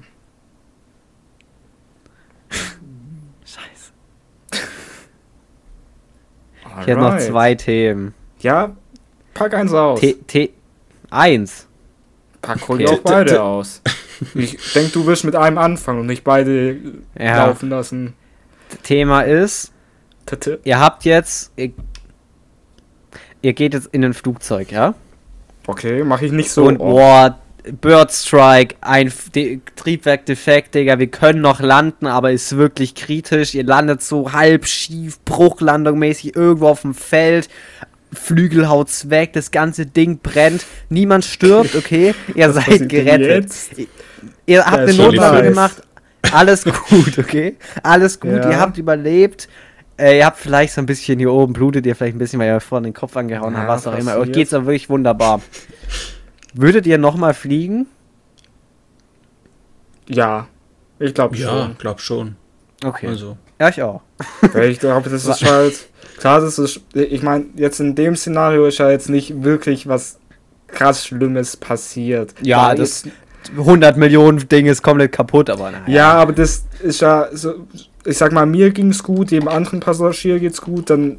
Scheiße. 3.45 3.93
Ich 6.81 6.87
hätte 6.87 7.01
noch 7.01 7.07
Alright. 7.13 7.23
zwei 7.23 7.55
Themen. 7.55 8.15
Ja, 8.41 8.77
pack 9.35 9.55
eins 9.55 9.73
aus. 9.73 10.01
T 10.01 10.15
T 10.27 10.53
eins. 11.11 11.67
Pack 12.43 12.69
ruhig 12.69 12.87
Okay. 12.87 12.97
auch 12.99 13.03
beide 13.03 13.43
aus. 13.43 13.81
Ich 14.35 14.73
denke, 14.73 14.91
du 14.93 15.07
wirst 15.07 15.25
mit 15.25 15.37
einem 15.37 15.59
anfangen 15.59 16.01
und 16.01 16.07
nicht 16.07 16.25
beide 16.25 16.77
Ja. 17.19 17.47
laufen 17.47 17.69
lassen. 17.71 18.15
Thema 18.83 19.23
ist, 19.23 19.73
ihr 20.65 20.79
habt 20.79 21.05
jetzt, 21.05 21.53
ihr, 23.47 23.53
geht 23.53 23.75
jetzt 23.75 23.89
in 23.93 24.05
ein 24.05 24.15
Flugzeug, 24.15 24.71
ja? 24.73 24.95
Okay, 25.67 26.05
mache 26.05 26.27
ich 26.27 26.33
nicht 26.33 26.51
so. 26.51 26.65
und 26.67 26.79
boah, 26.79 27.39
Bird 27.81 28.13
Strike, 28.13 28.77
ein 28.81 29.13
De 29.35 29.61
Triebwerk 29.75 30.25
defekt, 30.27 30.75
Digga, 30.75 30.99
wir 30.99 31.09
können 31.09 31.41
noch 31.41 31.59
landen, 31.61 32.07
aber 32.07 32.31
ist 32.31 32.57
wirklich 32.57 32.95
kritisch. 32.95 33.55
Ihr 33.55 33.65
landet 33.65 34.03
so 34.03 34.33
halb 34.33 34.67
schief, 34.67 35.19
Bruchlandung 35.25 35.99
mäßig 35.99 36.37
irgendwo 36.37 36.69
auf 36.69 36.83
dem 36.83 36.95
Feld. 36.95 37.49
Flügel 38.13 38.69
haut's 38.69 39.11
weg, 39.11 39.33
das 39.33 39.51
ganze 39.51 39.85
Ding 39.85 40.21
brennt, 40.23 40.65
niemand 40.89 41.25
stirbt, 41.25 41.75
okay? 41.75 42.15
Ihr 42.35 42.53
seid 42.53 42.89
gerettet. 42.89 43.53
Ihr 44.47 44.65
habt 44.65 44.89
eine 44.89 44.93
nice. 45.13 45.43
gemacht. 45.43 45.83
Alles 46.33 46.65
gut, 46.65 47.19
okay? 47.19 47.57
Alles 47.83 48.19
gut, 48.21 48.31
Ja. 48.31 48.51
ihr 48.51 48.61
habt 48.61 48.79
überlebt. 48.79 49.49
Äh, 49.99 50.19
ihr 50.19 50.27
habt 50.27 50.39
vielleicht 50.39 50.75
so 50.75 50.81
ein 50.83 50.87
bisschen 50.87 51.19
hier 51.19 51.33
oben, 51.33 51.53
blutet 51.55 51.87
ihr 51.87 51.97
vielleicht 51.97 52.17
ein 52.17 52.19
bisschen, 52.19 52.39
weil 52.39 52.49
ihr 52.49 52.61
vorne 52.61 52.89
den 52.89 52.95
Kopf 52.95 53.17
angehauen 53.17 53.55
Ja, 53.55 53.61
habt, 53.61 53.69
was 53.69 53.87
auch 53.87 53.97
immer. 53.99 54.13
Euch 54.13 54.19
passiert. 54.19 54.37
geht's 54.37 54.53
aber 54.55 54.67
wirklich 54.67 54.91
wunderbar. 54.91 55.41
Würdet 56.55 56.87
ihr 56.87 56.99
nochmal 56.99 57.33
fliegen? 57.35 57.87
Ja, 60.09 60.47
ich 60.99 61.15
glaube 61.15 61.37
Ja, 61.37 61.49
schon. 61.49 61.77
glaub 61.79 62.01
schon. 62.01 62.37
Okay. 62.85 63.09
Also. 63.09 63.37
Ja, 63.59 63.69
ich 63.71 63.83
auch. 63.83 64.03
Weil 64.53 64.71
ich 64.71 64.79
glaube, 64.81 65.09
das 65.11 65.25
ist 65.25 65.45
halt. 65.51 65.89
Klar, 66.19 66.41
das 66.41 66.59
ist. 66.59 66.81
Ich 66.95 67.23
meine, 67.23 67.47
jetzt 67.57 67.81
in 67.81 67.95
dem 67.95 68.17
Szenario 68.17 68.67
ist 68.67 68.79
ja 68.79 68.91
jetzt 68.91 69.09
nicht 69.09 69.43
wirklich 69.43 69.89
was 69.89 70.19
krass 70.67 71.07
Schlimmes 71.07 71.57
passiert. 71.57 72.35
Ja, 72.43 72.69
Da 72.71 72.75
das 72.77 73.05
ist- 73.05 73.09
100 73.57 73.97
Millionen 73.97 74.49
Ding 74.49 74.67
ist 74.67 74.83
komplett 74.83 75.13
kaputt, 75.13 75.49
aber 75.51 75.71
naja. 75.71 75.85
Ja, 75.87 76.13
aber 76.15 76.33
das 76.33 76.65
ist 76.83 77.01
ja 77.01 77.29
so. 77.33 77.67
Ich 78.07 78.19
sag 78.19 78.33
mal, 78.33 78.47
mir 78.47 78.71
ging's 78.71 79.03
gut, 79.03 79.31
dem 79.31 79.49
anderen 79.49 79.81
Passagier 79.81 80.39
geht's 80.39 80.61
gut, 80.63 80.91
dann 80.91 81.19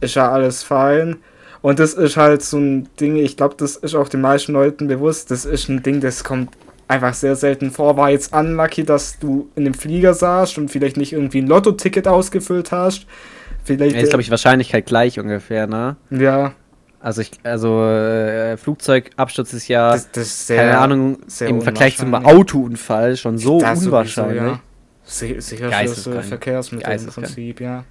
ist 0.00 0.14
ja 0.16 0.30
alles 0.30 0.62
fein. 0.62 1.16
Und 1.62 1.78
das 1.78 1.94
ist 1.94 2.16
halt 2.16 2.42
so 2.42 2.58
ein 2.58 2.88
Ding, 2.98 3.16
ich 3.16 3.36
glaube, 3.36 3.54
das 3.58 3.76
ist 3.76 3.94
auch 3.94 4.08
den 4.08 4.20
meisten 4.22 4.52
Leuten 4.52 4.88
bewusst. 4.88 5.30
Das 5.30 5.44
ist 5.44 5.68
ein 5.68 5.82
Ding, 5.82 6.00
das 6.00 6.24
kommt 6.24 6.50
einfach 6.88 7.14
sehr 7.14 7.36
selten 7.36 7.70
vor. 7.70 7.96
War 7.96 8.10
jetzt 8.10 8.34
unlucky, 8.34 8.84
dass 8.84 9.18
du 9.18 9.48
in 9.56 9.64
dem 9.64 9.74
Flieger 9.74 10.14
saßt 10.14 10.58
und 10.58 10.70
vielleicht 10.70 10.96
nicht 10.96 11.12
irgendwie 11.12 11.42
ein 11.42 11.46
Lotto-Ticket 11.46 12.08
ausgefüllt 12.08 12.72
hast. 12.72 13.06
Vielleicht. 13.64 13.94
Ja, 13.94 14.02
ist, 14.02 14.08
glaube 14.08 14.22
ich, 14.22 14.30
Wahrscheinlichkeit 14.30 14.86
gleich 14.86 15.20
ungefähr, 15.20 15.66
ne? 15.66 15.96
ja, 16.10 16.52
Also, 16.98 17.20
ich, 17.20 17.30
also 17.42 17.84
äh, 17.84 18.56
Flugzeugabsturz 18.56 19.52
ist 19.52 19.68
ja, 19.68 19.92
das, 19.92 20.10
das 20.12 20.26
ist 20.26 20.46
sehr. 20.46 20.62
keine 20.62 20.78
Ahnung, 20.78 21.18
im 21.40 21.60
Vergleich 21.60 21.98
zum. 21.98 22.14
Autounfall 22.14 23.16
schon 23.16 23.36
so 23.36 23.60
Das 23.60 23.80
sowieso, 23.80 23.90
unwahrscheinlich. 23.90 24.36
ja. 24.42 24.60
Geisteskrank. 25.70 26.24
äh, 26.24 26.28
Verkehrsmittel 26.28 26.92
im. 26.92 27.06
Prinzip, 27.06 27.60
ja. 27.60 27.84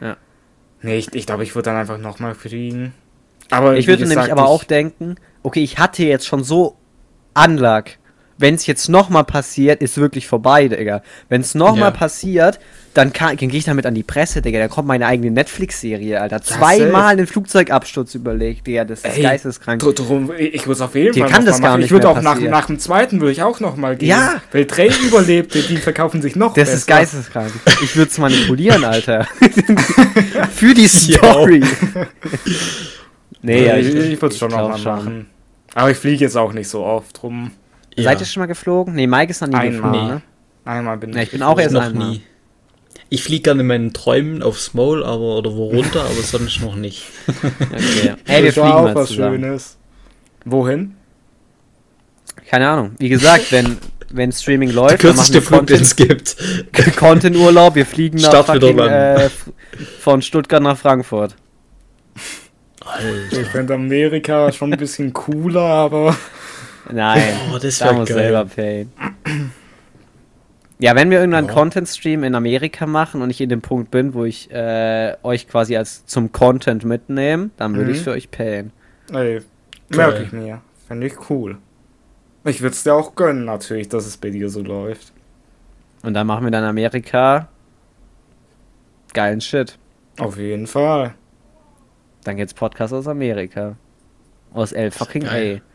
Ja. 0.00 0.16
Nee, 0.82 0.98
ich 0.98 1.06
glaube, 1.06 1.18
ich, 1.18 1.26
glaub, 1.26 1.40
ich 1.40 1.54
würde 1.54 1.70
dann 1.70 1.76
einfach 1.76 1.98
nochmal 1.98 2.34
fliegen. 2.34 2.94
Aber 3.50 3.76
Ich 3.76 3.86
würde 3.86 4.02
gesagt, 4.02 4.18
nämlich 4.28 4.32
aber 4.32 4.48
auch 4.48 4.64
denken, 4.64 5.16
okay, 5.42 5.62
ich 5.62 5.78
hatte 5.78 6.04
jetzt 6.04 6.26
schon 6.26 6.44
so 6.44 6.76
Anlag. 7.34 7.98
Wenn 8.36 8.54
es 8.56 8.66
jetzt 8.66 8.88
nochmal 8.88 9.22
passiert, 9.24 9.80
ist 9.80 9.96
wirklich 9.96 10.26
vorbei, 10.26 10.66
Digga. 10.68 11.02
Wenn 11.28 11.40
es 11.40 11.54
nochmal 11.54 11.90
Ja. 11.92 11.96
passiert, 11.96 12.58
dann, 12.92 13.12
kann- 13.12 13.36
dann 13.36 13.48
gehe 13.48 13.58
ich 13.58 13.64
damit 13.64 13.86
an 13.86 13.94
die 13.94 14.02
Presse, 14.02 14.42
Digga. 14.42 14.58
Da 14.58 14.66
kommt 14.66 14.88
meine 14.88 15.06
eigene 15.06 15.30
Netflix-Serie, 15.30 16.20
Alter. 16.20 16.42
Zweimal 16.42 17.12
einen 17.12 17.26
Flugzeugabsturz 17.28 18.14
überlegt, 18.16 18.66
Digga. 18.66 18.84
Das 18.84 19.00
ist 19.00 19.16
Ey, 19.16 19.22
geisteskrank. 19.22 19.80
Dr- 19.80 19.94
Drum, 19.94 20.32
ich 20.36 20.54
ich 20.54 20.62
würde 20.62 20.72
es 20.72 20.80
auf 20.80 20.94
jeden 20.96 21.12
Dir 21.12 21.24
Fall 21.24 21.30
kann 21.32 21.44
das 21.46 21.60
gar 21.60 21.70
machen. 21.70 21.78
nicht 21.80 21.86
Ich 21.86 21.92
würde 21.92 22.08
auch 22.08 22.20
nach, 22.22 22.40
nach 22.40 22.66
dem 22.66 22.80
zweiten 22.80 23.20
würde 23.20 23.30
ich 23.32 23.42
auch 23.42 23.60
nochmal 23.60 23.96
gehen. 23.96 24.08
Ja. 24.08 24.42
Weil 24.50 24.64
drei 24.66 24.88
Überlebte, 25.06 25.62
die 25.62 25.76
verkaufen 25.76 26.20
sich 26.20 26.34
noch 26.34 26.54
Das 26.54 26.64
besser. 26.64 26.74
ist 26.78 26.86
geisteskrank. 26.88 27.52
Ich 27.82 27.94
würde 27.96 28.10
es 28.10 28.18
manipulieren, 28.18 28.84
Alter. 28.84 29.28
Für 30.54 30.74
die. 30.74 30.88
Story. 30.88 31.62
nee, 33.42 33.66
ja, 33.66 33.76
ich, 33.76 33.88
ich 33.94 34.20
würde 34.22 34.32
es 34.32 34.38
schon 34.38 34.50
nochmal 34.50 34.78
machen. 34.80 35.26
Aber 35.74 35.90
ich 35.90 35.96
fliege 35.96 36.24
jetzt 36.24 36.36
auch 36.36 36.52
nicht 36.52 36.68
so 36.68 36.84
oft 36.84 37.22
rum. 37.22 37.50
Ja. 37.96 38.04
Seid 38.04 38.20
ihr 38.20 38.26
schon 38.26 38.40
mal 38.40 38.46
geflogen? 38.46 38.94
Nee, 38.94 39.06
Mike 39.06 39.30
ist 39.30 39.40
noch 39.40 39.48
nie 39.48 39.54
Einmal. 39.56 39.90
geflogen, 39.92 40.08
ne? 40.16 40.22
Einmal 40.64 40.96
bin 40.98 41.12
Ja, 41.12 41.18
ich. 41.18 41.24
ich 41.24 41.30
bin 41.32 41.42
auch 41.42 41.58
erst 41.58 41.74
noch 41.74 41.82
einmal. 41.82 42.08
nie. 42.10 42.22
Ich 43.10 43.22
fliege 43.22 43.42
gerne 43.42 43.60
in 43.60 43.66
meinen 43.68 43.92
Träumen 43.92 44.42
aufs 44.42 44.74
Maul, 44.74 45.04
aber 45.04 45.36
oder 45.38 45.54
wo 45.54 45.66
runter, 45.66 46.00
aber 46.00 46.14
sonst 46.22 46.60
noch 46.62 46.74
nicht. 46.74 47.04
Okay. 47.72 48.14
Ey, 48.26 48.42
wir 48.42 48.48
Das 48.50 48.56
war 48.56 48.64
fliegen 48.64 48.78
auch 48.78 48.82
mal 48.84 48.94
was 48.94 49.08
zusammen. 49.08 49.40
Schönes. 49.42 49.76
Wohin? 50.44 50.96
Keine 52.48 52.68
Ahnung. 52.68 52.92
Wie 52.98 53.08
gesagt, 53.08 53.52
wenn, 53.52 53.78
wenn 54.10 54.32
Streaming 54.32 54.70
Der 54.70 54.76
läuft, 54.76 55.04
dann 55.04 55.16
machen 55.16 55.32
kürzeste 55.32 55.34
wir 55.34 55.42
Flug, 55.42 55.66
den 55.66 55.82
es 55.82 55.96
Content, 55.96 56.36
gibt. 56.72 56.96
Content-Urlaub. 56.96 57.74
Wir 57.74 57.86
fliegen 57.86 58.18
nach 58.18 58.28
Start 58.28 58.54
wieder 58.54 58.68
fucking, 58.68 58.88
äh, 58.88 59.30
von 60.00 60.22
Stuttgart 60.22 60.62
nach 60.62 60.76
Frankfurt. 60.78 61.36
Alter. 62.84 63.40
Ich 63.40 63.48
finde 63.48 63.74
Amerika 63.74 64.50
schon 64.52 64.72
ein 64.72 64.78
bisschen 64.78 65.12
cooler, 65.12 65.60
aber. 65.62 66.16
Nein, 66.90 67.22
Oh, 67.54 67.58
das 67.58 67.78
da 67.78 67.92
muss 67.92 68.08
geil. 68.08 68.18
selber 68.18 68.44
payen. 68.44 68.92
Ja, 70.78 70.94
wenn 70.96 71.10
wir 71.10 71.20
irgendwann 71.20 71.46
Ja. 71.46 71.52
Content-Stream 71.52 72.24
in 72.24 72.34
Amerika 72.34 72.86
machen 72.86 73.22
und 73.22 73.30
ich 73.30 73.40
in 73.40 73.48
dem 73.48 73.62
Punkt 73.62 73.90
bin, 73.90 74.12
wo 74.14 74.24
ich 74.24 74.50
äh, 74.50 75.16
euch 75.22 75.48
quasi 75.48 75.76
als 75.76 76.04
zum 76.06 76.32
Content 76.32 76.84
mitnehme, 76.84 77.50
dann 77.56 77.74
würde 77.74 77.90
Mhm. 77.90 77.96
ich 77.96 78.02
für 78.02 78.10
euch 78.10 78.30
payen. 78.30 78.72
Ey, 79.12 79.40
merke 79.90 80.22
ich 80.24 80.32
mir. 80.32 80.60
Finde 80.88 81.06
ich 81.06 81.30
cool. 81.30 81.58
Ich 82.44 82.60
würde 82.60 82.74
es 82.74 82.82
dir 82.82 82.94
auch 82.94 83.14
gönnen, 83.14 83.44
natürlich, 83.46 83.88
dass 83.88 84.04
es 84.04 84.16
bei 84.18 84.30
dir 84.30 84.50
so 84.50 84.62
läuft. 84.62 85.12
Und 86.02 86.12
dann 86.14 86.26
machen 86.26 86.44
wir 86.44 86.50
dann 86.50 86.64
Amerika 86.64 87.48
geilen 89.14 89.40
Shit. 89.40 89.78
Auf 90.18 90.36
jeden 90.38 90.66
Fall. 90.66 91.14
Dann 92.24 92.36
geht's 92.36 92.52
Podcast 92.52 92.92
aus 92.92 93.06
Amerika. 93.08 93.76
Aus 94.52 94.72
L 94.72 94.90
fucking 94.90 95.22
geil. 95.24 95.62
A. 95.64 95.73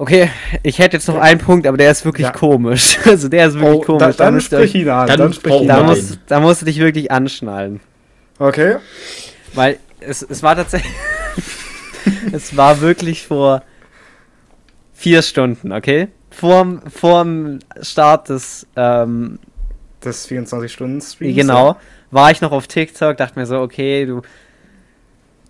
Okay, 0.00 0.30
ich 0.62 0.78
hätte 0.78 0.96
jetzt 0.96 1.08
noch 1.08 1.18
einen 1.18 1.38
Punkt, 1.40 1.66
aber 1.66 1.76
der 1.76 1.90
ist 1.90 2.06
wirklich 2.06 2.26
Ja. 2.28 2.32
komisch. 2.32 2.96
Also 3.04 3.28
der 3.28 3.48
ist 3.48 3.54
wirklich 3.60 3.74
Oh, 3.74 3.80
komisch. 3.82 4.16
da, 4.16 4.24
dann 4.24 4.34
ihr 4.36 4.40
sprich 4.40 4.74
ihn 4.74 4.88
an. 4.88 5.06
dann 5.06 5.18
Dann, 5.18 5.32
sprich 5.34 5.60
ihn 5.60 5.68
da, 5.68 5.82
musst, 5.82 6.18
da 6.26 6.40
musst 6.40 6.62
du 6.62 6.64
dich 6.64 6.78
wirklich 6.78 7.10
anschnallen. 7.10 7.80
Okay. 8.38 8.76
Weil 9.52 9.78
es, 10.00 10.22
es 10.22 10.42
war 10.42 10.56
tatsächlich. 10.56 10.90
es 12.32 12.56
war 12.56 12.80
wirklich 12.80 13.26
vor 13.26 13.62
vier 14.94 15.20
Stunden, 15.20 15.70
okay? 15.70 16.08
Vorm, 16.30 16.80
vorm 16.90 17.58
Start 17.82 18.30
des, 18.30 18.66
ähm, 18.76 19.38
Das 20.00 20.26
24-Stunden-Stream. 20.30 21.34
genau, 21.36 21.76
war 22.10 22.30
ich 22.30 22.40
noch 22.40 22.52
auf 22.52 22.66
TikTok, 22.68 23.18
dachte 23.18 23.38
mir 23.38 23.44
so, 23.44 23.58
okay, 23.60 24.06
du, 24.06 24.22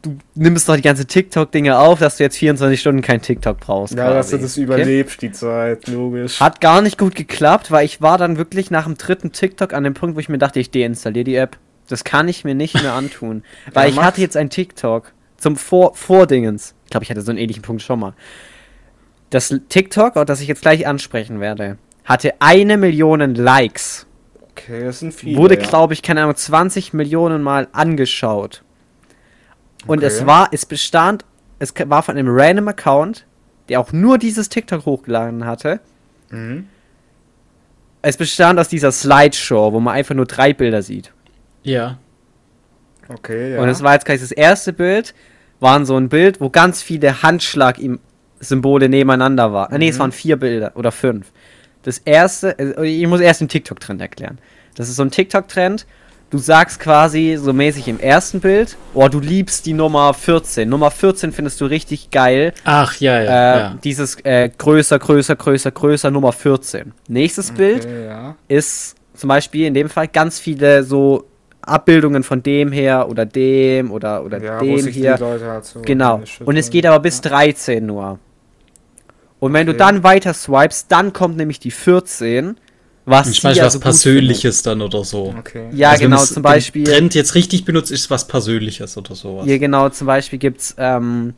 du 0.02 0.18
nimmst 0.35 0.68
doch 0.68 0.77
die 0.77 0.82
ganze 0.82 1.06
TikTok-Dinge 1.06 1.78
auf, 1.78 1.98
dass 1.98 2.16
du 2.16 2.24
jetzt 2.24 2.36
24 2.39 2.81
Stunden 2.81 3.02
kein 3.02 3.22
TikTok 3.22 3.60
brauchst. 3.60 3.94
Ja, 3.94 4.12
dass 4.12 4.28
du 4.28 4.36
quasi. 4.36 4.43
das 4.43 4.56
überlebst, 4.56 5.22
die 5.22 5.32
Zeit, 5.32 5.86
logisch. 5.89 6.40
Hat 6.40 6.60
gar 6.60 6.82
nicht 6.82 6.98
gut 6.98 7.14
geklappt, 7.14 7.70
weil 7.70 7.85
ich 7.85 8.01
war 8.01 8.18
dann 8.18 8.36
wirklich 8.36 8.70
nach 8.70 8.85
dem 8.85 8.97
dritten 8.97 9.32
TikTok 9.32 9.72
an 9.72 9.85
dem 9.85 9.94
Punkt, 9.94 10.16
wo 10.16 10.20
ich 10.20 10.28
mir 10.28 10.39
dachte, 10.39 10.60
ich 10.60 10.70
deinstalliere 10.70 11.24
die 11.24 11.36
App. 11.36 11.59
Das 11.89 12.05
kann 12.05 12.28
ich 12.28 12.44
mir 12.44 12.55
nicht 12.55 12.81
mehr 12.81 12.93
antun. 12.93 13.43
Weil 13.72 13.89
Ja, 13.89 13.94
ich 13.94 14.01
hatte 14.01 14.20
jetzt 14.20 14.36
ein 14.36 14.51
TikTok 14.51 15.12
zum 15.36 15.56
Vor 15.56 15.94
Vordingens. 15.97 16.74
Ich 16.85 16.90
glaube, 16.90 17.05
ich 17.05 17.10
hatte 17.10 17.22
so 17.22 17.31
einen 17.31 17.39
ähnlichen 17.39 17.62
Punkt 17.62 17.82
schon 17.82 17.98
mal. 17.98 18.14
Das 19.31 19.55
TikTok, 19.68 20.14
das 20.27 20.40
ich 20.40 20.48
jetzt 20.48 20.62
gleich 20.62 20.86
ansprechen 20.86 21.40
werde, 21.40 21.78
hatte 22.05 22.35
eine 22.40 22.77
Million 22.77 23.35
Likes. 23.35 24.06
Okay, 24.51 24.85
das 24.85 25.01
sind 25.01 25.14
viele. 25.14 25.36
wurde, 25.36 25.55
ja. 25.55 25.62
glaube 25.62 25.94
ich, 25.94 26.02
keine 26.02 26.22
Ahnung, 26.22 26.36
20 26.36 26.93
Millionen 26.93 27.43
Mal 27.43 27.68
angeschaut. 27.72 28.62
Und 29.86 29.98
Okay. 29.98 30.07
es 30.07 30.27
war, 30.27 30.48
es 30.52 30.66
bestand, 30.66 31.24
es 31.59 31.73
war 31.86 32.02
von 32.02 32.16
einem 32.16 32.28
random 32.31 32.69
Account, 32.69 33.27
der 33.69 33.81
auch 33.81 33.93
nur 33.93 34.19
dieses 34.19 34.48
TikTok 34.48 34.85
hochgeladen 34.86 35.44
hatte. 35.47 35.81
Mhm. 36.31 36.69
Es 38.02 38.16
bestand 38.16 38.59
aus 38.59 38.69
dieser 38.69 38.93
Slideshow, 38.93 39.73
wo 39.73 39.81
man 39.81 39.94
einfach 39.94 40.15
nur 40.15 40.27
drei 40.27 40.52
Bilder 40.55 40.82
sieht. 40.82 41.12
Ja. 41.62 41.98
Okay, 43.09 43.55
ja. 43.55 43.61
Und 43.62 43.69
es 43.69 43.82
war 43.82 43.93
jetzt 43.94 44.07
gleich 44.07 44.20
das 44.20 44.32
erste 44.32 44.73
Bild, 44.73 45.15
waren 45.61 45.85
so 45.85 45.97
ein 45.97 46.09
Bild, 46.09 46.40
wo 46.40 46.48
ganz 46.48 46.82
viele 46.82 47.23
Handschlag-Symbole 47.23 48.89
nebeneinander 48.89 49.52
waren. 49.52 49.73
Ah, 49.74 49.78
nee, 49.78 49.89
es 49.89 49.97
Mhm. 49.97 50.01
waren 50.01 50.12
vier 50.12 50.36
Bilder 50.39 50.73
oder 50.77 50.93
fünf. 50.93 51.31
Das 51.82 51.98
erste, 51.98 52.59
äh, 52.59 52.86
ich 52.86 53.07
muss 53.07 53.20
erst 53.20 53.40
den 53.40 53.48
TikTok-Trend 53.48 54.01
erklären. 54.01 54.39
Das 54.77 54.89
ist 54.89 54.97
so 54.97 55.02
ein 55.02 55.11
TikTok-Trend. 55.11 55.86
Du 56.31 56.39
sagst 56.39 56.78
quasi 56.78 57.36
so 57.43 57.52
mäßig 57.52 57.89
im 57.89 57.98
ersten 57.98 58.39
Bild, 58.39 58.77
oh, 58.94 59.09
du 59.09 59.19
liebst 59.19 59.66
die 59.66 59.73
Nummer 59.73 60.15
14. 60.15 60.69
Nummer 60.69 60.93
14 60.93 61.32
findest 61.32 61.61
du 61.61 61.65
richtig 61.66 62.11
geil. 62.12 62.52
Ach, 62.65 62.94
ja, 63.01 63.19
Äh, 63.19 63.24
ja. 63.24 63.59
ja. 63.59 63.74
Dieses 63.82 64.15
äh, 64.24 64.48
größer, 64.57 65.01
größer, 65.01 65.35
größer, 65.35 65.73
größer, 65.73 66.11
Nummer 66.12 66.31
14. 66.32 66.93
Nächstes 67.09 67.51
Bild 67.51 67.85
Okay, 67.85 68.07
ja. 68.07 68.36
ist 68.47 68.94
zum 69.15 69.27
Beispiel 69.28 69.66
in 69.66 69.74
dem 69.74 69.89
Fall 69.89 70.07
ganz 70.07 70.39
viele 70.39 70.85
so 70.85 71.24
Abbildungen 71.62 72.23
von 72.23 72.43
dem 72.44 72.70
her 72.70 73.09
oder 73.09 73.27
dem 73.27 73.90
oder, 73.90 74.24
oder 74.24 74.40
Ja, 74.40 74.61
wo 74.61 74.65
dem 74.65 74.78
sich 74.78 74.94
hier. 74.94 75.16
die 75.16 75.23
Leute 75.23 75.47
halt 75.51 75.65
so 75.65 75.82
Genau. 75.82 76.23
Und 76.44 76.57
es 76.57 76.70
geht 76.70 76.86
aber 76.86 77.01
bis 77.01 77.16
Ja. 77.24 77.31
13 77.31 77.85
nur. 77.85 78.20
Und 79.40 79.52
wenn 79.52 79.66
du 79.66 79.73
Okay. 79.73 79.78
dann 79.78 80.02
weiter 80.05 80.32
swipest, 80.32 80.93
dann 80.93 81.12
kommt 81.12 81.36
nämlich 81.36 81.59
die 81.59 81.70
14, 81.73 82.57
was 83.06 83.28
Ich 83.28 83.43
meine, 83.43 83.56
was 83.56 83.62
also 83.64 83.78
gut 83.78 83.85
Persönliches 83.85 84.62
dann 84.62 84.82
oder 84.82 85.05
so. 85.05 85.35
Okay. 85.39 85.68
Ja, 85.72 85.90
Also 85.90 86.02
wenn 86.05 86.10
genau, 86.10 86.22
es 86.22 86.28
zum 86.28 86.36
den 86.36 86.43
Beispiel. 86.43 86.85
Trend 86.85 87.14
jetzt 87.14 87.35
richtig 87.35 87.64
benutzt, 87.64 87.90
ist 87.90 88.10
was 88.10 88.27
Persönliches 88.27 88.97
oder 88.97 89.14
sowas. 89.14 89.44
Hier 89.47 89.59
genau, 89.59 89.89
zum 89.89 90.06
Beispiel 90.06 90.39
gibt's, 90.39 90.74
ähm, 90.78 91.35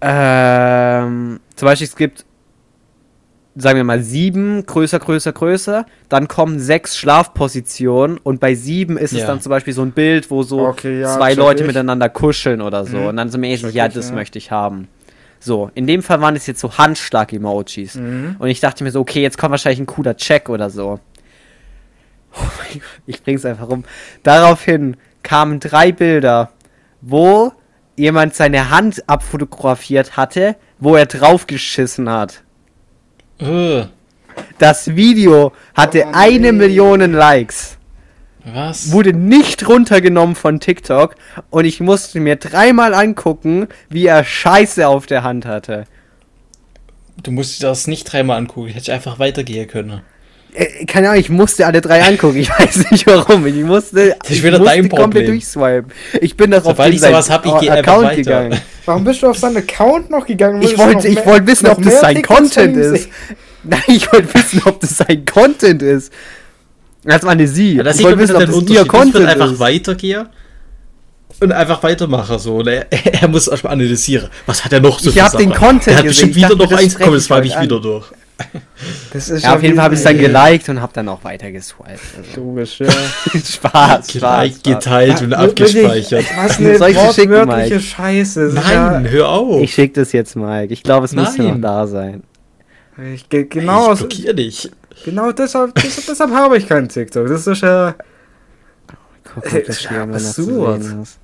ähm, 0.00 1.40
zum 1.54 1.66
Beispiel 1.66 1.86
es 1.86 1.96
gibt, 1.96 2.24
sagen 3.54 3.76
wir 3.76 3.84
mal, 3.84 4.02
sieben, 4.02 4.66
größer, 4.66 4.98
größer, 4.98 5.32
größer, 5.32 5.86
dann 6.08 6.28
kommen 6.28 6.58
sechs 6.60 6.96
Schlafpositionen 6.98 8.18
und 8.18 8.38
bei 8.40 8.54
sieben 8.54 8.98
ist 8.98 9.12
es 9.12 9.20
Ja. 9.20 9.26
dann 9.28 9.40
zum 9.40 9.50
Beispiel 9.50 9.72
so 9.72 9.82
ein 9.82 9.92
Bild, 9.92 10.30
wo 10.30 10.42
so 10.42 10.60
Okay, 10.66 11.00
ja, 11.00 11.16
zwei 11.16 11.34
Leute 11.34 11.62
ich. 11.62 11.66
miteinander 11.66 12.08
kuscheln 12.08 12.60
oder 12.60 12.84
so 12.84 12.98
Mhm. 12.98 13.06
und 13.06 13.16
dann 13.16 13.30
so 13.30 13.38
mäßig, 13.38 13.74
ja, 13.74 13.88
das 13.88 14.10
ja. 14.10 14.14
möchte 14.14 14.38
ich 14.38 14.50
haben. 14.50 14.88
So, 15.46 15.70
in 15.76 15.86
dem 15.86 16.02
Fall 16.02 16.20
waren 16.20 16.34
es 16.34 16.48
jetzt 16.48 16.58
so 16.58 16.76
Handschlag-Emojis. 16.76 17.94
Mhm. 17.94 18.34
Und 18.40 18.48
ich 18.48 18.58
dachte 18.58 18.82
mir 18.82 18.90
so, 18.90 18.98
okay, 18.98 19.22
jetzt 19.22 19.38
kommt 19.38 19.52
wahrscheinlich 19.52 19.78
ein 19.78 19.86
cooler 19.86 20.16
Check 20.16 20.48
oder 20.48 20.70
so. 20.70 20.98
Oh 22.34 22.42
mein 22.58 22.72
Gott, 22.80 22.82
ich 23.06 23.22
bring's 23.22 23.44
einfach 23.44 23.68
rum. 23.68 23.84
Daraufhin 24.24 24.96
kamen 25.22 25.60
drei 25.60 25.92
Bilder, 25.92 26.50
wo 27.00 27.52
jemand 27.96 28.34
seine 28.34 28.70
Hand 28.70 29.08
abfotografiert 29.08 30.16
hatte, 30.16 30.56
wo 30.80 30.96
er 30.96 31.06
draufgeschissen 31.06 32.10
hat. 32.10 32.42
Äh, 33.38 33.84
Das 34.58 34.96
Video 34.96 35.52
hatte 35.76 36.06
Oh, 36.06 36.10
eine 36.12 36.52
nee. 36.52 36.58
Million 36.58 37.12
Likes, 37.12 37.78
was? 38.54 38.92
wurde 38.92 39.12
nicht 39.12 39.68
runtergenommen 39.68 40.36
von 40.36 40.60
TikTok 40.60 41.14
und 41.50 41.64
ich 41.64 41.80
musste 41.80 42.20
mir 42.20 42.36
dreimal 42.36 42.94
angucken, 42.94 43.66
wie 43.88 44.06
er 44.06 44.24
Scheiße 44.24 44.86
auf 44.86 45.06
der 45.06 45.22
Hand 45.22 45.46
hatte. 45.46 45.84
Du 47.22 47.30
musst 47.30 47.60
dir 47.62 47.66
das 47.68 47.86
nicht 47.86 48.04
dreimal 48.04 48.38
angucken. 48.38 48.68
Hätte 48.68 48.80
ich 48.80 48.92
einfach 48.92 49.18
weitergehen 49.18 49.66
können. 49.68 50.02
Äh, 50.54 50.84
keine 50.86 51.08
Ahnung, 51.08 51.20
ich 51.20 51.30
musste 51.30 51.66
alle 51.66 51.80
drei 51.80 52.02
angucken. 52.04 52.36
Ich 52.38 52.50
weiß 52.58 52.90
nicht 52.90 53.06
warum. 53.06 53.46
Ich 53.46 53.54
musste, 53.56 54.16
Das 54.20 54.30
ist 54.30 54.36
ich 54.38 54.42
wieder 54.44 54.58
musste 54.58 54.74
dein 54.74 54.88
komplett 54.88 55.26
Problem. 55.26 55.26
durchswipen. 55.26 55.92
Ich 56.20 56.36
bin 56.36 56.50
doch 56.50 56.58
auf 56.58 56.64
Sobald 56.64 56.94
ich 56.94 57.00
sowas 57.00 57.30
hab, 57.30 57.44
ich 57.46 57.70
Account 57.70 58.04
weiter. 58.04 58.16
gegangen. 58.16 58.60
Warum 58.84 59.04
bist 59.04 59.22
du 59.22 59.28
auf 59.30 59.38
seinen 59.38 59.56
Account 59.56 60.10
noch 60.10 60.26
gegangen? 60.26 60.62
Ich 60.62 60.78
wollte, 60.78 61.08
ich 61.08 61.16
mehr- 61.16 61.26
wollte 61.26 61.46
wissen, 61.48 61.66
ob 61.68 61.82
das 61.82 62.00
sein 62.00 62.22
Content 62.22 62.76
ist. 62.76 63.08
Nein, 63.64 63.80
ich 63.88 64.12
wollte 64.12 64.32
wissen, 64.34 64.62
ob 64.64 64.78
das 64.80 64.96
sein 64.98 65.24
Content 65.24 65.82
ist. 65.82 66.12
Das 67.06 67.22
war 67.22 67.30
eine 67.32 67.46
sie. 67.48 67.74
Ja, 67.76 67.82
das 67.82 67.98
ich 68.00 68.06
wissen, 68.18 68.36
ob 68.36 68.46
das 68.46 68.62
ihr. 68.70 68.82
Ich 68.82 68.88
Content 68.88 69.14
würde 69.14 69.28
einfach 69.28 69.52
ist. 69.52 69.58
weitergehen 69.60 70.26
und 71.40 71.52
einfach 71.52 71.82
weitermachen. 71.82 72.38
So. 72.38 72.62
Er, 72.62 72.86
er 73.22 73.28
muss 73.28 73.46
erstmal 73.48 73.74
analysieren. 73.74 74.28
Was 74.46 74.64
hat 74.64 74.72
er 74.72 74.80
noch 74.80 74.98
so 74.98 75.10
Ich 75.10 75.16
für 75.16 75.22
hab 75.24 75.36
den? 75.36 75.52
Content 75.52 75.86
Er 75.88 75.96
hat 75.98 76.02
gesehen. 76.04 76.08
bestimmt 76.08 76.30
Ich 76.30 76.36
wieder 76.36 76.48
dachte, 76.48 76.62
noch 76.62 76.70
das 76.70 76.80
eins 76.80 76.98
kommen, 76.98 77.12
das 77.14 77.22
ich 77.22 77.28
frage 77.28 77.46
ich 77.46 77.56
an. 77.56 77.64
wieder 77.64 77.80
durch. 77.80 78.06
Das 79.14 79.30
ist 79.30 79.44
Ja, 79.44 79.54
auf 79.54 79.62
jeden 79.62 79.76
Fall 79.76 79.84
habe 79.84 79.94
ich 79.94 80.00
es 80.00 80.04
dann 80.04 80.18
geliked 80.18 80.68
und 80.68 80.82
habe 80.82 80.92
dann 80.92 81.08
auch 81.08 81.24
weiter 81.24 81.50
geswiped. 81.50 81.88
Also. 82.18 82.38
Logisch, 82.40 82.80
ja. 82.80 82.86
Spaß. 83.34 84.08
Geliked, 84.08 84.62
geteilt 84.64 85.22
und 85.22 85.30
Ja, 85.30 85.38
abgespeichert. 85.38 86.10
wirklich, 86.10 86.36
Was 86.36 86.58
eine 86.58 86.74
ich 86.90 86.96
wortwörtliche? 86.98 87.80
Scheiße. 87.80 88.52
Das 88.52 88.64
ist 88.64 88.70
ja- 88.70 88.90
Nein, 88.90 89.08
hör 89.10 89.28
auf. 89.30 89.62
Ich 89.62 89.72
schicke 89.72 90.00
das 90.00 90.12
jetzt, 90.12 90.36
Mike. 90.36 90.70
Ich 90.72 90.82
glaube, 90.82 91.06
es 91.06 91.12
müsste 91.12 91.42
noch 91.44 91.52
Nein. 91.52 91.62
da 91.62 91.86
sein. 91.86 92.22
Ich, 93.14 93.26
ge- 93.28 93.44
genau, 93.44 93.92
ich 93.94 93.98
blockier 94.00 94.34
dich. 94.34 94.70
Genau 95.04 95.32
deshalb, 95.32 95.74
deshalb, 95.74 96.06
deshalb 96.06 96.30
habe 96.32 96.56
ich 96.58 96.66
keinen 96.68 96.88
TikTok. 96.88 97.28
Das 97.28 97.46
ist 97.46 97.62
ja. 97.62 97.94
Guck, 99.34 99.52
Äh, 99.52 99.58
ob 99.58 99.66
das 99.66 99.76
ist 99.80 99.88
hier 99.88 99.96
ja 99.98 100.04
absurd. 100.04 100.80
ist. 101.02 101.18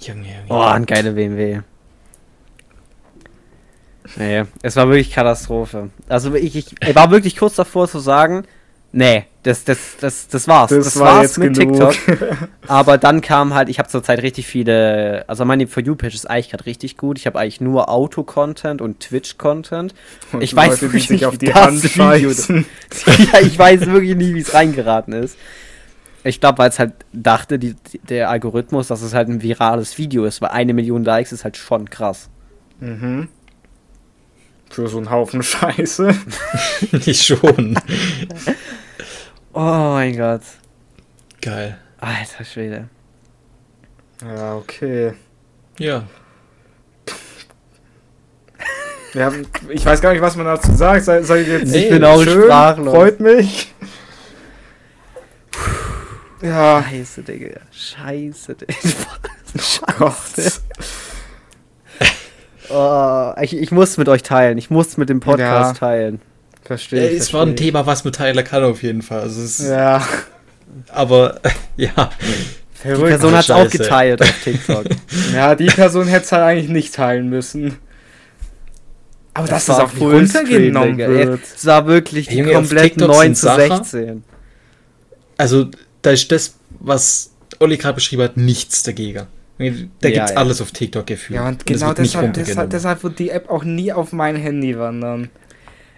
Junge, 0.00 0.26
Junge. 0.26 0.44
Oh, 0.48 0.60
ein 0.62 0.86
geiler 0.86 1.12
BMW. 1.12 1.60
Nee, 4.16 4.44
es 4.62 4.76
war 4.76 4.88
wirklich 4.88 5.12
Katastrophe. 5.12 5.90
Also 6.08 6.34
ich, 6.34 6.56
ich, 6.56 6.74
ich 6.80 6.94
war 6.94 7.10
wirklich 7.10 7.36
kurz 7.36 7.54
davor 7.54 7.88
zu 7.88 7.98
sagen, 8.00 8.44
nee, 8.92 9.24
das, 9.42 9.64
das, 9.64 9.96
das, 10.00 10.28
das 10.28 10.46
war's. 10.46 10.70
Das, 10.70 10.98
war 10.98 11.16
war's 11.16 11.22
jetzt 11.22 11.38
mit 11.38 11.58
genug. 11.58 11.90
TikTok. 11.90 12.48
Aber 12.68 12.96
dann 12.98 13.20
kam 13.20 13.54
halt, 13.54 13.68
ich 13.68 13.78
habe 13.78 13.88
zurzeit 13.88 14.22
richtig 14.22 14.46
viele, 14.46 15.24
also 15.26 15.44
meine 15.44 15.66
For 15.66 15.82
You-Page 15.82 16.14
ist 16.14 16.30
eigentlich 16.30 16.50
gerade 16.50 16.66
richtig 16.66 16.96
gut. 16.96 17.18
Ich 17.18 17.26
habe 17.26 17.38
eigentlich 17.38 17.60
nur 17.60 17.88
Auto-Content 17.88 18.80
und 18.80 19.00
Twitch-Content. 19.00 19.94
Ich 20.38 20.54
weiß 20.54 20.70
Leute, 20.70 20.82
wirklich 20.82 21.10
nicht, 21.10 21.26
auf 21.26 21.34
wie 21.34 21.38
die 21.38 21.46
das 21.46 21.56
Hand 21.56 21.82
Video- 21.82 22.30
ja, 23.32 23.40
ich 23.40 23.58
weiß 23.58 23.86
wirklich 23.86 24.14
nicht, 24.16 24.34
wie 24.34 24.40
es 24.40 24.54
reingeraten 24.54 25.12
ist. 25.12 25.36
Ich 26.24 26.38
glaube, 26.38 26.58
weil 26.58 26.68
es 26.68 26.78
halt 26.78 26.92
dachte, 27.12 27.58
die, 27.58 27.74
der 28.08 28.30
Algorithmus, 28.30 28.86
dass 28.86 29.02
es 29.02 29.12
halt 29.12 29.28
ein 29.28 29.42
virales 29.42 29.98
Video 29.98 30.24
ist, 30.24 30.40
weil 30.40 30.50
eine 30.50 30.72
Million 30.72 31.02
Likes 31.02 31.32
ist 31.32 31.42
halt 31.42 31.56
schon 31.56 31.90
krass. 31.90 32.28
Mhm. 32.78 33.28
Für 34.70 34.88
so 34.88 34.98
einen 34.98 35.10
Haufen 35.10 35.42
Scheiße. 35.42 36.14
Ich 36.92 37.22
schon. 37.22 37.76
Oh 39.54 39.60
mein 39.94 40.16
Gott. 40.16 40.42
Geil. 41.40 41.78
Alter 42.00 42.44
Schwede. 42.44 42.88
Ja, 44.24 44.56
okay. 44.56 45.12
Ja. 45.78 46.04
Ja, 49.14 49.30
ich 49.68 49.84
weiß 49.84 50.00
gar 50.00 50.12
nicht, 50.14 50.22
was 50.22 50.36
man 50.36 50.46
dazu 50.46 50.72
sagt. 50.74 51.04
Soll, 51.04 51.22
soll 51.22 51.36
ich 51.40 51.48
jetzt 51.48 51.74
Ich 51.74 51.90
bin 51.90 52.02
auch 52.02 52.22
schön, 52.22 52.44
sprachlos. 52.44 52.94
Freut 52.94 53.20
mich. 53.20 53.74
Ja, 56.40 56.82
Scheiße, 56.82 57.22
Digga. 57.22 57.60
Scheiße, 57.70 58.54
Digga. 58.54 58.72
Gott. 59.98 60.14
Oh, 62.70 63.34
ich, 63.42 63.54
ich 63.54 63.70
muss 63.70 63.98
mit 63.98 64.08
euch 64.08 64.22
teilen. 64.22 64.56
Ich 64.56 64.70
muss 64.70 64.96
mit 64.96 65.10
dem 65.10 65.20
Podcast 65.20 65.74
Ja. 65.74 65.78
teilen. 65.78 66.22
Verstehe 66.64 67.08
Äh, 67.08 67.12
ich. 67.14 67.20
es 67.20 67.32
war 67.32 67.42
ein 67.42 67.48
verstehe 67.48 67.66
Thema, 67.66 67.86
was 67.86 68.04
man 68.04 68.12
teilen 68.12 68.44
kann 68.44 68.62
auf 68.64 68.82
jeden 68.82 69.02
Fall. 69.02 69.20
Also 69.20 69.42
es. 69.42 69.58
Ja. 69.58 70.06
Aber 70.88 71.40
ja. 71.76 72.10
Die 72.84 72.88
Person 72.88 73.32
hat 73.34 73.44
es 73.44 73.50
auch 73.50 73.70
geteilt 73.70 74.22
auf 74.22 74.34
TikTok. 74.42 74.84
Ja, 75.32 75.54
die 75.54 75.66
Person 75.66 76.08
hätte 76.08 76.24
es 76.24 76.32
halt 76.32 76.42
eigentlich 76.42 76.68
nicht 76.70 76.92
teilen 76.94 77.28
müssen. 77.28 77.76
Aber 79.34 79.46
dass 79.46 79.66
das 79.66 79.78
war 79.78 79.84
auch 79.84 79.90
Fullscreen, 79.90 80.76
runtergenommen 80.76 80.98
wird. 80.98 81.40
Es 81.56 81.64
war 81.64 81.86
wirklich 81.86 82.26
die 82.28 82.38
Junge, 82.38 82.52
komplett 82.54 82.94
TikTok 82.94 83.08
9 83.08 83.22
sind 83.34 83.36
zu 83.36 83.46
Sachen- 83.46 83.84
16. 83.84 84.24
Also, 85.38 85.68
da 86.02 86.10
ist 86.10 86.30
das, 86.32 86.54
was 86.80 87.30
Olli 87.60 87.76
gerade 87.78 87.94
beschrieben 87.94 88.22
hat, 88.22 88.36
nichts 88.36 88.82
dagegen. 88.82 89.26
Da 89.58 89.64
Ja, 89.64 89.70
gibt's 89.70 90.30
ja. 90.32 90.36
alles 90.36 90.60
auf 90.60 90.72
TikTok 90.72 91.06
gefühlt. 91.06 91.36
Ja, 91.38 91.46
und 91.48 91.60
es 91.60 91.64
genau 91.64 91.92
deshalb, 91.94 92.34
deshalb, 92.34 92.70
deshalb 92.70 93.02
wird 93.04 93.18
die 93.20 93.30
App 93.30 93.48
auch 93.48 93.62
nie 93.64 93.92
auf 93.92 94.12
mein 94.12 94.34
Handy 94.36 94.76
wandern. 94.76 95.30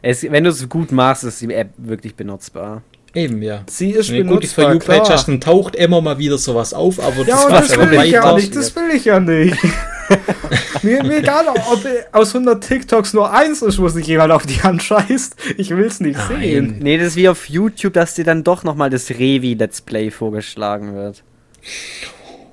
Es, 0.04 0.22
wenn 0.22 0.44
du 0.44 0.50
es 0.50 0.68
gut 0.68 0.92
machst, 0.92 1.24
ist 1.24 1.40
die 1.40 1.52
App 1.52 1.70
wirklich 1.78 2.14
benutzbar. 2.14 2.82
Eben, 3.14 3.40
ja. 3.42 3.62
Sie 3.70 3.90
ist 3.92 4.10
Wenn 4.10 4.26
du 4.26 4.32
ein 4.32 4.34
gutes 4.34 4.52
For 4.52 4.66
benutzbar, 4.66 4.96
You-Page 4.96 5.24
dann 5.24 5.40
taucht 5.40 5.76
immer 5.76 6.00
mal 6.00 6.18
wieder 6.18 6.36
sowas 6.36 6.74
auf, 6.74 6.98
aber 6.98 7.24
Ja, 7.24 7.48
das 7.48 7.68
das 7.68 7.78
will 7.78 7.92
ich 8.02 8.10
ja 8.10 8.34
nicht, 8.34 8.54
das 8.56 8.74
will 8.74 8.90
ich 8.92 9.04
ja 9.04 9.20
nicht. 9.20 9.56
mir, 10.82 11.02
mir 11.04 11.18
egal, 11.18 11.46
ob 11.48 11.86
aus 12.12 12.34
100 12.34 12.62
TikToks 12.62 13.14
nur 13.14 13.32
eins 13.32 13.62
ist, 13.62 13.78
wo 13.78 13.88
sich 13.88 14.06
jemand 14.06 14.32
auf 14.32 14.44
die 14.46 14.62
Hand 14.62 14.82
scheißt. 14.82 15.36
Ich 15.56 15.70
will's 15.70 16.00
nicht 16.00 16.18
Nein. 16.28 16.40
sehen. 16.40 16.78
Nee, 16.80 16.98
das 16.98 17.08
ist 17.08 17.16
wie 17.16 17.28
auf 17.28 17.48
YouTube, 17.48 17.92
dass 17.94 18.14
dir 18.14 18.24
dann 18.24 18.42
doch 18.44 18.64
nochmal 18.64 18.90
das 18.90 19.08
Revi-Let's 19.10 19.80
Play 19.80 20.10
vorgeschlagen 20.10 20.94
wird. 20.94 21.22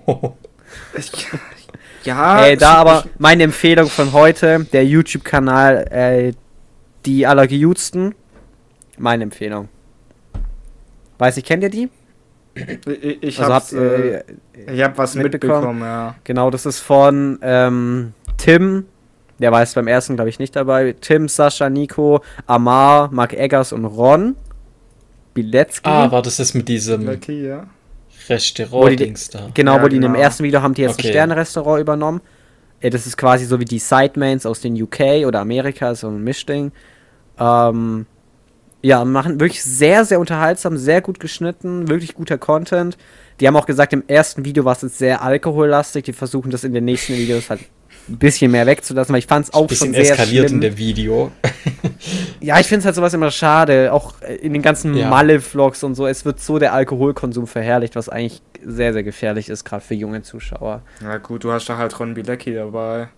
Ja, 2.03 2.43
Ey, 2.45 2.57
da 2.57 2.71
ich- 2.71 2.77
aber 2.77 3.05
meine 3.19 3.43
Empfehlung 3.43 3.87
von 3.87 4.11
heute, 4.13 4.65
der 4.73 4.85
YouTube-Kanal, 4.85 5.85
äh, 5.91 6.33
die 7.05 7.25
Allergejudsten. 7.27 8.15
Meine 8.97 9.23
Empfehlung. 9.23 9.69
Weiß 11.17 11.37
ich, 11.37 11.43
kennt 11.45 11.63
ihr 11.63 11.69
die? 11.69 11.89
Ich, 12.55 13.23
ich 13.23 13.39
also 13.39 13.53
hab's, 13.53 13.73
äh, 13.73 14.23
ich 14.71 14.81
hab 14.81 14.97
was 14.97 15.15
mitbekommen? 15.15 15.53
mitbekommen, 15.53 15.81
ja. 15.81 16.15
Genau, 16.23 16.49
das 16.49 16.65
ist 16.65 16.79
von 16.79 17.39
ähm, 17.41 18.13
Tim. 18.37 18.85
Der 19.39 19.51
war 19.51 19.61
jetzt 19.61 19.73
beim 19.75 19.87
ersten, 19.87 20.15
glaube 20.15 20.29
ich, 20.29 20.37
nicht 20.37 20.55
dabei. 20.55 20.93
Tim, 20.99 21.27
Sascha, 21.27 21.69
Nico, 21.69 22.21
Amar, 22.45 23.09
Mark 23.11 23.33
Eggers 23.33 23.71
und 23.71 23.85
Ron. 23.85 24.35
Bilecki. 25.33 25.79
ah, 25.83 26.11
war 26.11 26.21
das 26.21 26.37
das 26.37 26.53
mit 26.53 26.67
diesem 26.67 27.05
Lucky, 27.05 27.47
ja. 27.47 27.67
Wo 28.27 28.33
Restaurant 28.33 28.91
die- 28.91 28.95
Dings 28.97 29.29
da. 29.29 29.49
Genau, 29.53 29.77
Ja, 29.77 29.83
wo 29.83 29.87
die 29.87 29.95
in 29.95 30.01
dem 30.01 30.11
genau. 30.13 30.23
ersten 30.23 30.43
Video 30.43 30.61
haben 30.61 30.73
die 30.73 30.81
jetzt 30.81 30.99
Okay. 30.99 31.07
ein 31.07 31.11
Sterne-Restaurant 31.13 31.79
übernommen. 31.81 32.21
Äh, 32.81 32.89
Das 32.89 33.07
ist 33.07 33.17
quasi 33.17 33.45
so 33.45 33.59
wie 33.59 33.65
die 33.65 33.79
Sidemains 33.79 34.45
aus 34.45 34.59
den 34.59 34.79
UK 34.79 35.25
oder 35.25 35.39
Amerika, 35.39 35.95
so 35.95 36.09
ein 36.09 36.21
Mischding. 36.23 36.71
Ähm, 37.41 38.05
ja, 38.83 39.05
machen 39.05 39.39
wirklich 39.39 39.63
sehr, 39.63 40.05
sehr 40.05 40.19
unterhaltsam, 40.19 40.75
sehr 40.77 41.01
gut 41.01 41.19
geschnitten, 41.19 41.87
wirklich 41.87 42.15
guter 42.15 42.37
Content. 42.37 42.97
Die 43.39 43.47
haben 43.47 43.55
auch 43.55 43.65
gesagt, 43.67 43.93
im 43.93 44.03
ersten 44.07 44.43
Video 44.45 44.65
war 44.65 44.73
es 44.73 44.81
jetzt 44.81 44.97
sehr 44.97 45.21
alkohollastig. 45.21 46.05
Die 46.05 46.13
versuchen 46.13 46.51
das 46.51 46.63
in 46.63 46.73
den 46.73 46.85
nächsten 46.85 47.13
Videos 47.13 47.49
halt 47.49 47.61
ein 48.09 48.17
bisschen 48.17 48.51
mehr 48.51 48.65
wegzulassen, 48.65 49.13
weil 49.13 49.19
ich 49.19 49.27
fand 49.27 49.45
es 49.45 49.53
auch 49.53 49.67
bisschen 49.67 49.93
schon 49.93 50.03
sehr 50.03 50.13
eskaliert 50.13 50.47
schlimm. 50.49 50.61
in 50.61 50.61
dem 50.61 50.77
Video. 50.77 51.31
Ja, 52.39 52.59
ich 52.59 52.65
finde 52.65 52.79
es 52.79 52.85
halt 52.85 52.95
sowas 52.95 53.13
immer 53.13 53.29
schade. 53.29 53.93
Auch 53.93 54.15
in 54.41 54.53
den 54.53 54.63
ganzen 54.63 54.95
Ja. 54.95 55.09
Malle-Vlogs 55.09 55.83
und 55.83 55.93
so. 55.93 56.07
Es 56.07 56.25
wird 56.25 56.39
so 56.39 56.57
der 56.57 56.73
Alkoholkonsum 56.73 57.45
verherrlicht, 57.45 57.95
was 57.95 58.09
eigentlich 58.09 58.41
sehr, 58.65 58.93
sehr 58.93 59.03
gefährlich 59.03 59.47
ist, 59.49 59.63
gerade 59.63 59.83
für 59.83 59.93
junge 59.93 60.23
Zuschauer. 60.23 60.81
Na 61.01 61.17
gut, 61.17 61.43
du 61.43 61.51
hast 61.51 61.69
da 61.69 61.77
halt 61.77 61.99
Ron 61.99 62.15
Bilecki 62.15 62.55
dabei. 62.55 63.09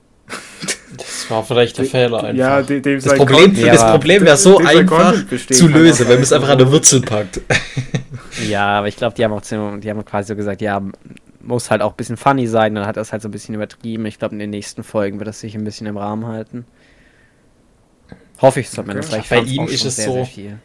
Das 0.98 1.30
war 1.30 1.44
vielleicht 1.44 1.78
der 1.78 1.86
Fehler 1.86 2.24
einfach. 2.24 2.34
Ja, 2.38 2.62
dem, 2.62 2.82
dem 2.82 3.02
das 3.02 3.16
Problem, 3.16 3.46
Content- 3.46 3.58
Ja, 3.66 3.74
das 3.74 3.92
Problem 3.92 4.26
wäre 4.26 4.38
so 4.38 4.58
einfach 4.60 5.14
zu 5.52 5.68
lösen, 5.68 6.08
wenn 6.08 6.16
man 6.16 6.24
es 6.24 6.32
einfach 6.34 6.50
an 6.50 6.58
der. 6.60 6.72
Wurzel 6.72 7.02
packt. 7.02 7.42
Ja, 8.48 8.80
aber 8.80 8.88
ich 8.88 8.96
glaube, 8.96 9.16
die 9.16 9.24
haben 9.24 9.32
auch 9.32 9.42
ziemlich- 9.44 9.82
die 9.82 9.90
haben 9.92 10.04
quasi 10.06 10.30
so 10.30 10.36
gesagt, 10.36 10.62
ja, 10.62 10.82
muss 11.42 11.70
halt 11.70 11.82
auch 11.84 11.92
ein 11.92 11.96
bisschen 11.98 12.18
funny 12.18 12.48
sein. 12.48 12.74
Dann 12.74 12.88
hat 12.88 12.98
er 12.98 13.02
es 13.02 13.12
halt 13.12 13.22
so 13.22 13.28
ein 13.28 13.32
bisschen 13.32 13.54
übertrieben. 13.54 14.06
Ich 14.08 14.18
glaube, 14.18 14.34
in 14.34 14.40
den 14.40 14.50
nächsten 14.50 14.84
Folgen 14.84 15.20
wird 15.20 15.28
das 15.28 15.40
sich 15.40 15.54
ein 15.56 15.64
bisschen 15.64 15.86
im 15.86 15.98
Rahmen 15.98 16.26
halten. 16.26 16.66
Hoffe 18.42 18.60
ich 18.60 18.70
zumindest, 18.72 19.14
Okay. 19.14 19.24
Bei 19.30 19.40
ihm 19.42 19.68
ist 19.68 19.86
es 19.86 19.96
sehr, 19.98 20.06
so- 20.06 20.14
sehr 20.14 20.26
viel. 20.26 20.58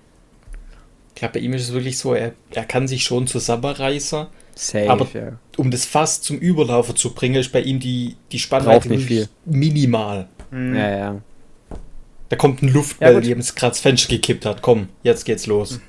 Ich 1.15 1.21
glaube, 1.21 1.35
bei 1.35 1.41
ihm 1.41 1.53
ist 1.53 1.63
es 1.65 1.73
wirklich 1.75 1.99
so, 1.99 2.15
er, 2.15 2.33
er 2.55 2.65
kann 2.65 2.89
sich 2.89 3.05
schon 3.05 3.27
zusammenreißen. 3.27 4.27
Safe, 4.61 4.91
Aber- 4.91 5.07
ja. 5.15 5.33
Um 5.57 5.71
das 5.71 5.85
Fass 5.87 6.21
zum 6.21 6.39
Überlaufen 6.39 6.97
zu 6.97 7.15
bringen, 7.15 7.37
ist 7.37 7.53
bei 7.53 7.61
ihm 7.61 7.79
die, 7.81 8.17
die 8.33 8.39
Spannweite 8.41 8.89
nicht 8.89 9.09
wirklich 9.09 9.29
minimal. 9.45 10.29
Hm. 10.51 10.75
Ja, 10.75 10.91
ja. 10.97 11.21
Da 12.29 12.37
kommt 12.37 12.63
ein 12.63 12.69
Ja, 12.69 12.75
Luftball, 12.75 13.15
gut. 13.15 13.25
die 13.25 13.31
ihm 13.31 13.41
gerade 13.41 13.71
das 13.71 13.81
Fenster 13.81 14.09
gekippt 14.09 14.45
hat. 14.47 14.61
Komm, 14.63 14.89
jetzt 15.03 15.25
geht's 15.25 15.47
los. 15.47 15.81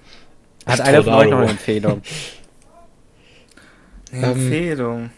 Hat 0.66 0.82
einer 0.82 1.04
von 1.04 1.14
euch 1.14 1.30
noch 1.30 1.40
eine 1.40 1.50
Empfehlung? 1.52 2.02
Eine 4.12 4.26
Ähm, 4.26 4.32
Empfehlung. 4.32 5.10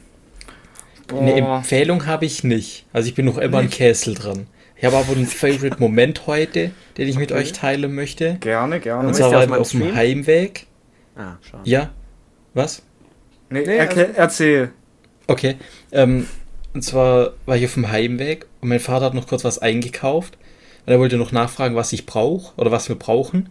Eine 1.14 1.42
Boah. 1.42 1.58
Empfehlung 1.58 2.06
habe 2.08 2.26
ich 2.26 2.44
nicht. 2.44 2.86
Also 2.94 3.08
ich 3.10 3.16
bin 3.16 3.26
noch 3.26 3.38
immer 3.38 3.60
an 3.60 3.66
Nicht? 3.66 3.78
Kessel 3.78 4.16
dran. 4.16 4.48
Ich 4.76 4.84
habe 4.86 4.98
aber 4.98 5.12
einen 5.14 5.26
Favorite 5.28 5.78
Moment 5.80 6.28
heute, 6.28 6.72
den 6.98 7.08
ich 7.08 7.18
mit 7.18 7.32
Okay. 7.32 7.42
euch 7.42 7.54
teilen 7.54 7.94
möchte. 7.96 8.36
Gerne, 8.42 8.80
gerne. 8.80 9.08
Und 9.08 9.14
zwar 9.14 9.32
meinem 9.32 9.54
auf 9.54 9.72
dem? 9.72 9.96
Heimweg. 9.96 10.68
Ah, 11.16 11.36
schon. 11.50 11.62
Ja. 11.64 11.92
Was? 12.54 12.82
Nee, 13.52 13.66
Nee, 13.66 13.78
erklär, 13.78 14.10
erzähl. 14.16 14.72
Okay. 15.28 15.56
Ähm, 15.92 16.28
und 16.74 16.84
zwar 16.84 17.34
war 17.46 17.58
ich 17.58 17.66
auf 17.66 17.74
dem 17.74 17.92
Heimweg 17.92 18.46
und 18.62 18.70
mein 18.70 18.80
Vater 18.80 19.06
hat 19.06 19.14
noch 19.14 19.28
kurz 19.28 19.44
was 19.44 19.60
eingekauft. 19.60 20.38
Und 20.86 20.94
er 20.94 21.00
wollte 21.00 21.18
noch 21.18 21.32
nachfragen, 21.32 21.76
was 21.76 21.94
ich 21.94 22.06
brauche 22.06 22.54
oder 22.60 22.72
was 22.72 22.90
wir 22.90 22.96
brauchen. 22.96 23.50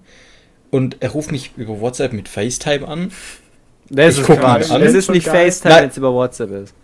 Und 0.70 0.96
er 1.00 1.10
ruft 1.10 1.30
mich 1.32 1.52
über 1.56 1.80
WhatsApp 1.80 2.12
mit 2.12 2.28
FaceTime 2.28 2.86
an. 2.88 3.12
Das 3.88 4.14
Ich 4.14 4.20
ist 4.20 4.26
Quatsch. 4.26 4.70
an. 4.70 4.82
Es 4.82 4.94
ist 4.94 5.10
nicht 5.10 5.26
geil. 5.26 5.50
FaceTime, 5.50 5.74
wenn 5.82 5.88
es 5.90 5.96
über 5.96 6.12
WhatsApp 6.12 6.50
ist. 6.52 6.74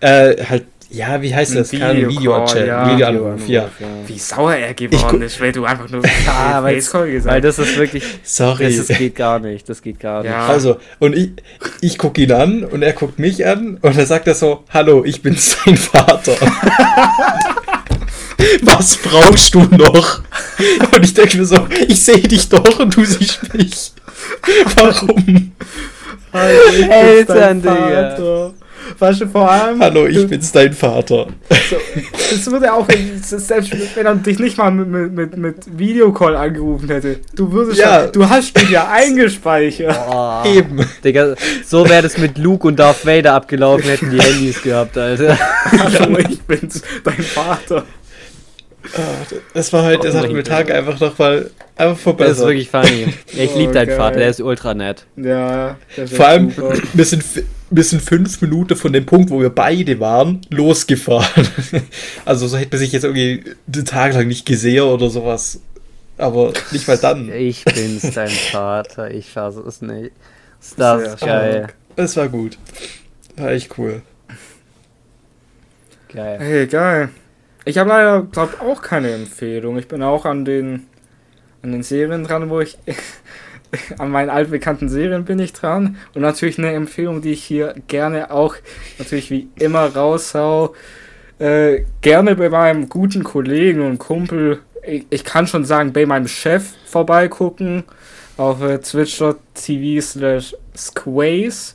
Äh, 0.00 0.44
halt, 0.44 0.66
ja, 0.92 1.22
wie 1.22 1.34
heißt 1.34 1.54
das? 1.56 1.72
Videocall, 1.72 2.08
Video-Chat. 2.08 2.66
ja. 2.66 2.92
Videoanruf, 2.92 3.48
ja. 3.48 3.68
Wie 4.06 4.18
sauer 4.18 4.54
er 4.54 4.70
Ich 4.70 4.76
geworden 4.76 5.22
ist, 5.22 5.40
weil 5.40 5.52
du 5.52 5.64
einfach 5.64 5.88
nur 5.88 6.02
Ja, 6.26 6.62
weil, 6.62 6.76
gesagt 6.76 7.24
weil 7.24 7.40
das 7.40 7.58
ist 7.58 7.76
wirklich, 7.76 8.04
Sorry. 8.22 8.64
das 8.64 8.90
ist, 8.90 8.98
geht 8.98 9.16
gar 9.16 9.38
nicht, 9.38 9.68
das 9.68 9.80
geht 9.82 9.98
gar 10.00 10.22
nicht. 10.22 10.30
Ja. 10.30 10.46
Also, 10.46 10.76
und 10.98 11.16
ich, 11.16 11.30
ich 11.80 11.98
gucke 11.98 12.20
ihn 12.20 12.32
an 12.32 12.64
und 12.64 12.82
er 12.82 12.92
guckt 12.92 13.18
mich 13.18 13.46
an 13.46 13.78
und 13.80 13.96
dann 13.96 14.06
sagt 14.06 14.26
er 14.28 14.34
so, 14.34 14.64
hallo, 14.70 15.02
ich 15.04 15.22
bin 15.22 15.34
sein 15.36 15.76
Vater. 15.76 16.32
Was 18.62 18.96
brauchst 18.96 19.54
du 19.54 19.60
noch? 19.62 20.20
Und 20.94 21.04
ich 21.04 21.14
denke 21.14 21.38
mir 21.38 21.46
so, 21.46 21.66
ich 21.88 22.02
sehe 22.02 22.18
dich 22.18 22.48
doch 22.48 22.80
und 22.80 22.96
du 22.96 23.04
siehst 23.04 23.54
mich. 23.54 23.92
Warum? 24.76 25.52
Eltern, 26.32 27.62
Digga. 27.62 28.52
Weißt 28.98 29.20
du, 29.22 29.26
vor 29.28 29.50
allem. 29.50 29.80
Hallo, 29.80 30.06
ich 30.06 30.16
du- 30.16 30.28
bin's 30.28 30.52
dein 30.52 30.72
Vater. 30.72 31.26
So, 31.70 31.76
das 32.30 32.50
würde 32.50 32.72
auch, 32.72 32.86
selbst 33.22 33.72
wenn 33.96 34.06
er 34.06 34.14
dich 34.16 34.38
nicht 34.38 34.58
mal 34.58 34.70
mit, 34.70 34.88
mit, 34.88 35.12
mit, 35.12 35.36
mit 35.36 35.78
Videocall 35.78 36.36
angerufen 36.36 36.88
hätte, 36.88 37.20
du 37.34 37.50
würdest 37.52 37.78
Ja. 37.78 38.02
schon, 38.04 38.12
du 38.12 38.28
hast 38.28 38.60
ihn 38.62 38.70
ja 38.70 38.88
eingespeichert. 38.92 39.94
Boah. 40.06 40.44
Eben. 40.46 40.80
Digga, 41.04 41.34
so 41.64 41.88
wäre 41.88 42.02
das 42.02 42.18
mit 42.18 42.38
Luke 42.38 42.66
und 42.66 42.78
Darth 42.78 43.04
Vader 43.06 43.34
abgelaufen, 43.34 43.84
hätten 43.88 44.10
die 44.10 44.20
Handys 44.20 44.62
gehabt, 44.62 44.96
Alter. 44.98 45.38
Hallo, 45.64 46.18
ich 46.18 46.40
bin's, 46.42 46.82
dein 47.04 47.14
Vater. 47.22 47.84
Das 49.54 49.72
war 49.72 49.82
halt, 49.84 50.04
das 50.04 50.14
hat 50.14 50.28
Oh, 50.28 50.32
mir 50.32 50.42
Tag 50.44 50.70
einfach 50.70 50.98
nochmal 51.00 51.50
einfach 51.76 51.98
vorbei. 51.98 52.26
Das 52.26 52.38
ist 52.38 52.44
wirklich 52.44 52.68
funny. 52.70 53.12
Ich 53.28 53.54
liebe 53.54 53.70
Oh, 53.70 53.74
deinen 53.74 53.88
geil. 53.88 53.96
Vater, 53.96 54.18
der 54.18 54.28
ist 54.28 54.40
ultra 54.40 54.74
nett. 54.74 55.06
Ja, 55.16 55.76
Vor 56.14 56.26
allem, 56.26 56.50
super. 56.50 56.74
wir 56.92 57.04
sind, 57.04 57.24
wir 57.70 57.84
sind 57.84 58.02
fünf 58.02 58.40
Minuten 58.42 58.76
von 58.76 58.92
dem 58.92 59.06
Punkt, 59.06 59.30
wo 59.30 59.40
wir 59.40 59.50
beide 59.50 59.98
waren, 60.00 60.40
losgefahren. 60.50 61.48
Also 62.24 62.46
so 62.46 62.56
hätte 62.56 62.70
man 62.72 62.78
sich 62.80 62.92
jetzt 62.92 63.04
irgendwie 63.04 63.42
den 63.66 63.84
Tag 63.84 64.14
lang 64.14 64.28
nicht 64.28 64.44
gesehen 64.46 64.82
oder 64.84 65.08
sowas. 65.10 65.60
Aber 66.18 66.52
nicht 66.70 66.86
mal 66.86 66.98
dann. 66.98 67.32
Ich 67.32 67.64
bin's, 67.64 68.10
dein 68.14 68.28
Vater, 68.52 69.10
ich 69.10 69.30
fasse 69.30 69.60
es 69.66 69.80
nicht. 69.82 70.12
Ist 70.60 70.78
das 70.78 71.18
Sehr 71.18 71.28
geil. 71.28 71.66
Es 71.96 72.16
war 72.16 72.28
gut. 72.28 72.58
War 73.36 73.50
echt 73.50 73.76
cool. 73.78 74.02
Geil. 76.12 76.38
Hey, 76.38 76.66
geil. 76.66 77.08
Ich 77.64 77.78
habe 77.78 77.90
leider, 77.90 78.22
glaube 78.22 78.60
auch 78.60 78.82
keine 78.82 79.12
Empfehlung. 79.12 79.78
Ich 79.78 79.88
bin 79.88 80.02
auch 80.02 80.24
an 80.24 80.44
den, 80.44 80.86
an 81.62 81.72
den 81.72 81.82
Serien 81.82 82.24
dran, 82.24 82.50
wo 82.50 82.60
ich. 82.60 82.78
an 83.98 84.10
meinen 84.10 84.30
altbekannten 84.30 84.88
Serien 84.88 85.24
bin 85.24 85.38
ich 85.38 85.52
dran. 85.52 85.96
Und 86.14 86.22
natürlich 86.22 86.58
eine 86.58 86.72
Empfehlung, 86.72 87.22
die 87.22 87.32
ich 87.32 87.42
hier 87.42 87.74
gerne 87.88 88.30
auch, 88.30 88.56
natürlich 88.98 89.30
wie 89.30 89.48
immer 89.58 89.86
raushau. 89.86 90.74
Äh, 91.38 91.84
gerne 92.02 92.36
bei 92.36 92.50
meinem 92.50 92.88
guten 92.88 93.24
Kollegen 93.24 93.80
und 93.80 93.98
Kumpel, 93.98 94.60
ich, 94.86 95.06
ich 95.10 95.24
kann 95.24 95.46
schon 95.46 95.64
sagen, 95.64 95.92
bei 95.92 96.06
meinem 96.06 96.28
Chef 96.28 96.64
vorbeigucken. 96.86 97.84
Auf 98.36 98.62
äh, 98.62 98.78
twitch.tv 98.78 100.00
slash 100.00 100.54
squaze. 100.76 101.74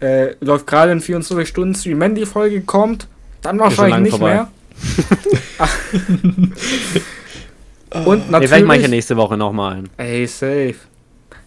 Äh, 0.00 0.34
läuft 0.40 0.66
gerade 0.66 0.92
in 0.92 1.00
24-Stunden-Stream. 1.00 2.00
Wenn 2.00 2.14
die 2.14 2.26
Folge 2.26 2.60
kommt, 2.62 3.06
dann 3.42 3.58
wahrscheinlich 3.58 4.00
nicht 4.00 4.10
vorbei. 4.10 4.34
mehr. 4.34 4.48
Und 8.06 8.30
Nee, 8.30 8.46
vielleicht 8.48 8.66
mache 8.66 8.78
ich 8.78 8.82
ja 8.82 8.86
natürlich, 8.88 8.90
nächste 8.90 9.16
Woche 9.16 9.36
nochmal 9.36 9.84
ey, 9.98 10.26
safe. 10.26 10.74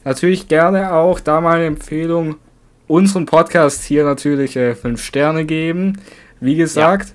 Natürlich 0.06 0.48
gerne 0.48 0.94
auch 0.94 1.20
da 1.20 1.42
mal 1.42 1.58
eine 1.58 1.66
Empfehlung, 1.66 2.38
unseren 2.88 3.26
Podcast 3.26 3.84
hier 3.84 4.06
natürlich 4.06 4.56
äh, 4.56 4.74
5 4.76 5.04
Sterne 5.04 5.44
geben. 5.46 6.00
Wie 6.40 6.56
gesagt, 6.56 7.14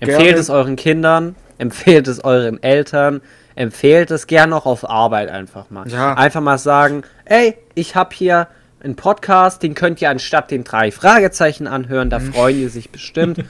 Empfehlt 0.00 0.20
Gerne. 0.20 0.38
es 0.40 0.50
euren 0.50 0.74
Kindern, 0.74 1.36
empfehlt 1.58 2.08
es 2.08 2.24
euren 2.24 2.60
Eltern, 2.60 3.20
empfehlt 3.54 4.10
es 4.10 4.26
gern 4.26 4.52
auch 4.52 4.66
auf 4.66 4.88
Arbeit 4.90 5.30
einfach 5.30 5.70
mal. 5.70 5.86
Ja. 5.88 6.14
Einfach 6.14 6.40
mal 6.40 6.58
sagen, 6.58 7.02
ey, 7.24 7.56
ich 7.76 7.94
habe 7.94 8.10
hier 8.12 8.48
einen 8.82 8.96
Podcast, 8.96 9.62
den 9.62 9.74
könnt 9.74 10.02
ihr 10.02 10.10
anstatt 10.10 10.50
den 10.50 10.64
drei 10.64 10.90
Fragezeichen 10.90 11.68
anhören, 11.68 12.10
da 12.10 12.18
freuen 12.18 12.56
die 12.56 12.66
sich 12.66 12.90
bestimmt. 12.90 13.38
ähm, 13.38 13.44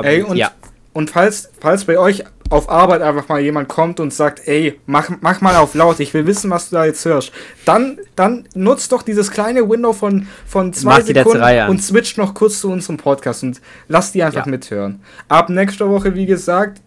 Mhm. 0.00 0.04
ey, 0.04 0.22
und, 0.24 0.36
ja, 0.38 0.50
und 0.92 1.10
falls, 1.10 1.50
falls 1.60 1.84
bei 1.84 1.98
euch 1.98 2.24
auf 2.50 2.68
Arbeit 2.68 3.00
einfach 3.00 3.28
mal 3.28 3.40
jemand 3.40 3.68
kommt 3.68 4.00
und 4.00 4.12
sagt, 4.12 4.48
ey, 4.48 4.80
mach, 4.86 5.08
mach 5.20 5.40
mal 5.40 5.54
auf 5.56 5.74
laut, 5.74 6.00
ich 6.00 6.12
will 6.14 6.26
wissen, 6.26 6.50
was 6.50 6.68
du 6.70 6.76
da 6.76 6.84
jetzt 6.84 7.04
hörst, 7.04 7.30
dann, 7.64 7.98
dann 8.16 8.48
nutzt 8.54 8.90
doch 8.90 9.02
dieses 9.02 9.30
kleine 9.30 9.68
Window 9.70 9.92
von, 9.92 10.26
von 10.46 10.72
zwei 10.72 10.98
Mach 10.98 11.06
Sekunden 11.06 11.68
und 11.68 11.80
switcht 11.80 12.18
noch 12.18 12.34
kurz 12.34 12.60
zu 12.60 12.70
unserem 12.72 12.96
Podcast 12.96 13.44
und 13.44 13.60
lasst 13.86 14.14
die 14.16 14.22
einfach 14.24 14.46
Ja. 14.46 14.50
mithören. 14.50 15.00
Ab 15.28 15.48
nächster 15.48 15.88
Woche, 15.88 16.16
wie 16.16 16.26
gesagt, 16.26 16.80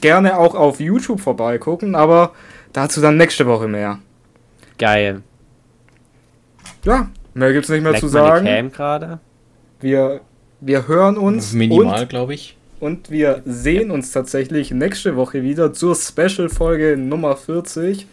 gerne 0.00 0.38
auch 0.38 0.54
auf 0.54 0.80
YouTube 0.80 1.20
vorbeigucken, 1.20 1.94
aber 1.94 2.32
dazu 2.72 3.02
dann 3.02 3.18
nächste 3.18 3.46
Woche 3.46 3.68
mehr. 3.68 3.98
geil. 4.78 5.22
Ja, 6.84 7.08
mehr 7.34 7.52
gibt's 7.52 7.68
nicht 7.68 7.82
mehr 7.82 7.92
Leckt 7.92 8.00
zu 8.00 8.08
sagen. 8.08 8.46
Cam 8.46 8.72
gerade. 8.72 9.18
Wir, 9.80 10.20
wir 10.60 10.86
hören 10.88 11.16
uns 11.16 11.52
Minimal, 11.52 12.06
glaube 12.06 12.34
ich. 12.34 12.56
Und, 12.80 13.10
wir 13.10 13.42
sehen 13.44 13.90
uns 13.90 14.12
tatsächlich 14.12 14.70
nächste 14.70 15.16
Woche 15.16 15.42
wieder 15.42 15.72
zur 15.72 15.94
Special-Folge 15.94 16.96
Nummer 16.96 17.36
40 17.36 18.06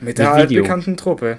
mit 0.00 0.18
der 0.18 0.30
Mit 0.30 0.40
altbekannten 0.40 0.96
Truppe. 0.96 1.38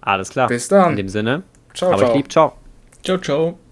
Alles 0.00 0.30
klar. 0.30 0.48
Bis 0.48 0.68
dann. 0.68 0.90
In 0.90 0.96
dem 0.96 1.08
Sinne, 1.08 1.42
Ciao, 1.74 1.92
aber 1.92 2.02
ich 2.02 2.08
ciao. 2.08 2.16
lieb, 2.16 2.32
ciao. 2.32 2.56
Ciao, 3.02 3.18
ciao. 3.18 3.69